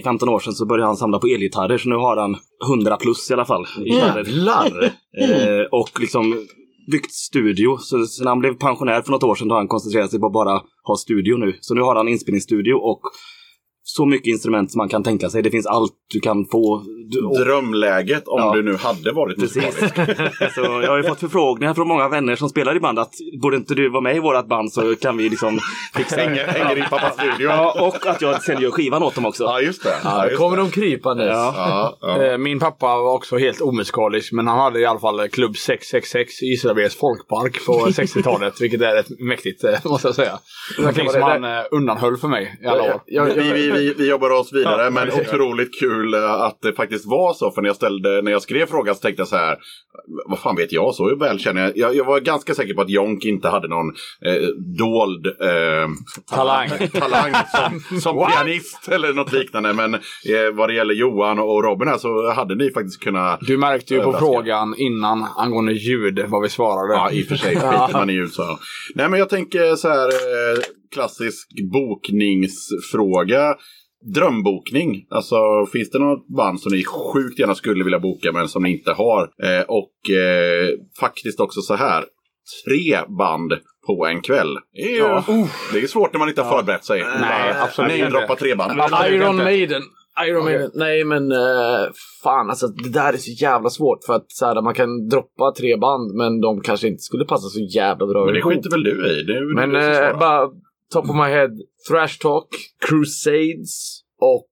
10-15 0.05 0.29
år 0.29 0.39
sedan 0.39 0.53
så 0.53 0.67
började 0.67 0.87
han 0.87 0.97
samla 0.97 1.19
på 1.19 1.27
elgitarrer. 1.27 1.79
Så 1.79 1.89
nu 1.89 1.95
har 1.95 2.17
han 2.17 2.37
100 2.71 2.97
plus 2.97 3.31
i 3.31 3.35
alla 3.35 3.45
fall. 3.45 3.67
i 3.85 3.91
gitarrer. 3.91 4.25
Jävlar! 4.25 4.85
Eh, 5.21 5.65
och 5.73 6.01
liksom 6.01 6.47
byggt 6.91 7.13
studio. 7.13 7.77
Så 7.77 8.07
sen 8.07 8.27
han 8.27 8.39
blev 8.39 8.55
pensionär 8.55 9.03
för 9.03 9.11
något 9.13 9.23
år 9.23 9.35
sedan 9.35 9.49
då 9.49 9.55
har 9.55 9.61
han 9.61 9.69
koncentrerat 9.69 10.11
sig 10.11 10.21
på 10.21 10.27
att 10.27 10.33
bara 10.33 10.61
ha 10.83 10.97
studio 10.97 11.37
nu. 11.37 11.57
Så 11.61 11.75
nu 11.75 11.81
har 11.81 11.97
han 11.97 12.09
inspelningsstudio 12.09 12.75
och 12.75 13.01
så 13.83 14.07
mycket 14.07 14.27
instrument 14.27 14.71
som 14.71 14.79
man 14.79 14.89
kan 14.89 15.03
tänka 15.05 15.31
sig. 15.31 15.43
Det 15.43 15.51
finns 15.51 15.67
allt 15.67 15.93
du 16.13 16.21
kan 16.21 16.47
få. 16.53 16.85
Du, 17.11 17.25
och, 17.27 17.39
Drömläget 17.45 18.29
om 18.29 18.39
Ja. 18.41 18.53
du 18.55 18.63
nu 18.63 18.77
hade 18.77 19.13
varit 19.13 19.39
Precis. 19.41 19.57
musikalisk. 19.81 19.95
så 20.55 20.61
jag 20.61 20.89
har 20.91 20.97
ju 20.97 21.03
fått 21.03 21.21
förfrågningar 21.21 21.75
från 21.75 21.89
många 21.89 22.09
vänner 22.09 22.37
som 22.37 22.49
spelar 22.49 22.77
i 22.77 22.81
band 22.81 22.99
att 22.99 23.13
borde 23.43 23.57
inte 23.57 23.75
du 23.75 23.89
vara 23.91 24.01
med 24.01 24.17
i 24.17 24.19
vårt 24.19 24.47
band 24.49 24.73
så 24.73 24.97
kan 24.97 25.17
vi 25.17 25.29
liksom 25.29 25.59
fixa 25.95 26.17
Hänger, 26.17 26.47
hänger 26.47 26.79
i 26.79 26.83
pappas 26.83 27.15
studio. 27.15 27.49
Ja, 27.51 27.87
och 27.89 28.07
att 28.07 28.21
jag 28.23 28.43
sen 28.43 28.61
gör 28.61 28.71
skivan 28.71 29.03
åt 29.03 29.15
dem 29.15 29.27
också. 29.27 29.45
Ja, 29.45 29.61
just 29.61 29.83
det. 29.83 29.95
Ja, 30.05 30.27
just 30.27 30.39
kommer 30.39 30.57
det. 30.57 30.63
de 30.63 30.71
krypandes. 30.71 31.27
Ja. 31.29 31.55
Ja, 31.57 31.97
ja. 32.01 32.25
Eh, 32.25 32.39
Min 32.39 32.59
pappa 32.59 32.87
var 32.87 33.15
också 33.15 33.39
helt 33.39 33.61
omusikalisk, 33.61 34.33
men 34.33 34.47
han 34.47 34.59
hade 34.59 34.81
i 34.81 34.87
alla 34.87 35.01
fall 35.01 35.29
klubb 35.29 35.57
666 35.57 36.43
i 36.43 36.47
Gislaveds 36.47 36.95
folkpark 36.97 37.67
på 37.67 37.73
60-talet, 37.87 38.61
vilket 38.61 38.81
är 38.81 38.95
rätt 38.95 39.21
mäktigt, 39.21 39.65
eh, 39.65 39.75
måste 39.85 40.09
jag 40.09 40.15
säga. 40.15 40.39
Någonting 40.79 41.09
som 41.09 41.23
han 41.23 41.45
eh, 41.45 41.51
undanhöll 41.71 42.17
för 42.17 42.29
mig 42.29 42.59
i 42.63 42.67
alla 42.67 42.83
år. 42.83 43.03
Jag, 43.07 43.29
jag, 43.29 43.35
Vi, 43.55 43.70
vi, 43.73 43.95
vi, 43.99 44.11
jobbar 44.11 44.31
oss 44.31 44.53
vidare, 44.53 44.85
Ja, 44.85 44.91
men 44.91 45.11
ser. 45.11 45.21
otroligt 45.21 45.81
kul 45.81 46.15
eh, 46.15 46.33
att 46.33 46.59
det 46.63 46.73
faktiskt 46.73 47.07
var 47.07 47.35
så. 47.35 47.51
För 47.51 47.63
när 47.63 47.69
jag, 47.69 47.77
ställde, 47.77 48.23
när 48.23 48.33
jag 48.33 48.43
skrev 48.43 48.67
frågan 48.67 48.95
så 48.95 49.01
tänkte 49.01 49.21
jag 49.21 49.29
så 49.29 49.37
här, 49.37 49.57
vad 50.27 50.39
fan 50.39 50.57
vet 50.57 50.73
jag, 50.73 50.95
så 50.95 51.17
väl 51.17 51.39
känner 51.39 51.63
jag. 51.63 51.77
Jag, 51.77 51.97
jag 51.97 52.05
var 52.05 52.21
ganska 52.21 52.55
säker 52.55 52.75
på 52.75 52.81
att 52.81 52.91
Jonk 52.91 53.25
inte 53.25 53.49
hade 53.49 53.69
någon 53.69 53.89
eh, 54.27 54.49
dold 54.79 55.27
eh, 55.27 55.89
Talang. 56.31 56.69
talang 56.93 57.33
som, 57.91 58.01
som 58.01 58.27
pianist 58.27 58.89
eller 58.89 59.13
något 59.13 59.33
liknande. 59.33 59.73
Men 59.73 59.95
eh, 59.95 60.01
vad 60.53 60.69
det 60.69 60.75
gäller 60.75 60.95
Johan 60.95 61.39
och 61.39 61.65
Robin 61.65 61.89
här 61.89 61.99
så 61.99 62.33
hade 62.33 62.55
ni 62.55 62.71
faktiskt 62.71 63.03
kunnat 63.03 63.41
Du 63.41 63.57
märkte 63.57 63.95
ju 63.95 64.03
på 64.03 64.13
frågan 64.13 64.75
innan 64.79 65.27
angående 65.37 65.73
ljud 65.73 66.25
vad 66.27 66.43
vi 66.43 66.49
svarade. 66.49 66.95
Ja, 66.95 67.11
i 67.11 67.23
och 67.23 67.27
för 67.27 67.37
sig 67.37 67.57
skiter 67.57 67.93
man 67.93 68.11
i 68.11 68.13
ljud 68.13 68.33
så. 68.33 68.59
Nej, 68.95 69.09
men 69.09 69.19
jag 69.19 69.29
tänker 69.29 69.77
så 69.77 69.89
här 69.89 70.07
eh, 70.09 70.59
klassisk 70.95 71.49
bokningsfråga. 71.73 73.55
Drömbokning. 74.15 75.07
Alltså 75.11 75.37
finns 75.73 75.91
det 75.91 75.99
något 75.99 76.29
band 76.37 76.61
som 76.61 76.73
ni 76.73 76.85
sjukt 76.85 77.39
gärna 77.39 77.55
skulle 77.55 77.85
vilja 77.85 77.99
boka 78.01 78.33
men 78.33 78.49
som 78.49 78.63
ni 78.63 78.71
inte 78.73 78.93
har? 78.93 79.23
Eh, 79.23 79.63
och 79.69 80.11
eh, 80.17 80.69
faktiskt 81.01 81.41
också 81.41 81.61
så 81.61 81.75
här. 81.75 82.05
Tre 82.67 82.99
band 83.19 83.53
på 83.87 84.07
en 84.07 84.21
kväll. 84.23 84.59
Det 84.73 84.97
är, 84.97 84.99
Ja. 84.99 85.25
det 85.73 85.79
är 85.79 85.87
svårt 85.87 86.13
när 86.13 86.19
man 86.19 86.29
inte 86.29 86.43
har 86.43 86.59
förberett 86.59 86.85
sig. 86.85 87.01
Nej, 87.21 87.55
absolut 87.63 87.93
inte. 87.93 88.11
Droppa 88.11 88.37
tre 88.37 88.55
band. 88.55 88.81
Iron 89.07 89.37
Maiden. 89.37 89.83
Iron 90.29 90.45
Maiden. 90.45 90.71
Nej 90.75 91.05
men 91.05 91.33
uh, 91.33 91.89
fan 92.23 92.51
alltså 92.51 92.67
det 92.67 92.89
där 92.89 93.13
är 93.13 93.17
så 93.17 93.31
jävla 93.31 93.71
svårt 93.71 93.99
för 94.07 94.15
att 94.15 94.25
så 94.29 94.47
här, 94.47 94.63
man 94.63 94.75
kan 94.75 95.09
droppa 95.09 95.53
tre 95.59 95.77
band 95.77 96.15
men 96.15 96.41
de 96.41 96.61
kanske 96.61 96.89
inte 96.89 97.03
skulle 97.03 97.25
passa 97.25 97.49
så 97.49 97.61
jävla 97.61 98.07
bra 98.07 98.25
Men 98.25 98.35
det 98.35 98.43
skiter 98.43 98.71
väl 98.71 98.83
du 98.83 99.21
i? 99.21 99.23
Det 99.23 99.37
är 99.37 99.55
Men 99.55 99.71
du 99.71 99.95
som 99.95 100.05
eh, 100.05 100.19
bara 100.19 100.49
top 100.93 101.11
of 101.11 101.17
my 101.17 101.29
head. 101.29 101.51
Thrash 101.89 102.19
Talk, 102.21 102.49
Crusades 102.81 104.03
och 104.21 104.47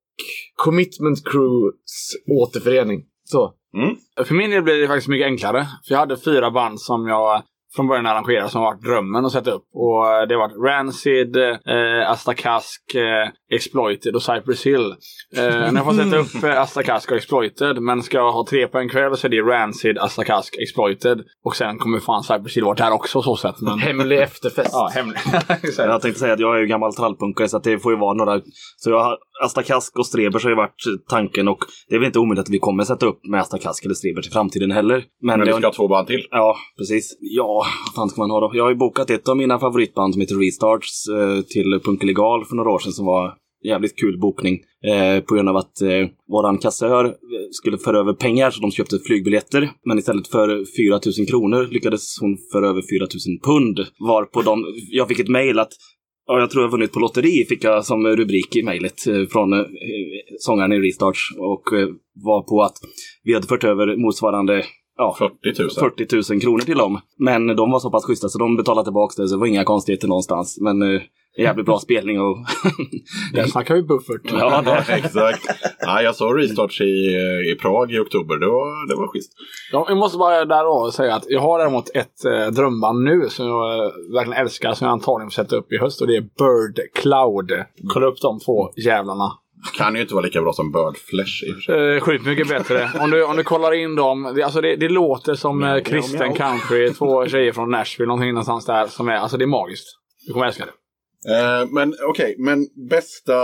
Commitment 0.56 1.24
Crews 1.24 2.16
återförening. 2.42 3.04
Så. 3.24 3.54
För 4.24 4.34
min 4.34 4.50
del 4.50 4.62
blir 4.62 4.80
det 4.80 4.86
faktiskt 4.86 5.08
mycket 5.08 5.26
enklare. 5.26 5.66
För 5.86 5.94
jag 5.94 5.98
hade 5.98 6.16
fyra 6.16 6.50
band 6.50 6.80
som 6.80 7.06
jag 7.06 7.42
från 7.76 7.88
början 7.88 8.06
arrangerade 8.06 8.48
som 8.48 8.62
varit 8.62 8.82
drömmen 8.82 9.24
att 9.24 9.32
sätta 9.32 9.50
upp. 9.50 9.64
Och 9.74 10.12
eh, 10.12 10.26
det 10.28 10.34
har 10.34 10.40
varit 10.40 10.64
Rancid, 10.68 11.36
eh, 11.36 12.10
Asta 12.10 12.34
Kask, 12.34 12.94
eh, 12.94 13.54
Exploited 13.54 14.14
och 14.14 14.22
Cypress 14.22 14.66
Hill. 14.66 14.94
Eh, 15.36 15.44
när 15.44 15.74
jag 15.74 15.84
får 15.84 15.92
sätta 15.92 16.16
upp 16.16 16.44
eh, 16.44 16.60
Asta 16.60 16.82
Kask 16.82 17.10
och 17.10 17.16
Exploited, 17.16 17.82
men 17.82 18.02
ska 18.02 18.16
jag 18.16 18.32
ha 18.32 18.46
tre 18.50 18.66
på 18.66 18.78
en 18.78 18.88
kväll 18.88 19.16
så 19.16 19.26
är 19.26 19.30
det 19.30 19.40
Rancid, 19.40 19.98
Asta 19.98 20.24
Kask, 20.24 20.56
Exploited. 20.62 21.18
Och 21.44 21.56
sen 21.56 21.78
kommer 21.78 21.98
fan 21.98 22.22
Cypress 22.22 22.56
Hill 22.56 22.64
vara 22.64 22.74
där 22.74 22.92
också 22.92 23.22
så 23.22 23.36
sett. 23.36 23.60
Men... 23.60 23.78
Hemlig 23.78 24.18
efterfest. 24.18 24.70
Ja, 24.72 24.90
hemligt. 24.94 25.18
Jag 25.78 26.02
tänkte 26.02 26.20
säga 26.20 26.32
att 26.32 26.40
jag 26.40 26.56
är 26.56 26.60
ju 26.60 26.66
gammal 26.66 26.94
trallpunkare 26.94 27.48
så 27.48 27.56
att 27.56 27.64
det 27.64 27.78
får 27.78 27.92
ju 27.92 27.98
vara 27.98 28.14
några. 28.14 28.40
Så 28.76 28.90
jag 28.90 29.04
har 29.04 29.16
Asta 29.44 29.62
Kask 29.62 29.98
och 29.98 30.06
Strebers 30.06 30.42
har 30.42 30.50
ju 30.50 30.56
varit 30.56 30.82
tanken 31.10 31.48
och 31.48 31.58
det 31.88 31.94
är 31.94 31.98
väl 31.98 32.06
inte 32.06 32.18
omöjligt 32.18 32.42
att 32.44 32.50
vi 32.50 32.58
kommer 32.58 32.84
sätta 32.84 33.06
upp 33.06 33.20
med 33.30 33.40
Asta 33.40 33.58
Kask 33.58 33.84
eller 33.84 33.94
Strebers 33.94 34.28
i 34.28 34.30
framtiden 34.30 34.70
heller. 34.70 35.04
Men, 35.22 35.38
Men 35.38 35.46
det 35.46 35.52
vi 35.54 35.58
ska 35.58 35.66
ha 35.66 35.72
två 35.72 35.88
band 35.88 36.06
till. 36.06 36.26
Ja, 36.30 36.56
precis. 36.78 37.16
Ja, 37.20 37.57
vad 37.58 37.94
fan 37.94 38.08
ska 38.08 38.20
man 38.20 38.30
ha 38.30 38.40
då? 38.40 38.50
Jag 38.54 38.64
har 38.64 38.70
ju 38.70 38.76
bokat 38.76 39.10
ett 39.10 39.28
av 39.28 39.36
mina 39.36 39.58
favoritband 39.58 40.14
som 40.14 40.20
heter 40.20 40.34
Restarts 40.34 41.08
eh, 41.08 41.40
till 41.40 41.80
Punk 41.84 42.02
Illegal 42.02 42.44
för 42.44 42.56
några 42.56 42.70
år 42.70 42.78
sedan 42.78 42.92
som 42.92 43.06
var 43.06 43.34
jävligt 43.64 43.98
kul 43.98 44.18
bokning. 44.20 44.58
Eh, 44.86 45.24
på 45.24 45.34
grund 45.34 45.48
av 45.48 45.56
att 45.56 45.80
eh, 45.82 46.08
våran 46.28 46.58
kassör 46.58 47.04
eh, 47.04 47.12
skulle 47.50 47.78
föra 47.78 47.98
över 47.98 48.12
pengar 48.12 48.50
så 48.50 48.60
de 48.60 48.70
köpte 48.70 48.98
flygbiljetter. 48.98 49.70
Men 49.84 49.98
istället 49.98 50.28
för 50.28 50.48
4 50.48 51.00
000 51.18 51.26
kronor 51.28 51.68
lyckades 51.70 52.18
hon 52.20 52.36
föra 52.52 52.68
över 52.68 52.82
4 52.82 53.06
000 53.28 53.40
pund. 53.44 53.78
Varpå 54.08 54.42
de, 54.42 54.64
jag 54.90 55.08
fick 55.08 55.18
ett 55.18 55.28
mejl 55.28 55.58
att 55.58 55.72
Ja, 56.30 56.40
jag 56.40 56.50
tror 56.50 56.64
jag 56.64 56.70
vunnit 56.70 56.92
på 56.92 57.00
lotteri, 57.00 57.44
fick 57.48 57.64
jag 57.64 57.84
som 57.84 58.06
rubrik 58.06 58.56
i 58.56 58.62
mejlet 58.62 59.06
eh, 59.06 59.24
från 59.32 59.52
eh, 59.52 59.66
sångaren 60.38 60.72
i 60.72 60.78
Restarts. 60.78 61.20
Och 61.38 61.78
eh, 61.78 61.88
var 62.24 62.42
på 62.42 62.62
att 62.62 62.76
vi 63.24 63.34
hade 63.34 63.46
fört 63.46 63.64
över 63.64 63.96
motsvarande 63.96 64.64
ja, 64.98 65.16
40 65.18 65.62
000. 65.62 65.70
40 65.70 66.32
000 66.32 66.40
kronor 66.40 66.60
till 66.60 66.78
dem. 66.78 67.00
Men 67.18 67.46
de 67.46 67.70
var 67.70 67.78
så 67.78 67.90
pass 67.90 68.04
schyssta 68.04 68.28
så 68.28 68.38
de 68.38 68.56
betalade 68.56 68.84
tillbaka 68.84 69.22
det, 69.22 69.28
så 69.28 69.34
det 69.34 69.40
var 69.40 69.46
inga 69.46 69.64
konstigheter 69.64 70.08
någonstans. 70.08 70.58
Men 70.60 70.82
eh, 70.82 71.00
jävligt 71.38 71.66
bra 71.66 71.78
spelning 71.78 72.20
och... 72.20 72.36
Där 73.34 73.46
snackar 73.46 73.74
vi 73.74 73.82
buffert. 73.82 74.20
ja, 74.24 74.62
det, 74.62 74.92
Exakt. 74.94 75.46
Ja, 75.80 76.02
jag 76.02 76.14
såg 76.14 76.38
Restarts 76.38 76.80
i, 76.80 77.14
eh, 77.14 77.52
i 77.52 77.56
Prag 77.62 77.92
i 77.92 77.98
oktober. 77.98 78.36
Det 78.36 78.46
var, 78.46 78.88
det 78.88 79.00
var 79.00 79.06
schysst. 79.12 79.32
Ja, 79.72 79.86
jag 79.88 79.98
måste 79.98 80.18
bara 80.18 80.44
där 80.44 80.64
då 80.64 80.90
säga 80.90 81.14
att 81.14 81.24
jag 81.28 81.40
har 81.40 81.58
däremot 81.58 81.90
ett 81.94 82.24
eh, 82.24 82.46
drömband 82.46 83.04
nu 83.04 83.28
som 83.28 83.46
jag 83.46 83.78
eh, 83.78 83.90
verkligen 84.14 84.40
älskar 84.40 84.74
som 84.74 84.84
jag 84.84 84.92
antagligen 84.92 85.30
får 85.30 85.42
sätta 85.42 85.56
upp 85.56 85.72
i 85.72 85.78
höst 85.78 86.00
och 86.00 86.06
det 86.06 86.16
är 86.16 86.20
Bird 86.20 86.80
Cloud. 86.94 87.64
Kolla 87.88 88.06
upp 88.06 88.20
de 88.20 88.40
två 88.40 88.70
jävlarna. 88.76 89.32
Kan 89.74 89.94
ju 89.94 90.00
inte 90.00 90.14
vara 90.14 90.24
lika 90.24 90.42
bra 90.42 90.52
som 90.52 90.72
Bird 90.72 90.96
Flesh 90.96 91.44
i 91.44 91.52
och 91.52 91.54
för 91.54 91.60
sig. 91.60 91.96
Eh, 91.96 92.00
sjukt 92.00 92.26
mycket 92.26 92.48
bättre. 92.48 92.90
Om 93.00 93.10
du, 93.10 93.24
om 93.24 93.36
du 93.36 93.44
kollar 93.44 93.72
in 93.72 93.94
dem. 93.94 94.32
Det, 94.36 94.42
alltså 94.42 94.60
det, 94.60 94.76
det 94.76 94.88
låter 94.88 95.34
som 95.34 95.62
eh, 95.62 95.80
kristen 95.80 96.34
country. 96.34 96.92
Två 96.94 97.26
tjejer 97.26 97.52
från 97.52 97.70
Nashville, 97.70 98.08
någonting 98.08 98.34
någonstans 98.34 98.66
där. 98.66 98.86
Som 98.86 99.08
är, 99.08 99.16
alltså 99.16 99.36
det 99.36 99.44
är 99.44 99.46
magiskt. 99.46 99.86
Du 100.26 100.32
kommer 100.32 100.46
älska 100.46 100.64
det. 100.64 100.72
Eh, 101.30 101.66
men 101.70 101.94
okej, 102.08 102.34
men 102.38 102.66
bästa, 102.90 103.34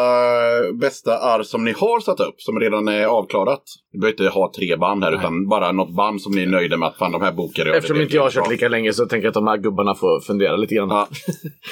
bästa 0.81 1.19
arr 1.19 1.43
som 1.43 1.65
ni 1.65 1.73
har 1.73 2.01
satt 2.01 2.21
upp, 2.21 2.35
som 2.39 2.61
redan 2.61 2.89
är 2.89 3.05
avklarat. 3.07 3.63
Ni 3.93 4.01
behöver 4.01 4.13
inte 4.23 4.35
ha 4.35 4.53
tre 4.57 4.77
band 4.77 5.05
här, 5.05 5.13
utan 5.13 5.49
bara 5.49 5.73
något 5.73 5.97
band 5.97 6.21
som 6.23 6.33
ni 6.33 6.43
är 6.43 6.47
nöjda 6.47 6.77
med 6.77 6.89
att 6.89 6.97
fan 6.97 7.13
de 7.13 7.23
här 7.23 7.33
bokar 7.33 7.67
jag. 7.67 7.77
Eftersom 7.77 7.97
Det- 7.97 8.03
inte 8.03 8.17
jag 8.17 8.23
har 8.23 8.31
kört 8.31 8.51
lika 8.51 8.69
länge 8.69 8.93
så 8.93 9.07
tänker 9.07 9.25
jag 9.25 9.31
att 9.31 9.35
de 9.35 9.47
här 9.47 9.57
gubbarna 9.57 9.95
får 9.95 10.21
fundera 10.21 10.57
lite 10.57 10.75
grann. 10.75 10.89
Ja. 10.89 11.09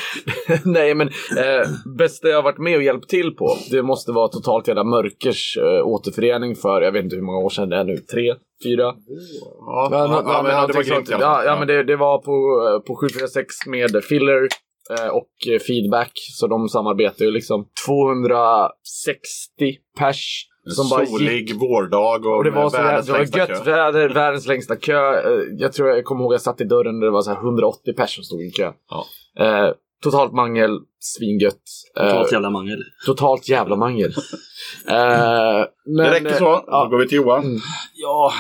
Nej 0.64 0.94
men, 0.94 1.08
eh, 1.08 1.68
bästa 1.98 2.28
jag 2.28 2.36
har 2.36 2.42
varit 2.42 2.58
med 2.58 2.76
och 2.76 2.82
hjälpt 2.82 3.08
till 3.08 3.30
på, 3.30 3.56
det 3.70 3.82
måste 3.82 4.12
vara 4.12 4.28
Totalt 4.28 4.68
Jävla 4.68 4.84
Mörkers 4.84 5.56
eh, 5.56 5.86
återförening 5.86 6.56
för, 6.56 6.82
jag 6.82 6.92
vet 6.92 7.04
inte 7.04 7.16
hur 7.16 7.22
många 7.22 7.38
år 7.38 7.50
sedan 7.50 7.68
det 7.68 7.76
är 7.76 7.84
nu, 7.84 7.96
tre, 7.96 8.34
fyra? 8.64 8.94
Ja, 9.66 9.88
men 10.42 10.66
det 10.68 10.72
var 10.74 10.82
grymt 10.82 11.08
Ja, 11.10 11.44
ja, 11.44 11.56
men 11.58 11.68
det, 11.68 11.82
det 11.84 11.96
var 11.96 12.18
på, 12.18 12.32
eh, 12.68 12.86
på 12.86 12.96
746 12.96 13.46
med 13.66 14.04
Filler 14.04 14.42
eh, 14.42 14.48
och 15.12 15.53
eh, 15.55 15.59
Feedback. 15.61 16.12
Så 16.14 16.47
de 16.47 16.68
samarbetar 16.68 17.24
ju 17.24 17.30
liksom 17.30 17.66
260 17.87 19.76
pers. 19.99 20.47
En 20.66 20.72
Som 20.72 20.89
bara 20.91 21.07
solig 21.07 21.49
gick. 21.49 21.61
vårdag 21.62 22.26
och, 22.26 22.37
Och 22.37 22.45
det 22.45 22.51
var, 22.51 22.70
så 22.70 22.76
världens 22.76 23.07
det 23.07 23.12
var 23.12 23.20
gött 23.20 23.49
kö. 23.49 23.62
väder, 23.64 24.09
världens 24.09 24.47
längsta 24.47 24.76
kö. 24.76 25.14
Eh, 25.14 25.41
Jag 25.59 25.72
tror 25.72 25.89
jag 25.89 26.05
kommer 26.05 26.22
ihåg 26.22 26.33
att 26.33 26.35
jag 26.35 26.41
satt 26.43 26.61
i 26.61 26.64
dörren 26.64 26.95
och 26.95 27.01
det 27.01 27.11
var 27.11 27.22
så 27.22 27.30
här 27.30 27.39
180 27.39 27.93
pers 27.97 28.14
som 28.14 28.24
stod 28.24 28.41
i 28.43 28.51
kö. 28.51 28.72
Ja. 28.91 29.05
Eh, 29.45 29.70
totalt 30.03 30.33
mangel, 30.33 30.78
svingött. 31.01 31.62
Eh, 32.01 32.07
totalt 32.09 32.33
jävla 32.33 32.51
mangel. 32.51 32.83
totalt 33.07 33.49
jävla 33.49 33.76
mangel. 33.76 34.11
eh, 34.89 34.95
men, 35.87 35.97
Det 35.97 36.11
räcker 36.11 36.33
så. 36.33 36.53
eh, 36.55 36.61
ja. 36.66 36.85
Då 36.85 36.91
går 36.91 36.99
vi 36.99 37.09
till 37.09 37.16
Johan. 37.16 37.61
Ja, 37.95 38.33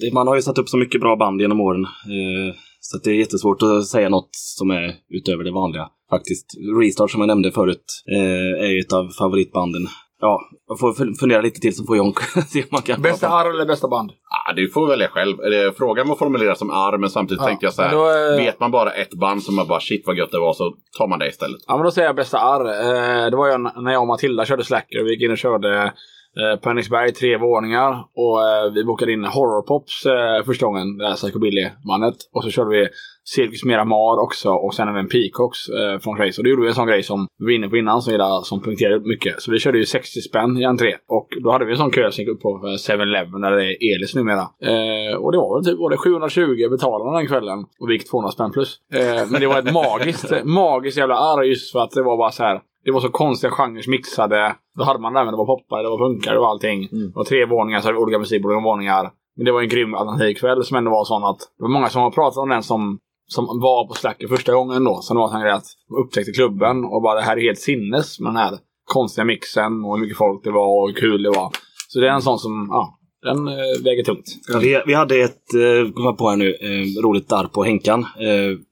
det, 0.00 0.12
man 0.14 0.26
har 0.26 0.34
ju 0.36 0.42
satt 0.42 0.58
upp 0.58 0.68
så 0.68 0.76
mycket 0.76 1.00
bra 1.00 1.16
band 1.16 1.40
genom 1.40 1.60
åren. 1.60 1.84
Eh, 1.84 2.54
så 2.90 2.96
att 2.96 3.04
det 3.04 3.10
är 3.10 3.14
jättesvårt 3.14 3.62
att 3.62 3.86
säga 3.86 4.08
något 4.08 4.30
som 4.32 4.70
är 4.70 4.94
utöver 5.18 5.44
det 5.44 5.52
vanliga. 5.52 5.86
Faktiskt. 6.10 6.46
Restart 6.82 7.10
som 7.10 7.20
jag 7.20 7.28
nämnde 7.28 7.52
förut 7.52 7.84
eh, 8.16 8.64
är 8.66 8.70
ju 8.74 8.80
ett 8.80 8.92
av 8.92 9.08
favoritbanden. 9.18 9.82
Ja, 10.20 10.40
jag 10.68 10.78
får 10.78 10.92
fun- 10.92 11.14
fundera 11.20 11.40
lite 11.42 11.60
till 11.60 11.76
så 11.76 11.84
får 11.84 11.96
Jonk 11.96 12.20
se 12.48 12.60
om 12.62 12.68
man 12.70 12.82
kan... 12.82 13.02
Bästa 13.02 13.28
arr 13.28 13.50
eller 13.54 13.66
bästa 13.66 13.88
band? 13.88 14.10
Ah, 14.10 14.52
du 14.52 14.68
får 14.70 14.86
välja 14.88 15.08
själv. 15.08 15.36
Frågan 15.78 16.08
var 16.08 16.16
formulerad 16.16 16.58
som 16.58 16.70
arr, 16.70 16.98
men 16.98 17.10
samtidigt 17.10 17.40
Ja, 17.42 17.46
tänkte 17.46 17.66
jag 17.66 17.72
så 17.74 17.82
här. 17.82 17.92
då, 17.92 18.08
eh, 18.34 18.44
Vet 18.44 18.60
man 18.60 18.70
bara 18.70 18.90
ett 18.92 19.14
band 19.14 19.42
som 19.42 19.54
man 19.56 19.66
bara 19.66 19.80
shit 19.80 20.02
vad 20.06 20.16
gött 20.16 20.30
det 20.32 20.38
var 20.38 20.52
så 20.52 20.74
tar 20.98 21.08
man 21.08 21.18
det 21.18 21.28
istället. 21.28 21.60
Ja, 21.66 21.76
men 21.76 21.84
då 21.84 21.90
säger 21.90 22.08
jag 22.08 22.16
bästa 22.16 22.38
arr. 22.38 22.64
Eh, 22.66 23.30
det 23.30 23.36
var 23.36 23.46
ju 23.52 23.58
när 23.58 23.92
jag 23.92 24.00
och 24.00 24.06
Matilda 24.08 24.44
körde 24.44 24.64
Slacker. 24.64 25.04
Vi 25.04 25.10
gick 25.10 25.22
in 25.22 25.30
och 25.30 25.38
körde 25.38 25.92
eh, 26.38 26.60
på 26.60 26.68
Henriksberg, 26.68 27.12
tre 27.12 27.36
våningar. 27.36 28.04
Och 28.14 28.42
eh, 28.48 28.72
vi 28.72 28.84
bokade 28.84 29.12
in 29.12 29.24
Horrorpops 29.24 30.06
eh, 30.06 30.44
första 30.46 30.66
gången, 30.66 30.98
det 30.98 31.08
här 31.08 31.14
psychobilly-mannet. 31.14 32.16
Och 32.32 32.44
så 32.44 32.50
körde 32.50 32.70
vi 32.70 32.88
Cirkus 33.24 33.64
Miramar 33.64 34.22
också 34.22 34.50
och 34.50 34.74
sen 34.74 34.88
även 34.88 35.08
Peacocks 35.08 35.68
eh, 35.68 35.98
från 35.98 36.16
Race. 36.18 36.40
Och 36.40 36.44
då 36.44 36.50
gjorde 36.50 36.62
vi 36.62 36.68
en 36.68 36.74
sån 36.74 36.86
grej 36.86 37.02
som 37.02 37.26
vi 37.38 37.44
var 37.44 37.52
inne 37.52 37.68
på 37.68 37.76
innan 37.76 38.02
som, 38.02 38.12
gillar, 38.12 38.42
som 38.42 38.62
punkterade 38.62 39.08
mycket. 39.08 39.42
Så 39.42 39.50
vi 39.52 39.58
körde 39.58 39.78
ju 39.78 39.86
60 39.86 40.20
spänn 40.20 40.56
i 40.58 40.64
entré. 40.64 40.94
Och 41.08 41.28
då 41.42 41.50
hade 41.52 41.64
vi 41.64 41.72
en 41.72 41.78
sån 41.78 41.90
kö 41.90 42.10
som 42.10 42.22
gick 42.22 42.34
upp 42.34 42.40
på 42.40 42.48
eh, 42.48 42.70
7-Eleven 42.70 43.40
där 43.40 43.50
det 43.50 43.64
är 43.64 43.94
Elis 43.94 44.14
numera. 44.14 44.40
Eh, 44.40 45.16
och 45.16 45.32
det 45.32 45.38
var 45.38 45.56
väl 45.56 45.64
typ 45.64 45.78
var 45.78 45.90
det 45.90 45.96
720 45.96 46.68
betalarna 46.70 47.18
den 47.18 47.26
kvällen. 47.26 47.58
Och 47.80 47.88
vi 47.88 47.92
gick 47.92 48.10
200 48.10 48.30
spänn 48.30 48.52
plus. 48.52 48.76
Eh, 48.92 49.30
men 49.30 49.40
det 49.40 49.46
var 49.46 49.58
ett 49.58 49.72
magiskt, 49.72 50.32
magiskt 50.44 50.98
jävla 50.98 51.16
arr 51.16 51.42
just 51.42 51.72
för 51.72 51.80
att 51.80 51.90
det 51.90 52.02
var 52.02 52.16
bara 52.16 52.30
så 52.30 52.42
här. 52.42 52.60
Det 52.84 52.90
var 52.90 53.00
så 53.00 53.08
konstiga 53.08 53.50
genrer 53.50 53.90
mixade. 53.90 54.56
Då 54.78 54.84
hade 54.84 54.98
man 54.98 55.12
det 55.12 55.20
även, 55.20 55.32
det 55.32 55.38
var 55.38 55.46
poppare, 55.46 55.82
det 55.82 55.88
var 55.88 55.98
punkare 55.98 56.38
och 56.38 56.48
allting. 56.48 56.88
Det 56.90 57.12
var 57.14 57.24
tre 57.24 57.44
våningar, 57.44 57.80
så 57.80 57.86
hade 57.86 57.98
vi 57.98 58.02
olika 58.02 58.18
musik 58.18 58.42
på 58.42 58.48
olika 58.48 58.64
våningar. 58.64 59.10
Men 59.36 59.44
det 59.44 59.52
var 59.52 59.60
en 59.60 59.68
grym 59.68 59.94
alternativkväll 59.94 60.64
som 60.64 60.76
ändå 60.76 60.90
var 60.90 61.04
sån 61.04 61.24
att 61.24 61.38
det 61.38 61.62
var 61.62 61.68
många 61.68 61.88
som 61.88 62.02
har 62.02 62.10
pratat 62.10 62.38
om 62.38 62.48
den 62.48 62.62
som, 62.62 62.98
som 63.26 63.44
var 63.46 63.88
på 63.88 63.94
Slacker 63.94 64.28
första 64.28 64.52
gången 64.52 64.84
då. 64.84 65.00
Det 65.08 65.14
var 65.14 65.24
en 65.24 65.30
sån 65.30 65.40
grej 65.40 65.52
att 65.52 65.66
de 65.88 66.04
upptäckte 66.04 66.32
klubben 66.32 66.84
och 66.84 67.02
bara 67.02 67.14
det 67.14 67.26
här 67.26 67.36
är 67.36 67.40
helt 67.40 67.58
sinnes 67.58 68.20
med 68.20 68.28
den 68.28 68.36
här 68.36 68.58
konstiga 68.84 69.24
mixen 69.24 69.84
och 69.84 69.94
hur 69.94 70.00
mycket 70.02 70.18
folk 70.18 70.44
det 70.44 70.50
var 70.50 70.82
och 70.82 70.88
hur 70.88 70.94
kul 70.94 71.22
det 71.22 71.30
var. 71.30 71.50
Så 71.88 72.00
det 72.00 72.08
är 72.08 72.12
en 72.12 72.22
sån 72.22 72.38
som, 72.38 72.68
ja, 72.70 72.98
den 73.22 73.48
eh, 73.48 73.84
väger 73.84 74.04
tungt. 74.04 74.26
Vi, 74.60 74.82
vi 74.86 74.94
hade 74.94 75.20
ett, 75.20 75.54
eh, 75.54 75.92
kom 75.92 76.04
jag 76.04 76.18
på 76.18 76.28
här 76.28 76.36
nu, 76.36 76.48
eh, 76.50 77.02
roligt 77.02 77.28
där 77.28 77.44
på 77.44 77.64
Henkan. 77.64 78.06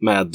Med 0.01 0.35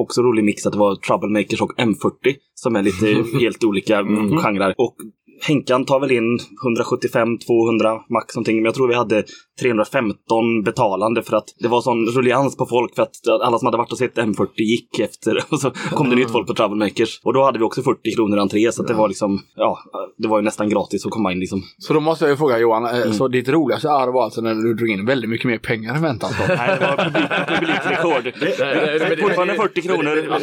också 0.00 0.22
rolig 0.22 0.44
mix 0.44 0.66
att 0.66 0.72
det 0.72 0.78
var 0.78 0.96
Troublemakers 0.96 1.60
och 1.60 1.72
M40 1.78 2.34
som 2.54 2.76
är 2.76 2.82
lite 2.82 3.06
helt 3.40 3.64
olika 3.64 4.02
genrer. 4.42 4.74
Och 4.78 4.96
Henkan 5.42 5.84
tar 5.84 6.00
väl 6.00 6.10
in 6.12 6.38
175-200 6.38 8.00
max 8.10 8.34
någonting. 8.36 8.56
Men 8.56 8.64
jag 8.64 8.74
tror 8.74 8.88
vi 8.88 8.94
hade 8.94 9.24
315 9.60 10.62
betalande 10.64 11.22
för 11.22 11.36
att 11.36 11.44
det 11.58 11.68
var 11.68 11.80
sån 11.80 12.06
ruljans 12.06 12.56
på 12.56 12.66
folk 12.66 12.94
för 12.94 13.02
att 13.02 13.10
alla 13.42 13.58
som 13.58 13.66
hade 13.66 13.76
varit 13.78 13.92
och 13.92 13.98
sett 13.98 14.16
M40 14.18 14.48
gick 14.56 14.98
efter. 14.98 15.44
Och 15.50 15.60
så 15.60 15.70
kom 15.70 16.10
det 16.10 16.16
nytt 16.16 16.30
folk 16.30 16.46
på 16.46 16.54
Troublemakers. 16.54 17.20
Och 17.24 17.34
då 17.34 17.44
hade 17.44 17.58
vi 17.58 17.64
också 17.64 17.82
40 17.82 18.14
kronor 18.16 18.38
entré 18.38 18.72
så 18.72 18.82
att 18.82 18.88
det 18.88 18.94
var 18.94 19.08
liksom, 19.08 19.40
ja, 19.56 19.78
det 20.18 20.28
var 20.28 20.38
ju 20.38 20.42
nästan 20.44 20.68
gratis 20.68 21.06
att 21.06 21.12
komma 21.12 21.32
in 21.32 21.40
liksom. 21.40 21.62
Så 21.78 21.92
då 21.94 22.00
måste 22.00 22.24
jag 22.24 22.30
ju 22.30 22.36
fråga 22.36 22.58
Johan, 22.58 22.84
eh, 22.84 23.00
Mm. 23.00 23.12
så 23.12 23.28
ditt 23.28 23.48
roligaste 23.48 23.90
arv 23.90 24.12
var 24.12 24.24
alltså 24.24 24.40
när 24.40 24.54
du 24.54 24.74
drog 24.74 24.90
in 24.90 25.06
väldigt 25.06 25.30
mycket 25.30 25.46
mer 25.46 25.58
pengar 25.58 25.94
än 25.94 26.02
väntat? 26.02 26.34
Nej, 26.48 26.78
det 26.80 26.86
var 26.86 26.96
publik, 27.04 27.30
publikrekord. 27.48 29.20
Fortfarande 29.20 29.54
40 29.54 29.82
kronor. 29.82 30.16
Det 30.16 30.40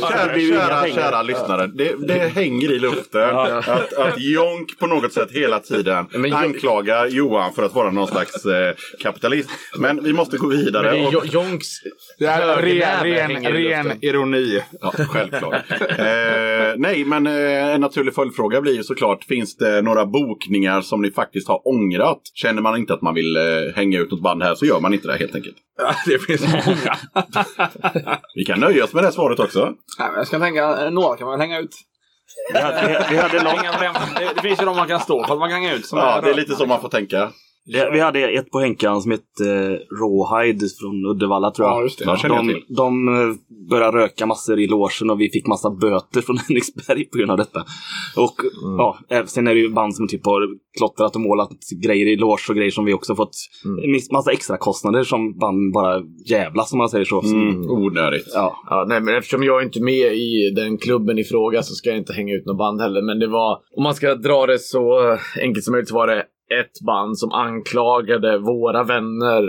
Kära, 0.48 0.88
kära, 0.88 1.22
lyssnare, 1.24 1.68
det, 1.68 2.08
det 2.08 2.14
hänger 2.14 2.72
i 2.72 2.80
luften 2.80 3.36
att, 3.38 3.93
att 3.93 4.22
Jonk 4.22 4.80
på 4.80 4.86
något 4.88 5.13
sätt 5.13 5.31
hela 5.31 5.59
tiden 5.59 6.05
Men 6.13 6.33
anklagar 6.33 7.07
Johan 7.07 7.53
för 7.53 7.63
att 7.63 7.75
vara 7.75 7.91
någon 7.91 8.07
slags 8.07 8.45
eh, 8.45 8.75
kapitalist. 9.03 9.49
Men 9.77 10.03
vi 10.03 10.13
måste 10.13 10.38
gå 10.38 10.47
vidare. 10.47 10.91
Men 10.91 11.11
det 11.11 11.17
är 11.17 11.25
Jonks 11.25 11.67
Det 12.19 12.25
är 12.25 12.61
ren, 12.61 13.03
ren, 13.03 13.53
ren 13.53 13.97
ironi. 14.01 14.61
Ja, 14.81 14.91
självklart. 14.91 15.53
eh, 15.81 16.73
nej, 16.77 17.05
men 17.05 17.27
eh, 17.27 17.73
en 17.73 17.81
naturlig 17.81 18.15
följdfråga 18.15 18.61
blir 18.61 18.75
ju 18.75 18.83
såklart, 18.83 19.23
finns 19.23 19.57
det 19.57 19.81
några 19.81 20.05
bokningar 20.05 20.81
som 20.81 21.01
ni 21.01 21.11
faktiskt 21.11 21.47
har 21.47 21.67
ångrat? 21.67 22.21
Känner 22.33 22.61
man 22.61 22.77
inte 22.77 22.93
att 22.93 23.01
man 23.01 23.13
vill 23.13 23.38
eh, 23.38 23.43
hänga 23.75 23.99
ut 23.99 24.11
något 24.11 24.21
band 24.23 24.43
här 24.43 24.55
så 24.55 24.65
gör 24.65 24.79
man 24.79 24.93
inte 24.93 25.07
det 25.07 25.17
helt 25.17 25.35
enkelt. 25.35 25.55
Det 26.05 26.19
finns 26.19 26.41
många. 26.41 26.95
Vi 28.35 28.45
kan 28.45 28.59
nöja 28.59 28.83
oss 28.83 28.93
med 28.93 29.03
det 29.03 29.11
svaret 29.11 29.39
också. 29.39 29.65
Nej, 29.99 30.07
men 30.09 30.17
jag 30.17 30.27
ska 30.27 30.39
tänka, 30.39 30.89
några 30.89 31.17
kan 31.17 31.27
man 31.27 31.39
väl 31.39 31.47
hänga 31.47 31.59
ut. 31.59 31.75
Vi 32.53 32.59
hade, 32.59 33.05
vi, 33.09 33.17
hade 33.17 33.39
problem. 33.39 33.93
Det, 34.35 34.41
finns 34.41 34.61
ju 34.61 34.65
de 34.65 34.75
man 34.77 34.88
kan 34.88 34.99
stå 34.99 35.25
för 35.25 35.33
att 35.33 35.39
man 35.39 35.49
kan 35.49 35.61
hänga 35.61 35.73
ut. 35.73 35.89
Ja, 35.91 36.21
det 36.21 36.29
är 36.29 36.33
lite 36.33 36.55
så 36.55 36.65
man 36.65 36.81
får 36.81 36.89
tänka. 36.89 37.31
Det, 37.74 37.89
vi 37.93 37.99
hade 37.99 38.20
ett 38.30 38.51
på 38.51 38.59
Henkan 38.59 39.01
som 39.01 39.11
hette 39.11 39.51
eh, 39.51 39.78
Rawhide 40.01 40.65
från 40.82 41.05
Uddevalla 41.05 41.51
tror 41.51 41.68
jag. 41.68 41.78
Ja, 41.78 41.82
just 41.82 41.99
det. 41.99 42.05
Jag 42.05 42.18
De, 42.30 42.76
de 42.76 43.07
eh, 43.07 43.36
började 43.70 43.97
röka 43.97 44.26
massor 44.26 44.59
i 44.59 44.68
logen 44.68 45.09
och 45.09 45.22
vi 45.22 45.30
fick 45.30 45.47
massa 45.47 45.70
böter 45.70 46.22
från 46.22 46.38
Henriksberg 46.47 47.05
på 47.05 47.18
grund 47.18 47.32
av 47.32 47.38
detta. 47.38 47.59
Och 48.15 48.36
ja, 48.78 48.97
eh, 49.09 49.26
sen 49.26 49.47
är 49.47 49.53
det 49.53 49.59
ju 49.59 49.70
band 49.74 49.95
som 49.95 50.07
typ 50.07 50.26
har 50.26 50.41
klottrat 50.78 51.15
och 51.15 51.22
målat 51.22 51.49
grejer 51.86 52.07
i 52.07 52.15
loge 52.15 52.45
och 52.49 52.55
grejer 52.55 52.72
som 52.72 52.86
vi 52.86 52.93
också 52.93 53.15
fått 53.15 53.36
miss- 53.88 54.11
massa 54.11 54.32
extra 54.32 54.57
kostnader 54.57 55.03
som 55.03 55.38
band 55.38 55.74
bara 55.74 56.01
jävlas 56.30 56.72
om 56.74 56.78
man 56.78 56.89
säger 56.89 57.05
så. 57.05 57.22
Mm, 57.22 57.70
onödigt. 57.70 58.28
Ja. 58.34 58.55
Ja, 58.70 58.86
nej, 58.88 59.01
men 59.01 59.15
eftersom 59.18 59.43
jag 59.43 59.63
inte 59.63 59.80
är 59.80 59.84
med 59.84 60.13
i 60.18 60.53
den 60.55 60.78
klubben 60.78 61.20
i 61.20 61.24
fråga 61.24 61.63
så 61.63 61.74
ska 61.76 61.89
jag 61.89 61.97
inte 61.97 62.13
hänga 62.13 62.34
ut 62.36 62.45
något 62.45 62.57
band 62.57 62.82
heller. 62.82 63.01
Men 63.01 63.20
det 63.20 63.28
var, 63.28 63.57
om 63.78 63.84
man 63.84 63.93
ska 63.95 64.15
dra 64.15 64.45
det 64.45 64.59
så 64.59 65.18
enkelt 65.41 65.63
som 65.63 65.72
möjligt, 65.72 65.89
så 65.89 65.95
var 65.95 66.07
det 66.07 66.24
ett 66.60 66.86
band 66.86 67.18
som 67.18 67.32
anklagade 67.32 68.38
våra 68.38 68.84
vänner 68.84 69.43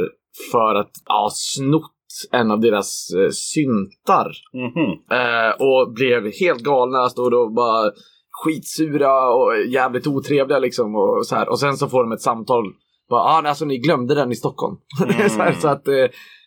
för 0.52 0.74
att 0.74 0.90
ha 1.06 1.28
snott 1.32 1.92
en 2.32 2.50
av 2.50 2.60
deras 2.60 3.08
eh, 3.14 3.30
syntar. 3.30 4.32
Mhm. 4.52 4.90
Eh, 5.20 5.50
och 5.58 5.92
blev 5.92 6.32
helt 6.40 6.62
galna, 6.62 7.08
stod 7.08 7.34
och 7.34 7.52
bara 7.54 7.90
skitsura 8.44 9.28
och 9.28 9.66
jävligt 9.66 10.06
otrevliga 10.06 10.58
liksom. 10.58 10.94
Och, 10.96 11.26
så 11.26 11.34
här. 11.36 11.48
och 11.48 11.60
sen 11.60 11.76
så 11.76 11.88
får 11.88 12.04
de 12.04 12.12
ett 12.12 12.20
samtal. 12.22 12.64
Bara, 13.10 13.20
ah, 13.20 13.40
nej, 13.40 13.48
alltså 13.48 13.64
ni 13.64 13.78
glömde 13.78 14.14
den 14.14 14.32
i 14.32 14.36
Stockholm. 14.36 14.76
Är 15.08 15.28
så, 15.28 15.42
här, 15.42 15.52
så 15.52 15.68
att, 15.68 15.88
eh, 15.88 15.94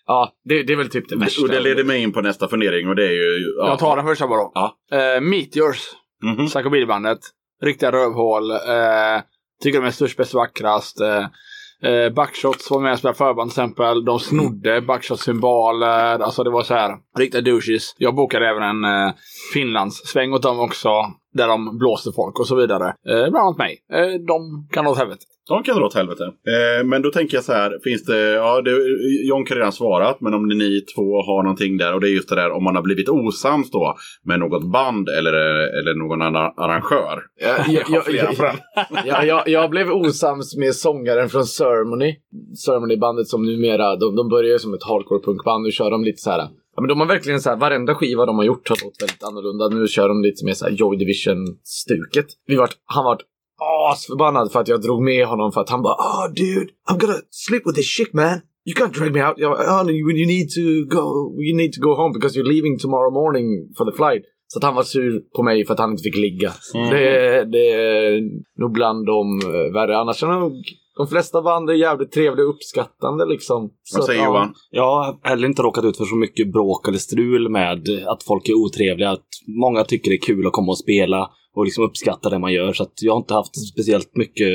ja, 0.05 0.29
det, 0.43 0.63
det 0.63 0.73
är 0.73 0.77
väl 0.77 0.89
typ 0.89 1.09
det 1.09 1.17
värsta. 1.17 1.41
Och 1.41 1.49
det 1.49 1.59
leder 1.59 1.83
mig 1.83 2.03
in 2.03 2.11
på 2.13 2.21
nästa 2.21 2.47
fundering 2.47 2.89
och 2.89 2.95
det 2.95 3.05
är 3.05 3.11
ju... 3.11 3.53
Ja. 3.57 3.67
Jag 3.67 3.79
tar 3.79 3.95
den 3.95 4.05
första 4.05 4.27
bara. 4.27 4.51
Ja. 4.53 4.75
Uh, 4.93 5.21
Meteors, 5.21 5.79
Mhm. 6.23 6.47
Psychobilbandet. 6.47 7.19
Riktiga 7.63 7.91
rövhål. 7.91 8.51
Tycker 9.61 9.81
de 9.81 9.87
är 9.87 9.91
störst, 9.91 10.17
bäst, 10.17 10.33
vackrast. 10.33 11.01
Eh, 11.01 11.25
eh, 11.91 12.09
backshots 12.13 12.71
var 12.71 12.79
med 12.79 12.91
och 12.93 12.99
spelade 12.99 13.17
förband 13.17 13.51
till 13.51 13.61
exempel. 13.61 14.05
De 14.05 14.19
snodde 14.19 14.81
backshots-symboler. 14.81 16.19
Alltså 16.19 16.43
det 16.43 16.49
var 16.49 16.63
så 16.63 16.73
här. 16.73 16.95
Riktiga 17.17 17.41
douches. 17.41 17.95
Jag 17.97 18.15
bokade 18.15 18.49
även 18.49 18.63
en 18.63 18.85
uh, 18.85 19.13
Finlandssväng 19.53 20.33
åt 20.33 20.41
dem 20.41 20.59
också. 20.59 20.89
Där 21.33 21.47
de 21.47 21.77
blåste 21.77 22.11
folk 22.15 22.39
och 22.39 22.47
så 22.47 22.55
vidare. 22.55 22.85
Uh, 22.85 23.29
bland 23.29 23.37
annat 23.37 23.57
mig. 23.57 23.77
Uh, 23.93 24.25
de 24.25 24.67
kan 24.71 24.85
dra 24.85 24.91
åt 24.91 24.97
helvete. 24.97 25.25
De 25.49 25.63
kan 25.63 25.77
dra 25.77 25.85
åt 25.85 25.93
helvete. 25.93 26.23
Eh, 26.23 26.85
men 26.85 27.01
då 27.01 27.11
tänker 27.11 27.37
jag 27.37 27.43
så 27.43 27.53
här, 27.53 27.79
finns 27.83 28.05
det, 28.05 28.19
ja, 28.19 28.61
det, 28.61 28.71
John 29.27 29.45
har 29.49 29.55
redan 29.55 29.71
svarat, 29.71 30.21
men 30.21 30.33
om 30.33 30.47
ni 30.47 30.81
två 30.95 31.21
har 31.21 31.43
någonting 31.43 31.77
där, 31.77 31.93
och 31.93 32.01
det 32.01 32.07
är 32.07 32.15
just 32.15 32.29
det 32.29 32.35
där 32.35 32.51
om 32.51 32.63
man 32.63 32.75
har 32.75 32.83
blivit 32.83 33.09
osams 33.09 33.71
då 33.71 33.95
med 34.23 34.39
något 34.39 34.71
band 34.71 35.09
eller, 35.09 35.33
eller 35.79 35.95
någon 35.95 36.21
annan 36.21 36.53
arrangör. 36.57 37.19
Jag, 37.39 37.67
jag, 37.67 37.83
jag, 37.89 38.15
jag, 38.15 38.55
jag, 39.05 39.25
jag, 39.25 39.49
jag 39.49 39.69
blev 39.69 39.91
osams 39.91 40.57
med 40.57 40.75
sångaren 40.75 41.29
från 41.29 41.45
Ceremony. 41.45 42.15
Ceremony-bandet 42.65 43.27
som 43.27 43.45
numera, 43.45 43.95
de, 43.95 44.15
de 44.15 44.29
börjar 44.29 44.51
ju 44.51 44.59
som 44.59 44.73
ett 44.73 44.83
hardcore-punkband. 44.83 45.63
Nu 45.63 45.71
kör 45.71 45.91
de 45.91 46.03
lite 46.03 46.21
så 46.21 46.31
här. 46.31 46.47
Men 46.81 46.87
de 46.87 46.99
har 46.99 47.07
verkligen 47.07 47.41
så 47.41 47.49
här, 47.49 47.57
varenda 47.57 47.95
skiva 47.95 48.25
de 48.25 48.37
har 48.37 48.45
gjort 48.45 48.69
har 48.69 48.77
låtit 48.85 49.01
väldigt 49.01 49.23
annorlunda. 49.23 49.67
Nu 49.67 49.87
kör 49.87 50.07
de 50.07 50.21
lite 50.21 50.45
mer 50.45 50.53
så 50.53 50.65
här 50.65 50.71
Joy 50.71 50.97
Division-stuket. 50.97 52.25
Vi 52.47 52.55
vart, 52.55 52.75
han 52.85 53.05
vart 53.05 53.21
asförbannad 53.91 54.51
för 54.51 54.59
att 54.59 54.67
jag 54.67 54.81
drog 54.81 55.03
med 55.03 55.25
honom 55.25 55.51
för 55.51 55.61
att 55.61 55.69
han 55.69 55.81
bara 55.81 55.93
oh 55.93 56.33
dude, 56.33 56.69
I'm 56.89 56.99
gonna 56.99 57.19
sleep 57.29 57.63
with 57.65 57.75
this 57.75 57.85
chick 57.85 58.13
man. 58.13 58.41
You 58.67 58.73
can't 58.79 58.93
drag 58.99 59.13
me 59.13 59.23
out. 59.27 59.33
Jag 59.37 59.51
bara, 59.51 59.83
oh, 59.83 59.91
you, 59.91 60.11
you 60.11 60.27
need 60.27 60.49
to 60.59 60.65
go, 60.97 61.05
you 61.47 61.57
need 61.57 61.73
to 61.73 61.81
go 61.81 61.91
home 62.01 62.13
because 62.13 62.39
you're 62.39 62.51
leaving 62.53 62.79
tomorrow 62.79 63.13
morning 63.13 63.47
for 63.77 63.85
the 63.85 63.95
flight. 63.99 64.23
Så 64.47 64.59
att 64.59 64.63
han 64.63 64.75
var 64.75 64.83
sur 64.83 65.19
på 65.35 65.43
mig 65.43 65.65
för 65.65 65.73
att 65.73 65.79
han 65.79 65.91
inte 65.91 66.03
fick 66.03 66.17
ligga. 66.17 66.51
Det, 66.73 67.45
det 67.45 67.71
är 67.71 68.21
nog 68.61 68.71
bland 68.71 69.05
de 69.05 69.39
eh, 69.43 69.73
värre. 69.73 69.97
Annars 69.97 70.23
är 70.23 70.27
nog 70.27 70.53
de 70.97 71.07
flesta 71.07 71.41
band 71.41 71.69
är 71.69 71.73
jävligt 71.73 72.11
trevliga 72.11 72.45
och 72.45 72.53
uppskattande 72.53 73.25
liksom. 73.25 73.69
Så 73.83 73.97
Vad 73.97 74.01
att, 74.01 74.05
säger 74.05 74.21
ja. 74.21 74.27
Johan? 74.27 74.53
Jag 74.69 75.03
har 75.03 75.19
heller 75.23 75.47
inte 75.47 75.61
råkat 75.61 75.85
ut 75.85 75.97
för 75.97 76.05
så 76.05 76.15
mycket 76.15 76.51
bråk 76.53 76.87
eller 76.87 76.97
strul 76.97 77.49
med 77.49 77.87
att 78.07 78.23
folk 78.23 78.49
är 78.49 78.53
otrevliga. 78.53 79.09
Att 79.09 79.27
många 79.61 79.83
tycker 79.83 80.11
det 80.11 80.15
är 80.15 80.21
kul 80.21 80.47
att 80.47 80.53
komma 80.53 80.71
och 80.71 80.77
spela 80.77 81.29
och 81.55 81.65
liksom 81.65 81.83
uppskatta 81.83 82.29
det 82.29 82.39
man 82.39 82.53
gör. 82.53 82.73
Så 82.73 82.83
att 82.83 82.93
jag 83.01 83.13
har 83.13 83.17
inte 83.17 83.33
haft 83.33 83.69
speciellt 83.73 84.15
mycket 84.15 84.47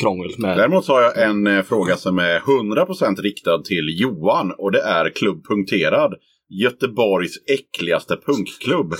krångel 0.00 0.30
med 0.38 0.56
Däremot 0.58 0.88
har 0.88 1.00
jag 1.02 1.22
en 1.22 1.46
eh, 1.46 1.62
fråga 1.62 1.96
som 1.96 2.18
är 2.18 2.40
100% 2.40 3.22
riktad 3.22 3.62
till 3.62 4.00
Johan 4.00 4.52
och 4.58 4.72
det 4.72 4.82
är 4.82 5.10
Klubb 5.10 5.46
Punkterad. 5.46 6.14
Göteborgs 6.60 7.32
äckligaste 7.46 8.16
punkklubb. 8.26 8.94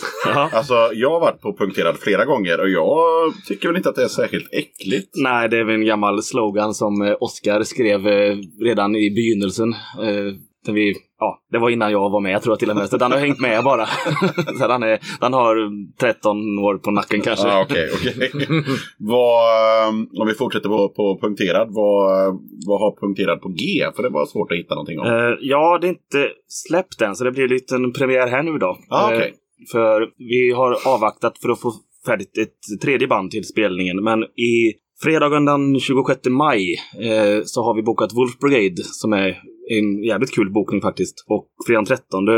Alltså, 0.52 0.74
jag 0.94 1.10
har 1.10 1.20
varit 1.20 1.40
på 1.40 1.56
Punkterad 1.56 1.96
flera 1.98 2.24
gånger 2.24 2.60
och 2.60 2.70
jag 2.70 3.32
tycker 3.48 3.68
väl 3.68 3.76
inte 3.76 3.88
att 3.88 3.94
det 3.94 4.04
är 4.04 4.08
särskilt 4.08 4.54
äckligt. 4.54 5.10
Nej, 5.14 5.48
det 5.48 5.58
är 5.58 5.64
väl 5.64 5.74
en 5.74 5.86
gammal 5.86 6.22
slogan 6.22 6.74
som 6.74 7.02
eh, 7.02 7.14
Oscar 7.20 7.62
skrev 7.62 8.06
eh, 8.06 8.36
redan 8.60 8.96
i 8.96 9.10
begynnelsen. 9.10 9.72
Eh, 9.72 10.34
där 10.66 10.72
vi, 10.72 10.94
ja, 11.22 11.42
det 11.52 11.58
var 11.58 11.70
innan 11.70 11.92
jag 11.92 12.10
var 12.10 12.20
med 12.20 12.42
tror 12.42 12.52
jag 12.52 12.58
till 12.58 12.70
och 12.70 12.76
med. 12.76 12.88
Så 12.88 12.96
den 12.96 13.12
har 13.12 13.18
hängt 13.18 13.40
med 13.40 13.64
bara. 13.64 13.86
så 14.58 14.68
han, 14.68 14.82
är, 14.82 14.98
han 15.20 15.32
har 15.32 15.56
13 16.00 16.58
år 16.58 16.78
på 16.78 16.90
nacken 16.90 17.20
kanske. 17.20 17.48
Ja, 17.48 17.62
okej, 17.62 17.88
okej. 17.94 18.30
Vad, 18.98 19.88
um, 19.88 20.08
om 20.20 20.26
vi 20.26 20.34
fortsätter 20.34 20.68
på, 20.68 20.88
på 20.88 21.18
punkterad, 21.20 21.68
vad, 21.70 22.26
vad 22.66 22.80
har 22.80 23.00
punkterad 23.00 23.40
på 23.40 23.48
G? 23.48 23.64
För 23.96 24.02
det 24.02 24.08
var 24.08 24.26
svårt 24.26 24.52
att 24.52 24.58
hitta 24.58 24.74
någonting 24.74 24.98
om. 25.00 25.06
Eh, 25.06 25.34
ja, 25.40 25.78
det 25.80 25.86
är 25.86 25.88
inte 25.88 26.28
släppt 26.48 27.00
än, 27.02 27.16
så 27.16 27.24
det 27.24 27.32
blir 27.32 27.42
en 27.44 27.50
liten 27.50 27.92
premiär 27.92 28.26
här 28.28 28.42
nu 28.42 28.58
då. 28.58 28.78
Ah, 28.90 29.10
Eh, 29.10 29.16
okej. 29.16 29.32
för 29.72 30.08
vi 30.18 30.52
har 30.52 30.76
avvaktat 30.94 31.38
för 31.38 31.48
att 31.50 31.60
få 31.60 31.72
färdigt 32.06 32.38
ett 32.38 32.80
tredje 32.82 33.08
band 33.08 33.30
till 33.30 33.44
spelningen. 33.44 34.04
Men 34.04 34.22
i 34.22 34.74
fredagen 35.02 35.44
den 35.44 35.80
26 35.80 36.20
maj 36.30 36.62
eh, 37.00 37.42
så 37.44 37.62
har 37.64 37.74
vi 37.76 37.82
bokat 37.82 38.12
Wolf 38.14 38.38
Brigade 38.38 38.82
som 38.84 39.12
är 39.12 39.28
en 39.70 40.02
jävligt 40.04 40.34
kul 40.34 40.52
bokning 40.52 40.80
faktiskt. 40.80 41.24
Och 41.28 41.46
fredagen 41.66 41.84
13 41.86 42.28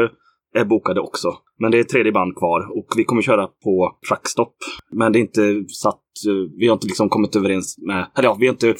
är 0.56 0.64
bokade 0.64 1.00
också. 1.00 1.28
Men 1.60 1.70
det 1.70 1.78
är 1.78 1.84
tredje 1.84 2.12
band 2.12 2.36
kvar 2.36 2.60
och 2.78 2.86
vi 2.96 3.04
kommer 3.04 3.22
köra 3.22 3.46
på 3.46 3.98
Truckstop. 4.08 4.54
Men 4.92 5.12
det 5.12 5.18
är 5.18 5.20
inte 5.20 5.64
satt, 5.82 6.04
eh, 6.28 6.58
vi 6.58 6.66
har 6.66 6.72
inte 6.74 6.86
liksom 6.86 7.08
kommit 7.08 7.36
överens 7.36 7.76
med, 7.88 8.06
eller 8.16 8.28
ja, 8.28 8.36
vi 8.40 8.46
har 8.46 8.52
inte 8.54 8.74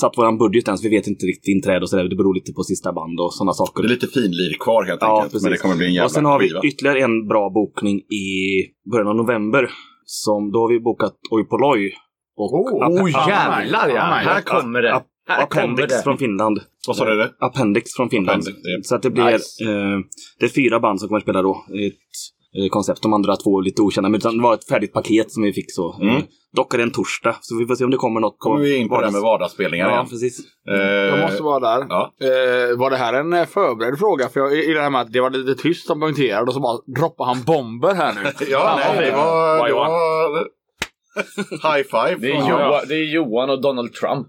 satt 0.00 0.18
våran 0.18 0.38
budget 0.38 0.68
än 0.68 0.78
så 0.78 0.88
vi 0.88 0.96
vet 0.96 1.06
inte 1.06 1.26
riktigt 1.26 1.48
inträde 1.54 1.80
och 1.80 1.90
sådär. 1.90 2.04
Det 2.08 2.16
beror 2.16 2.34
lite 2.34 2.52
på 2.52 2.62
sista 2.62 2.92
band 2.92 3.20
och 3.20 3.34
sådana 3.34 3.52
saker. 3.52 3.82
Det 3.82 3.88
är 3.88 3.96
lite 3.98 4.06
finlir 4.06 4.52
kvar 4.60 4.84
helt 4.84 4.98
Ja, 5.02 5.14
enkelt. 5.16 5.32
precis. 5.32 5.42
Men 5.44 5.52
det 5.52 5.58
kommer 5.58 5.76
bli 5.76 5.86
en 5.86 5.94
jävla 5.94 6.04
Och 6.06 6.10
sen 6.10 6.24
har 6.24 6.38
vi 6.38 6.48
skiva. 6.48 6.60
ytterligare 6.64 7.00
en 7.00 7.28
bra 7.28 7.50
bokning 7.50 7.96
i 7.98 8.26
början 8.92 9.08
av 9.08 9.16
november. 9.16 9.70
Som, 10.04 10.52
då 10.52 10.58
har 10.58 10.68
vi 10.68 10.80
bokat 10.80 11.16
Oi 11.30 11.44
Polloi. 11.44 11.90
Och 12.36 12.54
Oh 12.54 13.10
jävlar 13.28 13.88
ja! 13.88 14.02
Oh 14.02 14.14
Här 14.14 14.40
kommer 14.40 14.82
det. 14.82 15.02
Här 15.28 15.46
kommer 15.46 15.62
Appendix 15.62 15.96
det. 15.96 16.02
från 16.02 16.18
Finland. 16.18 16.60
Vad 16.86 16.96
sa 16.96 17.04
du? 17.04 17.16
det? 17.16 17.30
Appendix 17.40 17.94
från 17.96 18.10
Finland. 18.10 18.40
Appendix, 18.42 18.58
ja. 18.62 18.80
Så 18.82 18.94
att 18.94 19.02
det 19.02 19.10
blir 19.10 19.24
Nice. 19.24 19.64
eh, 19.64 19.98
det 20.38 20.44
är 20.44 20.48
fyra 20.48 20.80
band 20.80 21.00
som 21.00 21.08
kommer 21.08 21.18
att 21.18 21.22
spela 21.24 21.42
då. 21.42 21.64
Ett 21.86 22.62
eh, 22.64 22.68
koncept. 22.70 23.02
De 23.02 23.12
andra 23.12 23.36
två 23.36 23.58
är 23.58 23.62
lite 23.62 23.82
okända, 23.82 24.08
men 24.08 24.20
det 24.20 24.42
var 24.42 24.54
ett 24.54 24.68
färdigt 24.68 24.92
paket 24.92 25.30
som 25.32 25.42
vi 25.42 25.52
fick 25.52 25.72
så. 25.74 25.94
Mm. 26.02 26.16
Eh, 26.16 26.22
Dock 26.56 26.74
är 26.74 26.78
det 26.78 26.84
en 26.84 26.90
torsdag, 26.90 27.36
så 27.40 27.58
vi 27.58 27.66
får 27.66 27.74
se 27.74 27.84
om 27.84 27.90
det 27.90 27.96
kommer 27.96 28.20
något. 28.20 28.36
kommer 28.38 28.60
vi 28.60 28.76
in 28.76 28.88
på 28.88 29.00
det 29.00 29.06
här 29.06 29.12
med 29.12 29.20
vardagsspelningar 29.22 29.86
Ja, 29.88 29.92
igen. 29.94 30.06
precis. 30.10 30.38
Eh, 30.70 30.76
Jag 30.86 31.20
måste 31.20 31.42
vara 31.42 31.60
där. 31.60 31.86
Ja. 31.88 32.12
Eh, 32.22 32.78
var 32.78 32.90
det 32.90 32.96
här 32.96 33.12
en 33.14 33.32
eh, 33.32 33.44
förberedd 33.46 33.98
fråga? 33.98 34.28
För 34.28 34.40
jag, 34.40 34.52
i 34.58 34.72
det 34.72 34.80
här 34.80 34.90
med 34.90 35.00
att 35.00 35.12
det 35.12 35.20
var 35.20 35.30
lite 35.30 35.62
tyst 35.62 35.86
som 35.86 36.00
poängterade 36.00 36.42
och 36.46 36.54
så 36.54 36.60
bara 36.60 36.78
droppade 37.00 37.28
han 37.30 37.42
bomber 37.42 37.94
här 37.94 38.12
nu. 38.14 38.20
Ja, 38.50 38.78
nej, 38.96 39.06
det 39.10 39.16
var... 39.16 39.64
Det 39.64 39.70
Johan? 39.70 39.90
var 39.90 40.46
high 41.50 41.82
five. 41.90 42.16
Det 42.18 42.30
är, 42.30 42.48
Johan, 42.48 42.84
det 42.88 42.94
är 42.94 43.14
Johan 43.14 43.50
och 43.50 43.60
Donald 43.60 43.92
Trump. 43.92 44.26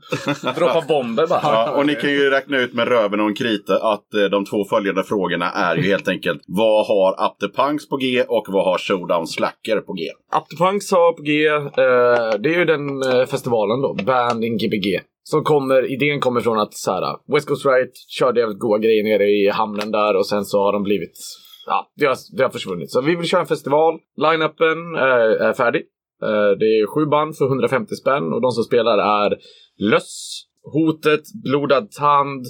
Droppa 0.56 0.84
bomber 0.88 1.28
bara. 1.28 1.40
Ja, 1.44 1.72
och 1.72 1.86
ni 1.86 1.96
kan 1.96 2.10
ju 2.10 2.30
räkna 2.30 2.58
ut 2.58 2.74
med 2.74 2.88
röven 2.88 3.20
och 3.20 3.28
en 3.28 3.36
krita 3.36 3.76
att 3.76 4.14
eh, 4.14 4.24
de 4.24 4.46
två 4.46 4.66
följande 4.66 5.04
frågorna 5.04 5.52
är 5.52 5.76
ju 5.76 5.82
helt 5.82 6.08
enkelt 6.08 6.42
vad 6.48 6.88
har 6.88 7.26
Up 7.26 7.40
the 7.40 7.62
Punks 7.62 7.90
på 7.90 7.98
G 7.98 8.24
och 8.28 8.46
vad 8.48 8.66
har 8.66 8.78
Showdown 8.78 9.28
Slacker 9.28 9.80
på 9.80 9.94
G? 9.94 10.04
Up 10.38 10.50
the 10.50 10.64
Punks 10.64 10.92
har 10.92 11.14
på 11.14 11.22
G, 11.22 11.48
eh, 11.48 12.40
det 12.40 12.50
är 12.50 12.60
ju 12.60 12.66
den 12.66 13.02
eh, 13.02 13.26
festivalen 13.26 13.82
då, 13.82 13.94
Band 13.94 14.44
in 14.44 14.58
Gbg. 14.58 15.02
Som 15.26 15.44
kommer, 15.44 15.92
idén 15.92 16.20
kommer 16.20 16.42
från 16.42 16.60
att 16.60 16.74
så 16.74 16.92
här, 16.92 17.34
West 17.34 17.48
Coast 17.48 17.66
Right 17.66 17.92
körde 18.10 18.40
jävligt 18.40 18.60
goa 18.60 18.78
grejer 18.78 19.04
nere 19.04 19.24
i 19.24 19.50
hamnen 19.50 19.92
där 19.92 20.16
och 20.16 20.28
sen 20.28 20.46
så 20.46 20.64
har 20.64 20.74
de 20.74 20.84
blivit, 20.84 21.18
ja, 21.66 21.92
det 21.96 22.06
har, 22.06 22.18
det 22.38 22.44
har 22.44 22.50
försvunnit. 22.50 22.92
Så 22.92 23.02
vi 23.02 23.16
vill 23.16 23.28
köra 23.28 23.42
en 23.42 23.48
festival. 23.48 24.00
Line-upen 24.18 24.96
är, 24.96 25.20
är 25.20 25.54
färdig. 25.54 25.82
Eh, 26.22 26.51
det 26.59 26.66
är 26.66 26.88
sju 26.95 27.05
band 27.05 27.38
för 27.38 27.45
150 27.45 27.95
spänn 27.95 28.34
och 28.34 28.41
de 28.41 28.51
som 28.51 28.64
spelar 28.64 28.97
är 28.97 29.38
Löss, 29.78 30.43
Hotet, 30.74 31.22
Blodad 31.43 31.91
Tand, 31.91 32.45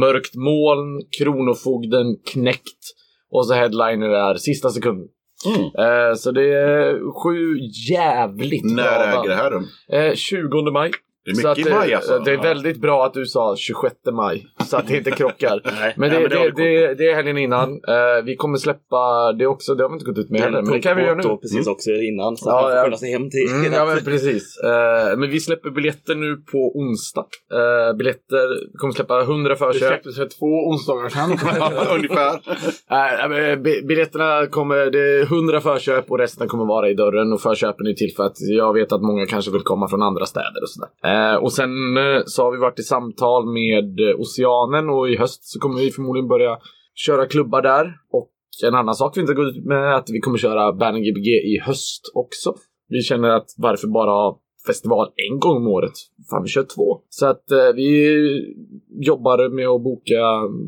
Mörkt 0.00 0.34
Moln, 0.34 1.02
Kronofogden, 1.18 2.06
Knäckt 2.32 2.82
och 3.30 3.46
så 3.46 3.54
headliner 3.54 4.08
är 4.08 4.34
Sista 4.34 4.68
Sekunden. 4.68 5.08
Eh, 5.78 6.14
så 6.14 6.30
det 6.32 6.52
är 6.54 7.22
sju 7.22 7.58
jävligt 7.90 8.64
När 8.64 8.82
bra 8.82 9.04
äger 9.04 9.14
band. 9.14 9.28
det 9.28 9.34
här 9.34 9.50
rum? 9.50 9.64
Eh, 9.92 10.14
20 10.14 10.70
maj. 10.70 10.90
Det 11.28 11.40
är 11.40 11.42
Så 11.42 11.48
mycket 11.48 11.66
att, 11.66 11.72
i 11.72 11.74
maj 11.86 11.94
alltså. 11.94 12.18
Det 12.18 12.32
är 12.32 12.42
väldigt 12.42 12.80
bra 12.80 13.06
att 13.06 13.14
du 13.14 13.26
sa 13.26 13.56
26 13.56 13.94
maj. 14.12 14.46
Så 14.66 14.76
att 14.76 14.86
det 14.86 14.96
inte 14.96 15.10
krockar. 15.10 15.60
Nej, 15.80 15.94
Men 15.96 16.10
det, 16.10 16.18
nej, 16.18 16.28
det, 16.28 16.36
har 16.36 16.44
vi 16.44 16.50
det, 16.50 16.94
det, 16.94 17.10
är 17.10 17.14
helgen 17.14 17.38
innan. 17.38 17.70
Eh, 17.72 18.24
vi 18.24 18.36
kommer 18.36 18.58
släppa 18.58 19.32
det 19.32 19.46
också. 19.46 19.74
Det 19.74 19.82
har 19.84 19.88
vi 19.90 19.94
inte 19.94 20.04
gått 20.04 20.18
ut 20.18 20.30
med 20.30 20.40
heller. 20.40 20.62
Men 20.62 20.72
det 20.72 20.80
kan 20.80 20.96
vi 20.96 21.02
göra 21.02 21.14
nu. 21.14 21.22
Precis 21.42 21.66
också 21.66 21.90
innan, 21.90 22.36
så 22.36 22.50
Ja, 22.50 22.58
att 22.58 22.74
man 22.74 22.82
får 22.84 22.92
ja. 22.92 22.96
sig 22.98 23.10
hem 23.12 23.30
till 23.30 23.48
Mm, 23.54 23.72
ja 23.72 23.84
men 23.86 24.04
precis. 24.04 24.58
Eh, 24.64 25.16
men 25.18 25.30
vi 25.30 25.40
släpper 25.40 25.70
biljetter 25.70 26.14
nu 26.14 26.36
på 26.52 26.72
onsdag. 26.78 27.26
Eh, 27.52 27.96
biljetter, 27.96 28.48
vi 28.72 28.78
kommer 28.78 28.94
släppa 28.94 29.20
100 29.22 29.50
Det 29.50 29.56
förköp. 29.56 29.88
släpptes 29.88 30.16
för 30.16 30.26
två 30.38 30.46
onsdagar 30.70 31.08
sedan. 31.08 31.30
Ungefär. 31.96 32.40
Nej, 32.90 33.28
men 33.28 33.62
bi- 33.62 33.82
biljetterna 33.82 34.46
kommer, 34.46 34.76
det 34.90 35.00
är 35.00 35.22
100 35.22 35.60
förköp 35.60 36.10
och 36.10 36.18
resten 36.18 36.48
kommer 36.48 36.64
vara 36.64 36.88
i 36.88 36.94
dörren. 36.94 37.32
Och 37.32 37.40
förköpen 37.40 37.86
är 37.86 37.92
till 37.92 38.12
för 38.16 38.24
att 38.24 38.36
jag 38.40 38.72
vet 38.74 38.92
att 38.92 39.02
många 39.02 39.26
kanske 39.26 39.50
vill 39.50 39.62
komma 39.62 39.88
från 39.88 40.02
andra 40.02 40.26
städer 40.26 40.62
och 40.62 40.68
sådär. 40.70 40.88
Eh, 41.18 41.36
och 41.36 41.52
sen 41.52 41.96
eh, 41.96 42.22
så 42.26 42.42
har 42.42 42.52
vi 42.52 42.58
varit 42.58 42.78
i 42.78 42.82
samtal 42.82 43.52
med 43.52 44.00
eh, 44.00 44.20
Oceanen 44.20 44.90
och 44.90 45.10
i 45.10 45.16
höst 45.16 45.44
så 45.44 45.60
kommer 45.60 45.80
vi 45.80 45.90
förmodligen 45.90 46.28
börja 46.28 46.58
köra 46.94 47.26
klubbar 47.26 47.62
där. 47.62 47.84
Och 48.12 48.30
en 48.66 48.74
annan 48.74 48.94
sak 48.94 49.16
vi 49.16 49.20
inte 49.20 49.34
gått 49.34 49.56
ut 49.56 49.64
med 49.64 49.78
är 49.78 49.92
att 49.92 50.10
vi 50.10 50.20
kommer 50.20 50.38
köra 50.38 50.72
Banning 50.72 51.02
Gbg 51.02 51.28
i 51.28 51.58
höst 51.66 52.02
också. 52.14 52.54
Vi 52.88 53.00
känner 53.00 53.28
att 53.28 53.54
varför 53.56 53.88
bara 53.88 54.10
ha 54.10 54.40
festival 54.66 55.08
en 55.30 55.38
gång 55.38 55.56
om 55.56 55.66
året? 55.66 55.92
Fan, 56.30 56.42
vi 56.42 56.48
kör 56.48 56.62
två. 56.62 57.00
Så 57.08 57.26
att 57.26 57.50
eh, 57.50 57.72
vi 57.74 57.90
jobbar 59.00 59.48
med 59.48 59.68
att 59.68 59.82
boka 59.82 60.22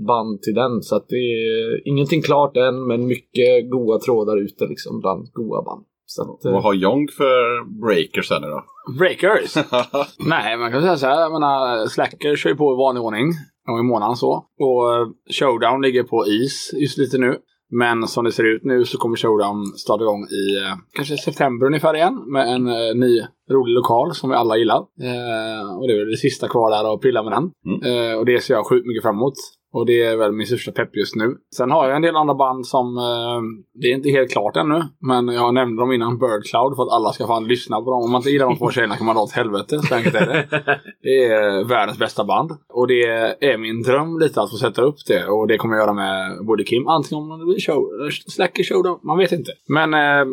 band 0.07 0.43
till 0.43 0.55
den. 0.55 0.83
Så 0.83 0.97
att 0.97 1.09
det 1.09 1.17
är 1.17 1.89
ingenting 1.89 2.23
klart 2.23 2.57
än, 2.57 2.87
men 2.87 3.07
mycket 3.07 3.71
goa 3.71 3.99
trådar 3.99 4.37
ute 4.37 4.67
liksom 4.67 5.01
bland 5.01 5.33
goa 5.33 5.63
band. 5.63 5.85
Så 6.13 6.23
att, 6.23 6.45
eh, 6.45 6.53
Vad 6.53 6.63
har 6.63 6.75
Jong 6.75 7.09
för 7.09 7.65
breakers 7.87 8.31
här 8.31 8.41
nu 8.41 8.47
då? 8.47 8.63
Breakers? 8.99 9.57
Nej, 10.19 10.57
man 10.57 10.73
kan 10.73 10.83
säga 10.83 10.97
så 10.97 11.07
här. 11.07 11.21
Jag 11.21 11.33
menar, 11.33 11.87
Slacker 11.87 12.37
kör 12.37 12.51
ju 12.51 12.57
på 12.57 12.73
i 12.73 12.77
vanlig 12.77 13.03
ordning. 13.03 13.29
En 13.67 13.75
gång 13.75 13.81
i 13.81 13.89
månaden 13.93 14.17
så. 14.17 14.33
Och 14.67 14.95
eh, 14.95 15.07
Showdown 15.39 15.83
ligger 15.83 16.03
på 16.03 16.27
is 16.27 16.71
just 16.83 16.99
lite 16.99 17.19
nu. 17.19 17.37
Men 17.73 18.09
som 18.09 18.25
det 18.25 18.33
ser 18.33 18.45
ut 18.45 18.65
nu 18.65 18.85
så 18.85 18.99
kommer 18.99 19.17
Showdown 19.17 19.67
starta 19.67 20.05
igång 20.05 20.23
i 20.23 20.45
eh, 20.65 20.75
kanske 20.93 21.17
september 21.17 21.67
ungefär 21.67 21.95
igen. 21.95 22.15
Med 22.33 22.55
en 22.55 22.67
eh, 22.67 22.95
ny 22.95 23.21
rolig 23.51 23.75
lokal 23.75 24.15
som 24.15 24.31
vi 24.31 24.37
alla 24.37 24.57
gillar. 24.57 24.77
Eh, 24.79 25.79
och 25.79 25.87
det 25.87 25.93
är 25.95 25.99
väl 25.99 26.11
det 26.11 26.17
sista 26.17 26.49
kvar 26.49 26.71
där 26.71 26.95
att 26.95 27.01
pilla 27.01 27.23
med 27.23 27.33
den. 27.33 27.45
Eh, 27.91 28.19
och 28.19 28.27
det 28.27 28.41
ser 28.41 28.55
jag 28.55 28.67
sjukt 28.67 28.87
mycket 28.87 29.03
fram 29.03 29.17
emot. 29.17 29.35
Och 29.73 29.87
det 29.87 30.03
är 30.03 30.17
väl 30.17 30.33
min 30.33 30.47
största 30.47 30.73
pepp 30.73 30.97
just 30.97 31.17
nu. 31.17 31.37
Sen 31.57 31.71
har 31.71 31.87
jag 31.87 31.97
en 31.97 32.03
del 32.03 32.17
andra 32.17 32.35
band 32.35 32.67
som, 32.67 32.97
eh, 32.97 33.41
det 33.75 33.87
är 33.87 33.95
inte 33.95 34.11
helt 34.11 34.31
klart 34.31 34.57
ännu. 34.57 34.83
Men 34.99 35.29
jag 35.29 35.55
nämnde 35.55 35.83
dem 35.83 35.93
innan, 35.93 36.19
Birdcloud, 36.19 36.77
för 36.77 36.83
att 36.83 36.93
alla 36.93 37.13
ska 37.13 37.27
fan 37.27 37.49
lyssna 37.49 37.81
på 37.81 37.91
dem. 37.91 38.03
Om 38.03 38.11
man 38.11 38.19
inte 38.19 38.31
gillar 38.31 38.47
de 38.47 38.57
två 38.57 38.71
tjejerna 38.71 38.97
kan 38.97 39.07
man 39.07 39.17
dra 39.17 39.23
åt 39.23 39.33
helvete. 39.33 39.79
Så 39.79 39.95
enkelt 39.95 40.15
är 40.15 40.27
det. 40.27 40.47
Det 41.03 41.25
är 41.25 41.65
världens 41.65 41.99
bästa 41.99 42.25
band. 42.25 42.51
Och 42.69 42.87
det 42.87 43.03
är 43.41 43.59
min 43.59 43.83
dröm 43.83 44.19
lite 44.19 44.43
att 44.43 44.51
få 44.51 44.57
sätta 44.57 44.83
upp 44.83 45.07
det. 45.07 45.27
Och 45.27 45.47
det 45.47 45.59
kommer 45.59 45.77
jag 45.77 45.83
göra 45.83 45.93
med 45.93 46.47
både 46.47 46.65
Kim, 46.65 46.89
antingen 46.89 47.33
om 47.33 47.39
det 47.39 47.45
blir 47.45 47.61
show, 47.61 48.11
Slacker 48.11 48.65
Showdown, 48.65 48.99
man 49.03 49.19
vet 49.19 49.33
inte. 49.33 49.53
Men 49.69 49.95
eh, 49.95 50.27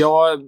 jag 0.00 0.38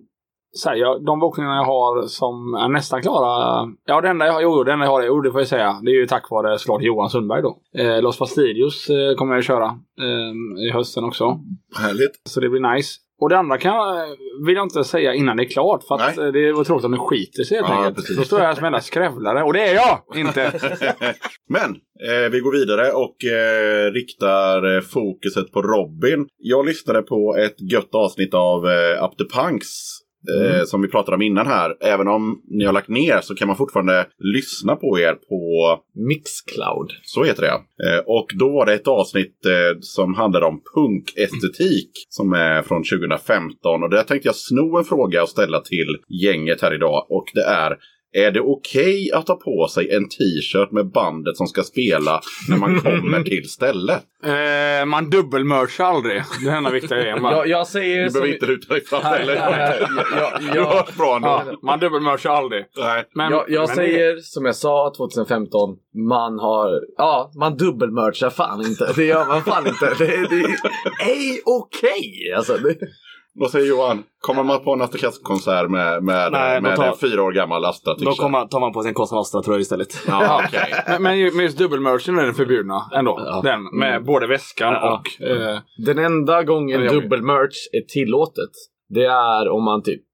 så 0.56 0.68
här, 0.68 0.76
jag, 0.76 1.04
de 1.04 1.18
bokningarna 1.20 1.56
jag 1.56 1.64
har 1.64 2.06
som 2.06 2.54
är 2.54 2.68
nästan 2.68 3.02
klara. 3.02 3.68
Ja, 3.86 4.00
det 4.00 4.08
enda 4.08 4.26
jag 4.26 4.32
har, 4.32 4.40
jo, 4.40 4.64
det 4.64 4.72
enda 4.72 4.84
jag 4.84 4.92
har, 4.92 5.02
jo, 5.02 5.20
det 5.20 5.30
får 5.30 5.40
jag 5.40 5.48
säga. 5.48 5.80
Det 5.82 5.90
är 5.90 5.94
ju 5.94 6.06
tack 6.06 6.30
vare 6.30 6.58
såklart 6.58 6.82
Johan 6.82 7.10
Sundberg 7.10 7.42
då. 7.42 7.56
Eh, 7.78 8.02
Los 8.02 8.18
Fastidios 8.18 8.90
eh, 8.90 9.16
kommer 9.16 9.34
jag 9.34 9.44
köra 9.44 9.66
eh, 10.00 10.66
i 10.68 10.70
hösten 10.72 11.04
också. 11.04 11.38
Härligt. 11.78 12.20
Så 12.28 12.40
det 12.40 12.48
blir 12.48 12.74
nice. 12.74 13.00
Och 13.20 13.28
det 13.28 13.38
andra 13.38 13.58
kan 13.58 13.74
jag, 13.74 14.06
vill 14.46 14.54
jag 14.56 14.64
inte 14.66 14.84
säga 14.84 15.14
innan 15.14 15.36
det 15.36 15.42
är 15.42 15.48
klart. 15.48 15.84
För 15.84 15.94
att 15.94 16.16
Nej. 16.16 16.26
eh, 16.26 16.32
det 16.32 16.52
var 16.52 16.64
tråkigt 16.64 16.84
om 16.84 16.92
det 16.92 16.98
skiter 16.98 17.42
sig 17.42 17.56
helt 17.56 17.68
Ja, 17.68 17.76
enkelt. 17.78 17.96
precis. 17.96 18.16
Då 18.16 18.22
står 18.24 18.38
jag 18.40 18.46
här 18.46 18.54
som 18.54 18.64
enda 18.64 18.80
skrävlare. 18.80 19.42
Och 19.42 19.52
det 19.52 19.62
är 19.68 19.74
jag 19.74 19.98
inte! 20.16 20.52
Men 21.48 21.70
eh, 22.10 22.30
vi 22.32 22.40
går 22.40 22.52
vidare 22.52 22.92
och 22.92 23.24
eh, 23.24 23.92
riktar 23.92 24.76
eh, 24.76 24.80
fokuset 24.80 25.52
på 25.52 25.62
Robin. 25.62 26.26
Jag 26.38 26.66
lyssnade 26.66 27.02
på 27.02 27.36
ett 27.36 27.72
gött 27.72 27.94
avsnitt 27.94 28.34
av 28.34 28.64
eh, 28.66 29.04
Up 29.04 29.16
the 29.18 29.24
Punks. 29.38 29.68
Eh, 30.32 30.64
Som 30.64 30.82
vi 30.82 30.88
pratade 30.88 31.14
om 31.14 31.22
innan 31.22 31.46
här. 31.46 31.76
Även 31.80 32.08
om 32.08 32.40
ni 32.50 32.64
har 32.64 32.72
lagt 32.72 32.88
ner 32.88 33.20
så 33.20 33.34
kan 33.34 33.48
man 33.48 33.56
fortfarande 33.56 34.06
lyssna 34.18 34.76
på 34.76 34.98
er 34.98 35.14
på 35.14 35.78
Mixcloud. 36.08 36.90
Så 37.02 37.24
heter 37.24 37.42
det. 37.42 37.48
Eh, 37.88 37.98
Och 38.06 38.26
då 38.38 38.48
var 38.52 38.66
det 38.66 38.74
ett 38.74 38.88
avsnitt 38.88 39.46
eh, 39.46 39.78
som 39.80 40.14
handlade 40.14 40.46
om 40.46 40.60
punkestetik 40.74 41.90
som 42.08 42.32
är 42.32 42.62
från 42.62 42.82
2015. 42.84 43.82
Och 43.82 43.90
där 43.90 44.02
tänkte 44.02 44.28
jag 44.28 44.36
sno 44.36 44.78
en 44.78 44.84
fråga 44.84 45.22
och 45.22 45.28
ställa 45.28 45.60
till 45.60 45.96
gänget 46.22 46.62
här 46.62 46.74
idag. 46.74 47.06
Och 47.08 47.24
det 47.34 47.44
är 47.44 47.76
är 48.14 48.30
det 48.30 48.40
okej 48.40 49.10
att 49.14 49.28
ha 49.28 49.34
på 49.34 49.68
sig 49.68 49.90
en 49.90 50.08
t-shirt 50.08 50.70
med 50.72 50.86
bandet 50.90 51.36
som 51.36 51.46
ska 51.46 51.62
spela 51.62 52.20
när 52.48 52.56
man 52.56 52.80
kommer 52.80 53.22
till 53.24 53.50
stället? 53.50 54.02
Eh, 54.24 54.86
man 54.86 55.10
dubbelmerchar 55.10 55.84
aldrig. 55.84 56.22
Det 56.44 56.50
är 56.50 56.56
enda 56.56 56.70
viktiga 56.70 56.98
grejen. 56.98 57.22
Jag, 57.22 57.48
jag 57.48 57.66
säger 57.66 58.04
Du 58.04 58.10
som... 58.10 58.20
behöver 58.20 58.34
inte 58.34 58.46
ruta 58.46 58.74
dig 58.74 58.84
fram 58.84 59.02
heller. 59.02 59.34
jag, 59.34 60.52
Du 60.52 60.60
har 60.60 60.74
hört 60.76 60.96
bra 60.96 61.16
ändå. 61.16 61.28
Ja, 61.28 61.58
man 61.62 61.78
dubbelmerchar 61.80 62.30
aldrig. 62.30 62.64
Nej. 62.76 63.04
Men, 63.14 63.32
jag, 63.32 63.44
jag 63.48 63.68
men 63.68 63.76
säger 63.76 64.16
som 64.16 64.44
jag 64.44 64.56
sa 64.56 64.92
2015, 64.96 65.76
man 66.08 66.38
har, 66.38 66.80
ja, 66.96 67.32
man 67.38 67.56
dubbelmerchar 67.56 68.30
fan 68.30 68.60
inte. 68.60 68.92
Det 68.96 69.04
gör 69.04 69.26
man 69.26 69.42
fan 69.42 69.66
inte. 69.66 69.94
Det, 69.98 70.06
det 70.06 70.44
är 70.44 71.38
okej. 71.44 72.34
Alltså, 72.36 72.56
det, 72.56 72.76
Vad 73.36 73.50
säger 73.50 73.66
Johan? 73.68 74.02
Kommer 74.20 74.42
man 74.42 74.64
på 74.64 74.72
en 74.72 74.82
Asta 74.82 74.98
Kask-konsert 74.98 75.70
med, 75.70 76.02
med, 76.02 76.32
Nej, 76.32 76.60
med 76.60 76.76
tar- 76.76 76.86
en 76.86 76.96
fyra 76.96 77.22
år 77.22 77.32
gammal 77.32 77.64
Asta 77.64 77.94
Då 77.98 78.12
kommer 78.12 78.38
man, 78.38 78.48
tar 78.48 78.60
man 78.60 78.72
på 78.72 78.82
sig 78.82 78.88
en 78.88 78.94
Cosa 78.94 79.14
Nostra-tröja 79.14 79.60
istället. 79.60 79.88
Ja, 80.06 80.42
okej. 80.48 80.74
Men, 80.88 81.02
men 81.02 81.18
ju- 81.18 81.30
men 81.34 81.44
just 81.44 81.58
dubbelmerchen 81.58 82.18
är 82.18 82.22
den 82.24 82.34
förbjudna 82.34 82.90
ändå. 82.94 83.20
Ja. 83.26 83.40
Den 83.44 83.78
med 83.78 84.04
både 84.04 84.26
väskan 84.26 84.72
Ja. 84.72 85.02
och... 85.20 85.26
Eh, 85.26 85.58
Den 85.86 85.98
enda 85.98 86.42
gången 86.42 86.80
dubbelmerch 86.86 87.68
är 87.72 87.80
tillåtet, 87.92 88.50
det 88.88 89.04
är 89.04 89.48
om 89.48 89.64
man 89.64 89.82
typ, 89.82 90.00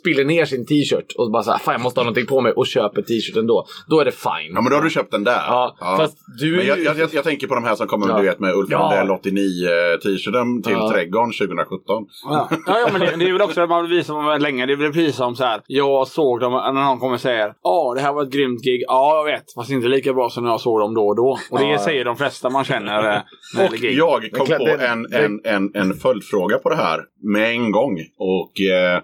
spiller 0.00 0.24
ner 0.24 0.44
sin 0.44 0.66
t-shirt 0.66 1.12
och 1.18 1.30
bara 1.32 1.42
såhär, 1.42 1.58
fan 1.58 1.72
jag 1.74 1.80
måste 1.80 2.00
ha 2.00 2.04
någonting 2.04 2.26
på 2.26 2.40
mig 2.40 2.52
och 2.52 2.66
köper 2.66 3.02
t-shirten 3.02 3.46
då. 3.46 3.66
Då 3.88 4.00
är 4.00 4.04
det 4.04 4.12
fine. 4.12 4.52
Ja, 4.54 4.60
men 4.60 4.70
då 4.70 4.76
har 4.76 4.82
du 4.82 4.90
köpt 4.90 5.10
den 5.10 5.24
där. 5.24 5.42
Ja, 5.46 5.76
fast 5.80 6.18
du 6.40 6.56
Men 6.56 6.66
jag, 6.66 6.78
jag, 6.78 6.98
jag, 6.98 7.08
jag 7.14 7.24
tänker 7.24 7.46
på 7.46 7.54
de 7.54 7.64
här 7.64 7.74
som 7.74 7.86
kommer 7.86 8.08
Ja. 8.08 8.16
du 8.18 8.22
vet, 8.22 8.40
med 8.40 8.54
Ulf 8.54 8.68
Ja. 8.70 8.90
Lundell 8.90 9.10
89 9.10 9.68
t-shirten 10.02 10.62
till 10.62 10.72
Ja. 10.72 10.90
Trädgården 10.92 11.32
2017. 11.32 12.04
ja. 12.24 12.48
ja, 12.66 12.78
ja, 12.78 12.88
men 12.92 13.00
det, 13.00 13.16
det 13.16 13.24
är 13.28 13.32
väl 13.32 13.42
också 13.42 13.60
att 13.60 13.68
man 13.68 13.88
visar 13.90 14.14
man 14.14 14.40
länge. 14.42 14.66
Det 14.66 14.76
väl 14.76 14.92
precis 14.92 15.16
som 15.16 15.36
så 15.36 15.44
här. 15.44 15.60
Jag 15.66 16.08
såg 16.08 16.40
dem 16.40 16.52
när 16.52 16.72
någon 16.72 16.98
kommer 16.98 17.14
och 17.14 17.20
säger 17.20 17.52
Ja, 17.62 17.92
det 17.96 18.00
här 18.00 18.12
var 18.12 18.22
ett 18.22 18.30
grymt 18.32 18.62
gig. 18.62 18.84
Ja, 18.86 19.16
jag 19.16 19.24
vet. 19.32 19.44
Fast 19.54 19.70
inte 19.70 19.88
lika 19.88 20.12
bra 20.12 20.30
som 20.30 20.44
när 20.44 20.50
jag 20.50 20.60
såg 20.60 20.80
dem 20.80 20.94
då 20.94 21.06
och 21.08 21.16
då. 21.16 21.38
Och 21.50 21.58
det 21.58 21.64
Ja. 21.64 21.78
säger 21.78 22.04
de 22.04 22.16
flesta 22.16 22.50
man 22.50 22.64
känner 22.64 23.10
eh, 23.14 23.66
Och 23.66 23.76
jag 23.76 24.30
kom 24.32 24.46
på 24.46 24.76
en, 24.80 25.06
en, 25.12 25.40
en, 25.44 25.70
en 25.74 25.94
följdfråga 25.94 26.58
på 26.58 26.68
det 26.68 26.76
här 26.76 27.00
med 27.22 27.50
en 27.50 27.70
gång. 27.72 27.98
Och 28.18 28.60
eh, 28.60 29.00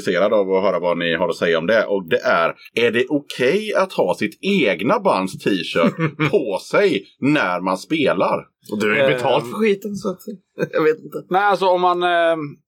superintresserad 0.00 0.32
av 0.32 0.52
att 0.52 0.62
höra 0.62 0.78
vad 0.78 0.98
ni 0.98 1.14
har 1.14 1.28
att 1.28 1.36
säga 1.36 1.58
om 1.58 1.66
det. 1.66 1.84
Och 1.84 2.08
det 2.08 2.20
är, 2.20 2.54
är 2.74 2.90
det 2.90 3.06
okej 3.08 3.74
att 3.74 3.92
ha 3.92 4.14
sitt 4.14 4.38
egna 4.42 5.00
bands 5.00 5.38
t-shirt 5.38 5.96
på 6.30 6.58
sig 6.62 7.04
när 7.20 7.60
man 7.60 7.78
spelar? 7.78 8.46
Och 8.72 8.80
du 8.80 8.88
har 8.88 8.96
ju 8.96 9.14
betalt 9.14 9.44
för 9.44 9.52
skiten 9.52 9.94
så 9.94 10.10
att... 10.10 10.20
Jag 10.72 10.82
vet 10.82 10.98
inte. 10.98 11.24
Nej, 11.30 11.42
alltså 11.42 11.66
om 11.66 11.80
man... 11.80 12.02
Eh, 12.02 12.36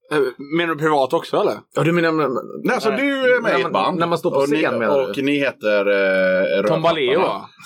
Menar 0.57 0.73
du 0.75 0.79
privat 0.79 1.13
också 1.13 1.37
eller? 1.41 1.53
Ja, 1.75 1.83
du 1.83 1.91
menar... 1.91 2.11
Nej, 2.67 2.81
så 2.81 2.89
du 2.89 3.35
är 3.35 3.41
med 3.41 3.59
i 3.59 3.61
ett 3.61 3.71
band. 3.71 3.99
när 3.99 4.07
man 4.07 4.17
står 4.17 4.31
på 4.31 4.37
och 4.37 4.43
scen, 4.45 4.57
ni, 4.73 4.79
menar 4.79 4.97
du? 4.97 5.03
Och 5.11 5.17
ni 5.17 5.37
heter 5.39 5.85
eh, 6.59 6.65
Tom. 6.67 6.81
Baleo? 6.81 7.19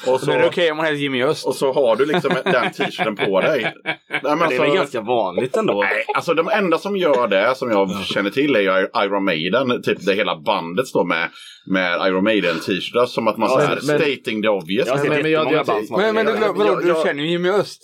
Och 0.07 0.19
så, 0.19 0.25
så 0.25 0.31
är 0.31 0.39
det 0.39 0.47
okej 0.47 0.71
om 0.71 0.77
man 0.77 0.85
heter 0.85 0.97
Jimmy 0.97 1.23
Öst. 1.23 1.45
och 1.47 1.55
så 1.55 1.73
har 1.73 1.95
du 1.95 2.05
liksom 2.05 2.31
den 2.43 2.71
t-shirten 2.71 3.15
på 3.15 3.41
dig. 3.41 3.73
Nej, 3.83 4.21
men 4.23 4.23
Det 4.23 4.29
är 4.29 4.49
väl 4.49 4.59
alltså, 4.61 4.75
ganska 4.75 5.01
vanligt 5.01 5.57
ändå. 5.57 5.81
Nej, 5.81 6.05
alltså 6.15 6.33
de 6.33 6.47
enda 6.49 6.77
som 6.77 6.97
gör 6.97 7.27
det 7.27 7.55
som 7.55 7.71
jag 7.71 7.89
känner 8.05 8.29
till 8.29 8.55
är 8.55 8.59
ju 8.59 8.87
Iron 9.05 9.25
Maiden. 9.25 9.81
Typ 9.83 10.05
det 10.05 10.13
hela 10.13 10.35
bandet 10.39 10.87
står 10.87 11.03
med, 11.05 11.29
med 11.71 12.07
Iron 12.07 12.23
Maiden 12.23 12.55
t-shirtar. 12.59 13.05
Som 13.05 13.27
att 13.27 13.37
man 13.37 13.49
Ja, 13.49 13.55
säger 13.59 13.69
men- 13.69 13.99
stating 13.99 14.41
the 14.41 14.47
obvious. 14.47 14.87
Jag 14.87 15.09
men- 15.09 15.21
men 15.21 15.31
jag- 15.31 15.51
jag- 15.51 15.65
band 15.65 15.85
som 15.85 15.95
har 15.95 16.01
Men, 16.01 16.15
men 16.15 16.25
du, 16.25 16.63
jag- 16.65 16.87
jag- 16.87 17.05
känner 17.05 17.23
ju 17.23 17.29
Jimmy 17.29 17.49
Öst. 17.49 17.79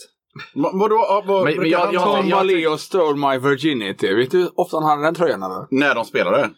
Vadå? 0.53 1.23
Vad, 1.27 1.43
Men- 1.43 1.53
men 1.53 1.61
brukar 1.61 1.71
jag- 1.71 1.79
han 1.85 1.93
jag- 1.93 2.03
ta- 2.03 2.21
Tom 2.21 2.29
Baleo 2.29 2.77
stole 2.77 3.15
my 3.31 3.49
virginity. 3.49 4.13
Vet 4.15 4.31
du 4.31 4.37
hur 4.37 4.49
ofta 4.59 4.77
han 4.77 4.89
hade 4.89 5.03
den 5.03 5.15
tröjan 5.15 5.43
eller? 5.43 5.67
När 5.79 5.95
de 5.95 6.05
spelade? 6.05 6.49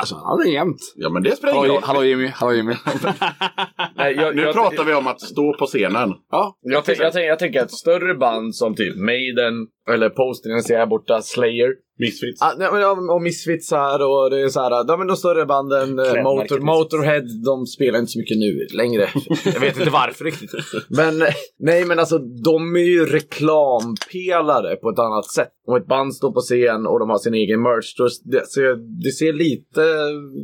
Alltså 0.00 0.14
han 0.14 0.24
hade 0.26 0.42
den 0.44 0.52
jämt. 0.52 0.76
Ja, 0.96 1.10
men 1.10 1.22
det 1.22 1.36
spelar 1.36 1.54
ingen 1.56 1.70
roll. 1.70 1.82
hallå 1.82 2.04
Jimmy, 2.04 2.26
hallå 2.26 2.52
Jimmy. 2.52 2.74
Nej, 3.96 4.14
jag, 4.16 4.36
Nu 4.36 4.42
jag, 4.42 4.54
pratar 4.54 4.84
vi 4.84 4.94
om 4.94 5.06
att 5.06 5.20
stå 5.20 5.56
på 5.58 5.66
scenen. 5.66 6.14
Ja, 6.30 6.58
Jag, 6.60 6.84
tänk, 6.84 6.98
jag, 6.98 7.12
tänk, 7.12 7.26
jag 7.30 7.38
tänker 7.38 7.62
att 7.62 7.70
större 7.70 8.14
band 8.14 8.54
som 8.54 8.74
typ 8.74 8.96
Maiden, 8.96 9.54
eller 9.90 10.08
Poster, 10.10 10.50
jag 10.50 10.64
ser 10.64 10.78
här 10.78 10.86
borta, 10.86 11.20
Slayer. 11.22 11.70
Misfits. 11.98 12.42
Ah, 12.42 12.54
nej, 12.58 12.68
men, 12.72 12.80
ja, 12.80 12.90
och 13.14 13.22
Misfits 13.22 13.70
här 13.70 14.06
och 14.06 14.30
det 14.30 14.40
är 14.40 14.48
så 14.48 14.60
här, 14.60 14.84
de, 14.84 15.06
de 15.06 15.16
större 15.16 15.46
banden, 15.46 15.98
eh, 15.98 16.22
Motor. 16.22 16.58
Motorhead, 16.60 17.24
de 17.44 17.66
spelar 17.66 17.98
inte 17.98 18.12
så 18.12 18.18
mycket 18.18 18.38
nu 18.38 18.66
längre. 18.76 19.08
jag 19.44 19.60
vet 19.60 19.78
inte 19.78 19.90
varför 19.90 20.24
riktigt. 20.24 20.50
Men 20.88 21.22
eh, 21.22 21.28
nej, 21.58 21.84
men 21.84 21.98
alltså 21.98 22.18
de 22.18 22.76
är 22.76 22.80
ju 22.80 23.06
reklampelare 23.06 24.76
på 24.76 24.90
ett 24.90 24.98
annat 24.98 25.30
sätt. 25.30 25.48
Om 25.66 25.76
ett 25.76 25.86
band 25.86 26.14
står 26.14 26.32
på 26.32 26.40
scen 26.40 26.86
och 26.86 26.98
de 26.98 27.10
har 27.10 27.18
sin 27.18 27.34
egen 27.34 27.62
merch, 27.62 27.96
då, 27.96 28.08
det, 28.24 28.46
ser, 28.46 28.76
det 29.04 29.10
ser 29.10 29.32
lite... 29.32 29.80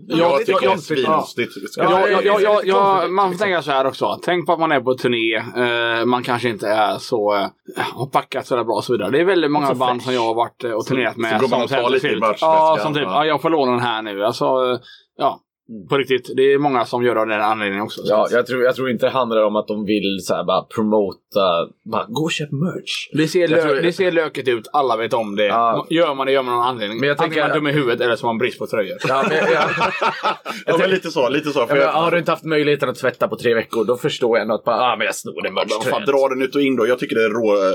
Jag 0.07 0.39
lite 0.39 0.53
tycker 0.53 0.61
det 0.61 0.67
är 0.67 0.71
konstigt. 0.71 1.07
man 3.11 3.33
får 3.33 3.39
tänka 3.39 3.63
så 3.63 3.71
här 3.71 3.87
också. 3.87 4.21
Tänk 4.23 4.47
på 4.47 4.53
att 4.53 4.61
man 4.61 4.73
är 4.73 4.81
på 4.81 4.95
turné. 4.95 5.37
Eh, 5.37 6.05
man 6.05 6.23
kanske 6.23 6.49
inte 6.49 6.69
är 6.69 6.99
så... 6.99 7.35
Eh, 7.35 7.47
har 7.95 8.07
packat 8.07 8.47
sådär 8.47 8.65
bra 8.65 8.75
och 8.75 8.85
så 8.85 8.93
vidare. 8.93 9.11
Det 9.11 9.21
är 9.21 9.25
väldigt 9.25 9.51
många 9.51 9.67
Så 9.67 9.75
band 9.75 9.93
fresh. 9.93 10.05
som 10.05 10.15
jag 10.15 10.21
har 10.21 10.35
varit 10.35 10.65
eh, 10.65 10.71
och 10.71 10.87
turnerat 10.87 11.17
med. 11.17 11.41
Som 11.49 11.61
merchväskan. 12.21 12.51
Ja, 12.51 12.79
som 12.83 12.95
typ, 12.95 13.03
Ja. 13.03 13.11
ja, 13.11 13.27
jag 13.27 13.43
får 13.43 13.51
låna 13.51 13.73
den 13.73 13.81
här 13.81 14.03
nu. 14.03 14.25
Alltså, 14.25 14.45
ja. 15.17 15.41
På 15.91 15.97
riktigt, 15.97 16.33
det 16.37 16.43
är 16.43 16.59
många 16.59 16.85
som 16.85 17.03
gör 17.05 17.15
det 17.15 17.21
av 17.21 17.27
den 17.27 17.41
anledningen 17.41 17.85
också. 17.85 18.01
Så 18.03 18.13
Ja, 18.13 18.29
jag 18.31 18.47
tror, 18.47 18.63
jag 18.63 18.75
tror 18.75 18.91
inte 18.91 19.07
det 19.07 19.11
handlar 19.11 19.45
om 19.45 19.57
att 19.57 19.69
de 19.69 19.85
vill 19.85 20.19
så 20.23 20.35
här, 20.35 20.45
bara 20.45 20.63
promota, 21.35 21.73
bara 21.85 22.05
gå 22.09 22.23
och 22.23 22.33
köp 22.33 22.53
merch. 22.53 23.09
Det 23.13 23.29
ser, 23.29 23.41
Jag 23.41 23.51
lö- 23.51 23.83
det 23.83 23.93
ser 23.93 24.13
löket 24.13 24.49
ut, 24.49 24.69
alla 24.73 24.97
vet 24.97 25.13
om 25.13 25.37
det. 25.37 25.45
Ja. 25.47 25.87
Gör 25.91 26.15
man 26.15 26.27
det 26.27 26.33
gör 26.33 26.43
man 26.43 26.55
av 26.55 26.59
någon 26.61 26.69
anledning. 26.69 27.01
Men 27.01 27.09
jag 27.09 27.15
Antingen 27.15 27.31
tänker- 27.33 27.45
är 27.45 27.49
man 27.49 27.57
dum 27.59 27.67
i 27.67 27.73
huvudet 27.73 28.01
eller 28.01 28.17
så 28.17 28.27
har 28.27 28.33
man 28.33 28.39
brist 28.39 28.59
på 28.59 28.67
tröjor. 28.67 28.97
Ja, 29.09 29.25
men, 29.29 29.39
ja, 29.53 29.69
Ja, 30.67 30.77
men 30.79 30.91
lite 30.91 31.11
så. 31.11 31.29
Lite 31.29 31.51
så 31.51 31.59
Ja, 31.61 31.67
för 31.67 31.75
men, 31.75 31.83
jag, 31.83 31.93
har 31.93 32.11
du 32.11 32.19
inte 32.19 32.31
haft 32.31 32.45
möjligheten 32.45 32.89
att 32.89 32.97
tvätta 32.97 33.29
på 33.29 33.37
tre 33.37 33.55
veckor, 33.55 33.85
då 33.85 33.97
förstår 33.97 34.37
jag 34.37 34.43
ändå 34.43 34.55
att 34.55 34.65
bara, 34.65 34.77
ah, 34.77 34.97
men 34.97 35.05
jag 35.07 35.15
snor 35.15 35.47
en 35.47 35.55
Vad 35.55 35.71
fan, 35.71 35.93
merch 36.01 36.07
dra 36.09 36.29
den 36.29 36.43
ut 36.43 36.55
och 36.55 36.63
in 36.63 36.77
då. 36.77 36.87
Jag 36.87 36.99
tycker 36.99 37.17
det 37.17 37.25
är 37.25 37.31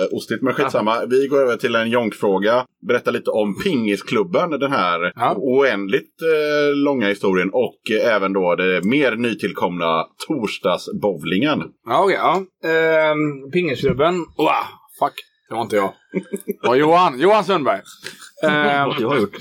råostigt, 0.09 0.41
men 0.41 0.53
skitsamma. 0.53 1.05
Vi 1.09 1.27
går 1.27 1.41
över 1.41 1.55
till 1.57 1.75
en 1.75 1.89
jonkfråga. 1.89 2.65
Berätta 2.87 3.11
lite 3.11 3.29
om 3.31 3.59
Pingisklubben, 3.63 4.49
den 4.49 4.71
här 4.71 5.11
Ja. 5.15 5.33
oändligt 5.37 6.21
eh, 6.21 6.75
långa 6.75 7.07
historien. 7.07 7.49
Och 7.53 7.79
eh, 7.91 8.15
även 8.15 8.33
då 8.33 8.55
det 8.55 8.83
mer 8.83 9.15
nytillkomna 9.15 10.05
torsdagsbowlingen. 10.27 11.63
Ja, 11.85 12.03
okej. 12.03 12.15
ja. 12.19 12.41
Ehm, 12.63 13.51
Pingisklubben. 13.51 14.15
Wow, 14.37 14.63
fuck. 14.99 15.13
Det 15.49 15.55
var 15.55 15.61
inte 15.61 15.75
jag. 15.75 15.93
Det 16.61 16.67
var 16.67 16.75
Johan. 16.75 17.19
Johan 17.19 17.43
Sundberg. 17.43 17.81
Ehm, 18.43 18.89
Du 18.99 19.05
har 19.05 19.17
gjort. 19.19 19.37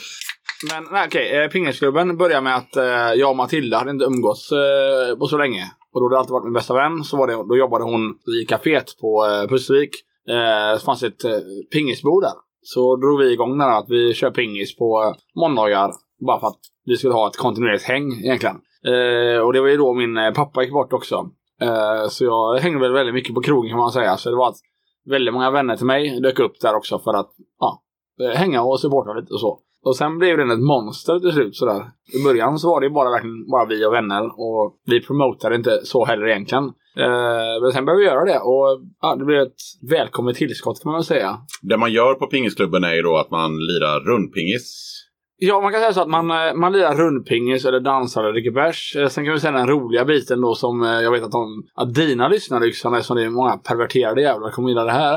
men 0.73 0.85
nej, 0.93 1.07
okej. 1.07 1.37
eh, 1.45 1.49
Pingisklubben 1.51 2.17
börjar 2.17 2.41
med 2.41 2.57
att 2.57 2.77
eh, 2.77 2.85
jag 3.15 3.31
och 3.31 3.37
Matilda 3.37 3.79
hade 3.79 3.91
inte 3.91 4.05
umgåtts 4.05 4.53
eh, 4.53 5.19
på 5.19 5.27
så 5.27 5.39
länge. 5.39 5.65
Och 5.95 6.01
då 6.01 6.07
hade 6.07 6.15
det 6.15 6.19
alltid 6.19 6.33
varit 6.33 6.45
min 6.45 6.53
bästa 6.53 6.75
vän. 6.75 7.05
Så 7.05 7.17
var 7.17 7.27
det, 7.27 7.33
då 7.33 7.57
jobbade 7.57 7.85
hon 7.85 8.01
i 8.11 8.45
kaféet 8.49 8.99
på 9.01 9.27
eh, 9.27 9.49
Pustervik. 9.49 9.91
Eh, 10.29 10.79
så 10.79 10.85
fanns 10.85 11.03
ett 11.03 11.25
eh, 11.25 11.31
pingisbord 11.73 12.23
där. 12.23 12.33
Så 12.63 12.97
drog 12.97 13.19
vi 13.19 13.33
igång 13.33 13.59
där 13.59 13.79
att 13.79 13.87
vi 13.89 14.15
kör 14.15 14.31
pingis 14.31 14.77
på 14.77 15.03
eh, 15.03 15.41
måndagar. 15.41 15.91
Bara 16.27 16.41
för 16.41 16.47
att 16.47 16.59
vi 16.85 16.97
skulle 16.97 17.15
ha 17.15 17.29
ett 17.29 17.37
kontinuerligt 17.37 17.85
häng 17.85 18.13
egentligen. 18.13 18.57
Eh, 18.87 19.39
och 19.41 19.53
det 19.53 19.61
var 19.61 19.69
ju 19.69 19.77
då 19.77 19.95
min 19.95 20.17
eh, 20.17 20.33
pappa 20.33 20.63
gick 20.63 20.73
bort 20.73 20.93
också. 20.93 21.31
Eh, 21.61 22.09
så 22.09 22.25
jag 22.25 22.59
hängde 22.59 22.81
väl 22.81 22.93
väldigt 22.93 23.15
mycket 23.15 23.35
på 23.35 23.41
krogen 23.41 23.71
kan 23.71 23.79
man 23.79 23.93
säga. 23.93 24.17
Så 24.17 24.31
det 24.31 24.37
var 24.37 24.49
att 24.49 24.59
väldigt 25.07 25.35
många 25.35 25.51
vänner 25.51 25.77
till 25.77 25.87
mig 25.87 26.21
dök 26.21 26.39
upp 26.39 26.61
där 26.61 26.77
också 26.77 26.99
för 26.99 27.15
att 27.15 27.31
ja, 27.61 27.83
eh, 28.21 28.37
hänga 28.37 28.63
och 28.63 28.81
supporta 28.81 29.13
lite 29.13 29.35
och 29.35 29.41
så. 29.41 29.61
Och 29.85 29.97
sen 29.97 30.19
blev 30.19 30.37
den 30.37 30.51
ett 30.51 30.61
monster 30.61 31.19
till 31.19 31.33
slut 31.33 31.57
sådär. 31.57 31.83
I 32.21 32.25
början 32.25 32.59
så 32.59 32.69
var 32.69 32.81
det 32.81 32.91
bara 32.91 33.11
verkligen 33.11 33.51
bara 33.51 33.65
vi 33.65 33.87
och 33.87 33.93
vänner 33.93 34.25
och 34.25 34.77
vi 34.87 35.01
promotade 35.01 35.55
inte 35.57 35.81
så 35.85 36.05
heller 36.05 36.27
egentligen. 36.27 36.65
Eh, 36.97 37.63
men 37.63 37.73
sen 37.73 37.85
började 37.85 38.01
vi 38.01 38.07
göra 38.07 38.25
det 38.25 38.39
och 38.39 38.81
ja, 39.01 39.17
det 39.17 39.25
blev 39.25 39.43
ett 39.43 39.63
välkommet 39.91 40.37
tillskott 40.37 40.83
kan 40.83 40.93
man 40.93 40.99
väl 40.99 41.05
säga. 41.05 41.39
Det 41.63 41.77
man 41.77 41.93
gör 41.93 42.15
på 42.15 42.27
Pingisklubben 42.27 42.85
är 42.85 42.95
ju 42.95 43.03
då 43.03 43.17
att 43.17 43.31
man 43.31 43.51
lirar 43.57 44.01
rundpingis. 44.01 44.95
Ja, 45.41 45.61
man 45.61 45.73
kan 45.73 45.81
säga 45.81 45.93
så 45.93 46.01
att 46.01 46.09
man, 46.09 46.31
eh, 46.31 46.55
man 46.55 46.73
lirar 46.73 46.95
rundpingis 46.95 47.65
eller 47.65 47.81
dansar 47.81 48.23
eller 48.23 48.33
dricker 48.33 48.51
bärs. 48.51 48.97
Eh, 48.97 49.09
sen 49.09 49.25
kan 49.25 49.35
vi 49.35 49.41
säga 49.41 49.53
den 49.53 49.69
roliga 49.69 50.05
biten 50.05 50.41
då 50.41 50.55
som 50.55 50.83
eh, 50.83 50.91
jag 50.91 51.11
vet 51.11 51.23
att, 51.23 51.33
de, 51.33 51.67
att 51.75 51.95
dina 51.95 52.29
lyssnare 52.29 52.67
lyssnar 52.67 52.97
eftersom 52.97 53.17
det 53.17 53.25
är 53.25 53.31
många 53.31 53.57
perverterade 53.57 54.23
jävlar 54.23 54.51
kommer 54.51 54.69
gilla 54.69 54.85
det 54.85 54.93
här. 54.93 55.15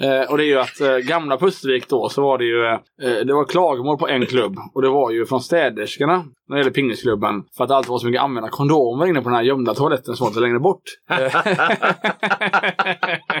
Eh, 0.00 0.30
och 0.30 0.38
det 0.38 0.44
är 0.44 0.46
ju 0.46 0.58
att 0.58 0.80
eh, 0.80 0.96
gamla 0.96 1.36
Pustervik 1.38 1.88
då 1.88 2.08
så 2.08 2.22
var 2.22 2.38
det 2.38 2.44
ju 2.44 2.64
eh, 2.66 3.26
det 3.26 3.34
var 3.34 3.44
klagomål 3.44 3.98
på 3.98 4.08
en 4.08 4.26
klubb 4.26 4.56
och 4.74 4.82
det 4.82 4.88
var 4.88 5.10
ju 5.10 5.26
från 5.26 5.40
städerskorna 5.40 6.24
när 6.48 6.56
det 6.56 6.60
gäller 6.60 6.72
pingisklubben 6.74 7.42
för 7.56 7.64
att 7.64 7.68
det 7.68 7.76
alltid 7.76 7.90
var 7.90 7.98
så 7.98 8.06
mycket 8.06 8.22
använda 8.22 8.48
kondomer 8.48 9.06
inne 9.06 9.20
på 9.20 9.28
den 9.28 9.36
här 9.36 9.42
gömda 9.44 9.74
toaletten 9.74 10.16
som 10.16 10.24
var 10.24 10.30
lite 10.30 10.40
längre 10.40 10.58
bort. 10.58 10.82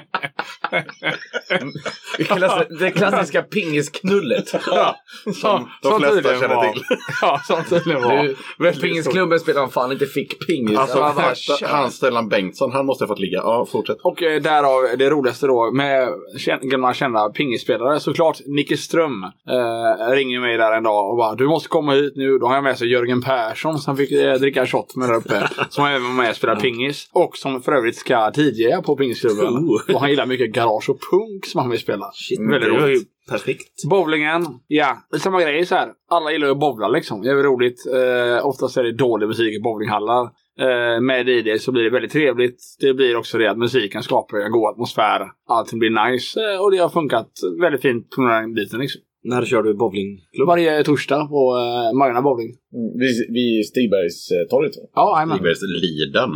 Det, 2.18 2.24
klass, 2.24 2.66
det 2.80 2.90
klassiska 2.90 3.42
pingisknullet. 3.42 4.48
Som 4.48 5.68
de 5.82 5.82
som 5.82 6.00
flesta 6.00 6.40
känner 6.40 6.54
var. 6.54 6.72
till. 6.72 6.82
ja, 7.22 7.40
som 7.44 7.64
tydligen 7.64 8.02
var. 8.02 8.34
Du, 8.58 8.80
pingisklubben 8.80 9.40
spelar 9.40 9.60
han 9.60 9.70
fan 9.70 9.92
inte 9.92 10.06
fick 10.06 10.46
pingis. 10.46 10.78
Alltså, 10.78 11.02
Han 11.02 11.34
"Tja." 11.34 11.66
han 11.66 11.90
Stellan 11.90 12.28
Bengtsson, 12.28 12.72
han 12.72 12.86
måste 12.86 13.04
ha 13.04 13.08
fått 13.08 13.18
ligga. 13.18 13.38
Ja, 13.38 13.66
fortsätt. 13.66 13.96
Och 14.02 14.22
eh, 14.22 14.42
därav 14.42 14.98
det 14.98 15.10
roligaste 15.10 15.46
då 15.46 15.70
med 15.70 16.08
gamla 16.62 16.94
kända 16.94 17.28
pingisspelare 17.28 18.00
såklart 18.00 18.38
Nicke 18.46 18.76
Ström 18.76 19.22
eh, 19.48 20.10
ringer 20.12 20.40
mig 20.40 20.56
där 20.56 20.72
en 20.72 20.82
dag 20.82 21.10
och 21.10 21.16
bara 21.16 21.34
du 21.34 21.46
måste 21.46 21.68
komma 21.68 21.92
hit 21.92 22.12
nu. 22.16 22.38
Då 22.38 22.46
har 22.46 22.54
jag 22.54 22.64
med 22.64 22.78
sig 22.78 22.88
Jörgen 22.94 23.22
Persson 23.22 23.78
som 23.78 23.96
fick 23.96 24.12
eh, 24.12 24.34
dricka 24.34 24.66
shot 24.66 24.96
med 24.96 25.08
där 25.08 25.16
uppe. 25.16 25.48
som 25.70 25.84
även 25.86 26.02
var 26.02 26.22
med 26.22 26.30
och 26.30 26.36
spelade 26.36 26.60
pingis. 26.60 27.10
Och 27.12 27.36
som 27.36 27.62
för 27.62 27.72
övrigt 27.72 27.96
ska 27.96 28.32
DJa 28.36 28.82
på 28.82 28.96
pingisklubben. 28.96 29.54
Oh. 29.54 29.94
Och 29.94 30.00
han 30.00 30.10
gillar 30.10 30.26
mycket 30.26 30.52
garage 30.52 30.90
och 30.90 30.98
punk 31.10 31.46
som 31.46 31.60
han 31.60 31.70
vill 31.70 31.80
spela. 31.80 32.10
Shit, 32.14 32.40
Väldigt 32.40 32.60
det 32.60 32.68
roligt. 32.68 33.08
perfekt. 33.30 33.84
Bowlingen, 33.90 34.46
ja. 34.66 34.98
Det 35.12 35.18
samma 35.18 35.42
grej 35.42 35.66
så 35.66 35.74
här. 35.74 35.88
Alla 36.10 36.32
gillar 36.32 36.46
ju 36.46 36.52
att 36.52 36.60
bowla 36.60 36.88
liksom. 36.88 37.22
Det 37.22 37.30
är 37.30 37.34
väl 37.34 37.44
roligt. 37.44 37.86
Eh, 37.86 38.46
oftast 38.46 38.76
är 38.76 38.82
det 38.82 38.92
dålig 38.92 39.26
musik 39.26 39.54
i 39.54 39.60
bowlinghallar. 39.60 40.22
Eh, 40.60 41.00
med 41.00 41.28
DJ 41.28 41.58
så 41.58 41.72
blir 41.72 41.84
det 41.84 41.90
väldigt 41.90 42.12
trevligt. 42.12 42.58
Det 42.80 42.94
blir 42.94 43.16
också 43.16 43.38
det 43.38 43.50
att 43.50 43.58
musiken 43.58 44.02
skapar 44.02 44.38
en 44.38 44.52
god 44.52 44.70
atmosfär. 44.70 45.20
Allting 45.48 45.78
blir 45.78 46.10
nice. 46.10 46.40
Eh, 46.40 46.60
och 46.60 46.70
det 46.70 46.78
har 46.78 46.88
funkat 46.88 47.30
väldigt 47.60 47.82
fint 47.82 48.10
på 48.10 48.20
den 48.22 48.30
här 48.30 48.54
biten 48.54 48.80
liksom. 48.80 49.00
När 49.24 49.44
kör 49.44 49.62
du 49.62 49.74
bowlingklubb? 49.74 50.46
Varje 50.46 50.84
torsdag 50.84 51.26
på 51.26 51.56
eh, 51.56 51.98
Majorna 51.98 52.22
Bowling. 52.22 52.50
Vid, 52.98 53.34
vid 53.36 53.66
Stigbergstorget. 53.66 54.76
va? 54.76 54.82
Ja, 54.94 55.16
jajamän. 55.16 55.36
Ligbergs 55.36 55.62
Liden. 55.62 56.30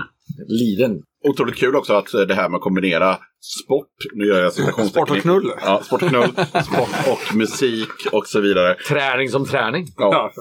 Liden. 0.48 1.02
Otroligt 1.28 1.56
kul 1.56 1.76
också 1.76 1.92
att 1.92 2.14
eh, 2.14 2.20
det 2.20 2.34
här 2.34 2.48
med 2.48 2.56
att 2.56 2.62
kombinera 2.62 3.16
sport, 3.64 3.94
nu 4.14 4.24
gör 4.26 4.42
jag 4.42 4.52
citationstecken. 4.52 5.06
Sport 5.06 5.16
och 5.16 5.22
knull. 5.22 5.50
Ja, 5.64 5.80
sport 5.84 6.02
och 6.02 6.08
knull, 6.08 6.30
sport 6.64 6.94
och 7.12 7.36
musik 7.36 7.88
och 8.12 8.26
så 8.26 8.40
vidare. 8.40 8.74
Träning 8.88 9.28
som 9.28 9.44
träning. 9.44 9.86
Ja. 9.96 10.32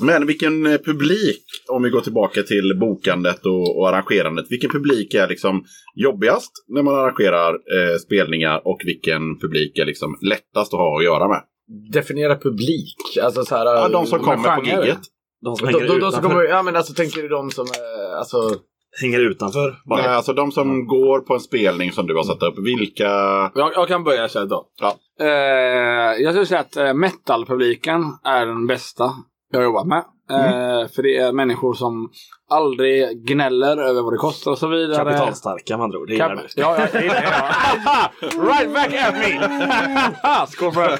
Men 0.00 0.26
vilken 0.26 0.66
eh, 0.66 0.78
publik, 0.78 1.44
om 1.68 1.82
vi 1.82 1.90
går 1.90 2.00
tillbaka 2.00 2.42
till 2.42 2.76
bokandet 2.80 3.46
och, 3.46 3.78
och 3.78 3.88
arrangerandet, 3.88 4.46
vilken 4.50 4.70
publik 4.70 5.14
är 5.14 5.28
liksom 5.28 5.64
jobbigast 5.94 6.52
när 6.68 6.82
man 6.82 6.94
arrangerar 6.94 7.52
eh, 7.52 7.96
spelningar 8.06 8.62
och 8.64 8.80
vilken 8.84 9.38
publik 9.38 9.78
är 9.78 9.84
liksom 9.86 10.18
lättast 10.22 10.74
att 10.74 10.80
ha 10.80 10.98
att 10.98 11.04
göra 11.04 11.28
med? 11.28 11.42
Definiera 11.92 12.36
publik. 12.36 12.96
Alltså 13.22 13.44
så 13.44 13.56
här, 13.56 13.66
Ja, 13.66 13.88
de 13.88 14.06
som 14.06 14.18
kommer 14.20 14.56
på 14.56 14.64
giget. 14.64 14.98
De 15.44 15.56
som 15.56 15.66
De, 15.66 15.74
hänger, 15.74 15.88
de, 15.88 15.94
de 15.94 16.00
som 16.00 16.08
utanför, 16.08 16.28
kommer, 16.28 16.42
ja 16.44 16.62
men 16.62 16.76
alltså 16.76 16.94
tänker 16.94 17.22
du 17.22 17.28
de 17.28 17.50
som, 17.50 17.66
eh, 17.66 18.18
alltså. 18.18 18.36
hänger 19.00 19.30
utanför 19.30 19.76
bara. 19.88 20.02
Nej, 20.02 20.08
alltså 20.08 20.32
de 20.32 20.52
som 20.52 20.86
går 20.86 21.20
på 21.20 21.34
en 21.34 21.40
spelning 21.40 21.92
som 21.92 22.06
du 22.06 22.14
har 22.16 22.22
satt 22.22 22.42
upp, 22.42 22.58
vilka... 22.58 23.04
Jag, 23.54 23.72
jag 23.74 23.88
kan 23.88 24.04
börja 24.04 24.26
istället 24.26 24.50
då. 24.50 24.66
Ja. 24.80 24.96
Eh, 25.20 26.22
jag 26.22 26.32
skulle 26.32 26.46
säga 26.46 26.60
att 26.60 26.76
eh, 26.76 26.94
metalpubliken 26.94 28.00
är 28.24 28.46
den 28.46 28.66
bästa 28.66 29.10
jag 29.52 29.58
har 29.58 29.64
jobbat 29.64 29.86
med. 29.86 30.04
Eh, 30.30 30.88
för 30.88 31.02
det 31.02 31.16
är 31.16 31.32
människor 31.32 31.74
som 31.74 32.10
aldrig 32.50 33.26
gnäller 33.26 33.76
över 33.76 34.02
vad 34.02 34.12
det 34.12 34.16
kostar 34.16 34.50
och 34.50 34.58
så 34.58 34.66
vidare. 34.68 34.96
Kapitalstarka 35.04 35.76
man 35.76 35.90
tror. 35.90 36.06
Det 36.06 36.12
gillar 36.12 36.36
Kap- 36.36 36.40
du. 36.54 36.60
ja, 36.60 36.76
det 36.92 36.98
är 36.98 37.02
det. 37.08 37.24
Ja. 37.84 38.10
right 38.42 38.74
back 38.74 38.94
at 38.94 39.14
me! 39.14 40.46
Skål 40.48 40.72
för 40.72 40.82
det. 40.88 40.96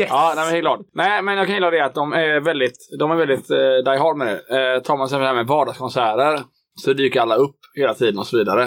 Yes! 0.00 0.08
Ja, 0.10 0.32
nej, 0.36 0.44
men 0.44 0.54
helt 0.54 0.64
klart. 0.64 0.80
Nej, 0.94 1.22
men 1.22 1.36
jag 1.36 1.46
kan 1.46 1.54
gilla 1.54 1.70
det 1.70 1.84
att 1.84 1.94
de 1.94 2.12
är 2.12 2.40
väldigt, 2.40 2.76
de 2.98 3.10
är 3.10 3.16
väldigt 3.16 3.50
eh, 3.50 3.56
die 3.92 3.98
hard 3.98 4.16
med 4.16 4.26
det. 4.48 4.74
Eh, 4.74 4.82
tar 4.82 4.96
man 4.96 5.08
sig 5.08 5.18
det 5.18 5.26
här 5.26 5.34
med 5.34 5.46
vardagskonserter 5.46 6.40
så 6.74 6.92
dyker 6.92 7.20
alla 7.20 7.36
upp 7.36 7.56
hela 7.74 7.94
tiden 7.94 8.18
och 8.18 8.26
så 8.26 8.38
vidare. 8.38 8.62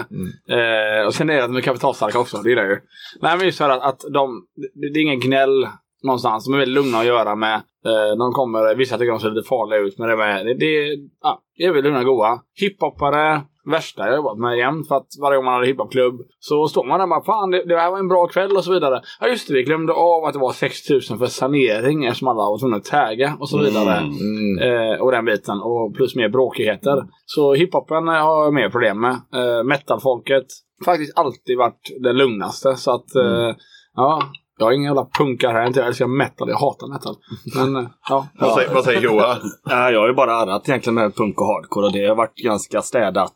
Eh, 0.50 1.06
och 1.08 1.14
sen 1.14 1.30
är 1.30 1.34
det 1.36 1.44
att 1.44 1.50
de 1.50 1.58
är 1.58 1.62
kapitalstarka 1.62 2.20
också, 2.20 2.38
det 2.38 2.50
gillar 2.50 2.64
jag 2.64 2.72
ju. 2.72 2.80
Nej, 3.22 3.38
men 3.38 3.46
just 3.46 3.58
för 3.58 3.70
att, 3.70 3.84
att 3.84 4.00
de, 4.14 4.46
det, 4.56 4.94
det 4.94 5.00
är 5.00 5.02
ingen 5.02 5.20
gnäll 5.20 5.68
någonstans. 6.06 6.46
De 6.46 6.54
är 6.54 6.58
väldigt 6.58 6.84
lugna 6.84 6.98
att 6.98 7.06
göra 7.06 7.36
med. 7.36 7.56
Eh, 7.86 8.18
de 8.18 8.32
kommer, 8.32 8.76
vissa 8.76 8.98
tycker 8.98 9.12
de 9.12 9.20
ser 9.20 9.32
lite 9.32 9.48
farliga 9.48 9.80
ut, 9.80 9.98
men 9.98 10.08
det, 10.08 10.24
är, 10.24 10.44
det, 10.44 10.54
det, 10.54 10.98
ja, 11.22 11.42
det 11.58 11.64
är 11.64 11.74
väl 11.74 11.84
lugna 11.84 12.00
och 12.00 12.06
goa. 12.06 12.40
Hiphoppare, 12.62 13.42
värsta 13.66 14.08
jag 14.08 14.16
jobbat 14.16 14.38
med 14.38 14.58
jämt. 14.58 14.88
För 14.88 14.96
att 14.96 15.08
varje 15.22 15.36
gång 15.36 15.46
man 15.46 15.54
hade 15.54 15.68
hiphopklubb 15.68 16.16
så 16.40 16.68
står 16.68 16.84
man 16.84 17.00
där 17.00 17.04
och 17.04 17.10
bara 17.10 17.24
fan 17.24 17.52
det, 17.52 17.64
det 17.66 17.80
här 17.80 17.92
var 17.92 18.00
en 18.00 18.08
bra 18.08 18.28
kväll 18.28 18.58
och 18.58 18.64
så 18.64 18.74
vidare. 18.74 19.02
Ja 19.22 19.28
just 19.28 19.48
det, 19.48 19.54
vi 19.54 19.64
glömde 19.64 19.94
av 19.94 20.26
att 20.26 20.34
det 20.34 20.40
var 20.40 20.52
6000 20.52 21.18
för 21.18 21.26
sanering 21.26 22.06
eftersom 22.06 22.28
alla 22.28 22.40
var 22.40 22.60
tvungna 22.60 22.78
att 22.78 22.86
tagga 22.86 23.38
och 23.40 23.50
så 23.50 23.60
vidare. 23.60 23.98
Mm. 23.98 24.60
Eh, 24.60 25.02
och 25.02 25.12
den 25.12 25.26
biten. 25.26 25.62
Och 25.62 25.96
plus 25.96 26.16
mer 26.16 26.30
bråkigheter. 26.30 27.04
Så 27.26 27.54
hiphopen 27.54 28.08
har 28.08 28.44
jag 28.44 28.54
mer 28.54 28.70
problem 28.70 29.02
med. 29.02 29.12
Eh, 29.12 29.64
metalfolket. 29.64 30.46
Faktiskt 30.86 31.18
alltid 31.18 31.58
varit 31.58 31.82
den 32.04 32.18
lugnaste. 32.18 32.76
Så 32.76 32.92
att 32.92 33.16
eh, 33.16 33.56
ja. 33.96 34.22
Jag 34.58 34.70
är 34.72 34.76
ingen 34.76 34.86
jävla 34.90 35.08
punkare 35.18 35.52
här 35.52 35.68
inte. 35.68 35.80
Jag 35.80 35.88
älskar 35.88 36.08
metal. 36.08 36.50
Jag 36.50 36.58
hatar 36.58 36.88
metal. 36.88 37.16
Men 37.56 37.76
eh, 37.76 37.90
ja. 38.10 38.28
Vad 38.40 38.54
säger, 38.56 38.74
vad 38.74 38.84
säger 38.84 39.02
Johan? 39.02 39.38
Ja, 39.70 39.92
jag 39.92 40.00
har 40.00 40.08
ju 40.08 40.14
bara 40.14 40.36
arrat 40.36 40.70
egentligen 40.70 40.96
med 40.96 41.16
punk 41.16 41.42
och 41.42 41.48
hardcore 41.48 41.86
och 41.86 41.94
det 41.94 42.06
har 42.08 42.16
varit 42.16 42.36
ganska 42.36 42.82
städat 42.82 43.34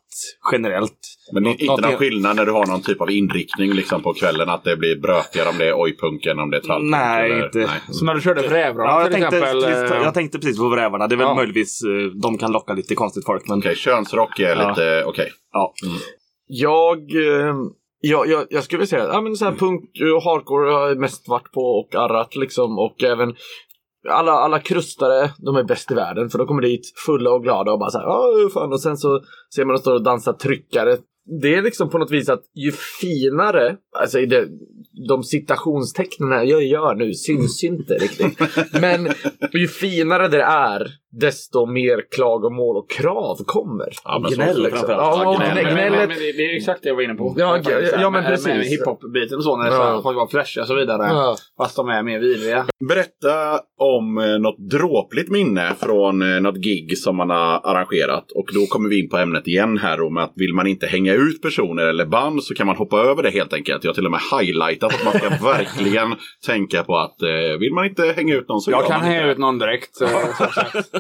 generellt. 0.51 0.99
Men 1.33 1.43
Nå- 1.43 1.49
inte 1.49 1.81
någon 1.81 1.95
skillnad 1.97 2.35
när 2.35 2.45
du 2.45 2.51
har 2.51 2.65
någon 2.65 2.81
typ 2.81 3.01
av 3.01 3.11
inriktning 3.11 3.73
liksom 3.73 4.03
på 4.03 4.13
kvällen? 4.13 4.49
Att 4.49 4.63
det 4.63 4.77
blir 4.77 4.95
brötigare 5.01 5.49
om 5.49 5.57
det 5.57 5.67
är 5.67 5.73
oj-punk 5.81 6.25
än 6.25 6.39
om 6.39 6.49
det 6.49 6.57
är 6.57 6.61
trallpunk? 6.61 6.91
Nej, 6.91 7.31
eller? 7.31 7.45
inte. 7.45 7.69
Så 7.91 8.05
när 8.05 8.13
du 8.15 8.21
körde 8.21 8.41
Vrävran 8.47 8.85
Ja, 8.87 9.01
jag, 9.01 9.11
till 9.11 9.21
tänkte, 9.21 9.37
exempel. 9.37 9.63
precis, 9.63 9.91
eh, 9.91 10.03
jag 10.03 10.13
tänkte 10.13 10.39
precis 10.39 10.57
på 10.57 10.69
Vrävarna. 10.69 11.07
Det 11.07 11.15
är 11.15 11.17
väl 11.17 11.27
Ja. 11.27 11.35
möjligtvis 11.35 11.81
eh, 11.83 12.21
de 12.21 12.37
kan 12.37 12.51
locka 12.51 12.73
lite 12.73 12.95
konstigt 12.95 13.25
folk. 13.25 13.47
Men 13.47 13.59
Okej, 13.59 13.75
könsrock 13.75 14.39
är 14.39 14.55
Ja. 14.55 14.69
lite 14.69 15.03
okej. 15.05 15.29
ja. 15.53 15.73
Jag, 16.51 16.97
eh, 16.97 17.55
jag, 18.01 18.27
jag, 18.27 18.47
jag 18.49 18.63
skulle 18.63 18.77
vilja 18.77 18.89
säga 18.89 19.07
ja, 19.13 19.21
men 19.21 19.35
så 19.35 19.45
här 19.45 19.51
punk 19.51 19.83
och 20.15 20.23
hardcore 20.23 20.71
har 20.71 20.87
jag 20.87 20.97
mest 20.97 21.27
varit 21.27 21.51
på 21.51 21.61
och 21.61 21.95
arrat 21.95 22.35
liksom. 22.35 22.79
Och 22.79 23.03
även 23.03 23.35
alla, 24.09 24.31
alla 24.31 24.59
krustare, 24.59 25.31
de 25.37 25.55
är 25.55 25.63
bäst 25.63 25.91
i 25.91 25.93
världen. 25.93 26.29
För 26.29 26.37
de 26.37 26.47
kommer 26.47 26.61
dit 26.61 26.93
fulla 27.05 27.31
och 27.31 27.43
glada 27.43 27.71
och 27.71 27.79
bara 27.79 27.89
så 27.89 27.97
här, 27.97 28.05
"Ja, 28.05 28.49
fan. 28.53 28.73
Och 28.73 28.81
sen 28.81 28.97
så 28.97 29.21
ser 29.55 29.65
man 29.65 29.73
dem 29.73 29.81
stå 29.81 29.93
och 29.93 30.03
dansa 30.03 30.33
tryckare. 30.33 30.97
Det 31.41 31.55
är 31.55 31.61
liksom 31.61 31.89
på 31.89 31.97
något 31.97 32.11
vis 32.11 32.29
att 32.29 32.43
ju 32.55 32.71
finare, 33.01 33.77
alltså 33.99 34.19
i 34.19 34.25
det, 34.25 34.47
de 35.07 35.23
citationstecknen 35.23 36.47
jag 36.47 36.63
gör 36.63 36.95
nu 36.95 37.13
syns 37.13 37.63
inte 37.63 37.93
riktigt. 37.93 38.39
Men 38.81 39.07
ju 39.53 39.67
finare 39.67 40.27
det 40.27 40.41
är, 40.43 40.87
desto 41.11 41.65
mer 41.65 42.05
klagomål 42.15 42.77
och 42.77 42.89
krav 42.89 43.37
kommer. 43.45 43.87
Ja, 44.03 44.19
men 44.19 44.31
så- 44.31 44.35
gnäll 44.37 44.55
så 44.55 44.61
liksom. 44.61 44.77
framförallt. 44.87 45.23
Ja, 45.23 45.35
gnäll. 45.37 45.55
Men, 45.55 45.63
men, 45.65 45.73
men, 45.75 45.89
gnället 45.91 46.09
men 46.09 46.17
det, 46.17 46.51
är 46.51 46.55
exakt 46.55 46.83
det 46.83 46.89
jag 46.89 46.95
var 46.95 47.01
inne 47.03 47.15
på. 47.15 47.35
Ja, 47.37 47.59
ja, 47.63 47.71
ja, 48.01 48.09
men 48.09 48.23
med, 48.23 48.31
precis. 48.31 48.47
Med 48.47 48.65
hiphop-biten 48.65 49.37
och 49.37 49.43
så. 49.43 49.57
När 49.57 49.65
det 49.69 49.75
Ja. 49.75 49.99
folk 50.03 50.15
var 50.17 50.27
flashiga 50.27 50.61
och 50.61 50.67
så 50.67 50.75
vidare. 50.75 51.03
Ja. 51.09 51.35
Fast 51.57 51.75
de 51.75 51.89
är 51.89 52.03
mer 52.03 52.19
vidriga. 52.19 52.65
Berätta 52.89 53.59
om 53.79 54.17
eh, 54.17 54.25
något 54.39 54.57
dråpligt 54.71 55.29
minne 55.31 55.71
från 55.79 56.21
eh, 56.21 56.41
något 56.41 56.55
gig 56.57 56.97
som 56.97 57.15
man 57.15 57.29
har 57.29 57.61
arrangerat. 57.63 58.31
Och 58.31 58.45
då 58.53 58.65
kommer 58.65 58.89
vi 58.89 58.99
in 59.03 59.09
på 59.09 59.17
ämnet 59.17 59.47
igen 59.47 59.77
här 59.77 60.01
om 60.01 60.17
att 60.17 60.33
vill 60.35 60.53
man 60.53 60.67
inte 60.67 60.87
hänga 60.87 61.13
ut 61.13 61.41
personer 61.41 61.83
eller 61.83 62.05
band 62.05 62.43
så 62.43 62.53
kan 62.53 62.67
man 62.67 62.75
hoppa 62.75 62.97
över 62.99 63.23
det 63.23 63.29
helt 63.29 63.53
enkelt. 63.53 63.83
Jag 63.83 63.89
har 63.89 63.95
till 63.95 64.05
och 64.05 64.11
med 64.11 64.19
highlightat 64.39 64.93
att 64.93 65.03
man 65.05 65.13
ska 65.13 65.29
verkligen 65.45 66.15
tänka 66.45 66.83
på 66.83 66.97
att 66.97 67.21
eh, 67.21 67.59
vill 67.59 67.73
man 67.73 67.85
inte 67.85 68.03
hänga 68.15 68.35
ut 68.35 68.49
någon 68.49 68.61
så 68.61 68.71
Jag 68.71 68.85
kan 68.87 68.99
man 68.99 69.07
hänga 69.07 69.19
inte. 69.21 69.31
ut 69.31 69.37
någon 69.37 69.59
direkt. 69.59 69.97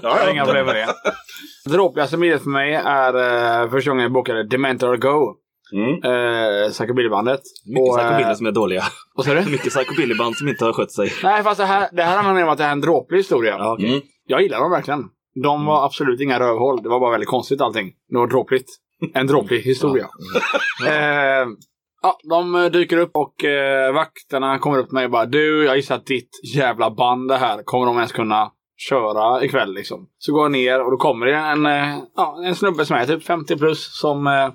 Jag 0.03 0.09
har 0.09 0.19
ja. 0.19 0.31
inga 0.31 0.45
problem 0.45 0.65
med 0.65 0.75
det. 0.75 0.87
Det 1.65 1.71
dråpligaste 1.71 2.17
minnet 2.17 2.43
för 2.43 2.49
mig 2.49 2.73
är 2.73 3.15
uh, 3.63 3.71
första 3.71 3.91
gången 3.91 4.03
jag 4.03 4.11
bokade 4.11 4.47
Dementor 4.47 4.97
Go. 4.97 5.35
Mm. 5.73 5.89
Uh, 5.89 6.69
Psychobilly-bandet. 6.69 7.41
Mycket 7.65 7.81
Och, 7.81 7.99
eh, 7.99 8.05
psychobilly 8.05 8.35
som 8.35 8.45
är 8.45 8.51
dåliga. 8.51 8.83
Vad 9.15 9.25
sa 9.25 9.33
du? 9.33 9.45
Mycket 9.51 9.73
psychobilly-band 9.73 10.35
som 10.35 10.47
inte 10.47 10.65
har 10.65 10.73
skött 10.73 10.91
sig. 10.91 11.11
Nej, 11.23 11.43
fast 11.43 11.59
det 11.59 11.65
här, 11.65 11.89
det 11.91 12.03
här 12.03 12.23
handlar 12.23 12.43
om 12.43 12.49
att 12.49 12.57
det 12.57 12.63
är 12.63 12.71
en 12.71 12.81
dråplig 12.81 13.17
historia. 13.17 13.55
Ja, 13.57 13.73
okej. 13.73 13.89
Mm. 13.89 14.01
Jag 14.27 14.41
gillar 14.41 14.59
dem 14.59 14.71
verkligen. 14.71 15.03
De 15.43 15.65
var 15.65 15.85
absolut 15.85 16.21
inga 16.21 16.39
rövhål. 16.39 16.83
Det 16.83 16.89
var 16.89 16.99
bara 16.99 17.11
väldigt 17.11 17.29
konstigt 17.29 17.61
allting. 17.61 17.91
Det 18.09 18.17
var 18.17 18.27
dråpligt. 18.27 18.69
En 19.13 19.27
dråplig 19.27 19.61
historia. 19.61 20.07
eh, 20.87 21.47
ja, 22.01 22.19
de 22.29 22.69
dyker 22.73 22.97
upp 22.97 23.11
och 23.13 23.43
eh, 23.43 23.93
vakterna 23.93 24.59
kommer 24.59 24.77
upp 24.77 24.87
till 24.87 24.93
mig 24.93 25.05
och 25.05 25.11
bara 25.11 25.25
Du, 25.25 25.65
jag 25.65 25.75
gissar 25.75 25.95
att 25.95 26.05
ditt 26.05 26.29
jävla 26.55 26.91
band 26.91 27.27
det 27.27 27.37
här 27.37 27.63
kommer 27.63 27.85
de 27.85 27.95
ens 27.95 28.11
kunna 28.11 28.51
köra 28.79 29.43
ikväll 29.43 29.73
liksom. 29.73 30.07
Så 30.17 30.33
går 30.33 30.43
jag 30.43 30.51
ner 30.51 30.85
och 30.85 30.91
då 30.91 30.97
kommer 30.97 31.25
det 31.25 31.35
en, 31.35 31.65
eh, 31.65 31.97
ja, 32.15 32.41
en 32.45 32.55
snubbe 32.55 32.85
som 32.85 32.95
är 32.95 33.05
typ 33.05 33.23
50 33.23 33.57
plus 33.57 33.99
som 33.99 34.27
eh, 34.27 34.49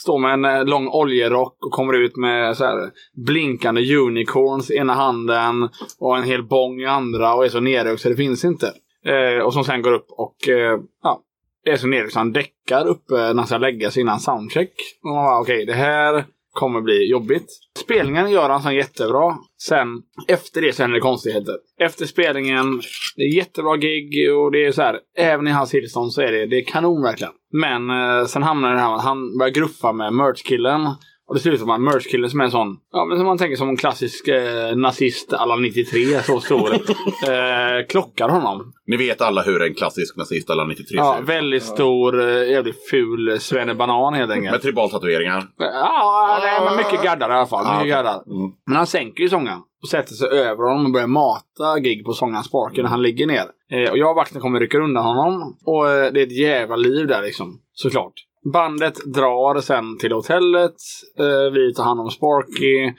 står 0.00 0.18
med 0.18 0.32
en 0.32 0.44
eh, 0.44 0.64
lång 0.64 0.88
oljerock 0.88 1.66
och 1.66 1.72
kommer 1.72 1.92
ut 1.92 2.16
med 2.16 2.56
så 2.56 2.64
här 2.64 2.90
blinkande 3.26 3.96
unicorns 3.96 4.70
i 4.70 4.76
ena 4.76 4.94
handen 4.94 5.68
och 5.98 6.16
en 6.16 6.24
hel 6.24 6.42
bong 6.42 6.80
i 6.80 6.86
andra 6.86 7.34
och 7.34 7.44
är 7.44 7.48
så 7.48 7.60
nerökt 7.60 8.02
så 8.02 8.08
det 8.08 8.16
finns 8.16 8.44
inte. 8.44 8.72
Eh, 9.06 9.44
och 9.44 9.52
som 9.52 9.64
sen 9.64 9.82
går 9.82 9.92
upp 9.92 10.06
och 10.10 10.48
eh, 10.48 10.78
ja, 11.02 11.22
är 11.64 11.76
så 11.76 11.86
nerökt 11.86 12.12
så 12.12 12.18
han 12.18 12.32
däckar 12.32 12.86
uppe 12.86 13.14
eh, 13.14 13.28
när 13.28 13.34
han 13.34 13.46
ska 13.46 13.58
lägga 13.58 13.90
sig 13.90 14.00
innan 14.00 14.20
soundcheck. 14.20 14.72
Och 15.02 15.10
man 15.10 15.24
bara 15.24 15.40
okej, 15.40 15.66
det 15.66 15.72
här 15.72 16.24
kommer 16.52 16.80
bli 16.80 17.10
jobbigt. 17.10 17.46
Spelningen 17.78 18.30
gör 18.30 18.48
han 18.48 18.62
sen 18.62 18.74
jättebra. 18.74 19.36
Sen 19.58 19.88
efter 20.28 20.60
det 20.60 20.72
så 20.72 20.82
händer 20.82 20.94
det 20.94 21.00
konstigheter. 21.00 21.54
Efter 21.80 22.06
spelningen, 22.06 22.80
det 23.16 23.22
är 23.22 23.36
jättebra 23.36 23.76
gig 23.76 24.32
och 24.36 24.52
det 24.52 24.66
är 24.66 24.72
så 24.72 24.82
här, 24.82 24.98
även 25.18 25.48
i 25.48 25.50
hans 25.50 25.70
tillstånd 25.70 26.12
så 26.12 26.22
är 26.22 26.32
det, 26.32 26.46
det 26.46 26.56
är 26.56 26.64
kanon 26.64 27.02
verkligen. 27.02 27.32
Men 27.52 27.90
eh, 27.90 28.26
sen 28.26 28.42
hamnar 28.42 28.72
det 28.72 28.80
här 28.80 28.94
att 28.94 29.04
han 29.04 29.38
börjar 29.38 29.52
gruffa 29.52 29.92
med 29.92 30.12
merch-killen. 30.12 30.88
Och 31.28 31.34
det 31.34 31.40
slutar 31.40 31.66
med 31.66 31.74
att 31.74 31.80
merch-killen 31.80 32.30
som 32.30 32.40
är 32.40 32.44
en 32.44 32.50
sån, 32.50 32.76
ja 32.92 33.04
men 33.04 33.16
som 33.18 33.26
man 33.26 33.38
tänker 33.38 33.56
som 33.56 33.68
en 33.68 33.76
klassisk 33.76 34.28
eh, 34.28 34.76
nazist 34.76 35.32
alla 35.32 35.56
93, 35.56 36.22
så 36.22 36.40
stor. 36.40 36.72
eh, 37.28 37.86
klockar 37.88 38.28
honom. 38.28 38.72
Ni 38.86 38.96
vet 38.96 39.20
alla 39.20 39.42
hur 39.42 39.62
en 39.62 39.74
klassisk 39.74 40.16
nazist 40.16 40.50
alla 40.50 40.64
93 40.64 40.96
Ja, 40.96 41.14
ser 41.14 41.22
ut. 41.22 41.28
väldigt 41.28 41.62
stor, 41.62 42.20
eh, 42.20 42.50
jävligt 42.50 42.88
ful 42.90 43.40
svennebanan 43.40 44.14
helt 44.14 44.30
enkelt. 44.32 44.52
Med 44.52 44.62
tribaltatueringar. 44.62 45.44
Ja, 45.58 46.38
nej, 46.42 46.60
men 46.64 46.76
mycket 46.76 47.02
gaddar 47.02 47.30
i 47.30 47.32
alla 47.32 47.46
fall. 47.46 47.64
Ja, 47.64 47.70
Mycket 47.72 47.80
okej. 47.80 47.90
gaddar. 47.90 48.22
Mm. 48.26 48.52
Men 48.66 48.76
han 48.76 48.86
sänker 48.86 49.22
ju 49.22 49.28
sångaren 49.28 49.60
och 49.82 49.88
sätter 49.88 50.14
sig 50.14 50.28
över 50.28 50.68
honom 50.68 50.86
och 50.86 50.92
börjar 50.92 51.06
mata 51.06 51.78
gig 51.78 52.04
på 52.04 52.12
sångarens 52.12 52.46
sparken 52.46 52.82
när 52.82 52.90
han 52.90 53.02
ligger 53.02 53.26
ner. 53.26 53.44
Eh, 53.70 53.90
och 53.90 53.98
jag 53.98 54.10
och 54.10 54.16
vakten 54.16 54.40
kommer 54.40 54.60
rycka 54.60 54.78
undan 54.78 55.04
honom. 55.04 55.56
Och 55.64 55.90
eh, 55.90 56.12
det 56.12 56.20
är 56.22 56.26
ett 56.26 56.38
jävla 56.38 56.76
liv 56.76 57.06
där 57.06 57.22
liksom. 57.22 57.60
Såklart. 57.72 58.12
Bandet 58.52 58.94
drar 59.14 59.60
sen 59.60 59.98
till 59.98 60.12
hotellet. 60.12 60.74
Eh, 61.18 61.52
vi 61.52 61.74
tar 61.74 61.84
hand 61.84 62.00
om 62.00 62.10
Sparky. 62.10 62.92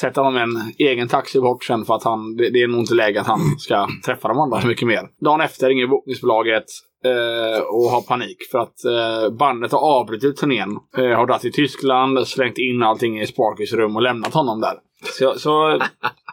Sätter 0.00 0.22
honom 0.22 0.42
en 0.42 0.72
egen 0.78 1.08
taxi 1.08 1.40
bort 1.40 1.64
sen 1.64 1.84
för 1.84 1.94
att 1.94 2.04
han, 2.04 2.36
det, 2.36 2.50
det 2.50 2.62
är 2.62 2.68
nog 2.68 2.80
inte 2.80 2.94
läge 2.94 3.20
att 3.20 3.26
han 3.26 3.40
ska 3.58 3.88
träffa 4.06 4.28
de 4.28 4.38
andra 4.38 4.60
så 4.60 4.66
mycket 4.66 4.88
mer. 4.88 5.02
Dagen 5.24 5.40
efter 5.40 5.68
ringer 5.68 5.86
bokningsbolaget 5.86 6.64
eh, 7.04 7.60
och 7.62 7.82
har 7.90 8.02
panik 8.08 8.36
för 8.52 8.58
att 8.58 8.84
eh, 8.84 9.30
bandet 9.38 9.72
har 9.72 9.80
avbrutit 9.80 10.36
turnén. 10.36 10.76
Eh, 10.98 11.04
har 11.04 11.26
dragit 11.26 11.42
till 11.42 11.52
Tyskland, 11.52 12.26
slängt 12.28 12.58
in 12.58 12.82
allting 12.82 13.20
i 13.20 13.26
Sparkys 13.26 13.72
rum 13.72 13.96
och 13.96 14.02
lämnat 14.02 14.34
honom 14.34 14.60
där. 14.60 14.74
Så, 15.04 15.24
jag- 15.24 15.36
så 15.40 15.78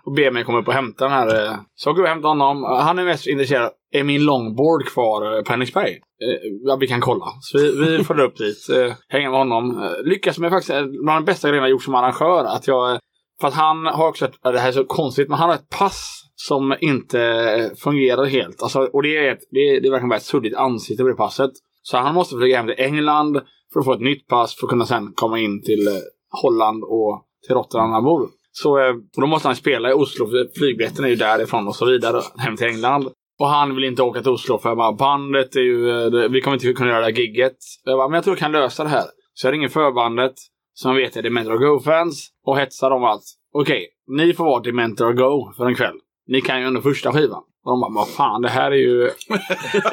och 0.05 0.13
ber 0.15 0.31
mig 0.31 0.43
komma 0.43 0.59
upp 0.59 0.67
och 0.67 0.73
hämta 0.73 1.05
den 1.05 1.13
här. 1.13 1.45
eh, 1.45 1.55
Så 1.75 1.89
jag 1.89 1.93
vi 1.95 2.01
och 2.03 2.07
hämtar 2.07 2.29
honom. 2.29 2.63
Han 2.63 2.99
är 2.99 3.05
mest 3.05 3.27
intresserad. 3.27 3.71
Är 3.91 4.03
min 4.03 4.25
longboard 4.25 4.85
kvar 4.85 5.37
eh, 5.37 5.43
på 5.43 5.51
Henriksberg? 5.51 5.91
Eh, 5.91 6.51
Ja, 6.63 6.75
vi 6.75 6.87
kan 6.87 7.01
kolla. 7.01 7.25
Så 7.41 7.57
vi, 7.57 7.97
vi 7.97 8.03
följer 8.07 8.25
upp 8.25 8.37
dit. 8.37 8.69
Eh, 8.69 8.93
hänger 9.07 9.29
med 9.29 9.39
honom. 9.39 9.83
Eh, 9.83 10.03
lyckas 10.09 10.37
med 10.39 10.51
faktiskt 10.51 10.73
eh, 10.73 10.85
bland 11.03 11.25
de 11.25 11.31
bästa 11.31 11.47
grejerna 11.47 11.67
jag 11.67 11.71
gjort 11.71 11.83
som 11.83 11.95
arrangör. 11.95 12.43
Att 12.45 12.67
jag, 12.67 12.91
eh, 12.91 12.99
för 13.41 13.47
att 13.47 13.53
han 13.53 13.85
har 13.85 14.07
också 14.07 14.25
ett, 14.25 14.33
det 14.43 14.59
här 14.59 14.67
är 14.67 14.71
så 14.71 14.83
konstigt, 14.85 15.29
men 15.29 15.37
han 15.37 15.49
har 15.49 15.55
ett 15.55 15.69
pass 15.69 16.23
som 16.35 16.75
inte 16.81 17.21
eh, 17.21 17.75
fungerar 17.83 18.25
helt. 18.25 18.63
Alltså, 18.63 18.79
och 18.79 19.03
det 19.03 19.17
är, 19.17 19.31
ett, 19.31 19.39
det, 19.51 19.59
är, 19.59 19.81
det 19.81 19.87
är 19.87 19.91
verkligen 19.91 20.09
bara 20.09 20.15
ett 20.15 20.23
suddigt 20.23 20.55
ansikte 20.55 21.03
på 21.03 21.09
det 21.09 21.15
passet. 21.15 21.51
Så 21.81 21.97
han 21.97 22.15
måste 22.15 22.35
flyga 22.37 22.57
hem 22.57 22.67
till 22.67 22.85
England 22.85 23.41
för 23.73 23.79
att 23.79 23.85
få 23.85 23.93
ett 23.93 24.01
nytt 24.01 24.27
pass 24.27 24.55
för 24.55 24.65
att 24.65 24.69
kunna 24.69 24.85
sen 24.85 25.13
komma 25.15 25.39
in 25.39 25.63
till 25.63 25.87
eh, 25.87 25.93
Holland 26.41 26.83
och 26.83 27.25
till 27.47 27.55
Rotterdam 27.55 27.91
han 27.91 28.03
bor. 28.03 28.29
Så 28.51 28.79
eh, 28.79 28.93
då 29.21 29.27
måste 29.27 29.47
han 29.47 29.55
spela 29.55 29.89
i 29.89 29.93
Oslo, 29.93 30.25
för 30.25 30.59
flygbiljetten 30.59 31.05
är 31.05 31.09
ju 31.09 31.15
därifrån 31.15 31.67
och 31.67 31.75
så 31.75 31.85
vidare, 31.85 32.21
hem 32.37 32.57
till 32.57 32.67
England. 32.67 33.09
Och 33.39 33.47
han 33.47 33.75
vill 33.75 33.83
inte 33.83 34.03
åka 34.03 34.21
till 34.21 34.31
Oslo 34.31 34.57
för 34.57 34.69
jag 34.69 34.77
bara, 34.77 34.93
bandet 34.93 35.55
är 35.55 35.59
ju, 35.59 35.89
eh, 35.89 36.05
det, 36.05 36.27
vi 36.27 36.41
kommer 36.41 36.55
inte 36.55 36.73
kunna 36.73 36.89
göra 36.89 36.99
det 36.99 37.05
här 37.05 37.11
gigget. 37.11 37.57
Jag 37.83 37.97
bara, 37.97 38.07
men 38.07 38.15
jag 38.15 38.23
tror 38.23 38.35
jag 38.35 38.39
kan 38.39 38.51
lösa 38.51 38.83
det 38.83 38.89
här. 38.89 39.05
Så 39.33 39.47
jag 39.47 39.53
ringer 39.53 39.67
förbandet, 39.67 40.33
som 40.73 40.95
vet 40.95 41.17
är 41.17 41.21
Dementor 41.21 41.57
Go-fans, 41.57 42.29
och 42.45 42.57
hetsar 42.57 42.89
dem 42.89 43.03
allt. 43.03 43.23
Okej, 43.53 43.87
ni 44.07 44.33
får 44.33 44.45
vara 44.45 44.61
Dementor 44.61 45.13
Go 45.13 45.53
för 45.57 45.65
en 45.65 45.75
kväll. 45.75 45.95
Ni 46.27 46.41
kan 46.41 46.61
ju 46.61 46.67
under 46.67 46.81
första 46.81 47.13
skivan. 47.13 47.43
Och 47.67 47.71
de 47.71 47.79
bara, 47.81 47.91
vad 47.91 48.07
fan 48.07 48.41
det 48.41 48.49
här 48.49 48.71
är 48.71 48.75
ju... 48.75 49.01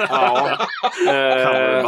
ja. 0.08 0.58
Eh, 1.08 1.84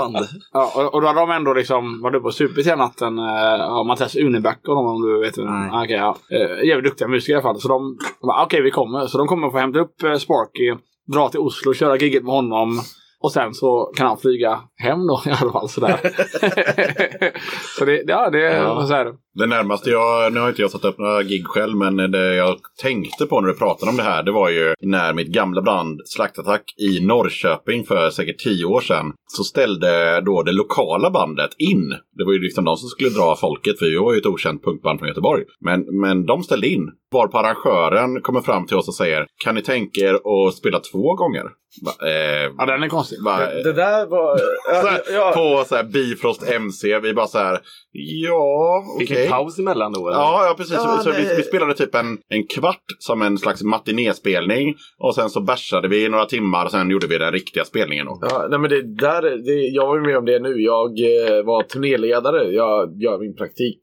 ja 0.52 0.72
och, 0.74 0.94
och 0.94 1.00
då 1.00 1.06
hade 1.06 1.20
de 1.20 1.30
ändå 1.30 1.54
liksom 1.54 2.02
varit 2.02 2.16
uppe 2.16 2.26
och 2.26 2.34
supit 2.34 2.66
hela 2.66 2.76
natten. 2.76 3.18
Eh, 3.18 3.84
Mattias 3.84 4.16
Uneback 4.16 4.58
och 4.68 4.74
de 4.74 4.86
om 4.86 5.02
du 5.02 5.20
vet. 5.20 5.36
Nej. 5.36 5.70
Ah, 5.72 5.84
Okej, 5.84 5.96
ja. 5.96 6.16
Eh, 6.30 6.68
jävligt 6.68 6.90
duktiga 6.90 7.08
musiker 7.08 7.32
i 7.32 7.34
alla 7.34 7.42
fall. 7.42 7.60
Så 7.60 7.68
de 7.68 7.98
de 8.20 8.42
okej 8.44 8.62
vi 8.62 8.70
kommer. 8.70 9.06
Så 9.06 9.18
de 9.18 9.26
kommer 9.26 9.50
få 9.50 9.58
hämta 9.58 9.78
upp 9.78 10.02
eh, 10.02 10.14
Sparky, 10.14 10.74
dra 11.06 11.28
till 11.28 11.40
Oslo, 11.40 11.68
och 11.70 11.76
köra 11.76 11.96
gigget 11.96 12.24
med 12.24 12.34
honom. 12.34 12.80
Och 13.20 13.32
sen 13.32 13.54
så 13.54 13.92
kan 13.96 14.06
han 14.06 14.18
flyga 14.18 14.60
hem 14.78 15.06
då 15.06 15.22
i 15.26 15.30
alla 15.30 15.52
fall 15.52 15.68
sådär. 15.68 15.98
så 17.78 17.84
det, 17.84 18.02
ja, 18.06 18.30
det 18.30 18.38
Ja. 18.56 18.74
var 18.74 18.86
så 18.86 18.94
här. 18.94 19.12
Det 19.34 19.46
närmaste 19.46 19.90
jag, 19.90 20.32
nu 20.32 20.40
har 20.40 20.48
inte 20.48 20.62
jag 20.62 20.70
satt 20.70 20.84
upp 20.84 20.98
några 20.98 21.22
gig 21.22 21.46
själv, 21.46 21.76
men 21.76 21.96
det 21.96 22.34
jag 22.34 22.56
tänkte 22.82 23.26
på 23.26 23.40
när 23.40 23.48
du 23.48 23.54
pratade 23.54 23.90
om 23.90 23.96
det 23.96 24.02
här, 24.02 24.22
det 24.22 24.32
var 24.32 24.48
ju 24.50 24.74
när 24.80 25.12
mitt 25.12 25.28
gamla 25.28 25.62
band 25.62 26.00
Slaktattack 26.04 26.62
i 26.90 27.00
Norrköping 27.06 27.84
för 27.84 28.10
säkert 28.10 28.38
tio 28.38 28.64
år 28.64 28.80
sedan, 28.80 29.12
så 29.26 29.44
ställde 29.44 30.20
då 30.20 30.42
det 30.42 30.52
lokala 30.52 31.10
bandet 31.10 31.50
in. 31.58 31.88
Det 32.18 32.24
var 32.24 32.32
ju 32.32 32.38
liksom 32.42 32.64
de 32.64 32.76
som 32.76 32.88
skulle 32.88 33.10
dra 33.10 33.36
folket, 33.36 33.78
för 33.78 33.86
vi 33.86 33.96
var 33.96 34.12
ju 34.12 34.18
ett 34.18 34.26
okänt 34.26 34.64
punkband 34.64 34.98
från 34.98 35.08
Göteborg. 35.08 35.44
Men, 35.60 36.00
men 36.00 36.26
de 36.26 36.42
ställde 36.42 36.66
in. 36.68 36.88
Varpå 37.12 37.38
arrangören 37.38 38.22
kommer 38.22 38.40
fram 38.40 38.66
till 38.66 38.76
oss 38.76 38.88
och 38.88 38.94
säger, 38.94 39.26
kan 39.44 39.54
ni 39.54 39.62
tänka 39.62 40.00
er 40.00 40.14
att 40.14 40.54
spela 40.54 40.80
två 40.80 41.14
gånger? 41.14 41.44
Va, 41.84 41.92
eh, 42.08 42.50
Ja, 42.58 42.66
den 42.66 42.82
är 42.82 42.88
konstig. 42.88 43.18
va, 43.24 43.38
Det 43.64 43.72
där 43.72 44.06
var... 44.06 44.40
så 44.66 44.86
här, 44.86 45.00
ja, 45.12 45.32
På 45.34 45.64
så 45.64 45.76
här 45.76 45.84
Bifrost 45.84 46.50
MC, 46.50 46.98
vi 46.98 47.14
bara 47.14 47.26
så 47.26 47.38
här, 47.38 47.60
ja, 47.92 48.84
okej. 48.94 49.06
Fick 49.06 49.16
en 49.18 49.30
paus 49.30 49.58
emellan 49.58 49.92
då? 49.92 50.08
eller? 50.08 50.18
Ja, 50.18 50.46
ja 50.46 50.54
precis. 50.56 50.74
Ja, 50.74 51.00
så 51.04 51.10
vi, 51.10 51.36
vi 51.36 51.42
spelade 51.42 51.74
typ 51.74 51.94
en, 51.94 52.18
en 52.28 52.46
kvart 52.46 52.84
som 52.98 53.22
en 53.22 53.38
slags 53.38 53.62
matinéspelning. 53.62 54.74
Och 54.98 55.14
sen 55.14 55.30
så 55.30 55.40
bärsade 55.40 55.88
vi 55.88 56.04
i 56.04 56.08
några 56.08 56.26
timmar 56.26 56.64
och 56.64 56.70
sen 56.70 56.90
gjorde 56.90 57.06
vi 57.06 57.18
den 57.18 57.32
riktiga 57.32 57.64
spelningen. 57.64 58.06
Då. 58.06 58.18
Ja, 58.20 58.46
nej 58.50 58.58
men 58.58 58.70
det 58.70 58.82
där, 58.82 59.22
det, 59.22 59.52
jag 59.52 59.86
var 59.86 59.96
ju 59.96 60.02
med 60.02 60.18
om 60.18 60.24
det 60.24 60.38
nu. 60.38 60.62
Jag 60.62 60.90
eh, 60.90 61.44
var 61.44 61.62
turnéledare. 61.62 62.42
Jag 62.42 63.02
gör 63.02 63.18
min 63.18 63.36
praktik 63.36 63.80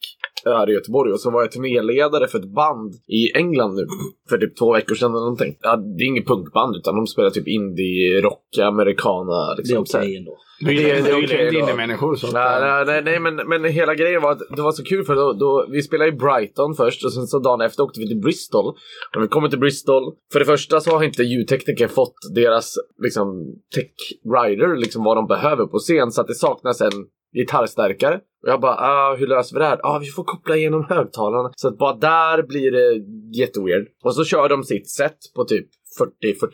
här 0.49 0.69
i 0.69 0.73
Göteborg 0.73 1.11
och 1.13 1.19
så 1.19 1.31
var 1.31 1.41
jag 1.41 1.51
turnéledare 1.51 2.27
för 2.27 2.39
ett 2.39 2.53
band 2.55 2.93
i 3.07 3.37
England 3.37 3.75
nu. 3.75 3.85
För 4.29 4.37
typ 4.37 4.57
två 4.57 4.73
veckor 4.73 4.95
sedan 4.95 5.11
eller 5.11 5.19
någonting. 5.19 5.57
Ja, 5.61 5.75
det 5.75 6.03
är 6.03 6.07
inget 6.07 6.27
punkband 6.27 6.75
utan 6.75 6.95
de 6.95 7.07
spelar 7.07 7.29
typ 7.29 7.47
indie, 7.47 8.21
rock, 8.21 8.57
americana. 8.61 9.55
Det 9.55 9.61
är 9.61 9.63
Liksom, 9.63 9.85
så 9.85 9.97
här. 9.97 10.03
okej 10.05 10.17
ändå. 10.17 10.37
Det 10.65 10.71
är, 10.71 10.75
det 10.75 10.89
är 10.91 11.03
det 11.03 11.09
är, 11.09 11.13
okej 11.13 11.21
inte 11.23 11.51
då. 11.51 11.59
indie-människor. 11.59 12.15
Så 12.15 12.31
Nej, 12.31 12.61
nej, 12.61 12.85
nej, 12.85 13.01
nej 13.03 13.19
men, 13.19 13.35
men 13.35 13.63
hela 13.71 13.95
grejen 13.95 14.21
var 14.21 14.31
att 14.31 14.41
det 14.55 14.61
var 14.61 14.71
så 14.71 14.83
kul 14.83 15.03
för 15.03 15.15
då, 15.15 15.33
då 15.33 15.67
vi 15.71 15.81
spelade 15.81 16.09
i 16.09 16.13
Brighton 16.13 16.73
först 16.75 17.05
och 17.05 17.13
sen 17.13 17.27
så 17.27 17.39
dagen 17.39 17.61
efter 17.61 17.83
åkte 17.83 17.99
vi 17.99 18.07
till 18.07 18.21
Bristol. 18.21 18.65
Och 18.67 18.75
när 19.15 19.21
vi 19.21 19.27
kommer 19.27 19.49
till 19.49 19.59
Bristol, 19.59 20.03
för 20.33 20.39
det 20.39 20.45
första 20.45 20.79
så 20.79 20.91
har 20.91 21.03
inte 21.03 21.23
ljudtekniker 21.23 21.87
fått 21.87 22.15
deras 22.35 22.75
liksom 23.03 23.45
tech 23.75 23.91
rider, 24.25 24.77
liksom 24.77 25.03
vad 25.03 25.17
de 25.17 25.27
behöver 25.27 25.65
på 25.65 25.77
scen 25.79 26.11
så 26.11 26.21
att 26.21 26.27
det 26.27 26.35
saknas 26.35 26.81
en 26.81 26.91
gitarrstärkare. 27.33 28.15
Och 28.15 28.49
jag 28.49 28.61
bara, 28.61 28.75
ah, 28.75 29.15
hur 29.15 29.27
löser 29.27 29.55
vi 29.55 29.59
det 29.59 29.65
här? 29.65 29.79
Ah, 29.83 29.99
vi 29.99 30.05
får 30.05 30.23
koppla 30.23 30.55
igenom 30.55 30.85
högtalarna. 30.89 31.51
Så 31.55 31.67
att 31.67 31.77
bara 31.77 31.93
där 31.93 32.43
blir 32.43 32.71
det 32.71 33.03
jätteweird. 33.37 33.87
Och 34.03 34.15
så 34.15 34.23
kör 34.23 34.49
de 34.49 34.63
sitt 34.63 34.89
set 34.89 35.17
på 35.35 35.43
typ 35.43 35.67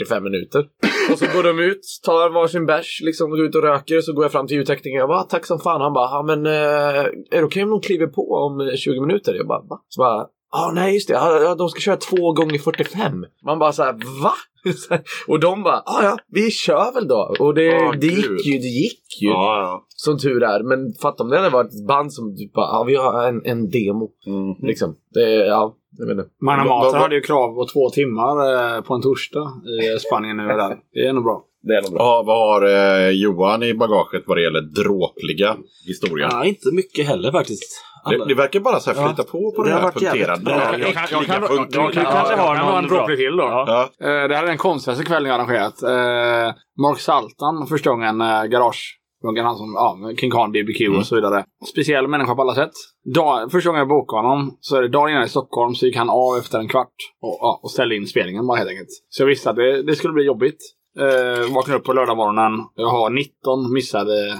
40-45 0.09 0.21
minuter. 0.21 0.65
Och 1.11 1.19
så 1.19 1.25
går 1.35 1.43
de 1.43 1.59
ut, 1.59 1.81
tar 2.05 2.29
varsin 2.29 2.65
bärs, 2.65 3.01
liksom 3.03 3.29
går 3.29 3.39
ut 3.39 3.55
och 3.55 3.61
röker. 3.61 4.01
Så 4.01 4.13
går 4.13 4.23
jag 4.23 4.31
fram 4.31 4.47
till 4.47 4.57
ljudteknikern 4.57 5.01
och 5.01 5.07
bara, 5.07 5.19
ah, 5.19 5.23
tack 5.23 5.45
som 5.45 5.59
fan. 5.59 5.81
Han 5.81 5.93
bara, 5.93 6.09
ja 6.09 6.23
men 6.23 6.45
eh, 6.45 7.05
är 7.31 7.37
det 7.37 7.43
okej 7.43 7.63
om 7.63 7.69
de 7.69 7.81
kliver 7.81 8.07
på 8.07 8.31
om 8.31 8.71
20 8.75 8.99
minuter? 8.99 9.33
Jag 9.33 9.47
bara, 9.47 9.61
va? 9.61 9.81
Så 9.87 10.01
bara, 10.01 10.27
Ja, 10.51 10.71
nej 10.75 10.93
just 10.93 11.07
det. 11.07 11.13
Ja, 11.13 11.55
de 11.55 11.69
ska 11.69 11.79
köra 11.79 11.97
två 11.97 12.33
gånger 12.33 12.57
45. 12.59 13.25
Man 13.45 13.59
bara 13.59 13.71
så 13.71 13.83
här, 13.83 13.93
va? 14.23 14.33
Och 15.27 15.39
de 15.39 15.63
bara, 15.63 15.83
ja 15.85 15.99
ja, 16.03 16.17
vi 16.27 16.51
kör 16.51 16.93
väl 16.93 17.07
då. 17.07 17.35
Och 17.39 17.53
det, 17.53 17.63
Ja, 17.65 17.93
det 18.01 18.07
gick 18.07 18.45
ju, 18.45 18.57
det 18.57 18.67
gick 18.67 19.21
ju. 19.21 19.27
Ja, 19.27 19.61
ja. 19.61 19.85
Som 19.95 20.17
tur 20.19 20.43
är. 20.43 20.63
Men 20.63 20.93
fatta 21.01 21.23
om 21.23 21.29
det 21.29 21.37
hade 21.37 21.49
varit 21.49 21.73
ett 21.73 21.87
band 21.87 22.13
som 22.13 22.35
typ 22.35 22.53
bara, 22.53 22.65
ja 22.65 22.83
vi 22.87 22.95
har 22.95 23.27
en, 23.27 23.41
en 23.45 23.69
demo. 23.69 24.09
Mm. 24.27 24.67
Liksom. 24.67 24.95
Det, 25.13 25.21
ja, 25.33 25.75
jag 25.97 26.05
vet 26.07 26.17
inte. 26.17 26.29
Mana 26.45 26.63
Va- 26.63 26.69
va- 26.69 26.83
Mater 26.83 26.97
va- 26.97 27.03
hade 27.03 27.15
ju 27.15 27.21
krav 27.21 27.55
på 27.55 27.65
två 27.73 27.89
timmar 27.89 28.35
eh, 28.75 28.81
på 28.81 28.93
en 28.93 29.01
torsdag 29.01 29.51
i 29.95 29.99
Spanien 29.99 30.37
nu 30.37 30.43
och 30.43 30.57
där. 30.57 30.77
Det 30.93 31.05
är 31.07 31.13
nog 31.13 31.23
bra. 31.23 31.43
Det 31.61 31.73
är 31.73 31.81
nog 31.81 31.91
bra. 31.91 32.01
Ja, 32.01 32.23
vad 32.25 32.37
har 32.37 32.61
eh, 32.67 33.09
Johan 33.09 33.63
i 33.63 33.73
bagaget 33.73 34.23
vad 34.27 34.37
det 34.37 34.41
gäller 34.43 34.61
dråpliga 34.61 35.57
historier? 35.87 36.27
Ja, 36.31 36.45
inte 36.45 36.71
mycket 36.75 37.07
heller 37.07 37.31
faktiskt. 37.31 37.85
Alla- 38.03 38.17
Det, 38.17 38.25
det 38.27 38.33
verkar 38.33 38.59
bara 38.59 38.79
så 38.79 38.91
här 38.91 39.07
flyta 39.07 39.23
på 39.31 39.51
på 39.55 39.63
Det 39.63 39.71
har 39.73 39.79
här 39.81 39.91
punkterade. 39.91 40.51
Jag 40.51 40.61
kan- 40.71 40.79
jag 40.81 40.93
kan- 40.93 41.07
punkliga 41.07 41.39
jag 41.39 41.49
punkten. 41.49 41.91
kan- 41.91 42.13
kanske 42.13 42.35
har 42.35 42.55
någon 42.81 42.87
dråplig 42.87 43.17
till 43.17 43.35
då. 43.37 43.43
Ja. 43.43 43.89
Ja. 43.99 44.07
Eh, 44.07 44.27
Det 44.27 44.35
här 44.35 44.43
är 44.43 44.47
den 44.47 44.57
konstigaste 44.57 45.03
kvällen 45.05 45.29
jag 45.31 45.35
arrangerat. 45.39 45.83
Eh, 45.83 46.55
Mark 46.81 46.99
Saltan 46.99 47.67
första 47.69 47.89
gången 47.89 48.21
eh, 48.21 48.43
garage. 48.43 48.95
Han 49.43 49.55
som 49.57 49.73
ja, 49.75 49.97
King 50.19 50.31
Khan, 50.31 50.51
BBQ 50.51 50.81
Mm. 50.81 50.97
och 50.99 51.05
så 51.05 51.15
vidare. 51.15 51.43
Speciell 51.71 52.07
människa 52.07 52.35
på 52.35 52.41
alla 52.41 52.55
sätt. 52.55 52.71
Dag, 53.15 53.51
första 53.51 53.69
gången 53.69 53.79
jag 53.79 53.87
bokade 53.87 54.27
honom 54.27 54.57
så 54.59 54.75
är 54.77 54.81
det 54.81 54.87
dagen 54.87 55.09
innan 55.09 55.23
i 55.23 55.29
Stockholm 55.29 55.75
så 55.75 55.85
gick 55.85 55.95
han 55.95 56.09
av 56.09 56.37
efter 56.39 56.59
en 56.59 56.67
kvart 56.67 56.93
och, 57.21 57.37
ja, 57.41 57.59
och 57.63 57.71
ställde 57.71 57.95
in 57.95 58.07
spelningen 58.07 58.47
bara 58.47 58.57
helt 58.57 58.69
enkelt. 58.69 58.87
Så 59.09 59.21
jag 59.21 59.27
visste 59.27 59.49
att 59.49 59.55
det, 59.55 59.83
det 59.83 59.95
skulle 59.95 60.13
bli 60.13 60.23
jobbigt. 60.23 60.57
Eh, 60.99 61.53
vaknade 61.55 61.79
upp 61.79 61.85
på 61.85 61.93
lördagmorgonen. 61.93 62.51
Jag 62.75 62.87
har 62.89 63.09
19 63.09 63.73
missade 63.73 64.39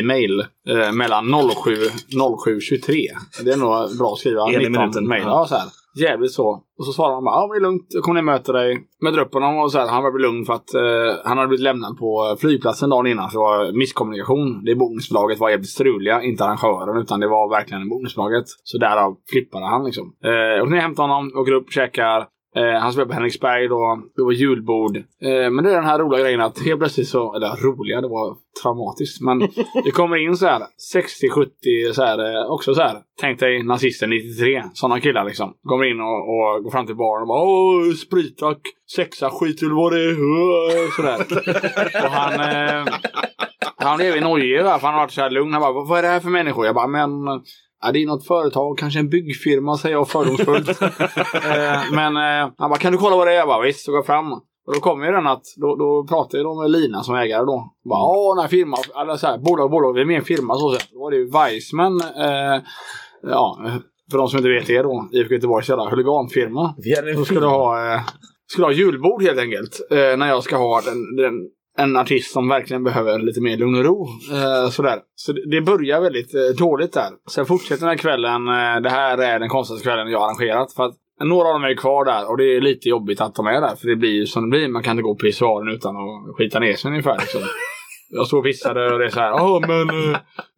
e-mail 0.00 0.40
eh, 0.68 0.92
mellan 0.92 1.24
07 1.64 1.74
07.23. 2.14 3.44
Det 3.44 3.50
är 3.50 3.56
nog 3.56 3.98
bra 3.98 4.12
att 4.12 4.18
skriva 4.18 4.42
En 4.42 4.54
i 4.54 4.56
19 4.58 4.72
minuten. 4.72 5.08
mejl. 5.08 5.24
Ja. 5.26 5.46
Så 5.48 5.54
här. 5.54 5.68
Jävligt 5.96 6.32
så. 6.32 6.62
Och 6.78 6.86
så 6.86 6.92
svarar 6.92 7.14
han 7.14 7.24
bara, 7.24 7.34
ja 7.34 7.48
det 7.52 7.58
är 7.58 7.60
lugnt, 7.60 7.86
jag 7.88 8.02
kommer 8.02 8.14
ner 8.14 8.20
och 8.20 8.34
möter 8.34 8.52
dig. 8.52 8.80
Möter 9.02 9.18
upp 9.18 9.34
honom 9.34 9.58
och 9.58 9.72
så 9.72 9.78
här, 9.78 9.88
han 9.88 10.02
var 10.02 10.18
lugn 10.18 10.44
för 10.44 10.52
att 10.52 10.74
eh, 10.74 11.14
han 11.24 11.36
hade 11.38 11.48
blivit 11.48 11.62
lämnad 11.62 11.98
på 11.98 12.36
flygplatsen 12.40 12.90
dagen 12.90 13.06
innan. 13.06 13.30
För 13.30 13.38
det 13.38 13.44
var 13.44 13.72
misskommunikation. 13.78 14.64
Det 14.64 14.74
bokningsbolaget 14.74 15.38
var 15.38 15.50
jävligt 15.50 15.68
struliga, 15.68 16.22
inte 16.22 16.44
arrangören 16.44 17.02
utan 17.02 17.20
det 17.20 17.28
var 17.28 17.50
verkligen 17.50 17.88
bokningsbolaget. 17.88 18.44
Så 18.64 18.78
därav 18.78 19.16
flippade 19.30 19.66
han 19.66 19.84
liksom. 19.84 20.12
Eh, 20.24 20.62
åker 20.62 20.70
ner 20.70 20.76
och 20.76 20.82
hämtar 20.82 21.02
honom, 21.02 21.32
åker 21.36 21.52
upp, 21.52 21.72
käkar. 21.72 22.26
Eh, 22.56 22.80
han 22.80 22.92
spelade 22.92 23.08
på 23.08 23.14
Henriksberg 23.14 23.68
då. 23.68 24.02
Det 24.16 24.22
var 24.22 24.32
julbord. 24.32 24.96
Eh, 24.96 25.50
men 25.50 25.64
det 25.64 25.70
är 25.70 25.74
den 25.74 25.84
här 25.84 25.98
roliga 25.98 26.20
grejen 26.20 26.40
att 26.40 26.58
helt 26.58 26.80
plötsligt 26.80 27.08
så, 27.08 27.34
eller 27.34 27.56
roliga, 27.56 28.00
det 28.00 28.08
var 28.08 28.36
traumatiskt. 28.62 29.20
Men 29.20 29.38
det 29.84 29.90
kommer 29.90 30.16
in 30.16 30.36
så 30.36 30.46
här 30.46 30.62
60-70 30.94 31.92
så 31.92 32.02
här, 32.02 32.18
eh, 32.18 32.50
också 32.50 32.74
så 32.74 32.82
här. 32.82 32.96
Tänk 33.20 33.40
dig 33.40 33.62
nazisten 33.62 34.10
93. 34.10 34.62
Sådana 34.74 35.00
killar 35.00 35.24
liksom. 35.24 35.54
Kommer 35.64 35.84
in 35.84 36.00
och, 36.00 36.20
och 36.28 36.62
går 36.62 36.70
fram 36.70 36.86
till 36.86 36.96
baren 36.96 37.22
och 37.22 37.28
bara 37.28 37.42
Åh, 37.42 37.92
sprit 37.92 38.38
tack. 38.38 38.60
Sexa, 38.96 39.30
skit 39.30 39.62
eller 39.62 39.74
vad 39.74 39.92
det 39.92 39.98
är. 39.98 40.96
Sådär. 40.96 41.20
och 42.04 42.10
han... 42.10 42.32
Eh, 42.32 42.94
han 43.76 43.96
blev 43.96 44.22
nojig 44.22 44.60
för 44.60 44.68
han 44.68 44.94
har 44.94 45.00
varit 45.00 45.10
så 45.10 45.20
här 45.20 45.30
lugn. 45.30 45.52
Han 45.52 45.62
bara, 45.62 45.84
vad 45.84 45.98
är 45.98 46.02
det 46.02 46.08
här 46.08 46.20
för 46.20 46.30
människor? 46.30 46.66
Jag 46.66 46.74
bara, 46.74 46.86
men... 46.86 47.10
Ja, 47.84 47.92
det 47.92 48.02
är 48.02 48.06
något 48.06 48.26
företag, 48.26 48.78
kanske 48.78 48.98
en 49.00 49.08
byggfirma 49.08 49.76
säger 49.76 49.96
jag 49.96 50.08
fördomsfullt. 50.08 50.68
eh, 50.80 51.82
men 51.92 52.16
eh, 52.16 52.52
han 52.58 52.70
bara, 52.70 52.78
kan 52.78 52.92
du 52.92 52.98
kolla 52.98 53.16
vad 53.16 53.26
det 53.26 53.32
är? 53.32 53.36
Jag 53.36 53.48
bara, 53.48 53.62
visst, 53.62 53.84
så 53.84 53.90
går 53.90 53.98
jag 53.98 54.06
fram. 54.06 54.32
Och 54.66 54.74
då 54.74 54.80
kommer 54.80 55.06
ju 55.06 55.12
den 55.12 55.26
att, 55.26 55.42
då, 55.56 55.76
då 55.76 56.06
pratar 56.08 56.38
jag 56.38 56.56
med 56.56 56.70
Lina 56.70 57.02
som 57.02 57.14
ägare 57.14 57.44
då. 57.44 57.72
Bara, 57.90 58.02
åh 58.02 58.34
den 58.36 58.42
här 58.42 58.48
firman, 58.48 58.78
eller 59.02 59.16
så 59.16 59.26
här, 59.26 59.38
bolag, 59.38 59.70
bolag, 59.70 59.92
vi 59.92 60.00
är 60.00 60.04
med 60.04 60.14
i 60.14 60.16
en 60.16 60.24
firma. 60.24 60.54
Så, 60.54 60.70
så. 60.70 60.78
Då 60.92 61.00
var 61.00 61.10
det 61.10 61.16
ju 61.16 61.30
Weissman, 61.30 62.00
eh, 62.00 62.62
ja, 63.22 63.58
för 64.10 64.18
de 64.18 64.28
som 64.28 64.38
inte 64.38 64.48
vet 64.48 64.66
det 64.66 64.82
då, 64.82 65.08
IFK 65.12 65.34
Göteborgs 65.34 65.68
jävla 65.68 65.90
huliganfirma. 65.90 66.74
Vi 66.78 66.96
hade 66.96 67.10
en 67.10 67.16
Då 67.16 67.24
skulle 67.24 67.46
ha, 67.46 67.94
eh, 67.94 68.00
skulle 68.46 68.66
ha 68.66 68.72
julbord 68.72 69.22
helt 69.22 69.38
enkelt. 69.38 69.80
Eh, 69.90 70.16
när 70.16 70.28
jag 70.28 70.42
ska 70.42 70.56
ha 70.56 70.80
den, 70.80 71.16
den, 71.16 71.34
en 71.78 71.96
artist 71.96 72.32
som 72.32 72.48
verkligen 72.48 72.84
behöver 72.84 73.18
lite 73.18 73.40
mer 73.40 73.56
lugn 73.56 73.74
och 73.78 73.84
ro. 73.84 74.08
Eh, 74.32 74.70
sådär. 74.70 74.98
Så 75.14 75.32
det, 75.32 75.60
börjar 75.60 76.00
väldigt 76.00 76.34
eh, 76.34 76.40
dåligt 76.58 76.92
där. 76.92 77.10
Sen 77.30 77.46
fortsätter 77.46 77.80
den 77.80 77.88
här 77.88 77.96
kvällen. 77.96 78.48
Eh, 78.48 78.82
det 78.82 78.90
här 78.90 79.18
är 79.18 79.38
den 79.38 79.48
konstigaste 79.48 79.84
kvällen 79.84 80.10
jag 80.10 80.18
har 80.18 80.26
arrangerat. 80.26 80.72
För 80.72 80.84
att 80.84 80.94
några 81.24 81.48
av 81.48 81.54
dem 81.54 81.64
är 81.64 81.76
kvar 81.76 82.04
där 82.04 82.30
och 82.30 82.36
det 82.36 82.56
är 82.56 82.60
lite 82.60 82.88
jobbigt 82.88 83.20
att 83.20 83.34
de 83.34 83.46
är 83.46 83.60
där. 83.60 83.76
För 83.76 83.88
det 83.88 83.96
blir 83.96 84.10
ju 84.10 84.26
som 84.26 84.42
det 84.42 84.58
blir. 84.58 84.68
Man 84.68 84.82
kan 84.82 84.90
inte 84.90 85.02
gå 85.02 85.14
på 85.14 85.18
pissoaren 85.18 85.68
utan 85.68 85.96
att 85.96 86.36
skita 86.36 86.58
ner 86.58 86.74
sig 86.74 86.90
ungefär. 86.90 87.18
Liksom. 87.18 87.40
Jag 88.10 88.26
står 88.26 88.38
och 88.38 88.44
pissade 88.44 88.92
och 88.92 88.98
det 88.98 89.04
är 89.04 89.10
så 89.10 89.20
här. 89.20 89.30
Ja 89.30 89.60
men 89.68 89.88
eh, 89.88 90.14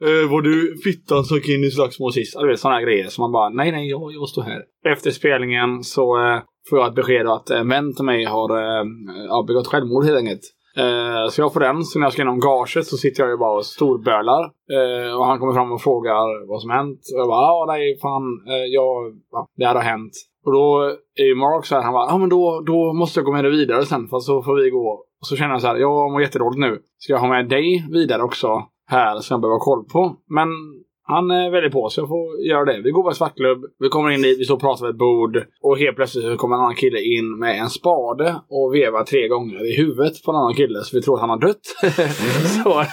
eh, 0.07 0.31
var 0.31 0.43
du 0.43 0.77
fittan 0.85 1.25
som 1.25 1.37
gick 1.37 1.49
in 1.49 1.65
i 1.65 1.71
slagsmål 1.71 2.13
sist? 2.13 2.37
Du 2.41 2.49
vet 2.49 2.61
sådana 2.61 2.83
grejer. 2.83 3.09
Så 3.09 3.21
man 3.21 3.33
bara 3.33 3.49
nej 3.49 3.73
nej 3.73 3.91
jag, 3.91 4.13
jag 4.13 4.29
står 4.29 4.43
här. 4.43 4.63
Efter 4.93 5.11
spelningen 5.11 5.85
så 5.85 6.27
eh, 6.27 6.41
får 6.71 6.79
jag 6.79 6.89
ett 6.89 6.95
besked 6.95 7.27
att 7.27 7.51
en 7.51 7.69
vän 7.69 7.95
till 7.95 8.05
mig 8.05 8.25
har 8.25 8.51
eh, 8.51 9.47
begått 9.47 9.67
självmord 9.67 10.05
helt 10.05 10.19
enkelt. 10.19 10.43
Eh, 10.83 11.29
så 11.31 11.41
jag 11.41 11.53
får 11.53 11.61
den. 11.61 11.85
Så 11.85 11.99
när 11.99 12.07
jag 12.07 12.13
ska 12.13 12.23
inom 12.23 12.41
gaget 12.41 12.87
så 12.87 12.97
sitter 12.97 13.23
jag 13.23 13.31
ju 13.31 13.37
bara 13.37 13.57
och 13.57 13.67
storbölar. 13.67 14.43
Eh, 14.77 15.19
och 15.19 15.27
han 15.27 15.39
kommer 15.39 15.53
fram 15.53 15.73
och 15.73 15.83
frågar 15.83 16.49
vad 16.49 16.61
som 16.63 16.71
hänt. 16.71 17.01
Och 17.15 17.21
jag 17.21 17.29
bara 17.29 17.43
ja 17.43 17.65
nej 17.69 17.99
fan 18.05 18.25
eh, 18.53 18.67
jag, 18.79 18.97
ja, 19.31 19.49
det 19.57 19.67
här 19.67 19.75
har 19.75 19.83
hänt. 19.83 20.13
Och 20.45 20.53
då 20.53 20.67
är 21.15 21.25
ju 21.25 21.35
Mark 21.35 21.67
så 21.67 21.75
här, 21.75 21.83
han 21.83 21.93
bara, 21.93 22.11
ja 22.11 22.19
men 22.19 22.29
då, 22.29 22.63
då 22.67 22.93
måste 22.93 23.21
jag 23.21 23.25
gå 23.25 23.33
med 23.33 23.45
dig 23.45 23.53
vidare 23.53 23.87
sen 23.87 24.09
för 24.09 24.19
så 24.19 24.43
får 24.43 24.63
vi 24.63 24.71
gå. 24.71 24.89
Och 25.21 25.27
så 25.27 25.37
känner 25.37 25.55
jag 25.55 25.61
så 25.61 25.67
här, 25.67 25.77
jag 25.77 26.13
mår 26.13 26.21
jättedåligt 26.23 26.61
nu. 26.61 26.79
Ska 26.99 27.13
jag 27.13 27.21
ha 27.21 27.29
med 27.29 27.49
dig 27.49 27.87
vidare 27.91 28.23
också 28.23 28.49
här 28.87 29.19
som 29.19 29.35
jag 29.35 29.41
behöver 29.41 29.59
ha 29.59 29.65
koll 29.65 29.85
på? 29.85 30.17
Men 30.29 30.49
han 31.09 31.31
är 31.31 31.51
väldigt 31.51 31.73
på 31.73 31.91
sig 31.91 32.03
att 32.03 32.09
få 32.09 32.37
göra 32.49 32.65
det. 32.65 32.81
Vi 32.81 32.91
går 32.91 33.03
på 33.03 33.09
en 33.09 33.15
svartklubb, 33.15 33.65
vi 33.79 33.89
kommer 33.89 34.11
in 34.11 34.23
dit, 34.23 34.41
vi 34.41 34.45
står 34.45 34.55
och 34.55 34.61
pratar 34.61 34.87
vid 34.87 34.91
ett 34.95 34.99
bord 34.99 35.45
och 35.63 35.79
helt 35.79 35.97
plötsligt 35.97 36.25
så 36.25 36.37
kommer 36.37 36.57
en 36.57 36.63
annan 36.63 36.75
kille 36.75 37.01
in 37.01 37.39
med 37.39 37.61
en 37.61 37.71
spade 37.71 38.41
och 38.51 38.75
vevar 38.75 39.05
tre 39.05 39.29
gånger 39.29 39.73
i 39.73 39.77
huvudet 39.77 40.23
på 40.25 40.31
en 40.31 40.37
annan 40.37 40.55
kille 40.55 40.81
så 40.81 40.97
vi 40.97 41.03
tror 41.03 41.15
att 41.15 41.21
han 41.21 41.31
har 41.31 41.39
dött. 41.39 41.67
så, 42.65 42.85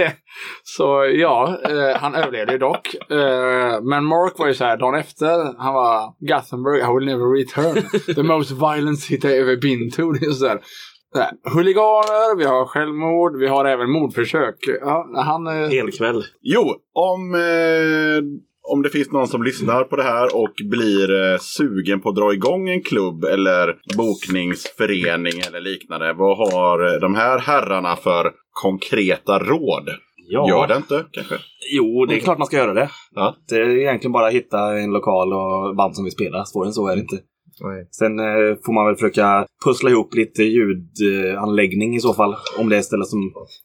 så 0.62 1.04
ja, 1.14 1.58
eh, 1.64 1.96
han 2.00 2.14
överlevde 2.14 2.52
ju 2.52 2.58
dock. 2.58 2.94
Eh, 3.10 3.82
men 3.82 4.04
Mark 4.04 4.38
var 4.38 4.46
ju 4.46 4.54
så 4.54 4.64
här 4.64 4.76
dagen 4.76 5.00
efter, 5.00 5.62
han 5.62 5.74
var 5.74 6.14
Gothenburg, 6.18 6.80
I 6.80 6.94
will 6.94 7.06
never 7.06 7.26
return. 7.38 8.14
The 8.14 8.22
most 8.22 8.50
violent 8.50 9.00
city 9.00 9.28
I 9.28 9.38
ever 9.38 9.56
been 9.56 9.90
to. 9.90 10.12
Det 10.12 10.26
är 10.26 10.30
så 10.30 10.44
där. 10.44 10.60
Nej, 11.14 11.30
Huliganer, 11.54 12.36
vi 12.36 12.44
har 12.44 12.66
självmord, 12.66 13.36
vi 13.38 13.46
har 13.48 13.64
även 13.64 13.90
mordförsök. 13.90 14.54
Ja, 14.80 15.10
han... 15.14 15.46
eh, 15.46 15.68
Helkväll. 15.68 16.22
Jo, 16.40 16.60
om, 16.94 17.34
eh, 17.34 18.22
om 18.72 18.82
det 18.82 18.90
finns 18.90 19.12
någon 19.12 19.28
som 19.28 19.42
lyssnar 19.42 19.84
på 19.84 19.96
det 19.96 20.02
här 20.02 20.36
och 20.36 20.54
blir 20.70 21.32
eh, 21.32 21.38
sugen 21.38 22.00
på 22.00 22.08
att 22.08 22.16
dra 22.16 22.32
igång 22.32 22.68
en 22.68 22.82
klubb 22.82 23.24
eller 23.24 23.76
bokningsförening 23.96 25.32
eller 25.48 25.60
liknande. 25.60 26.12
Vad 26.12 26.36
har 26.52 27.00
de 27.00 27.14
här 27.14 27.38
herrarna 27.38 27.96
för 27.96 28.32
konkreta 28.62 29.38
råd? 29.38 29.88
Ja. 30.32 30.48
Gör 30.48 30.66
det 30.66 30.76
inte 30.76 31.04
kanske? 31.10 31.34
Jo, 31.72 32.06
det 32.06 32.14
är 32.14 32.20
klart 32.20 32.38
man 32.38 32.46
ska 32.46 32.56
göra 32.56 32.74
det. 32.74 32.90
Ja. 33.14 33.36
Det 33.48 33.54
är 33.54 33.68
egentligen 33.78 34.12
bara 34.12 34.26
att 34.26 34.32
hitta 34.32 34.78
en 34.78 34.90
lokal 34.90 35.32
och 35.32 35.76
band 35.76 35.94
som 35.96 36.04
vill 36.04 36.12
spela. 36.12 36.44
Svårare 36.44 36.68
än 36.68 36.72
så 36.72 36.88
är 36.88 36.96
det 36.96 37.00
inte. 37.02 37.16
Nej. 37.60 37.88
Sen 37.90 38.18
eh, 38.18 38.56
får 38.64 38.72
man 38.72 38.86
väl 38.86 38.94
försöka 38.94 39.46
pussla 39.64 39.90
ihop 39.90 40.14
lite 40.14 40.42
ljudanläggning 40.42 41.96
i 41.96 42.00
så 42.00 42.14
fall. 42.14 42.34
Om 42.58 42.68
det 42.68 42.76
är 42.76 42.82
ställen 42.82 43.06
som 43.06 43.20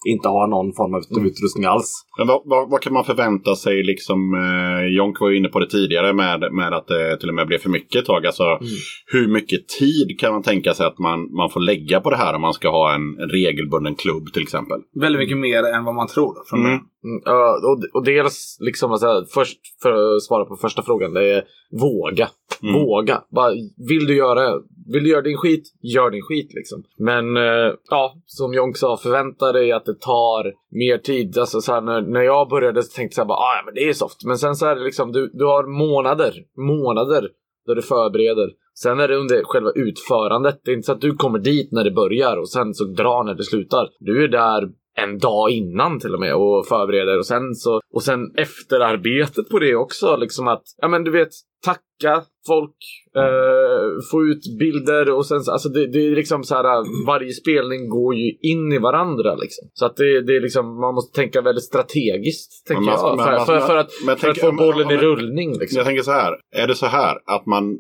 inte 0.07 0.27
har 0.27 0.47
någon 0.47 0.73
form 0.73 0.93
av 0.93 1.26
utrustning 1.27 1.65
alls. 1.65 1.91
Men 2.17 2.27
vad, 2.27 2.41
vad, 2.45 2.69
vad 2.69 2.81
kan 2.81 2.93
man 2.93 3.05
förvänta 3.05 3.55
sig? 3.55 3.84
Liksom, 3.84 4.34
eh, 4.34 4.95
Jonk 4.97 5.19
var 5.19 5.30
ju 5.30 5.38
inne 5.38 5.47
på 5.47 5.59
det 5.59 5.69
tidigare 5.69 6.13
med, 6.13 6.53
med 6.53 6.73
att 6.73 6.88
det 6.88 7.17
till 7.19 7.30
och 7.30 7.35
med 7.35 7.47
blev 7.47 7.57
för 7.57 7.69
mycket 7.69 8.01
ett 8.01 8.05
tag. 8.05 8.26
Alltså, 8.26 8.59
Hur 9.05 9.27
mycket 9.27 9.67
tid 9.67 10.19
kan 10.19 10.34
man 10.34 10.43
tänka 10.43 10.73
sig 10.73 10.85
att 10.85 10.99
man, 10.99 11.19
man 11.35 11.49
får 11.49 11.59
lägga 11.59 12.01
på 12.01 12.09
det 12.09 12.17
här 12.17 12.34
om 12.34 12.41
man 12.41 12.53
ska 12.53 12.69
ha 12.69 12.95
en, 12.95 13.01
en 13.01 13.30
regelbunden 13.30 13.95
klubb 13.95 14.34
till 14.34 14.43
exempel? 14.43 14.80
Väldigt 15.01 15.19
mycket 15.19 15.38
mer 15.38 15.63
än 15.63 15.84
vad 15.84 15.95
man 15.95 16.07
tror. 16.07 16.34
Från 16.49 16.65
Mm. 16.65 16.80
Mm, 17.05 17.22
ja, 17.26 17.59
och, 17.63 17.97
och 17.97 18.05
dels, 18.05 18.57
liksom, 18.59 18.91
alltså, 18.91 19.26
först 19.34 19.59
för 19.81 20.15
att 20.15 20.23
svara 20.23 20.45
på 20.45 20.55
första 20.55 20.81
frågan, 20.81 21.13
det 21.13 21.31
är 21.31 21.43
våga. 21.72 22.30
Mm. 22.63 22.73
Våga. 22.73 23.22
Bara, 23.35 23.51
vill 23.90 24.07
du 24.07 24.16
göra 24.16 24.62
vill 24.94 25.03
du 25.03 25.10
göra 25.10 25.22
din 25.22 25.38
skit, 25.38 25.64
gör 25.82 26.10
din 26.10 26.22
skit 26.22 26.53
liksom. 26.53 26.84
Men 26.98 27.38
eh, 27.38 27.74
ja, 27.90 28.16
som 28.26 28.53
Jonk 28.53 28.78
sa, 28.78 28.98
förvänta 28.98 29.52
dig 29.52 29.72
att 29.72 29.86
det 29.86 29.99
tar 29.99 30.53
mer 30.72 30.98
tid. 30.98 31.38
Alltså, 31.38 31.62
så 31.62 31.74
här, 31.74 31.82
när, 31.82 32.02
när 32.02 32.22
jag 32.22 32.49
började 32.49 32.84
så 32.84 32.95
tänkte 32.95 33.20
jag 33.20 33.28
bara, 33.28 33.38
ah, 33.38 33.56
ja 33.57 33.64
men 33.66 33.74
det 33.74 33.90
är 33.90 33.94
soft. 33.94 34.26
Men 34.26 34.38
sen 34.38 34.56
så 34.56 34.66
är 34.66 34.76
det 34.76 34.84
liksom, 34.84 35.12
du, 35.12 35.32
du 35.34 35.45
har 35.45 35.64
månader, 35.64 36.34
månader 36.57 37.30
där 37.66 37.76
du 37.76 37.82
förbereder. 37.82 38.49
Sen 38.80 38.99
är 38.99 39.07
det 39.07 39.16
under 39.16 39.44
själva 39.44 39.72
utförandet. 39.76 40.62
Det 40.64 40.72
är 40.72 40.76
inte 40.76 40.86
så 40.86 40.91
att 40.91 41.02
du 41.02 41.16
kommer 41.16 41.40
dit 41.40 41.72
när 41.72 41.84
det 41.84 41.91
börjar 41.91 42.38
och 42.38 42.49
sen 42.49 42.74
så 42.74 42.84
drar 42.84 43.24
när 43.24 43.34
det 43.34 43.44
slutar. 43.44 43.90
Du 43.99 44.24
är 44.24 44.28
där 44.28 44.70
en 44.97 45.17
dag 45.17 45.49
innan 45.51 45.99
till 45.99 46.13
och 46.13 46.19
med 46.19 46.35
och 46.35 46.67
förbereder 46.67 47.17
och 47.17 47.26
sen 47.26 47.55
så 47.55 47.81
och 47.93 48.03
sen 48.03 48.19
efterarbetet 48.38 49.49
på 49.49 49.59
det 49.59 49.76
också 49.76 50.15
liksom 50.17 50.47
att 50.47 50.63
ja 50.81 50.88
men 50.88 51.03
du 51.03 51.11
vet 51.11 51.30
tacka 51.65 52.23
folk 52.47 52.76
eh, 53.15 54.01
få 54.11 54.23
ut 54.26 54.41
bilder 54.59 55.09
och 55.09 55.26
sen 55.26 55.41
så- 55.41 55.51
alltså 55.51 55.69
det, 55.69 55.88
det 55.88 55.99
är 56.07 56.15
liksom 56.15 56.43
så 56.43 56.55
här 56.55 57.05
varje 57.07 57.31
spelning 57.34 57.89
går 57.89 58.15
ju 58.15 58.31
in 58.41 58.72
i 58.73 58.77
varandra 58.77 59.35
liksom 59.35 59.69
så 59.73 59.85
att 59.85 59.95
det, 59.95 60.22
det 60.22 60.35
är 60.35 60.41
liksom 60.41 60.80
man 60.81 60.93
måste 60.95 61.15
tänka 61.22 61.41
väldigt 61.41 61.63
strategiskt 61.63 62.67
tänker 62.67 62.84
man- 62.85 62.93
jag 62.93 63.17
men- 63.17 63.26
för, 63.26 63.45
för, 63.45 63.59
för 63.59 63.76
att, 63.77 63.91
men 64.05 64.17
för 64.17 64.30
att 64.30 64.35
tänk- 64.35 64.45
få 64.45 64.51
men- 64.51 64.55
bollen 64.67 64.91
i 64.91 64.93
men- 64.93 65.03
rullning 65.03 65.57
liksom. 65.59 65.77
Jag 65.77 65.85
tänker 65.85 66.03
så 66.03 66.11
här. 66.11 66.34
Är 66.55 66.67
det 66.67 66.76
så 66.76 66.85
här 66.85 67.17
att 67.26 67.45
man 67.45 67.77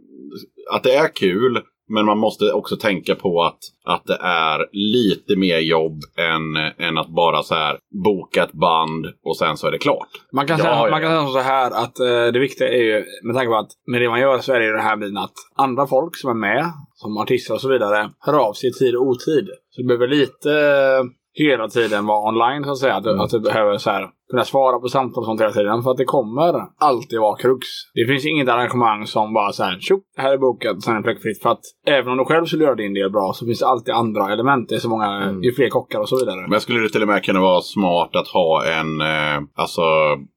att 0.71 0.83
det 0.83 0.93
är 0.95 1.15
kul 1.15 1.59
men 1.89 2.05
man 2.05 2.17
måste 2.17 2.51
också 2.51 2.75
tänka 2.77 3.15
på 3.15 3.43
att, 3.43 3.59
att 3.85 4.05
det 4.05 4.17
är 4.21 4.65
lite 4.71 5.35
mer 5.39 5.59
jobb 5.59 5.99
än, 6.17 6.55
än 6.87 6.97
att 6.97 7.07
bara 7.07 7.43
så 7.43 7.55
här 7.55 7.77
boka 8.03 8.43
ett 8.43 8.51
band 8.53 9.05
och 9.25 9.37
sen 9.37 9.57
så 9.57 9.67
är 9.67 9.71
det 9.71 9.77
klart. 9.77 10.07
Man 10.33 10.47
kan, 10.47 10.57
Ja, 10.57 10.63
säga, 10.63 10.75
ja, 10.75 10.89
man 10.91 11.01
kan 11.01 11.09
säga 11.11 11.27
så 11.43 11.49
här 11.49 11.71
att 11.71 11.99
eh, 11.99 12.31
det 12.33 12.39
viktiga 12.39 12.67
är 12.69 12.81
ju, 12.83 13.03
med 13.23 13.35
tanke 13.35 13.49
på 13.49 13.55
att 13.57 13.69
med 13.91 14.01
det 14.01 14.09
man 14.09 14.19
gör 14.19 14.39
så 14.39 14.53
är 14.53 14.59
det 14.59 14.65
ju 14.65 14.71
den 14.71 14.81
här 14.81 14.95
biten 14.97 15.17
att 15.17 15.33
andra 15.55 15.87
folk 15.87 16.17
som 16.17 16.29
är 16.29 16.33
med, 16.33 16.65
som 16.95 17.17
artister 17.17 17.53
och 17.53 17.61
så 17.61 17.69
vidare, 17.69 18.09
hör 18.19 18.33
av 18.33 18.53
sig 18.53 18.69
i 18.69 18.73
tid 18.73 18.95
och 18.95 19.01
otid. 19.07 19.47
Så 19.69 19.81
du 19.81 19.87
behöver 19.87 20.07
lite 20.07 20.51
eh, 20.51 21.03
hela 21.45 21.67
tiden 21.67 22.05
vara 22.05 22.29
online 22.29 22.63
så 22.63 22.71
att 22.71 22.77
säga. 22.77 22.95
Att, 22.95 23.03
du- 23.03 23.19
att 23.21 23.29
du 23.29 23.39
behöver 23.39 23.77
så 23.77 23.89
här, 23.89 24.09
kunna 24.31 24.43
svara 24.43 24.79
på 24.79 24.87
samtal 24.87 25.21
och 25.21 25.25
sånt 25.25 25.41
hela 25.41 25.51
tiden. 25.51 25.83
För 25.83 25.91
att 25.91 25.97
det 25.97 26.05
kommer 26.05 26.65
alltid 26.79 27.19
vara 27.19 27.37
krux. 27.37 27.67
Det 27.93 28.05
finns 28.07 28.25
inget 28.25 28.49
arrangemang 28.49 29.07
som 29.07 29.33
bara 29.33 29.51
så 29.51 29.63
här, 29.63 29.79
tjopp, 29.79 30.03
här 30.17 30.33
är 30.33 30.37
bokat, 30.37 30.83
sen 30.83 30.93
är 30.93 30.97
det 30.97 31.03
fläckfritt. 31.03 31.41
För 31.41 31.49
att 31.49 31.61
även 31.87 32.11
om 32.11 32.17
du 32.17 32.25
själv 32.25 32.45
skulle 32.45 32.63
göra 32.63 32.75
din 32.75 32.93
del 32.93 33.11
bra 33.11 33.33
så 33.33 33.45
finns 33.45 33.59
det 33.59 33.67
alltid 33.67 33.93
andra 33.93 34.33
element. 34.33 34.69
Det 34.69 34.75
är 34.75 34.79
så 34.79 34.89
många, 34.89 35.39
ju 35.43 35.51
fler 35.51 35.69
kockar 35.69 35.99
och 35.99 36.09
så 36.09 36.19
vidare. 36.19 36.47
Men 36.47 36.61
skulle 36.61 36.79
det 36.79 36.89
till 36.89 37.01
och 37.01 37.07
med 37.07 37.23
kunna 37.23 37.41
vara 37.41 37.61
smart 37.61 38.15
att 38.15 38.27
ha 38.27 38.65
en 38.65 39.01
eh, 39.01 39.47
alltså 39.55 39.81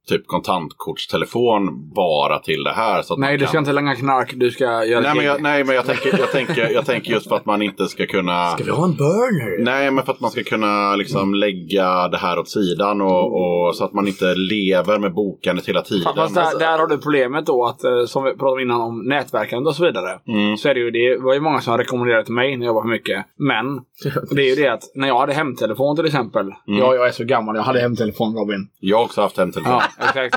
typ 0.08 0.26
kontantkortstelefon 0.26 1.92
bara 1.94 2.38
till 2.38 2.64
det 2.64 2.72
här? 2.72 3.02
Så 3.02 3.16
Nej, 3.16 3.36
du 3.36 3.44
kan... 3.44 3.48
ska 3.48 3.58
inte 3.58 3.72
langa 3.72 3.94
knark, 3.94 4.32
du 4.36 4.50
ska 4.50 4.64
göra 4.84 5.00
Nej 5.00 5.14
men, 5.16 5.24
jag, 5.24 5.42
nej, 5.42 5.64
men 5.64 5.74
jag, 5.74 5.86
tänker, 5.86 6.18
jag, 6.18 6.32
tänker, 6.32 6.70
jag 6.70 6.86
tänker 6.86 7.12
just 7.12 7.28
för 7.28 7.36
att 7.36 7.46
man 7.46 7.62
inte 7.62 7.86
ska 7.86 8.06
kunna... 8.06 8.50
Ska 8.50 8.64
vi 8.64 8.70
ha 8.70 8.84
en 8.84 8.96
burner? 8.96 9.64
Nej, 9.64 9.90
men 9.90 10.04
för 10.04 10.12
att 10.12 10.20
man 10.20 10.30
ska 10.30 10.42
kunna 10.42 10.96
liksom 10.96 11.34
lägga 11.34 12.08
det 12.08 12.18
här 12.18 12.38
åt 12.38 12.48
sidan 12.48 13.00
och, 13.00 13.26
och 13.40 13.76
så 13.78 13.84
att 13.84 13.92
man 13.92 14.06
inte 14.06 14.34
lever 14.34 14.98
med 14.98 15.14
bokandet 15.14 15.68
hela 15.68 15.82
tiden. 15.82 16.12
Fast 16.16 16.34
där, 16.34 16.58
där 16.58 16.78
har 16.78 16.86
du 16.86 16.98
problemet 16.98 17.46
då 17.46 17.64
att, 17.64 17.84
eh, 17.84 18.04
som 18.04 18.24
vi 18.24 18.30
pratade 18.30 18.52
om 18.52 18.60
innan 18.60 18.80
om 18.80 19.02
nätverkande 19.08 19.68
och 19.68 19.76
så 19.76 19.84
vidare. 19.84 20.20
Mm. 20.28 20.56
Så 20.56 20.68
är 20.68 20.74
det 20.74 20.80
ju 20.80 20.90
det 20.90 21.18
var 21.22 21.34
ju 21.34 21.40
många 21.40 21.60
som 21.60 21.78
rekommenderade 21.78 22.24
till 22.24 22.34
mig 22.34 22.56
när 22.56 22.66
jag 22.66 22.74
var 22.74 22.82
för 22.82 22.88
mycket. 22.88 23.24
Men 23.36 23.66
det 24.36 24.42
är 24.42 24.56
ju 24.56 24.62
det 24.62 24.68
att 24.68 24.82
när 24.94 25.08
jag 25.08 25.18
hade 25.18 25.32
hemtelefon 25.32 25.96
till 25.96 26.06
exempel. 26.06 26.42
Mm. 26.42 26.80
Ja, 26.80 26.94
jag 26.94 27.06
är 27.06 27.12
så 27.12 27.24
gammal. 27.24 27.56
Jag 27.56 27.62
hade 27.62 27.80
hemtelefon 27.80 28.36
Robin. 28.36 28.68
Jag 28.80 28.96
har 28.96 29.04
också 29.04 29.20
haft 29.20 29.38
hemtelefon. 29.38 29.72
Ja, 29.72 30.06
exakt. 30.08 30.36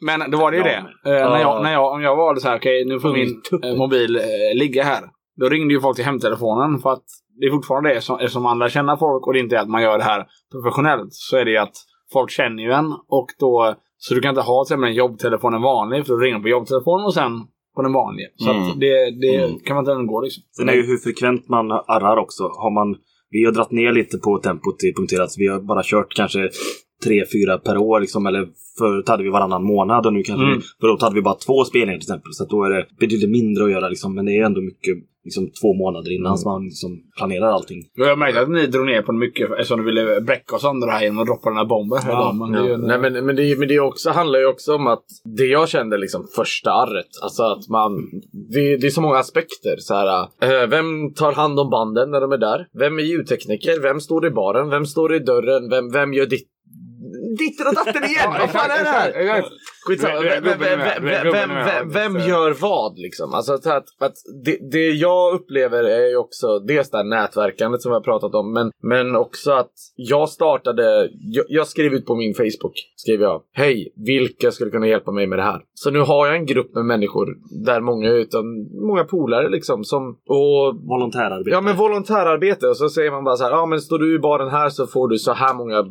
Men 0.00 0.30
då 0.30 0.38
var 0.38 0.50
det 0.50 0.56
ju 0.56 0.62
det. 0.62 0.76
Eh, 0.76 1.30
när 1.30 1.40
jag, 1.40 1.62
när 1.62 1.72
jag, 1.72 1.92
om 1.92 2.02
jag 2.02 2.16
valde 2.16 2.40
så 2.40 2.48
här, 2.48 2.56
okej 2.56 2.84
nu 2.84 3.00
får 3.00 3.12
min 3.12 3.42
eh, 3.64 3.76
mobil 3.76 4.16
eh, 4.16 4.22
ligga 4.54 4.82
här. 4.82 5.04
Då 5.36 5.48
ringde 5.48 5.74
ju 5.74 5.80
folk 5.80 5.96
till 5.96 6.04
hemtelefonen 6.04 6.78
för 6.78 6.92
att 6.92 7.04
det 7.40 7.46
är 7.46 7.50
fortfarande 7.50 7.94
det 7.94 8.00
som, 8.00 8.18
eftersom 8.18 8.42
man 8.42 8.58
lär 8.58 8.68
känna 8.68 8.96
folk 8.96 9.26
och 9.26 9.32
det 9.32 9.38
inte 9.38 9.56
är 9.56 9.60
att 9.60 9.68
man 9.68 9.82
gör 9.82 9.98
det 9.98 10.04
här 10.04 10.26
professionellt. 10.52 11.08
Så 11.10 11.36
är 11.36 11.44
det 11.44 11.50
ju 11.50 11.56
att 11.56 11.76
folk 12.16 12.30
känner 12.30 12.62
ju 12.62 12.70
en 12.80 12.88
och 13.18 13.28
då 13.40 13.74
så 14.04 14.14
du 14.14 14.20
kan 14.20 14.28
inte 14.28 14.40
ha 14.50 14.56
till 14.64 14.66
exempel 14.74 14.88
en 14.90 14.94
jobbtelefon 14.94 15.54
en 15.54 15.62
vanlig 15.72 16.06
för 16.06 16.12
då 16.14 16.18
ringer 16.20 16.40
på 16.40 16.48
jobbtelefonen 16.48 17.04
och 17.06 17.14
sen 17.14 17.32
på 17.76 17.82
den 17.82 17.92
vanliga. 17.92 18.28
Så 18.36 18.50
Mm. 18.50 18.78
det, 18.78 19.10
det 19.24 19.36
Mm. 19.36 19.58
kan 19.64 19.74
man 19.76 19.82
inte 19.82 19.92
undgå 19.92 20.20
liksom. 20.20 20.42
Sen 20.56 20.68
är 20.68 20.72
ju 20.72 20.86
hur 20.86 20.96
frekvent 20.96 21.48
man 21.48 21.66
arrar 21.72 22.16
också. 22.16 22.42
Har 22.42 22.70
man, 22.78 22.96
vi 23.30 23.44
har 23.44 23.52
dragit 23.52 23.70
ner 23.80 23.92
lite 23.92 24.18
på 24.18 24.38
tempot 24.38 24.84
i 24.84 24.92
punkterat. 24.96 25.30
Vi 25.38 25.46
har 25.46 25.60
bara 25.60 25.82
kört 25.84 26.14
kanske 26.14 26.50
tre, 27.04 27.24
fyra 27.32 27.58
per 27.58 27.76
år. 27.78 28.00
Liksom, 28.00 28.26
eller 28.26 28.48
förut 28.78 29.08
hade 29.08 29.22
vi 29.22 29.28
varannan 29.30 29.64
månad 29.64 30.06
och 30.06 30.12
nu 30.12 30.22
kanske 30.22 30.44
Mm. 30.44 30.58
vi, 30.58 30.62
förut 30.80 31.02
hade 31.02 31.14
vi 31.14 31.22
bara 31.22 31.34
två 31.46 31.64
spelningar 31.64 31.98
till 31.98 32.06
exempel. 32.08 32.32
Så 32.32 32.44
då 32.44 32.64
är 32.64 32.70
det 32.70 32.86
betydligt 33.00 33.30
mindre 33.30 33.64
att 33.64 33.70
göra. 33.70 33.88
Liksom, 33.88 34.14
men 34.14 34.24
det 34.26 34.32
är 34.38 34.44
ändå 34.44 34.60
mycket 34.60 34.94
liksom, 35.24 35.50
två 35.62 35.74
månader 35.74 36.10
innan 36.12 36.38
så 36.38 36.48
man 36.48 36.64
liksom, 36.64 36.90
planerar 37.16 37.46
allting. 37.46 37.80
Jag 37.94 38.06
har 38.06 38.16
märkt 38.16 38.38
att 38.38 38.50
ni 38.50 38.66
drog 38.66 38.86
ner 38.86 39.02
på 39.02 39.12
det 39.12 39.18
mycket 39.18 39.50
eftersom 39.50 39.78
du 39.78 39.84
ville 39.84 40.20
bräcka 40.20 40.56
oss 40.56 40.64
andra 40.64 40.90
här 40.90 41.02
genom 41.02 41.18
att 41.18 41.26
droppa 41.26 41.48
den 41.48 41.56
här 41.56 41.64
bomben. 41.64 41.98
hela 42.02 42.14
dagen. 42.14 42.38
Men 42.38 42.52
det 42.52 42.68
Ja. 42.70 42.76
Nej, 42.76 42.98
men, 42.98 43.26
men, 43.26 43.36
det, 43.36 43.58
men 43.58 43.68
det 43.68 43.74
är 43.74 43.80
också, 43.80 44.10
handlar 44.10 44.38
ju 44.38 44.46
också 44.46 44.74
om 44.74 44.86
att 44.86 45.04
det 45.38 45.46
jag 45.46 45.68
kände 45.68 45.98
liksom 45.98 46.26
första 46.36 46.72
arret, 46.72 47.10
alltså 47.22 47.42
att 47.42 47.68
man, 47.68 47.92
det, 48.52 48.76
det 48.76 48.86
är 48.86 48.90
så 48.90 49.00
många 49.00 49.18
aspekter. 49.18 49.76
Så 49.78 49.94
här, 49.94 50.28
eh, 50.42 50.66
vem 50.68 51.14
tar 51.14 51.32
hand 51.32 51.60
om 51.60 51.70
banden 51.70 52.10
när 52.10 52.20
de 52.20 52.32
är 52.32 52.38
där? 52.38 52.66
Vem 52.78 52.98
är 52.98 53.02
ljudtekniker? 53.02 53.80
Vem 53.80 54.00
står 54.00 54.26
i 54.26 54.30
baren? 54.30 54.70
Vem 54.70 54.86
står 54.86 55.14
i 55.14 55.18
dörren? 55.18 55.70
Vem, 55.70 55.90
vem 55.90 56.14
gör 56.14 56.26
ditt 56.26 56.48
Ditten 57.38 57.66
och 57.66 57.74
datten 57.74 58.04
igen! 58.04 58.20
Ja, 58.24 58.36
Vad 58.40 58.50
fan 58.50 58.70
är 58.70 58.84
det 58.84 58.90
här? 58.90 59.44
Skitsamma. 59.86 60.20
Vem- 61.84 62.18
gör 62.28 62.56
vad 62.60 62.98
liksom? 62.98 63.34
Alltså 63.34 63.52
att, 63.52 63.66
att, 63.66 63.84
att 64.00 64.14
det, 64.44 64.58
det 64.72 64.90
jag 64.90 65.34
upplever 65.34 65.84
är 65.84 66.08
ju 66.08 66.16
också 66.16 66.58
dels 66.58 66.90
det 66.90 66.96
här 66.96 67.04
nätverkandet 67.04 67.82
som 67.82 67.90
vi 67.90 67.94
har 67.94 68.00
pratat 68.00 68.34
om, 68.34 68.52
men, 68.52 68.70
men 68.82 69.16
också 69.16 69.52
att 69.52 69.72
jag 69.96 70.28
startade, 70.28 71.10
jag, 71.20 71.44
jag 71.48 71.66
skrev 71.66 71.94
ut 71.94 72.06
på 72.06 72.14
min 72.14 72.34
Facebook, 72.34 72.74
skrev 72.96 73.20
jag, 73.20 73.42
hej, 73.52 73.92
vilka 74.06 74.50
skulle 74.50 74.70
kunna 74.70 74.86
hjälpa 74.86 75.10
mig 75.12 75.26
med 75.26 75.38
det 75.38 75.42
här? 75.42 75.60
Så 75.74 75.90
nu 75.90 76.00
har 76.00 76.26
jag 76.26 76.36
en 76.36 76.46
grupp 76.46 76.74
med 76.74 76.84
människor 76.84 77.36
där 77.64 77.80
många 77.80 78.10
utan 78.10 78.44
många 78.86 79.04
polare 79.04 79.48
liksom 79.48 79.84
som, 79.84 80.18
och 80.28 80.74
Volontärarbete. 80.88 81.50
Ja 81.50 81.60
men 81.60 81.76
volontärarbete 81.76 82.66
och 82.68 82.76
så 82.76 82.88
säger 82.88 83.10
man 83.10 83.24
bara 83.24 83.36
så 83.36 83.44
här, 83.44 83.50
ja 83.50 83.66
men 83.66 83.80
står 83.80 83.98
du 83.98 84.14
i 84.14 84.18
baren 84.18 84.48
här 84.48 84.68
så 84.68 84.86
får 84.86 85.08
du 85.08 85.18
så 85.18 85.32
här 85.32 85.54
många, 85.54 85.82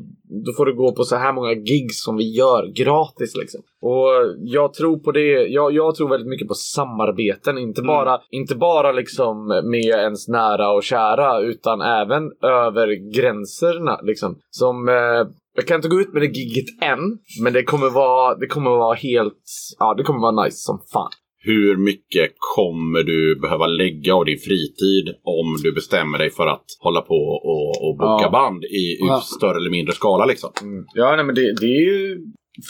då 0.45 0.53
får 0.57 0.65
du 0.65 0.75
gå 0.75 0.91
på 0.95 1.03
så 1.03 1.15
här 1.15 1.33
många 1.33 1.51
gigs 1.53 2.03
som 2.03 2.17
vi 2.17 2.35
gör 2.37 2.67
gratis 2.75 3.35
liksom. 3.35 3.61
Och 3.85 4.09
jag 4.39 4.73
tror 4.73 4.97
på 4.97 5.11
det, 5.11 5.47
jag, 5.47 5.73
jag 5.73 5.95
tror 5.95 6.09
väldigt 6.09 6.29
mycket 6.29 6.47
på 6.47 6.53
samarbeten, 6.53 7.57
inte 7.57 7.81
bara, 7.81 8.19
inte 8.31 8.55
bara 8.55 8.91
liksom 8.91 9.47
med 9.47 9.85
ens 9.85 10.27
nära 10.27 10.71
och 10.71 10.83
kära 10.83 11.39
utan 11.39 11.81
även 11.81 12.23
över 12.43 13.11
gränserna 13.15 13.99
liksom. 14.03 14.35
Som, 14.49 14.89
eh, 14.89 15.27
Jag 15.55 15.67
kan 15.67 15.75
inte 15.75 15.87
gå 15.87 15.99
ut 16.01 16.13
med 16.13 16.21
det 16.21 16.27
gigget 16.39 16.65
än, 16.83 16.99
men 17.43 17.53
det 17.53 17.63
kommer 17.63 17.89
vara, 17.89 18.35
det 18.35 18.47
kommer 18.47 18.69
vara 18.71 18.95
helt... 18.95 19.43
Ja, 19.79 19.93
det 19.97 20.03
kommer 20.03 20.19
vara 20.19 20.43
nice 20.45 20.57
som 20.57 20.79
fan. 20.93 21.09
Hur 21.45 21.77
mycket 21.77 22.31
kommer 22.55 23.03
du 23.03 23.39
behöva 23.39 23.67
lägga 23.67 24.15
av 24.15 24.25
din 24.25 24.37
fritid 24.37 25.15
om 25.23 25.55
du 25.63 25.71
bestämmer 25.73 26.17
dig 26.17 26.29
för 26.29 26.47
att 26.47 26.65
hålla 26.79 27.01
på 27.01 27.15
och, 27.51 27.87
och 27.89 27.97
boka 27.97 28.23
Ja. 28.23 28.29
band 28.31 28.63
i 28.63 28.97
Ja. 28.99 29.21
större 29.37 29.57
eller 29.57 29.69
mindre 29.69 29.93
skala 29.93 30.25
liksom? 30.25 30.49
Ja, 30.93 31.15
nej 31.15 31.25
men 31.25 31.35
det, 31.35 31.41
det 31.61 31.65
är 31.65 31.81
ju 31.91 32.17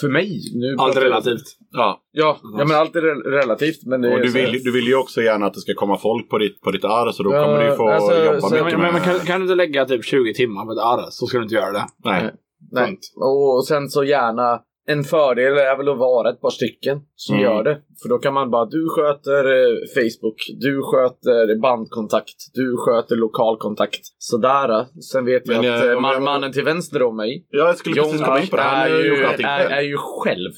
för 0.02 0.10
mig. 0.10 0.40
Nu 0.56 0.76
Allt 0.80 0.96
jag- 0.96 1.04
relativt. 1.04 1.44
Ja. 1.72 2.02
Ja, 2.12 2.40
ja, 2.58 2.66
men 2.66 2.78
allt 2.78 2.96
är 2.96 3.02
re- 3.02 3.30
relativt. 3.42 3.86
Men 3.86 4.04
är 4.04 4.14
Och 4.14 4.22
du 4.22 4.32
vill, 4.32 4.64
du 4.64 4.72
vill 4.72 4.88
ju 4.88 4.96
också 4.96 5.22
gärna 5.22 5.46
att 5.46 5.54
det 5.54 5.60
ska 5.62 5.74
komma 5.74 5.98
folk 5.98 6.30
på 6.30 6.38
ditt, 6.38 6.62
på 6.62 6.72
ditt 6.72 6.84
arr 6.86 7.12
så 7.12 7.24
då 7.24 7.34
Ja, 7.34 7.44
kommer 7.46 7.60
du 7.64 7.70
ju 7.70 7.76
få 7.76 7.90
alltså, 7.90 8.26
jobba 8.26 8.40
så- 8.40 8.50
mycket 8.56 8.64
Men, 8.72 8.72
men, 8.72 8.82
med... 8.82 8.94
men 8.94 9.02
kan, 9.02 9.20
kan 9.20 9.40
du 9.40 9.44
inte 9.46 9.56
lägga 9.56 9.86
typ 9.86 10.06
20 10.06 10.34
timmar 10.34 10.66
på 10.66 10.72
ett 10.72 10.78
arr 10.80 11.08
så 11.10 11.26
ska 11.28 11.38
du 11.38 11.44
inte 11.44 11.56
göra 11.56 11.72
det. 11.72 11.86
Nej. 12.04 12.32
Nej. 12.72 12.98
Och 13.16 13.66
sen 13.68 13.90
så 13.90 14.04
gärna 14.04 14.60
en 14.88 15.04
fördel 15.04 15.58
är 15.58 15.78
väl 15.78 15.90
att 15.90 15.98
vara 15.98 16.30
ett 16.30 16.42
par 16.42 16.50
stycken 16.50 17.00
som 17.16 17.36
Mm. 17.36 17.44
gör 17.50 17.64
det. 17.64 17.78
För 18.02 18.10
då 18.10 18.18
kan 18.18 18.34
man 18.34 18.52
bara, 18.52 18.66
du 18.66 18.90
sköter 18.90 19.46
eh, 19.46 19.78
Facebook, 19.96 20.36
du 20.60 20.82
sköter 20.84 21.62
bandkontakt, 21.62 22.36
du 22.54 22.78
sköter 22.78 23.16
lokalkontakt. 23.16 24.00
Sådär. 24.18 24.80
eh. 24.80 24.86
Sen 25.12 25.26
vet 25.26 25.48
jag 25.48 25.62
Men, 25.64 25.74
att 25.74 25.86
eh, 25.86 26.00
man, 26.00 26.14
jag- 26.14 26.22
mannen 26.22 26.52
till 26.52 26.64
vänster 26.64 27.02
om 27.04 27.16
mig, 27.18 27.46
Ja, 27.50 27.60
jag 27.68 27.78
skulle 27.78 27.96
precis 28.02 28.22
komma 28.22 28.40
in 28.40 28.48
på 28.48 28.56
det. 28.56 28.62
Han 28.62 28.82
är, 28.82 28.90
ju 29.04 29.14
är, 29.16 29.26
själv. 29.38 29.72
är 29.72 29.82
ju 29.82 29.98
själv. 29.98 30.52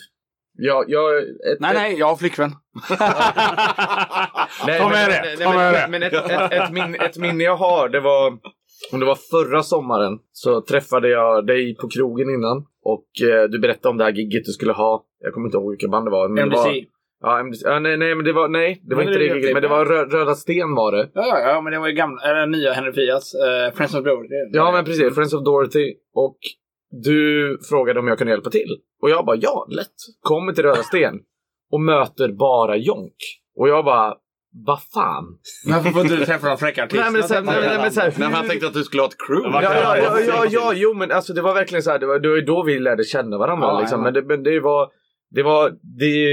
Jag, 0.57 0.85
jag, 0.87 1.17
ett, 1.17 1.59
Nej, 1.59 1.73
nej, 1.73 1.95
jag 1.99 2.07
har 2.07 2.15
flickvän. 2.15 2.51
Nej, 4.67 4.79
Ta 4.79 4.89
med 4.89 5.07
men, 5.07 5.09
det, 5.09 5.21
nej, 5.23 5.37
ta 5.37 5.49
men, 5.53 5.57
med 5.57 5.73
det. 5.73 5.87
men 5.89 6.03
ett, 6.03 6.13
ett, 6.13 6.51
ett, 6.53 6.71
min, 6.71 6.95
ett 6.95 7.17
minne 7.17 7.43
jag 7.43 7.55
har, 7.55 7.89
det 7.89 7.99
var 7.99 8.31
om 8.91 8.99
det 8.99 9.05
var 9.05 9.15
förra 9.15 9.63
sommaren 9.63 10.19
så 10.31 10.61
träffade 10.61 11.09
jag 11.09 11.45
dig 11.47 11.75
på 11.75 11.87
krogen 11.89 12.29
innan 12.29 12.57
och 12.83 13.07
eh, 13.29 13.43
du 13.43 13.59
berättade 13.59 13.89
om 13.91 13.97
det 13.97 14.03
här 14.03 14.11
gigget 14.11 14.45
du 14.45 14.51
skulle 14.51 14.73
ha. 14.73 15.05
Jag 15.19 15.33
kommer 15.33 15.47
inte 15.47 15.57
ihåg 15.57 15.71
vilka 15.71 15.87
band 15.87 16.05
det 16.07 16.11
var. 16.11 16.29
Men 16.29 16.49
Det 16.49 16.55
var, 16.55 16.67
MDC. 16.67 16.85
ja, 17.21 17.39
MDC. 17.39 17.61
Ja, 17.69 17.79
nej, 17.79 17.97
nej, 17.97 18.15
men 18.15 18.25
det 18.25 18.33
var, 18.33 18.47
nej, 18.47 18.81
det 18.83 18.95
var 18.95 19.03
Men 19.03 19.13
inte 19.13 19.19
det 19.23 19.33
det 19.33 19.47
det- 19.47 19.53
Men 19.53 19.61
det 19.61 19.67
var 19.67 19.85
Rö 19.85 20.05
Röda 20.05 20.35
Sten 20.35 20.75
var 20.75 20.91
det. 20.91 21.09
Ja, 21.13 21.39
ja, 21.39 21.61
men 21.61 21.73
det 21.73 21.79
var 21.79 21.87
ju 21.87 21.93
gamla, 21.93 22.21
eller 22.21 22.47
nya 22.47 22.73
Henry 22.73 22.91
Fias. 22.93 23.33
Uh, 23.35 23.75
Friends 23.75 23.95
of 23.95 24.03
Glory. 24.03 24.27
Ja, 24.51 24.71
men 24.71 24.85
precis. 24.85 25.15
Friends 25.15 25.33
of 25.33 25.43
Dorothy. 25.43 25.93
Och 26.13 26.37
du 27.03 27.57
frågade 27.69 27.99
om 27.99 28.07
jag 28.07 28.17
kunde 28.17 28.33
hjälpa 28.33 28.49
till. 28.49 28.69
Och 29.01 29.09
jag 29.09 29.25
bara, 29.25 29.35
ja, 29.35 29.67
lätt. 29.69 29.95
Kommer 30.21 30.53
till 30.53 30.63
Röda 30.63 30.83
Sten 30.83 31.13
och 31.71 31.81
möter 31.81 32.31
bara 32.31 32.77
Jonk. 32.77 33.15
Och 33.57 33.69
jag 33.69 33.85
bara, 33.85 34.15
vad 34.65 34.83
fan? 34.93 35.37
Men 35.65 35.83
får 35.93 36.03
du 36.03 36.25
träffa 36.25 36.47
de 36.47 36.57
fräcka 36.57 36.83
artisterna? 36.83 37.09
Nej, 37.11 37.19
men 37.19 37.27
så 37.27 37.33
här- 37.33 37.41
nej, 37.41 37.61
nej, 37.61 37.77
men 37.77 37.91
så 37.91 37.99
här, 38.01 38.07
Nej, 38.07 38.19
men 38.19 38.33
han 38.33 38.47
tänkte 38.47 38.67
att 38.67 38.73
du 38.73 38.83
skulle 38.83 39.01
ha 39.01 39.07
ett 39.07 39.17
crew. 39.27 39.49
Ja, 39.63 39.63
ja, 39.63 39.97
ja, 39.97 40.19
ja, 40.19 40.45
ja, 40.49 40.73
jo 40.75 40.93
men 40.93 41.11
alltså 41.11 41.33
det 41.33 41.41
var 41.41 41.53
verkligen 41.53 41.83
så 41.83 41.91
här, 41.91 41.99
det 41.99 42.05
var, 42.05 42.19
det 42.19 42.29
var 42.29 42.41
då 42.41 42.63
vi 42.63 42.79
lärde 42.79 43.03
känna 43.03 43.37
varandra 43.37 43.67
Ja, 43.67 43.79
liksom. 43.79 43.99
ja. 43.99 44.03
Men, 44.03 44.13
det, 44.13 44.21
men 44.21 44.43
det 44.43 44.59
var, 44.59 44.89
det 45.29 45.43
var, 45.43 45.69
det 45.99 46.27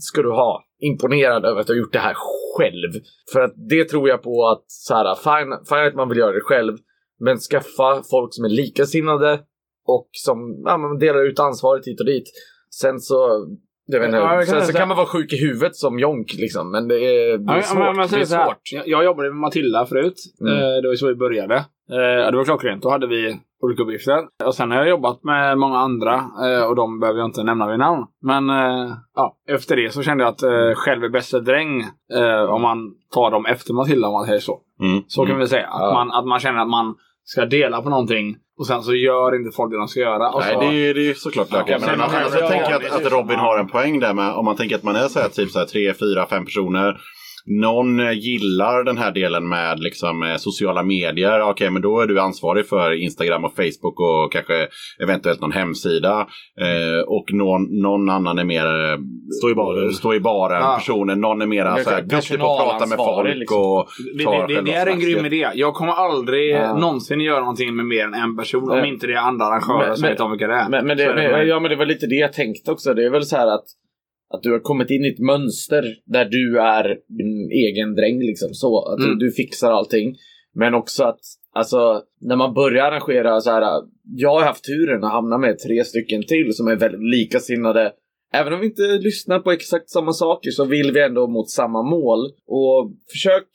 ska 0.00 0.22
du 0.22 0.30
ha. 0.30 0.64
Imponerad 0.80 1.44
över 1.44 1.60
att 1.60 1.66
du 1.66 1.72
har 1.72 1.78
gjort 1.78 1.92
det 1.92 1.98
här 1.98 2.14
själv. 2.56 2.92
För 3.32 3.40
att 3.40 3.52
det 3.68 3.84
tror 3.84 4.08
jag 4.08 4.22
på 4.22 4.48
att 4.48 4.64
så 4.66 4.94
här, 4.94 5.14
fine, 5.14 5.64
fine 5.68 5.88
att 5.88 5.94
man 5.94 6.08
vill 6.08 6.18
göra 6.18 6.32
det 6.32 6.40
själv. 6.40 6.76
Men 7.20 7.38
skaffa 7.38 8.02
folk 8.10 8.34
som 8.34 8.44
är 8.44 8.48
likasinnade 8.48 9.40
och 9.86 10.08
som 10.12 10.62
ja, 10.64 10.76
man 10.76 10.98
delar 10.98 11.24
ut 11.24 11.38
ansvaret 11.38 11.86
hit 11.86 12.00
och 12.00 12.06
dit. 12.06 12.24
Sen 12.80 13.00
så, 13.00 13.46
jag 13.86 14.00
vet 14.00 14.06
inte, 14.06 14.18
Ja, 14.18 14.34
jag 14.34 14.46
kan 14.46 14.54
sen 14.60 14.66
så 14.66 14.72
kan 14.78 14.88
man 14.88 14.96
vara 14.96 15.06
sjuk 15.06 15.32
i 15.32 15.36
huvudet 15.46 15.76
som 15.76 15.98
Jonk 15.98 16.34
liksom. 16.34 16.70
Men 16.70 16.88
det 16.88 16.94
är, 16.94 17.38
det 17.38 17.52
är 17.52 17.56
Ja, 17.56 17.62
svårt. 17.62 17.78
men, 17.78 17.96
men, 17.96 18.08
det 18.08 18.20
är 18.20 18.24
svårt. 18.24 18.60
jag, 18.72 18.88
jag 18.88 19.04
jobbade 19.04 19.28
med 19.30 19.38
Matilda 19.40 19.86
förut. 19.86 20.14
Mm. 20.40 20.52
Eh, 20.52 20.82
det 20.82 20.88
var 20.88 20.94
så 20.94 21.06
vi 21.06 21.14
började. 21.14 21.54
Eh, 21.90 22.30
det 22.30 22.36
var 22.36 22.44
klockrent. 22.44 22.82
Då 22.82 22.90
hade 22.90 23.06
vi 23.06 23.40
olika 23.62 23.82
uppgifter. 23.82 24.18
Och 24.44 24.54
sen 24.54 24.70
har 24.70 24.78
jag 24.78 24.88
jobbat 24.88 25.24
med 25.24 25.58
många 25.58 25.78
andra 25.78 26.14
eh, 26.14 26.64
och 26.68 26.76
de 26.76 27.00
behöver 27.00 27.18
jag 27.20 27.28
inte 27.28 27.42
nämna 27.42 27.70
vid 27.70 27.78
namn. 27.78 28.06
Men 28.22 28.50
eh, 28.50 28.92
ja, 29.14 29.36
efter 29.48 29.76
det 29.76 29.90
så 29.92 30.02
kände 30.02 30.24
jag 30.24 30.30
att 30.30 30.42
eh, 30.42 30.74
själv 30.74 31.04
är 31.04 31.08
bästa 31.08 31.40
dräng 31.40 31.80
eh, 32.14 32.44
om 32.50 32.62
man 32.62 32.78
tar 33.14 33.30
dem 33.30 33.46
efter 33.46 33.74
Matilda 33.74 34.06
om 34.08 34.12
man 34.12 34.26
säger 34.26 34.40
så. 34.40 34.60
Mm. 34.80 35.02
Så 35.06 35.26
kan 35.26 35.38
vi 35.38 35.46
säga. 35.46 35.66
Att, 35.66 35.80
Ja. 35.80 35.92
man, 35.94 36.10
att 36.12 36.26
man 36.26 36.40
känner 36.40 36.60
att 36.60 36.68
man 36.68 36.94
ska 37.24 37.44
dela 37.46 37.82
på 37.82 37.88
någonting 37.90 38.36
och 38.58 38.66
sen 38.66 38.82
så 38.82 38.94
gör 38.94 39.36
inte 39.36 39.56
folk 39.56 39.70
det 39.72 39.78
de 39.78 39.88
ska 39.88 40.00
göra. 40.00 40.30
Och 40.30 40.40
Nej, 40.40 40.54
så, 40.54 40.60
det 40.60 40.66
är 40.66 40.72
ju 40.72 40.92
det 40.94 41.00
är 41.00 41.04
ju 41.04 41.14
såklart 41.14 41.52
lökigt. 41.52 41.70
Ja, 41.70 41.78
men 41.86 41.98
men- 41.98 42.00
alltså, 42.00 42.38
ja, 42.38 42.44
jag 42.44 42.50
tänker 42.50 42.74
att, 42.74 43.06
att 43.06 43.12
Robin 43.12 43.38
har 43.38 43.58
en 43.58 43.68
poäng 43.68 44.00
där 44.00 44.14
med 44.14 44.32
om 44.32 44.44
man 44.44 44.56
tänker 44.56 44.76
att 44.76 44.82
man 44.82 44.96
är 44.96 45.08
så 45.08 45.18
här, 45.20 45.28
typ 45.28 45.50
så 45.50 45.58
här, 45.58 45.66
tre, 45.66 45.94
fyra, 45.94 46.26
fem 46.26 46.44
personer. 46.44 46.96
Någon 47.46 48.00
eh, 48.00 48.12
gillar 48.12 48.84
den 48.84 48.98
här 48.98 49.10
delen 49.12 49.48
med 49.48 49.80
liksom, 49.80 50.22
eh, 50.22 50.36
sociala 50.36 50.82
medier. 50.82 51.40
Okej, 51.50 51.70
men 51.70 51.82
då 51.82 52.00
är 52.00 52.06
du 52.06 52.20
ansvarig 52.20 52.68
för 52.68 52.92
Instagram 52.92 53.44
och 53.44 53.54
Facebook 53.56 54.00
och 54.00 54.32
kanske 54.32 54.68
eventuellt 55.02 55.40
någon 55.40 55.52
hemsida. 55.52 56.26
Eh, 56.60 57.02
och 57.06 57.24
någon, 57.32 57.62
någon 57.82 58.08
annan 58.10 58.38
är 58.38 58.44
mer 58.44 58.66
eh, 58.66 58.98
Stå 59.40 59.50
i 59.50 59.54
baren. 59.54 59.92
Stå 59.92 60.14
i 60.14 60.20
baren 60.20 60.60
Ja. 60.62 60.74
personen. 60.78 61.20
Någon 61.20 61.42
är 61.42 61.46
mer 61.46 62.00
duktig 62.08 62.38
på 62.40 62.46
att 62.52 62.58
prata 62.58 62.86
med 62.86 62.96
folk. 62.98 63.36
liksom. 63.36 63.58
Och 63.58 63.88
Det, 64.18 64.24
tar 64.24 64.48
det, 64.48 64.54
det, 64.54 64.60
det 64.62 64.72
är 64.74 64.86
en 64.86 65.00
grym 65.00 65.26
idé. 65.26 65.48
Jag 65.54 65.74
kommer 65.74 65.92
aldrig 65.92 66.50
Ja. 66.54 66.78
någonsin 66.78 67.20
göra 67.20 67.40
någonting 67.40 67.76
med 67.76 67.84
mer 67.86 68.04
än 68.04 68.14
en 68.14 68.36
person 68.36 68.70
om 68.70 68.84
inte 68.84 69.06
det 69.06 69.12
är 69.12 69.18
andra 69.18 69.44
arrangörer 69.46 69.86
Men- 69.86 69.96
som 69.96 70.02
men- 70.02 70.10
vet 70.10 70.20
om 70.20 70.30
vilka 70.30 70.46
det 70.46 70.54
är. 70.54 70.68
Men, 70.68 70.86
men, 70.86 70.96
det, 70.96 71.02
är 71.02 71.14
det 71.14 71.22
för 71.28 71.38
men, 71.38 71.48
ja, 71.48 71.60
men 71.60 71.70
det 71.70 71.76
var 71.76 71.86
lite 71.86 72.06
det 72.06 72.14
jag 72.14 72.32
tänkte 72.32 72.70
också. 72.70 72.94
Det 72.94 73.04
är 73.04 73.10
väl 73.10 73.22
så 73.24 73.36
här 73.36 73.46
att, 73.46 73.64
att 74.34 74.42
du 74.42 74.52
har 74.52 74.58
kommit 74.58 74.90
in 74.90 75.04
i 75.04 75.08
ett 75.08 75.18
mönster 75.18 75.84
där 76.04 76.24
du 76.24 76.60
är 76.60 76.84
din 77.18 77.50
egen 77.50 77.94
dräng. 77.94 78.18
Liksom, 78.18 78.48
så, 78.52 78.82
att 78.88 78.98
Mm. 79.04 79.18
du, 79.18 79.26
du 79.26 79.32
fixar 79.32 79.72
allting. 79.72 80.16
Men 80.54 80.74
också 80.74 81.04
att 81.04 81.20
alltså, 81.54 82.02
när 82.20 82.36
man 82.36 82.54
börjar 82.54 82.84
arrangera 82.84 83.40
så 83.40 83.50
här. 83.50 83.82
Jag 84.16 84.30
har 84.34 84.42
haft 84.42 84.64
turen 84.64 85.04
att 85.04 85.12
hamna 85.12 85.38
med 85.38 85.58
tre 85.58 85.84
stycken 85.84 86.22
till 86.22 86.52
som 86.54 86.68
är 86.68 86.76
väldigt 86.76 87.10
likasinnade. 87.10 87.92
Även 88.34 88.52
om 88.52 88.60
vi 88.60 88.66
inte 88.66 88.82
lyssnar 88.82 89.38
på 89.38 89.52
exakt 89.52 89.90
samma 89.90 90.12
saker 90.12 90.50
så 90.50 90.64
vill 90.64 90.92
vi 90.92 91.02
ändå 91.02 91.26
mot 91.26 91.50
samma 91.50 91.82
mål. 91.82 92.18
Och 92.46 92.92
försök, 93.12 93.48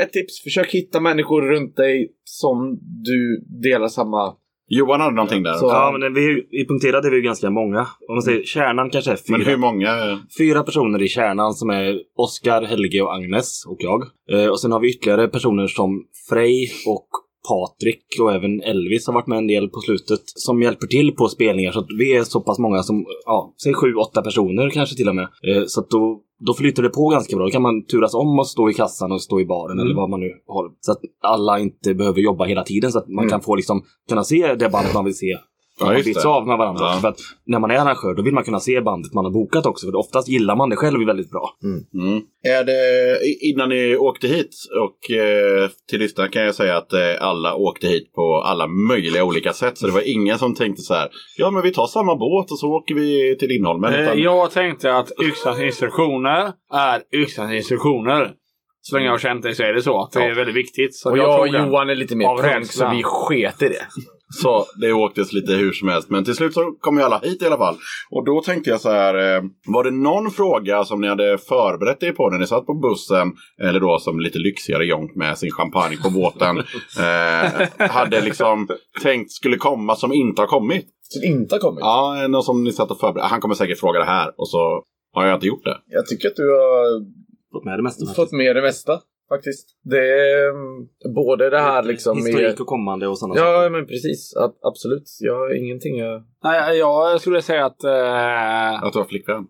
ett 0.00 0.12
tips, 0.12 0.42
försök 0.42 0.70
hitta 0.74 1.00
människor 1.00 1.42
runt 1.42 1.76
dig 1.76 2.12
som 2.24 2.78
du 3.04 3.44
delar 3.62 3.88
samma 3.88 4.34
Johan 4.68 5.00
hade 5.00 5.14
någonting 5.16 5.42
där. 5.42 5.54
Så- 5.54 5.66
Ja, 5.66 5.96
men 6.00 6.14
vi, 6.14 6.46
i 6.50 6.66
punkterad 6.68 7.04
är 7.06 7.10
vi 7.10 7.16
ju 7.16 7.22
ganska 7.22 7.50
många. 7.50 7.80
Om 8.08 8.14
man 8.14 8.22
säger 8.22 8.42
kärnan 8.44 8.90
kanske 8.90 9.10
är 9.12 9.16
fyra. 9.16 9.38
Men 9.38 9.46
hur 9.46 9.56
många? 9.56 10.18
Fyra 10.38 10.62
personer 10.62 11.02
i 11.02 11.08
kärnan 11.08 11.54
som 11.54 11.70
är 11.70 12.00
Oskar, 12.16 12.62
Helge 12.62 13.02
och 13.02 13.14
Agnes 13.14 13.64
och 13.66 13.76
jag. 13.80 14.02
Eh, 14.32 14.48
och 14.50 14.60
sen 14.60 14.72
har 14.72 14.80
vi 14.80 14.88
ytterligare 14.90 15.28
personer 15.28 15.66
som 15.66 16.04
Frej 16.28 16.70
och 16.86 17.08
Patrik 17.48 18.04
och 18.20 18.32
även 18.32 18.62
Elvis 18.62 19.06
har 19.06 19.14
varit 19.14 19.26
med 19.26 19.38
en 19.38 19.46
del 19.46 19.68
på 19.68 19.80
slutet 19.80 20.20
som 20.24 20.62
hjälper 20.62 20.86
till 20.86 21.12
på 21.12 21.28
spelningar. 21.28 21.72
Så 21.72 21.80
att 21.80 21.86
vi 21.98 22.16
är 22.16 22.24
så 22.24 22.40
pass 22.40 22.58
många 22.58 22.82
som, 22.82 23.04
ja, 23.24 23.54
säg 23.62 23.74
sju, 23.74 23.94
åtta 23.94 24.22
personer 24.22 24.70
kanske 24.70 24.96
till 24.96 25.08
och 25.08 25.14
med. 25.14 25.24
Eh, 25.24 25.64
så 25.66 25.80
att 25.80 25.90
då, 25.90 26.20
då 26.46 26.54
flyter 26.54 26.82
det 26.82 26.88
på 26.88 27.08
ganska 27.08 27.36
bra. 27.36 27.44
Då 27.44 27.50
kan 27.50 27.62
man 27.62 27.86
turas 27.86 28.14
om 28.14 28.38
och 28.38 28.46
stå 28.46 28.70
i 28.70 28.74
kassan 28.74 29.12
och 29.12 29.22
stå 29.22 29.40
i 29.40 29.44
baren 29.44 29.80
eller 29.80 29.94
vad 29.94 30.10
man 30.10 30.20
nu 30.20 30.30
har. 30.46 30.70
Så 30.80 30.92
att 30.92 31.00
alla 31.22 31.58
inte 31.58 31.94
behöver 31.94 32.20
jobba 32.20 32.44
hela 32.44 32.62
tiden 32.62 32.92
så 32.92 32.98
att 32.98 33.08
man 33.08 33.28
kan 33.28 33.40
få 33.40 33.54
liksom 33.54 33.82
kunna 34.08 34.24
se 34.24 34.54
det 34.54 34.68
bandet 34.68 34.94
man 34.94 35.04
vill 35.04 35.16
se. 35.16 35.36
Ja, 35.80 35.94
byts 35.94 36.22
det. 36.22 36.28
av 36.28 36.46
med 36.46 36.58
varandra. 36.58 36.84
Ja. 36.84 36.98
För 37.00 37.08
att 37.08 37.18
när 37.46 37.58
man 37.58 37.70
är 37.70 37.78
arrangör 37.78 38.14
då 38.14 38.22
vill 38.22 38.34
man 38.34 38.44
kunna 38.44 38.60
se 38.60 38.80
bandet 38.80 39.14
man 39.14 39.24
har 39.24 39.32
bokat 39.32 39.66
också. 39.66 39.86
För 39.86 39.96
oftast 39.96 40.28
gillar 40.28 40.56
man 40.56 40.70
det 40.70 40.76
själv 40.76 41.06
väldigt 41.06 41.30
bra. 41.30 41.50
Mm. 41.64 42.22
Är 42.44 42.64
det, 42.64 43.18
innan 43.50 43.68
ni 43.68 43.96
åkte 43.96 44.28
hit 44.28 44.50
och 44.80 45.16
eh, 45.16 45.68
till 45.90 45.98
lyssnarna 45.98 46.30
kan 46.30 46.42
jag 46.42 46.54
säga 46.54 46.76
att 46.76 46.92
eh, 46.92 47.00
alla 47.20 47.54
åkte 47.54 47.86
hit 47.86 48.12
på 48.12 48.42
alla 48.46 48.66
möjliga 48.66 49.24
olika 49.24 49.52
sätt. 49.52 49.78
Så 49.78 49.86
det 49.86 49.92
var 49.92 50.08
ingen 50.08 50.38
som 50.38 50.54
tänkte 50.54 50.82
så 50.82 50.94
här, 50.94 51.08
ja 51.36 51.50
men 51.50 51.62
vi 51.62 51.72
tar 51.72 51.86
samma 51.86 52.16
båt 52.16 52.50
och 52.50 52.58
så 52.58 52.68
åker 52.68 52.94
vi 52.94 53.36
till 53.38 53.48
Lindholmen. 53.48 53.94
Eh, 53.94 54.00
Utan, 54.00 54.18
Jag 54.18 54.50
tänkte 54.50 54.96
att 54.96 55.12
yxans 55.22 55.60
instruktioner 55.60 56.52
är 56.74 57.02
yxans 57.12 57.52
instruktioner. 57.52 58.32
Så 58.80 58.96
länge 58.96 59.06
jag 59.06 59.12
har 59.12 59.18
känt 59.18 59.42
dig 59.42 59.54
så 59.54 59.62
är 59.62 59.72
det 59.72 59.82
så. 59.82 60.00
Att 60.02 60.12
det 60.12 60.24
är 60.24 60.34
väldigt 60.34 60.56
viktigt. 60.56 60.94
Så 60.94 61.10
Och 61.10 61.18
jag, 61.18 61.28
jag 61.28 61.40
och. 61.40 61.48
Johan 61.48 61.90
är 61.90 61.94
lite 61.94 62.16
mer 62.16 62.42
rädsla. 62.42 62.90
så 62.90 62.96
vi 62.96 63.02
sket 63.02 63.62
i 63.62 63.68
det. 63.68 63.86
Så 64.30 64.64
det 64.80 64.92
åktes 64.92 65.32
lite 65.32 65.52
hur 65.52 65.72
som 65.72 65.88
helst. 65.88 66.10
Men 66.10 66.24
till 66.24 66.34
slut 66.34 66.54
så 66.54 66.72
kom 66.80 66.96
ju 66.98 67.02
alla 67.02 67.18
hit 67.18 67.42
i 67.42 67.46
alla 67.46 67.56
fall. 67.56 67.76
Och 68.10 68.24
då 68.24 68.40
tänkte 68.40 68.70
jag 68.70 68.80
så 68.80 68.90
här, 68.90 69.14
eh, 69.36 69.42
var 69.66 69.84
det 69.84 69.90
någon 69.90 70.30
fråga 70.30 70.84
som 70.84 71.00
ni 71.00 71.08
hade 71.08 71.38
förberett 71.38 72.02
er 72.02 72.12
på 72.12 72.30
när 72.30 72.38
ni 72.38 72.46
satt 72.46 72.66
på 72.66 72.74
bussen? 72.74 73.32
Eller 73.62 73.80
då 73.80 73.98
som 73.98 74.20
lite 74.20 74.38
lyxigare 74.38 74.84
jonk 74.84 75.14
med 75.14 75.38
sin 75.38 75.50
champagne 75.50 75.96
på 75.96 76.10
båten. 76.10 76.58
eh, 76.98 77.88
hade 77.90 78.20
liksom 78.20 78.68
tänkt 79.02 79.32
skulle 79.32 79.56
komma 79.56 79.96
som 79.96 80.12
inte 80.12 80.42
har 80.42 80.46
kommit. 80.46 80.86
Som 81.02 81.22
inte 81.32 81.54
har 81.54 81.60
kommit. 81.60 81.80
Ja, 81.80 82.26
någon 82.28 82.42
som 82.42 82.64
ni 82.64 82.72
satt 82.72 82.90
och 82.90 83.00
förberedde. 83.00 83.28
Han 83.28 83.40
kommer 83.40 83.54
säkert 83.54 83.78
fråga 83.78 83.98
det 83.98 84.04
här 84.06 84.32
och 84.36 84.48
så 84.48 84.82
har 85.12 85.26
jag 85.26 85.36
inte 85.36 85.46
gjort 85.46 85.64
det. 85.64 85.78
Jag 85.86 86.06
tycker 86.06 86.28
att 86.28 86.36
du 86.36 86.50
har 86.50 87.04
Fått 87.52 87.64
med 87.64 87.78
det 87.78 87.82
mesta. 87.82 88.14
fått 88.14 88.32
med 88.32 88.56
det 88.56 88.62
mesta. 88.62 89.00
Faktiskt. 89.28 89.68
Det 89.82 89.98
är 90.20 90.50
mm, 90.50 90.88
både 91.14 91.50
det 91.50 91.60
här 91.60 91.82
liksom 91.82 92.16
med... 92.18 92.26
Historik 92.26 92.60
och 92.60 92.66
kommande 92.66 93.08
och 93.08 93.18
sådana 93.18 93.40
Ja, 93.40 93.68
men 93.70 93.86
precis. 93.86 94.36
A- 94.36 94.52
absolut. 94.62 95.02
Jag 95.20 95.34
har 95.34 95.56
ingenting 95.64 95.98
jag... 95.98 96.22
Nej, 96.44 96.78
jag 96.78 97.20
skulle 97.20 97.42
säga 97.42 97.66
att... 97.66 97.84
Eh, 97.84 98.82
Att 98.84 98.92
du 98.92 98.98
har 98.98 99.04
flickvän. 99.04 99.44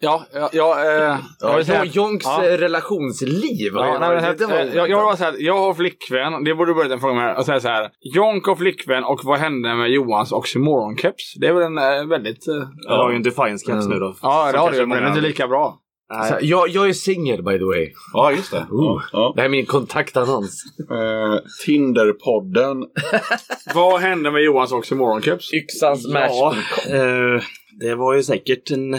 Ja, 0.00 0.22
ja, 0.34 0.48
ja, 0.52 0.84
eh, 0.84 1.16
jag 1.40 1.56
vill 1.56 1.66
säga... 1.66 1.84
Ja, 1.84 1.90
Jonks 1.94 2.24
Ja. 2.26 2.46
eh, 2.46 2.58
relationsliv. 2.58 3.72
Ja, 3.74 3.96
nej, 4.00 4.22
men, 4.22 4.36
det 4.36 4.46
var- 4.46 4.76
jag, 4.76 4.90
jag 4.90 5.04
bara 5.04 5.16
säga 5.16 5.28
att 5.30 5.40
jag 5.40 5.58
har 5.58 5.74
flickvän, 5.74 6.44
det 6.44 6.54
borde 6.54 6.70
du 6.70 6.74
börja 6.74 6.92
en 6.94 7.00
fråga 7.00 7.14
med, 7.14 7.36
och 7.36 7.44
säga 7.46 7.60
så 7.60 7.68
här. 7.68 7.90
Jonk 8.14 8.46
har 8.46 8.56
flickvän 8.56 9.04
och 9.04 9.20
vad 9.24 9.38
hände 9.38 9.74
med 9.74 9.90
Johans 9.90 10.32
oxymoron-keps? 10.32 11.38
Det 11.40 11.46
är 11.46 11.52
väl 11.52 11.62
en 11.62 11.78
eh, 11.78 12.06
väldigt... 12.08 12.48
Eh, 12.48 12.54
Jag 12.88 12.96
har 12.96 13.10
ju 13.10 13.16
en 13.16 13.22
Defiance 13.22 13.66
caps 13.72 13.86
nu 13.88 13.94
då. 13.98 14.14
ja, 14.22 14.52
det 14.52 14.58
har 14.58 14.70
du, 14.70 14.78
men 14.86 14.88
den 14.90 15.04
är 15.04 15.08
inte 15.08 15.20
lika 15.20 15.48
bra. 15.48 15.78
Så 16.14 16.34
här, 16.34 16.38
jag, 16.42 16.68
jag 16.68 16.88
är 16.88 16.92
singel 16.92 17.42
by 17.42 17.58
the 17.58 17.64
way. 17.64 17.92
Ja, 18.12 18.32
just 18.32 18.50
det. 18.50 18.66
Ja, 18.70 19.02
ja. 19.12 19.32
Det 19.36 19.40
här 19.40 19.48
är 19.48 19.50
min 19.50 19.66
kontaktannons. 19.66 20.64
Eh, 20.90 21.38
Tinderpodden. 21.66 22.84
vad 23.74 24.00
hände 24.00 24.30
med 24.30 24.42
Johans 24.42 24.72
oxymoron-keps? 24.72 25.54
Yxans 25.54 26.06
Ja, 26.08 26.54
eh, 26.88 27.42
det 27.80 27.94
var 27.94 28.14
ju 28.14 28.22
säkert 28.22 28.70
en 28.70 28.96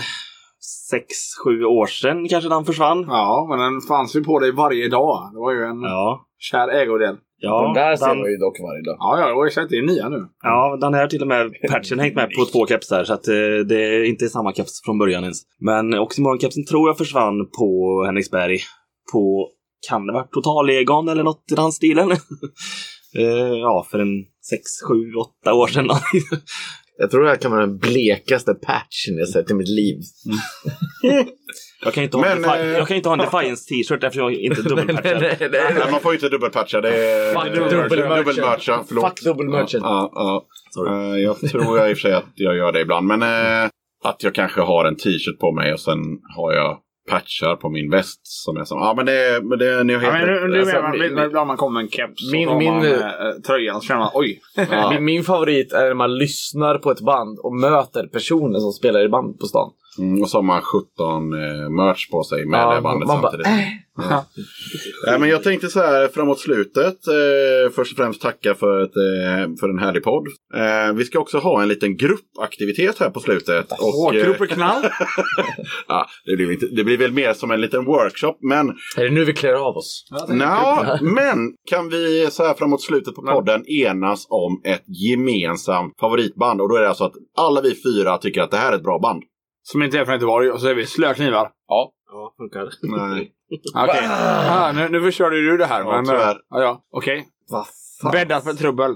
sex, 0.90 1.08
sju 1.44 1.64
år 1.64 1.86
sedan 1.88 2.28
kanske 2.30 2.50
den 2.50 2.66
försvann. 2.66 3.06
Ja, 3.08 3.48
men 3.50 3.60
den 3.60 3.82
fanns 3.82 4.16
ju 4.16 4.24
på 4.24 4.40
dig 4.40 4.52
varje 4.52 4.90
dag. 4.90 5.30
Det 5.34 5.40
var 5.40 5.52
ju 5.52 5.64
en 5.64 5.82
Ja. 5.82 6.26
kär 6.40 6.68
ägodel. 6.68 7.18
Ja, 7.38 7.62
Den 7.62 7.74
där 7.74 7.96
ser 7.96 8.08
den, 8.08 8.18
man 8.20 8.32
ju 8.32 8.38
dock 8.38 8.60
varje 8.60 8.82
dag. 8.82 8.96
Ja, 9.00 9.20
ja, 9.20 9.28
det 9.28 9.34
var 9.34 9.46
exakt. 9.48 9.70
Det 9.70 9.78
är 9.78 9.82
nya 9.82 10.10
nu. 10.10 10.28
ja, 10.44 10.78
den 10.82 10.94
här 10.94 11.08
till 11.08 11.22
och 11.22 11.28
med 11.28 11.52
patchen 11.70 12.00
hängt 12.00 12.16
med 12.16 12.30
på 12.32 12.46
två 12.46 12.68
kepsar 12.68 13.04
så 13.04 13.14
att 13.14 13.28
eh, 13.28 13.34
det 13.68 13.86
är 13.96 14.04
inte 14.04 14.30
samma 14.30 14.54
keps 14.54 14.82
från 14.86 14.98
början 14.98 15.24
ens. 15.24 15.38
Men 15.60 15.94
Oxymoron-kepsen 15.94 16.66
tror 16.66 16.90
jag 16.90 16.98
försvann 16.98 17.50
på 17.60 18.04
Henriksberg 18.06 18.60
på, 19.14 19.50
kan 19.90 20.08
det 20.08 20.14
vara 20.14 20.24
Totallegon 20.24 21.10
eller 21.10 21.24
något 21.24 21.44
i 21.52 21.56
den 21.56 21.72
stilen? 21.72 22.12
eh, 23.18 23.54
ja, 23.62 23.88
för 23.92 24.00
en 24.00 24.24
sex, 24.50 24.62
sju, 24.88 25.14
åtta 25.14 25.54
år 25.54 25.68
sedan. 25.68 25.88
Jag 26.98 27.12
tror 27.12 27.24
det 27.24 27.30
här 27.30 27.36
kan 27.36 27.52
vara 27.52 27.62
den 27.62 27.78
blekaste 27.78 28.54
patchen 28.54 29.18
jag 29.18 29.28
sett 29.30 29.52
i 29.52 29.54
mitt 29.54 29.70
liv. 29.70 29.96
jag, 31.84 31.94
kan 31.94 32.04
inte 32.04 32.18
ha 32.18 32.26
en 32.26 32.42
Men, 32.42 32.50
Defi- 32.50 32.60
eh, 32.60 32.68
jag 32.68 32.88
kan 32.88 32.98
inte 32.98 33.10
ha 33.10 33.14
en 33.14 33.20
Defiance 33.20 33.66
t-shirt 33.70 34.04
eftersom 34.04 34.24
jag 34.34 34.42
inte 34.42 34.62
dubbelpatchad. 34.70 35.22
Nej, 35.52 35.92
man 35.92 36.00
får 36.02 36.12
ju 36.12 36.18
inte 36.18 36.30
dubbelpatcha. 36.30 36.82
Det 36.82 36.90
är 36.90 37.34
Fuck 37.34 37.54
dubbelmercha. 37.54 38.84
Förlåt. 38.88 39.06
Fuck 39.06 39.22
dubbelmerchen. 39.24 39.82
Ja, 39.84 40.12
ja, 40.16 40.46
Sorry. 40.74 40.92
ja. 40.92 41.16
Eh, 41.16 41.22
jag 41.24 41.40
tror 41.40 41.78
jag 41.78 41.90
i 41.90 41.94
och 41.94 41.98
för 41.98 42.02
sig 42.02 42.14
att 42.14 42.26
jag 42.36 42.56
gör 42.58 42.72
det 42.72 42.82
ibland. 42.82 43.08
Men 43.08 43.22
eh, 43.22 43.70
att 44.04 44.24
jag 44.24 44.36
kanske 44.36 44.62
har 44.62 44.86
en 44.86 44.96
t-shirt 44.96 45.40
på 45.40 45.52
mig 45.52 45.74
och 45.74 45.80
sen 45.80 45.98
har 46.36 46.54
jag 46.54 46.78
patchar 47.10 47.56
på 47.56 47.70
min 47.70 47.90
väst 47.92 48.20
som 48.24 48.58
är 48.58 48.64
som... 48.64 48.80
Ja, 48.80 48.94
men 48.98 49.06
det, 49.06 49.40
men 49.44 49.60
det 49.60 49.84
ni 49.84 49.94
har 49.94 50.02
Ja, 50.04 50.10
helt 50.12 50.28
men 50.28 50.36
rätt. 50.36 50.50
nu, 50.50 50.60
Alltså, 50.60 50.76
menar 50.76 50.90
man, 50.90 51.00
min- 51.00 51.16
min, 51.16 51.24
ibland 51.26 51.48
man 51.48 51.58
kommer 51.58 51.80
en 51.80 51.90
keps 51.90 52.32
min- 52.32 52.50
och 52.50 52.58
min- 52.58 52.74
man 52.74 52.86
eh, 52.86 53.00
tröjan 53.48 53.82
så 53.82 53.88
känner 53.88 54.00
man 54.00 54.10
oj. 54.14 54.40
Ja. 54.72 54.90
Min, 54.94 55.06
min 55.06 55.24
favorit 55.24 55.74
är 55.74 55.84
när 55.88 55.94
man 55.94 56.18
lyssnar 56.18 56.78
på 56.78 56.92
ett 56.92 57.02
band 57.02 57.40
och 57.40 57.54
möter 57.56 58.08
personer 58.08 58.60
som 58.60 58.72
spelar 58.72 59.00
i 59.06 59.10
band 59.10 59.40
på 59.40 59.46
stan. 59.46 59.72
Mm, 60.00 60.22
och 60.22 60.30
så 60.30 60.38
har 60.38 60.44
man 60.44 60.62
17 60.62 61.34
eh, 61.34 61.70
merch 61.70 62.10
på 62.10 62.24
sig 62.24 62.46
med 62.46 62.60
Ja, 62.60 62.76
det 62.76 62.82
bandet 62.82 63.08
man 63.08 63.22
bara, 63.22 63.32
samtidigt. 63.32 63.48
Ja. 63.98 64.26
Nej, 65.08 65.20
men 65.20 65.30
jag 65.30 65.44
tänkte 65.44 65.68
så 65.68 65.80
här 65.80 66.08
framåt 66.08 66.40
slutet. 66.40 67.08
Eh, 67.08 67.72
först 67.76 67.92
och 67.92 67.98
främst 67.98 68.22
tacka 68.22 68.56
för, 68.56 68.84
ett, 68.84 68.96
eh, 68.96 69.56
för 69.60 69.70
en 69.70 69.80
härlig 69.80 70.04
podd. 70.04 70.28
Eh, 70.56 70.94
vi 70.94 71.06
ska 71.06 71.20
också 71.20 71.38
ha 71.38 71.62
en 71.62 71.68
liten 71.68 71.98
gruppaktivitet 71.98 73.00
här 73.00 73.10
på 73.10 73.20
slutet. 73.20 73.68
Åh, 73.80 74.16
eh, 74.16 74.24
kropp 74.24 74.42
och 74.42 74.50
knall. 74.50 74.84
ja, 75.88 76.08
det, 76.26 76.36
blir 76.36 76.52
inte, 76.52 76.66
det 76.66 76.84
blir 76.84 76.98
väl 76.98 77.12
mer 77.12 77.34
som 77.34 77.52
en 77.52 77.62
liten 77.62 77.86
workshop. 77.86 78.38
Men, 78.42 78.70
Är 78.98 79.04
det 79.04 79.12
nu 79.12 79.26
vi 79.26 79.34
klär 79.34 79.54
av 79.54 79.78
oss? 79.78 80.06
nja, 80.30 81.00
men 81.02 81.54
kan 81.70 81.90
vi 81.90 82.28
så 82.32 82.44
här 82.44 82.54
framåt 82.54 82.82
slutet 82.82 83.16
på 83.16 83.22
podden 83.22 83.66
enas 83.68 84.28
om 84.30 84.62
ett 84.66 84.84
gemensamt 84.88 85.94
favoritband? 86.00 86.62
Och 86.62 86.70
då 86.70 86.76
är 86.76 86.82
det 86.82 86.90
alltså 86.90 87.04
att 87.04 87.16
alla 87.38 87.62
vi 87.62 87.76
fyra 87.76 88.18
tycker 88.18 88.42
att 88.42 88.52
det 88.52 88.58
här 88.58 88.72
är 88.72 88.76
ett 88.76 88.84
bra 88.84 89.00
band. 89.00 89.24
Som 89.68 89.84
inte 89.84 90.00
är 90.00 90.06
från 90.06 90.14
Göteborg 90.16 90.52
och 90.52 90.62
så 90.62 90.68
är 90.68 90.76
vi 90.76 90.86
slöknivar. 90.86 91.52
Ja, 91.68 91.92
funkar. 92.38 92.70
Nej. 92.82 93.32
Okej. 93.76 94.08
Ah, 94.50 94.72
nu, 94.72 94.90
nu 94.90 95.02
förstörde 95.02 95.36
du 95.42 95.58
det 95.58 95.66
här. 95.66 95.80
Ja, 95.80 95.92
men, 95.96 96.06
tyvärr. 96.06 96.38
ja, 96.50 96.62
ja. 96.62 96.82
Okej. 96.92 97.26
Fan? 98.02 98.12
Bäddat 98.12 98.44
för 98.44 98.54
trubbel. 98.54 98.92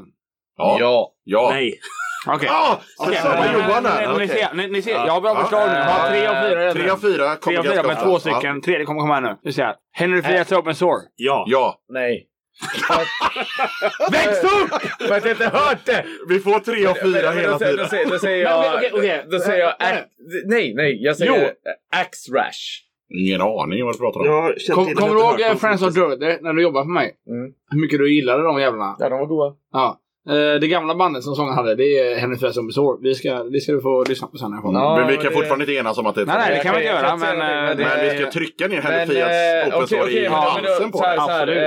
Ja. 0.57 0.77
Ja. 0.79 1.11
Ja. 1.23 1.49
Nej. 1.53 1.79
Okej. 2.27 2.49
Ah, 2.51 2.75
så 2.97 3.03
Okej, 3.03 3.15
sa 3.21 3.29
men- 3.29 3.53
Johan 3.53 3.83
men- 3.83 3.83
men- 3.83 4.09
Ni 4.09 4.15
Okej. 4.15 4.27
ser, 4.27 4.53
ni, 4.53 4.67
ni 4.67 4.81
ser, 4.81 4.91
jag 4.91 5.11
har 5.13 5.21
bra 5.21 5.35
förslag 5.35 5.67
nu. 5.69 5.75
Jag 5.75 5.83
har 5.83 6.07
tre 6.09 6.29
och 6.29 6.35
fyra. 6.49 6.73
Tre 6.73 6.89
av 6.89 6.97
fyra 6.97 7.35
Tre 7.35 7.37
kommer 7.41 7.59
och 7.59 7.65
fyra 7.65 7.73
ganska 7.75 7.87
med 7.87 7.91
ofta. 7.97 8.05
två 8.05 8.11
Ja. 8.13 8.19
stycken. 8.19 8.61
Tredje 8.61 8.85
kommer 8.85 9.01
komma 9.01 9.13
här 9.13 9.21
nu. 9.21 9.37
Vi 9.43 9.53
ser. 9.53 9.75
Henry 9.91 10.21
Frias 10.21 10.51
Open 10.51 10.75
Sore. 10.75 11.01
Ja. 11.15 11.43
Ja. 11.47 11.79
Nej. 11.89 12.25
Väx 14.11 14.43
upp! 14.43 14.81
För 15.07 15.15
att 15.17 15.25
jag 15.25 15.31
inte 15.33 15.49
hört 15.49 15.85
det! 15.85 16.05
Vi 16.29 16.39
får 16.39 16.59
tre 16.59 16.85
av 16.85 16.93
fyra 16.93 17.31
hela 17.31 17.51
då 17.51 17.59
säger- 17.59 17.71
tiden. 17.71 17.85
Då 17.85 17.89
säger, 17.89 18.09
då 18.09 18.19
säger 18.19 18.43
Men, 18.43 18.81
jag... 18.83 19.21
men. 19.21 19.29
Då 19.29 19.39
säger 19.39 19.63
jag... 19.63 19.73
Nej, 20.45 20.73
nej. 20.75 21.03
Jag 21.03 21.17
säger 21.17 21.31
Jo. 21.41 21.69
Axe 21.99 22.31
Rash. 22.31 22.85
Ingen 23.09 23.41
aning 23.41 23.85
vad 23.85 23.95
du 23.95 23.99
pratar 23.99 24.19
om. 24.19 24.53
Kom, 24.75 24.93
kommer 24.95 25.15
du 25.15 25.21
ihåg 25.21 25.59
Friends 25.59 25.81
of. 25.81 25.93
Dirty 25.93 26.37
när 26.41 26.53
du 26.53 26.61
jobbade 26.61 26.85
för 26.85 26.91
mig? 26.93 27.15
Mm. 27.29 27.53
Hur 27.71 27.81
mycket 27.81 27.99
du 27.99 28.13
gillade 28.15 28.43
de 28.43 28.61
jävlarna? 28.61 28.95
Ja, 28.99 29.09
de 29.09 29.19
var 29.19 29.25
goda. 29.25 29.55
Ja. 29.73 29.99
Eh, 30.29 30.59
Det 30.61 30.67
gamla 30.67 30.95
bandet 30.95 31.23
som 31.23 31.35
sången 31.35 31.53
hade, 31.53 31.75
det 31.75 31.83
är 31.99 32.15
Henry 32.19 32.37
Frias 32.37 32.57
Open 32.57 32.71
Sore. 32.71 32.99
Vi 33.01 33.15
ska, 33.15 33.43
det 33.43 33.59
ska 33.59 33.71
du 33.71 33.81
få 33.81 34.03
lyssna 34.09 34.27
på 34.27 34.37
sen. 34.37 34.51
Ja, 34.51 34.95
men 34.97 35.07
vi 35.07 35.13
men 35.13 35.23
kan 35.23 35.31
det- 35.31 35.37
fortfarande 35.37 35.63
inte 35.63 35.73
enas 35.73 35.97
om 35.97 36.05
att 36.05 36.15
det 36.15 36.21
är 36.21 36.25
Nej, 36.25 36.35
nej, 36.37 36.55
det 36.57 36.63
kan 36.63 36.75
vi 36.75 36.81
inte 36.81 36.93
göra. 36.93 37.09
Men, 37.09 37.19
säga 37.19 37.33
eh, 37.33 37.77
det, 37.77 37.83
Men 37.83 37.97
det- 38.05 38.13
vi 38.13 38.21
ska 38.21 38.31
trycka 38.31 38.67
ner 38.67 38.81
Henry 38.81 38.97
Men, 38.97 39.07
Frias 39.07 39.67
eh, 39.67 39.75
Open 39.77 39.87
Story 39.87 40.01
okej, 40.03 40.17
i 40.17 40.21
men 40.21 40.31
men 40.31 40.63
då- 40.63 40.69
halsen 40.69 40.91
på 40.91 40.97
så 40.97 41.03
här, 41.03 41.15
så 41.17 41.21
här, 41.21 41.41
Absolut. 41.41 41.57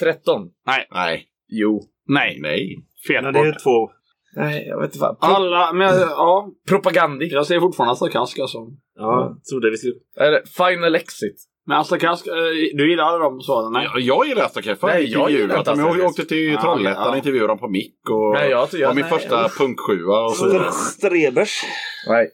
eh, 0.00 0.06
DS13. 0.06 0.48
Nej. 0.92 1.24
Jo. 1.48 1.82
nej. 2.08 2.38
Nej. 2.42 2.76
Fel 3.08 3.24
Men 3.24 3.32
det 3.32 3.38
är 3.40 3.52
två. 3.64 3.90
Nej, 4.36 4.66
jag 4.68 4.80
vet 4.80 4.86
inte 4.90 4.98
vad. 4.98 5.20
Pro- 5.20 5.28
Alla, 5.28 5.72
men 5.72 5.94
ja. 6.00 6.48
Propagandi. 6.68 7.26
Jag 7.32 7.46
säger 7.46 7.60
fortfarande 7.60 7.92
Asta 7.92 8.08
Kask 8.08 8.38
alltså. 8.38 8.58
Ja, 8.98 9.36
trodde 9.50 9.70
vi 9.70 9.76
skulle... 9.76 9.94
Eller 10.20 10.42
Final 10.66 10.94
Exit. 10.94 11.36
Men 11.66 11.78
Asta 11.78 11.98
Kask, 11.98 12.26
eh, 12.26 12.32
du 12.74 12.90
gillade 12.90 13.18
dem 13.18 13.40
svaren? 13.40 13.72
Nej. 13.72 13.84
Ja, 13.94 13.98
jag 13.98 14.26
gillar 14.26 14.44
Asta 14.44 14.62
Keffa. 14.62 14.86
Nej, 14.86 15.12
jag 15.12 15.30
gillar 15.30 15.58
inte 15.58 15.70
dem. 15.70 15.80
Asta 15.86 15.98
Jag 15.98 16.06
åkte 16.06 16.24
till 16.24 16.56
Trollhättan 16.58 17.08
och 17.08 17.12
ja. 17.14 17.16
intervjuade 17.16 17.48
dem 17.48 17.58
på 17.58 17.68
mick. 17.68 17.94
Och 18.10 18.32
Nej, 18.34 18.50
jag- 18.50 18.68
jag- 18.72 18.88
var 18.88 18.94
min 18.94 19.04
nej, 19.10 19.18
första 19.18 19.46
usch. 19.46 19.58
punksjua 19.58 20.24
och 20.24 20.36
så 20.36 20.46
vidare. 20.46 20.72
Strebers. 20.72 21.62
Nej. 22.08 22.30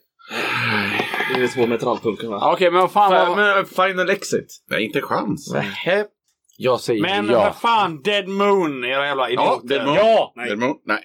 Det 1.34 1.42
är 1.42 1.46
svår 1.48 1.66
metallpunken 1.66 2.30
va? 2.30 2.38
Ja, 2.40 2.52
Okej, 2.52 2.70
men 2.70 2.80
vad 2.80 2.92
fan 2.92 3.12
Fa- 3.12 3.28
var... 3.28 3.36
Men 3.36 3.66
Final 3.66 4.10
Exit. 4.10 4.46
Nej, 4.70 4.84
inte 4.84 5.00
chans. 5.00 5.52
Nähä. 5.54 6.04
Jag 6.56 6.80
säger 6.80 7.02
Men 7.02 7.28
ja. 7.28 7.38
vad 7.38 7.56
fan, 7.56 8.02
Dead 8.02 8.28
Moon, 8.28 8.84
era 8.84 9.06
jävla 9.06 9.30
idioter. 9.30 9.50
Ja, 9.52 9.60
Dead 9.76 9.86
Moon. 9.86 9.96
Ja! 9.96 10.32
Dead 10.46 10.58
Moon. 10.58 10.76
Nej. 10.86 11.00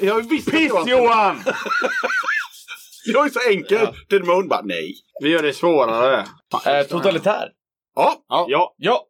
Jag 0.00 0.30
Piss 0.30 0.46
Johan! 0.86 1.36
Jag 3.12 3.26
är 3.26 3.30
så 3.30 3.40
enkel. 3.50 3.88
Dead 4.10 4.24
Moon 4.24 4.48
bara 4.48 4.62
nej. 4.64 4.94
Vi 5.22 5.28
gör 5.30 5.42
det 5.42 5.52
svårare. 5.52 6.24
Eh, 6.66 6.86
totalitär. 6.86 7.48
Ja, 7.96 8.14
Ja. 8.28 8.74
Ja. 8.78 9.06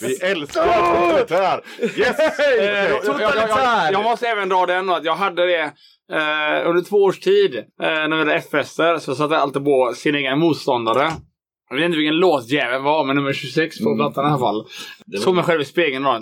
vi 0.00 0.16
älskar 0.22 1.00
totalitär. 1.00 1.60
Yes! 1.80 2.18
Eh, 2.38 2.64
jag, 2.64 3.04
jag, 3.04 3.20
jag, 3.20 3.48
jag, 3.48 3.92
jag 3.92 4.02
måste 4.04 4.26
även 4.28 4.48
dra 4.48 4.66
den 4.66 4.90
att 4.90 5.04
jag 5.04 5.14
hade 5.16 5.46
det 5.46 5.62
eh, 6.12 6.68
under 6.68 6.82
två 6.88 6.96
års 6.96 7.20
tid. 7.20 7.56
Eh, 7.56 7.64
när 7.82 8.08
vi 8.08 8.18
hade 8.18 8.34
F-fester 8.34 8.98
så 8.98 9.14
satte 9.14 9.34
jag 9.34 9.42
alltid 9.42 9.64
på 9.64 9.92
sin 9.96 10.14
egen 10.14 10.38
motståndare. 10.38 11.10
Jag 11.70 11.76
vet 11.76 11.84
inte 11.84 11.98
vilken 11.98 12.16
låt 12.16 12.50
jäveln 12.50 12.84
var, 12.84 13.04
men 13.04 13.16
nummer 13.16 13.32
26 13.32 13.78
på 13.84 13.96
plattan 13.96 14.24
i 14.24 14.28
alla 14.28 14.38
fall. 14.38 14.64
Såg 15.24 15.34
mig 15.34 15.44
själv 15.44 15.60
i 15.60 15.64
spegeln 15.64 16.06
och 16.06 16.12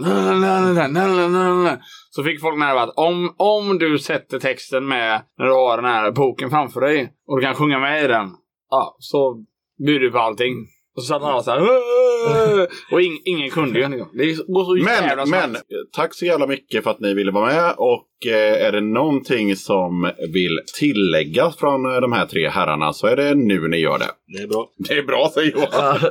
Så 2.16 2.23
fick 2.24 2.41
folk 2.41 2.59
med 2.59 2.77
att 2.77 2.93
om, 2.97 3.35
om 3.36 3.78
du 3.78 3.99
sätter 3.99 4.39
texten 4.39 4.86
med 4.86 5.23
när 5.39 5.47
du 5.47 5.53
har 5.53 5.77
den 5.77 5.85
här 5.85 6.11
boken 6.11 6.51
framför 6.51 6.81
dig 6.81 7.12
och 7.27 7.36
du 7.41 7.47
kan 7.47 7.55
sjunga 7.55 7.78
med 7.78 8.05
i 8.05 8.09
den. 8.09 8.31
Ja, 8.70 8.97
så 8.99 9.45
bjuder 9.86 10.01
du 10.01 10.11
på 10.11 10.19
allting. 10.19 10.55
Och 10.97 11.03
så 11.03 11.07
satt 11.07 11.23
alla 11.23 11.43
så 11.43 11.51
här. 11.51 11.62
"Åh!" 11.62 12.65
Och 12.93 13.03
ing, 13.03 13.19
ingen 13.24 13.51
kunde 13.51 13.78
ju. 13.78 13.89
Det 14.12 14.47
går 14.47 14.65
så 14.65 14.91
jävla 14.91 15.27
Men, 15.27 15.53
men 15.53 15.61
tack 15.93 16.15
så 16.15 16.24
jävla 16.24 16.47
mycket 16.47 16.85
för 16.85 16.91
att 16.91 17.01
ni 17.01 17.15
ville 17.15 17.32
vara 17.32 17.47
med. 17.47 17.74
Och 17.77 18.27
eh, 18.27 18.66
är 18.66 18.73
det 18.73 18.81
någonting 18.81 19.57
som 19.57 20.11
vill 20.35 20.59
tilläggas 20.78 21.57
från 21.57 21.95
eh, 21.95 22.01
de 22.01 22.12
här 22.12 22.27
tre 22.27 22.49
herrarna 22.49 22.93
så 22.93 23.07
är 23.07 23.16
det 23.16 23.35
nu 23.35 23.69
ni 23.69 23.77
gör 23.77 23.99
det. 23.99 24.11
Det 24.35 24.43
är 24.43 24.47
bra. 24.47 24.73
Det 24.77 24.94
är 24.94 25.02
bra 25.02 25.31
säger 25.35 25.52
Johan. 25.52 25.97
Eh, 25.97 26.02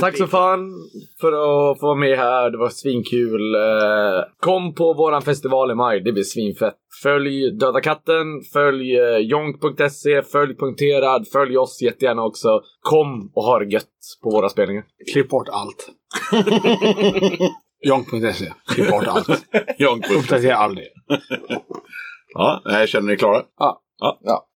tack 0.00 0.16
så 0.16 0.26
fan 0.26 0.72
för 1.20 1.32
att 1.32 1.80
få 1.80 1.86
vara 1.86 1.98
med 1.98 2.18
här. 2.18 2.50
Det 2.50 2.58
var 2.58 2.68
svinkul. 2.68 3.54
Eh, 3.54 4.24
kom 4.40 4.74
på 4.74 4.94
våran 4.94 5.22
festival 5.22 5.70
i 5.70 5.74
maj. 5.74 6.00
Det 6.00 6.12
blir 6.12 6.22
svinfett. 6.22 6.74
Följ 7.02 7.50
Döda 7.50 7.80
katten, 7.80 8.26
följ 8.52 8.96
eh, 8.96 9.16
jonk.se, 9.16 10.22
följ 10.22 10.56
Punkterad, 10.56 11.28
följ 11.32 11.58
oss 11.58 11.82
jättegärna 11.82 12.22
också. 12.22 12.60
Kom 12.80 13.32
och 13.34 13.44
ha 13.44 13.58
det 13.58 13.72
gött 13.72 13.84
på 14.22 14.30
våra 14.30 14.48
spelningar. 14.48 14.84
Klipp 15.12 15.28
bort 15.28 15.48
allt. 15.48 15.88
Jonk.se. 17.86 18.52
Klipp 18.74 18.90
bort 18.90 19.06
allt. 19.06 19.28
Uppdatera 20.18 20.56
aldrig. 20.56 20.86
Ja, 22.34 22.62
eh, 22.70 22.86
känner 22.86 23.06
ni 23.06 23.16
klara? 23.16 23.42
Ja. 23.58 23.82
ja. 23.98 24.18
ja. 24.22 24.46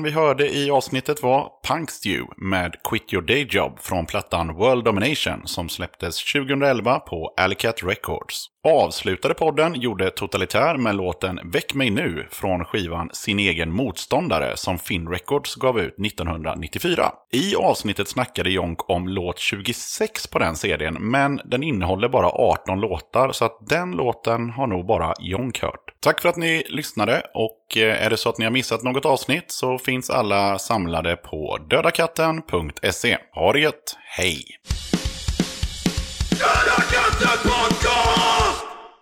Låten 0.00 0.12
vi 0.14 0.20
hörde 0.20 0.56
i 0.56 0.70
avsnittet 0.70 1.22
var 1.22 1.50
Punk 1.68 1.90
med 2.36 2.74
Quit 2.88 3.12
Your 3.12 3.26
Day 3.26 3.46
Job 3.50 3.78
från 3.80 4.06
plattan 4.06 4.54
World 4.54 4.84
Domination 4.84 5.42
som 5.44 5.68
släpptes 5.68 6.32
2011 6.32 6.98
på 6.98 7.34
Alicat 7.36 7.82
Records. 7.82 8.46
Avslutade 8.68 9.34
podden 9.34 9.80
gjorde 9.80 10.10
Totalitär 10.10 10.76
med 10.76 10.96
låten 10.96 11.40
Väck 11.44 11.74
mig 11.74 11.90
nu 11.90 12.26
från 12.30 12.64
skivan 12.64 13.10
Sin 13.12 13.38
egen 13.38 13.72
motståndare 13.72 14.56
som 14.56 14.78
Finn 14.78 15.08
Records 15.08 15.54
gav 15.54 15.80
ut 15.80 15.94
1994. 16.06 17.12
I 17.32 17.56
avsnittet 17.56 18.08
snackade 18.08 18.50
Jonk 18.50 18.90
om 18.90 19.08
låt 19.08 19.38
26 19.38 20.26
på 20.26 20.38
den 20.38 20.56
CDn, 20.56 20.96
men 21.00 21.40
den 21.44 21.62
innehåller 21.62 22.08
bara 22.08 22.26
18 22.26 22.80
låtar 22.80 23.32
så 23.32 23.44
att 23.44 23.58
den 23.68 23.90
låten 23.92 24.50
har 24.50 24.66
nog 24.66 24.86
bara 24.86 25.14
Jonk 25.20 25.62
hört. 25.62 25.89
Tack 26.02 26.22
för 26.22 26.28
att 26.28 26.36
ni 26.36 26.62
lyssnade 26.68 27.22
och 27.34 27.76
eh, 27.76 28.04
är 28.04 28.10
det 28.10 28.16
så 28.16 28.28
att 28.28 28.38
ni 28.38 28.44
har 28.44 28.52
missat 28.52 28.82
något 28.82 29.04
avsnitt 29.04 29.44
så 29.50 29.78
finns 29.78 30.10
alla 30.10 30.58
samlade 30.58 31.16
på 31.16 31.58
dödakatten.se. 31.70 33.18
Ha 33.34 33.52
det 33.52 33.60
gött, 33.60 33.96
hej! 34.04 34.44
Döda 36.30 36.82
katten! 36.90 37.49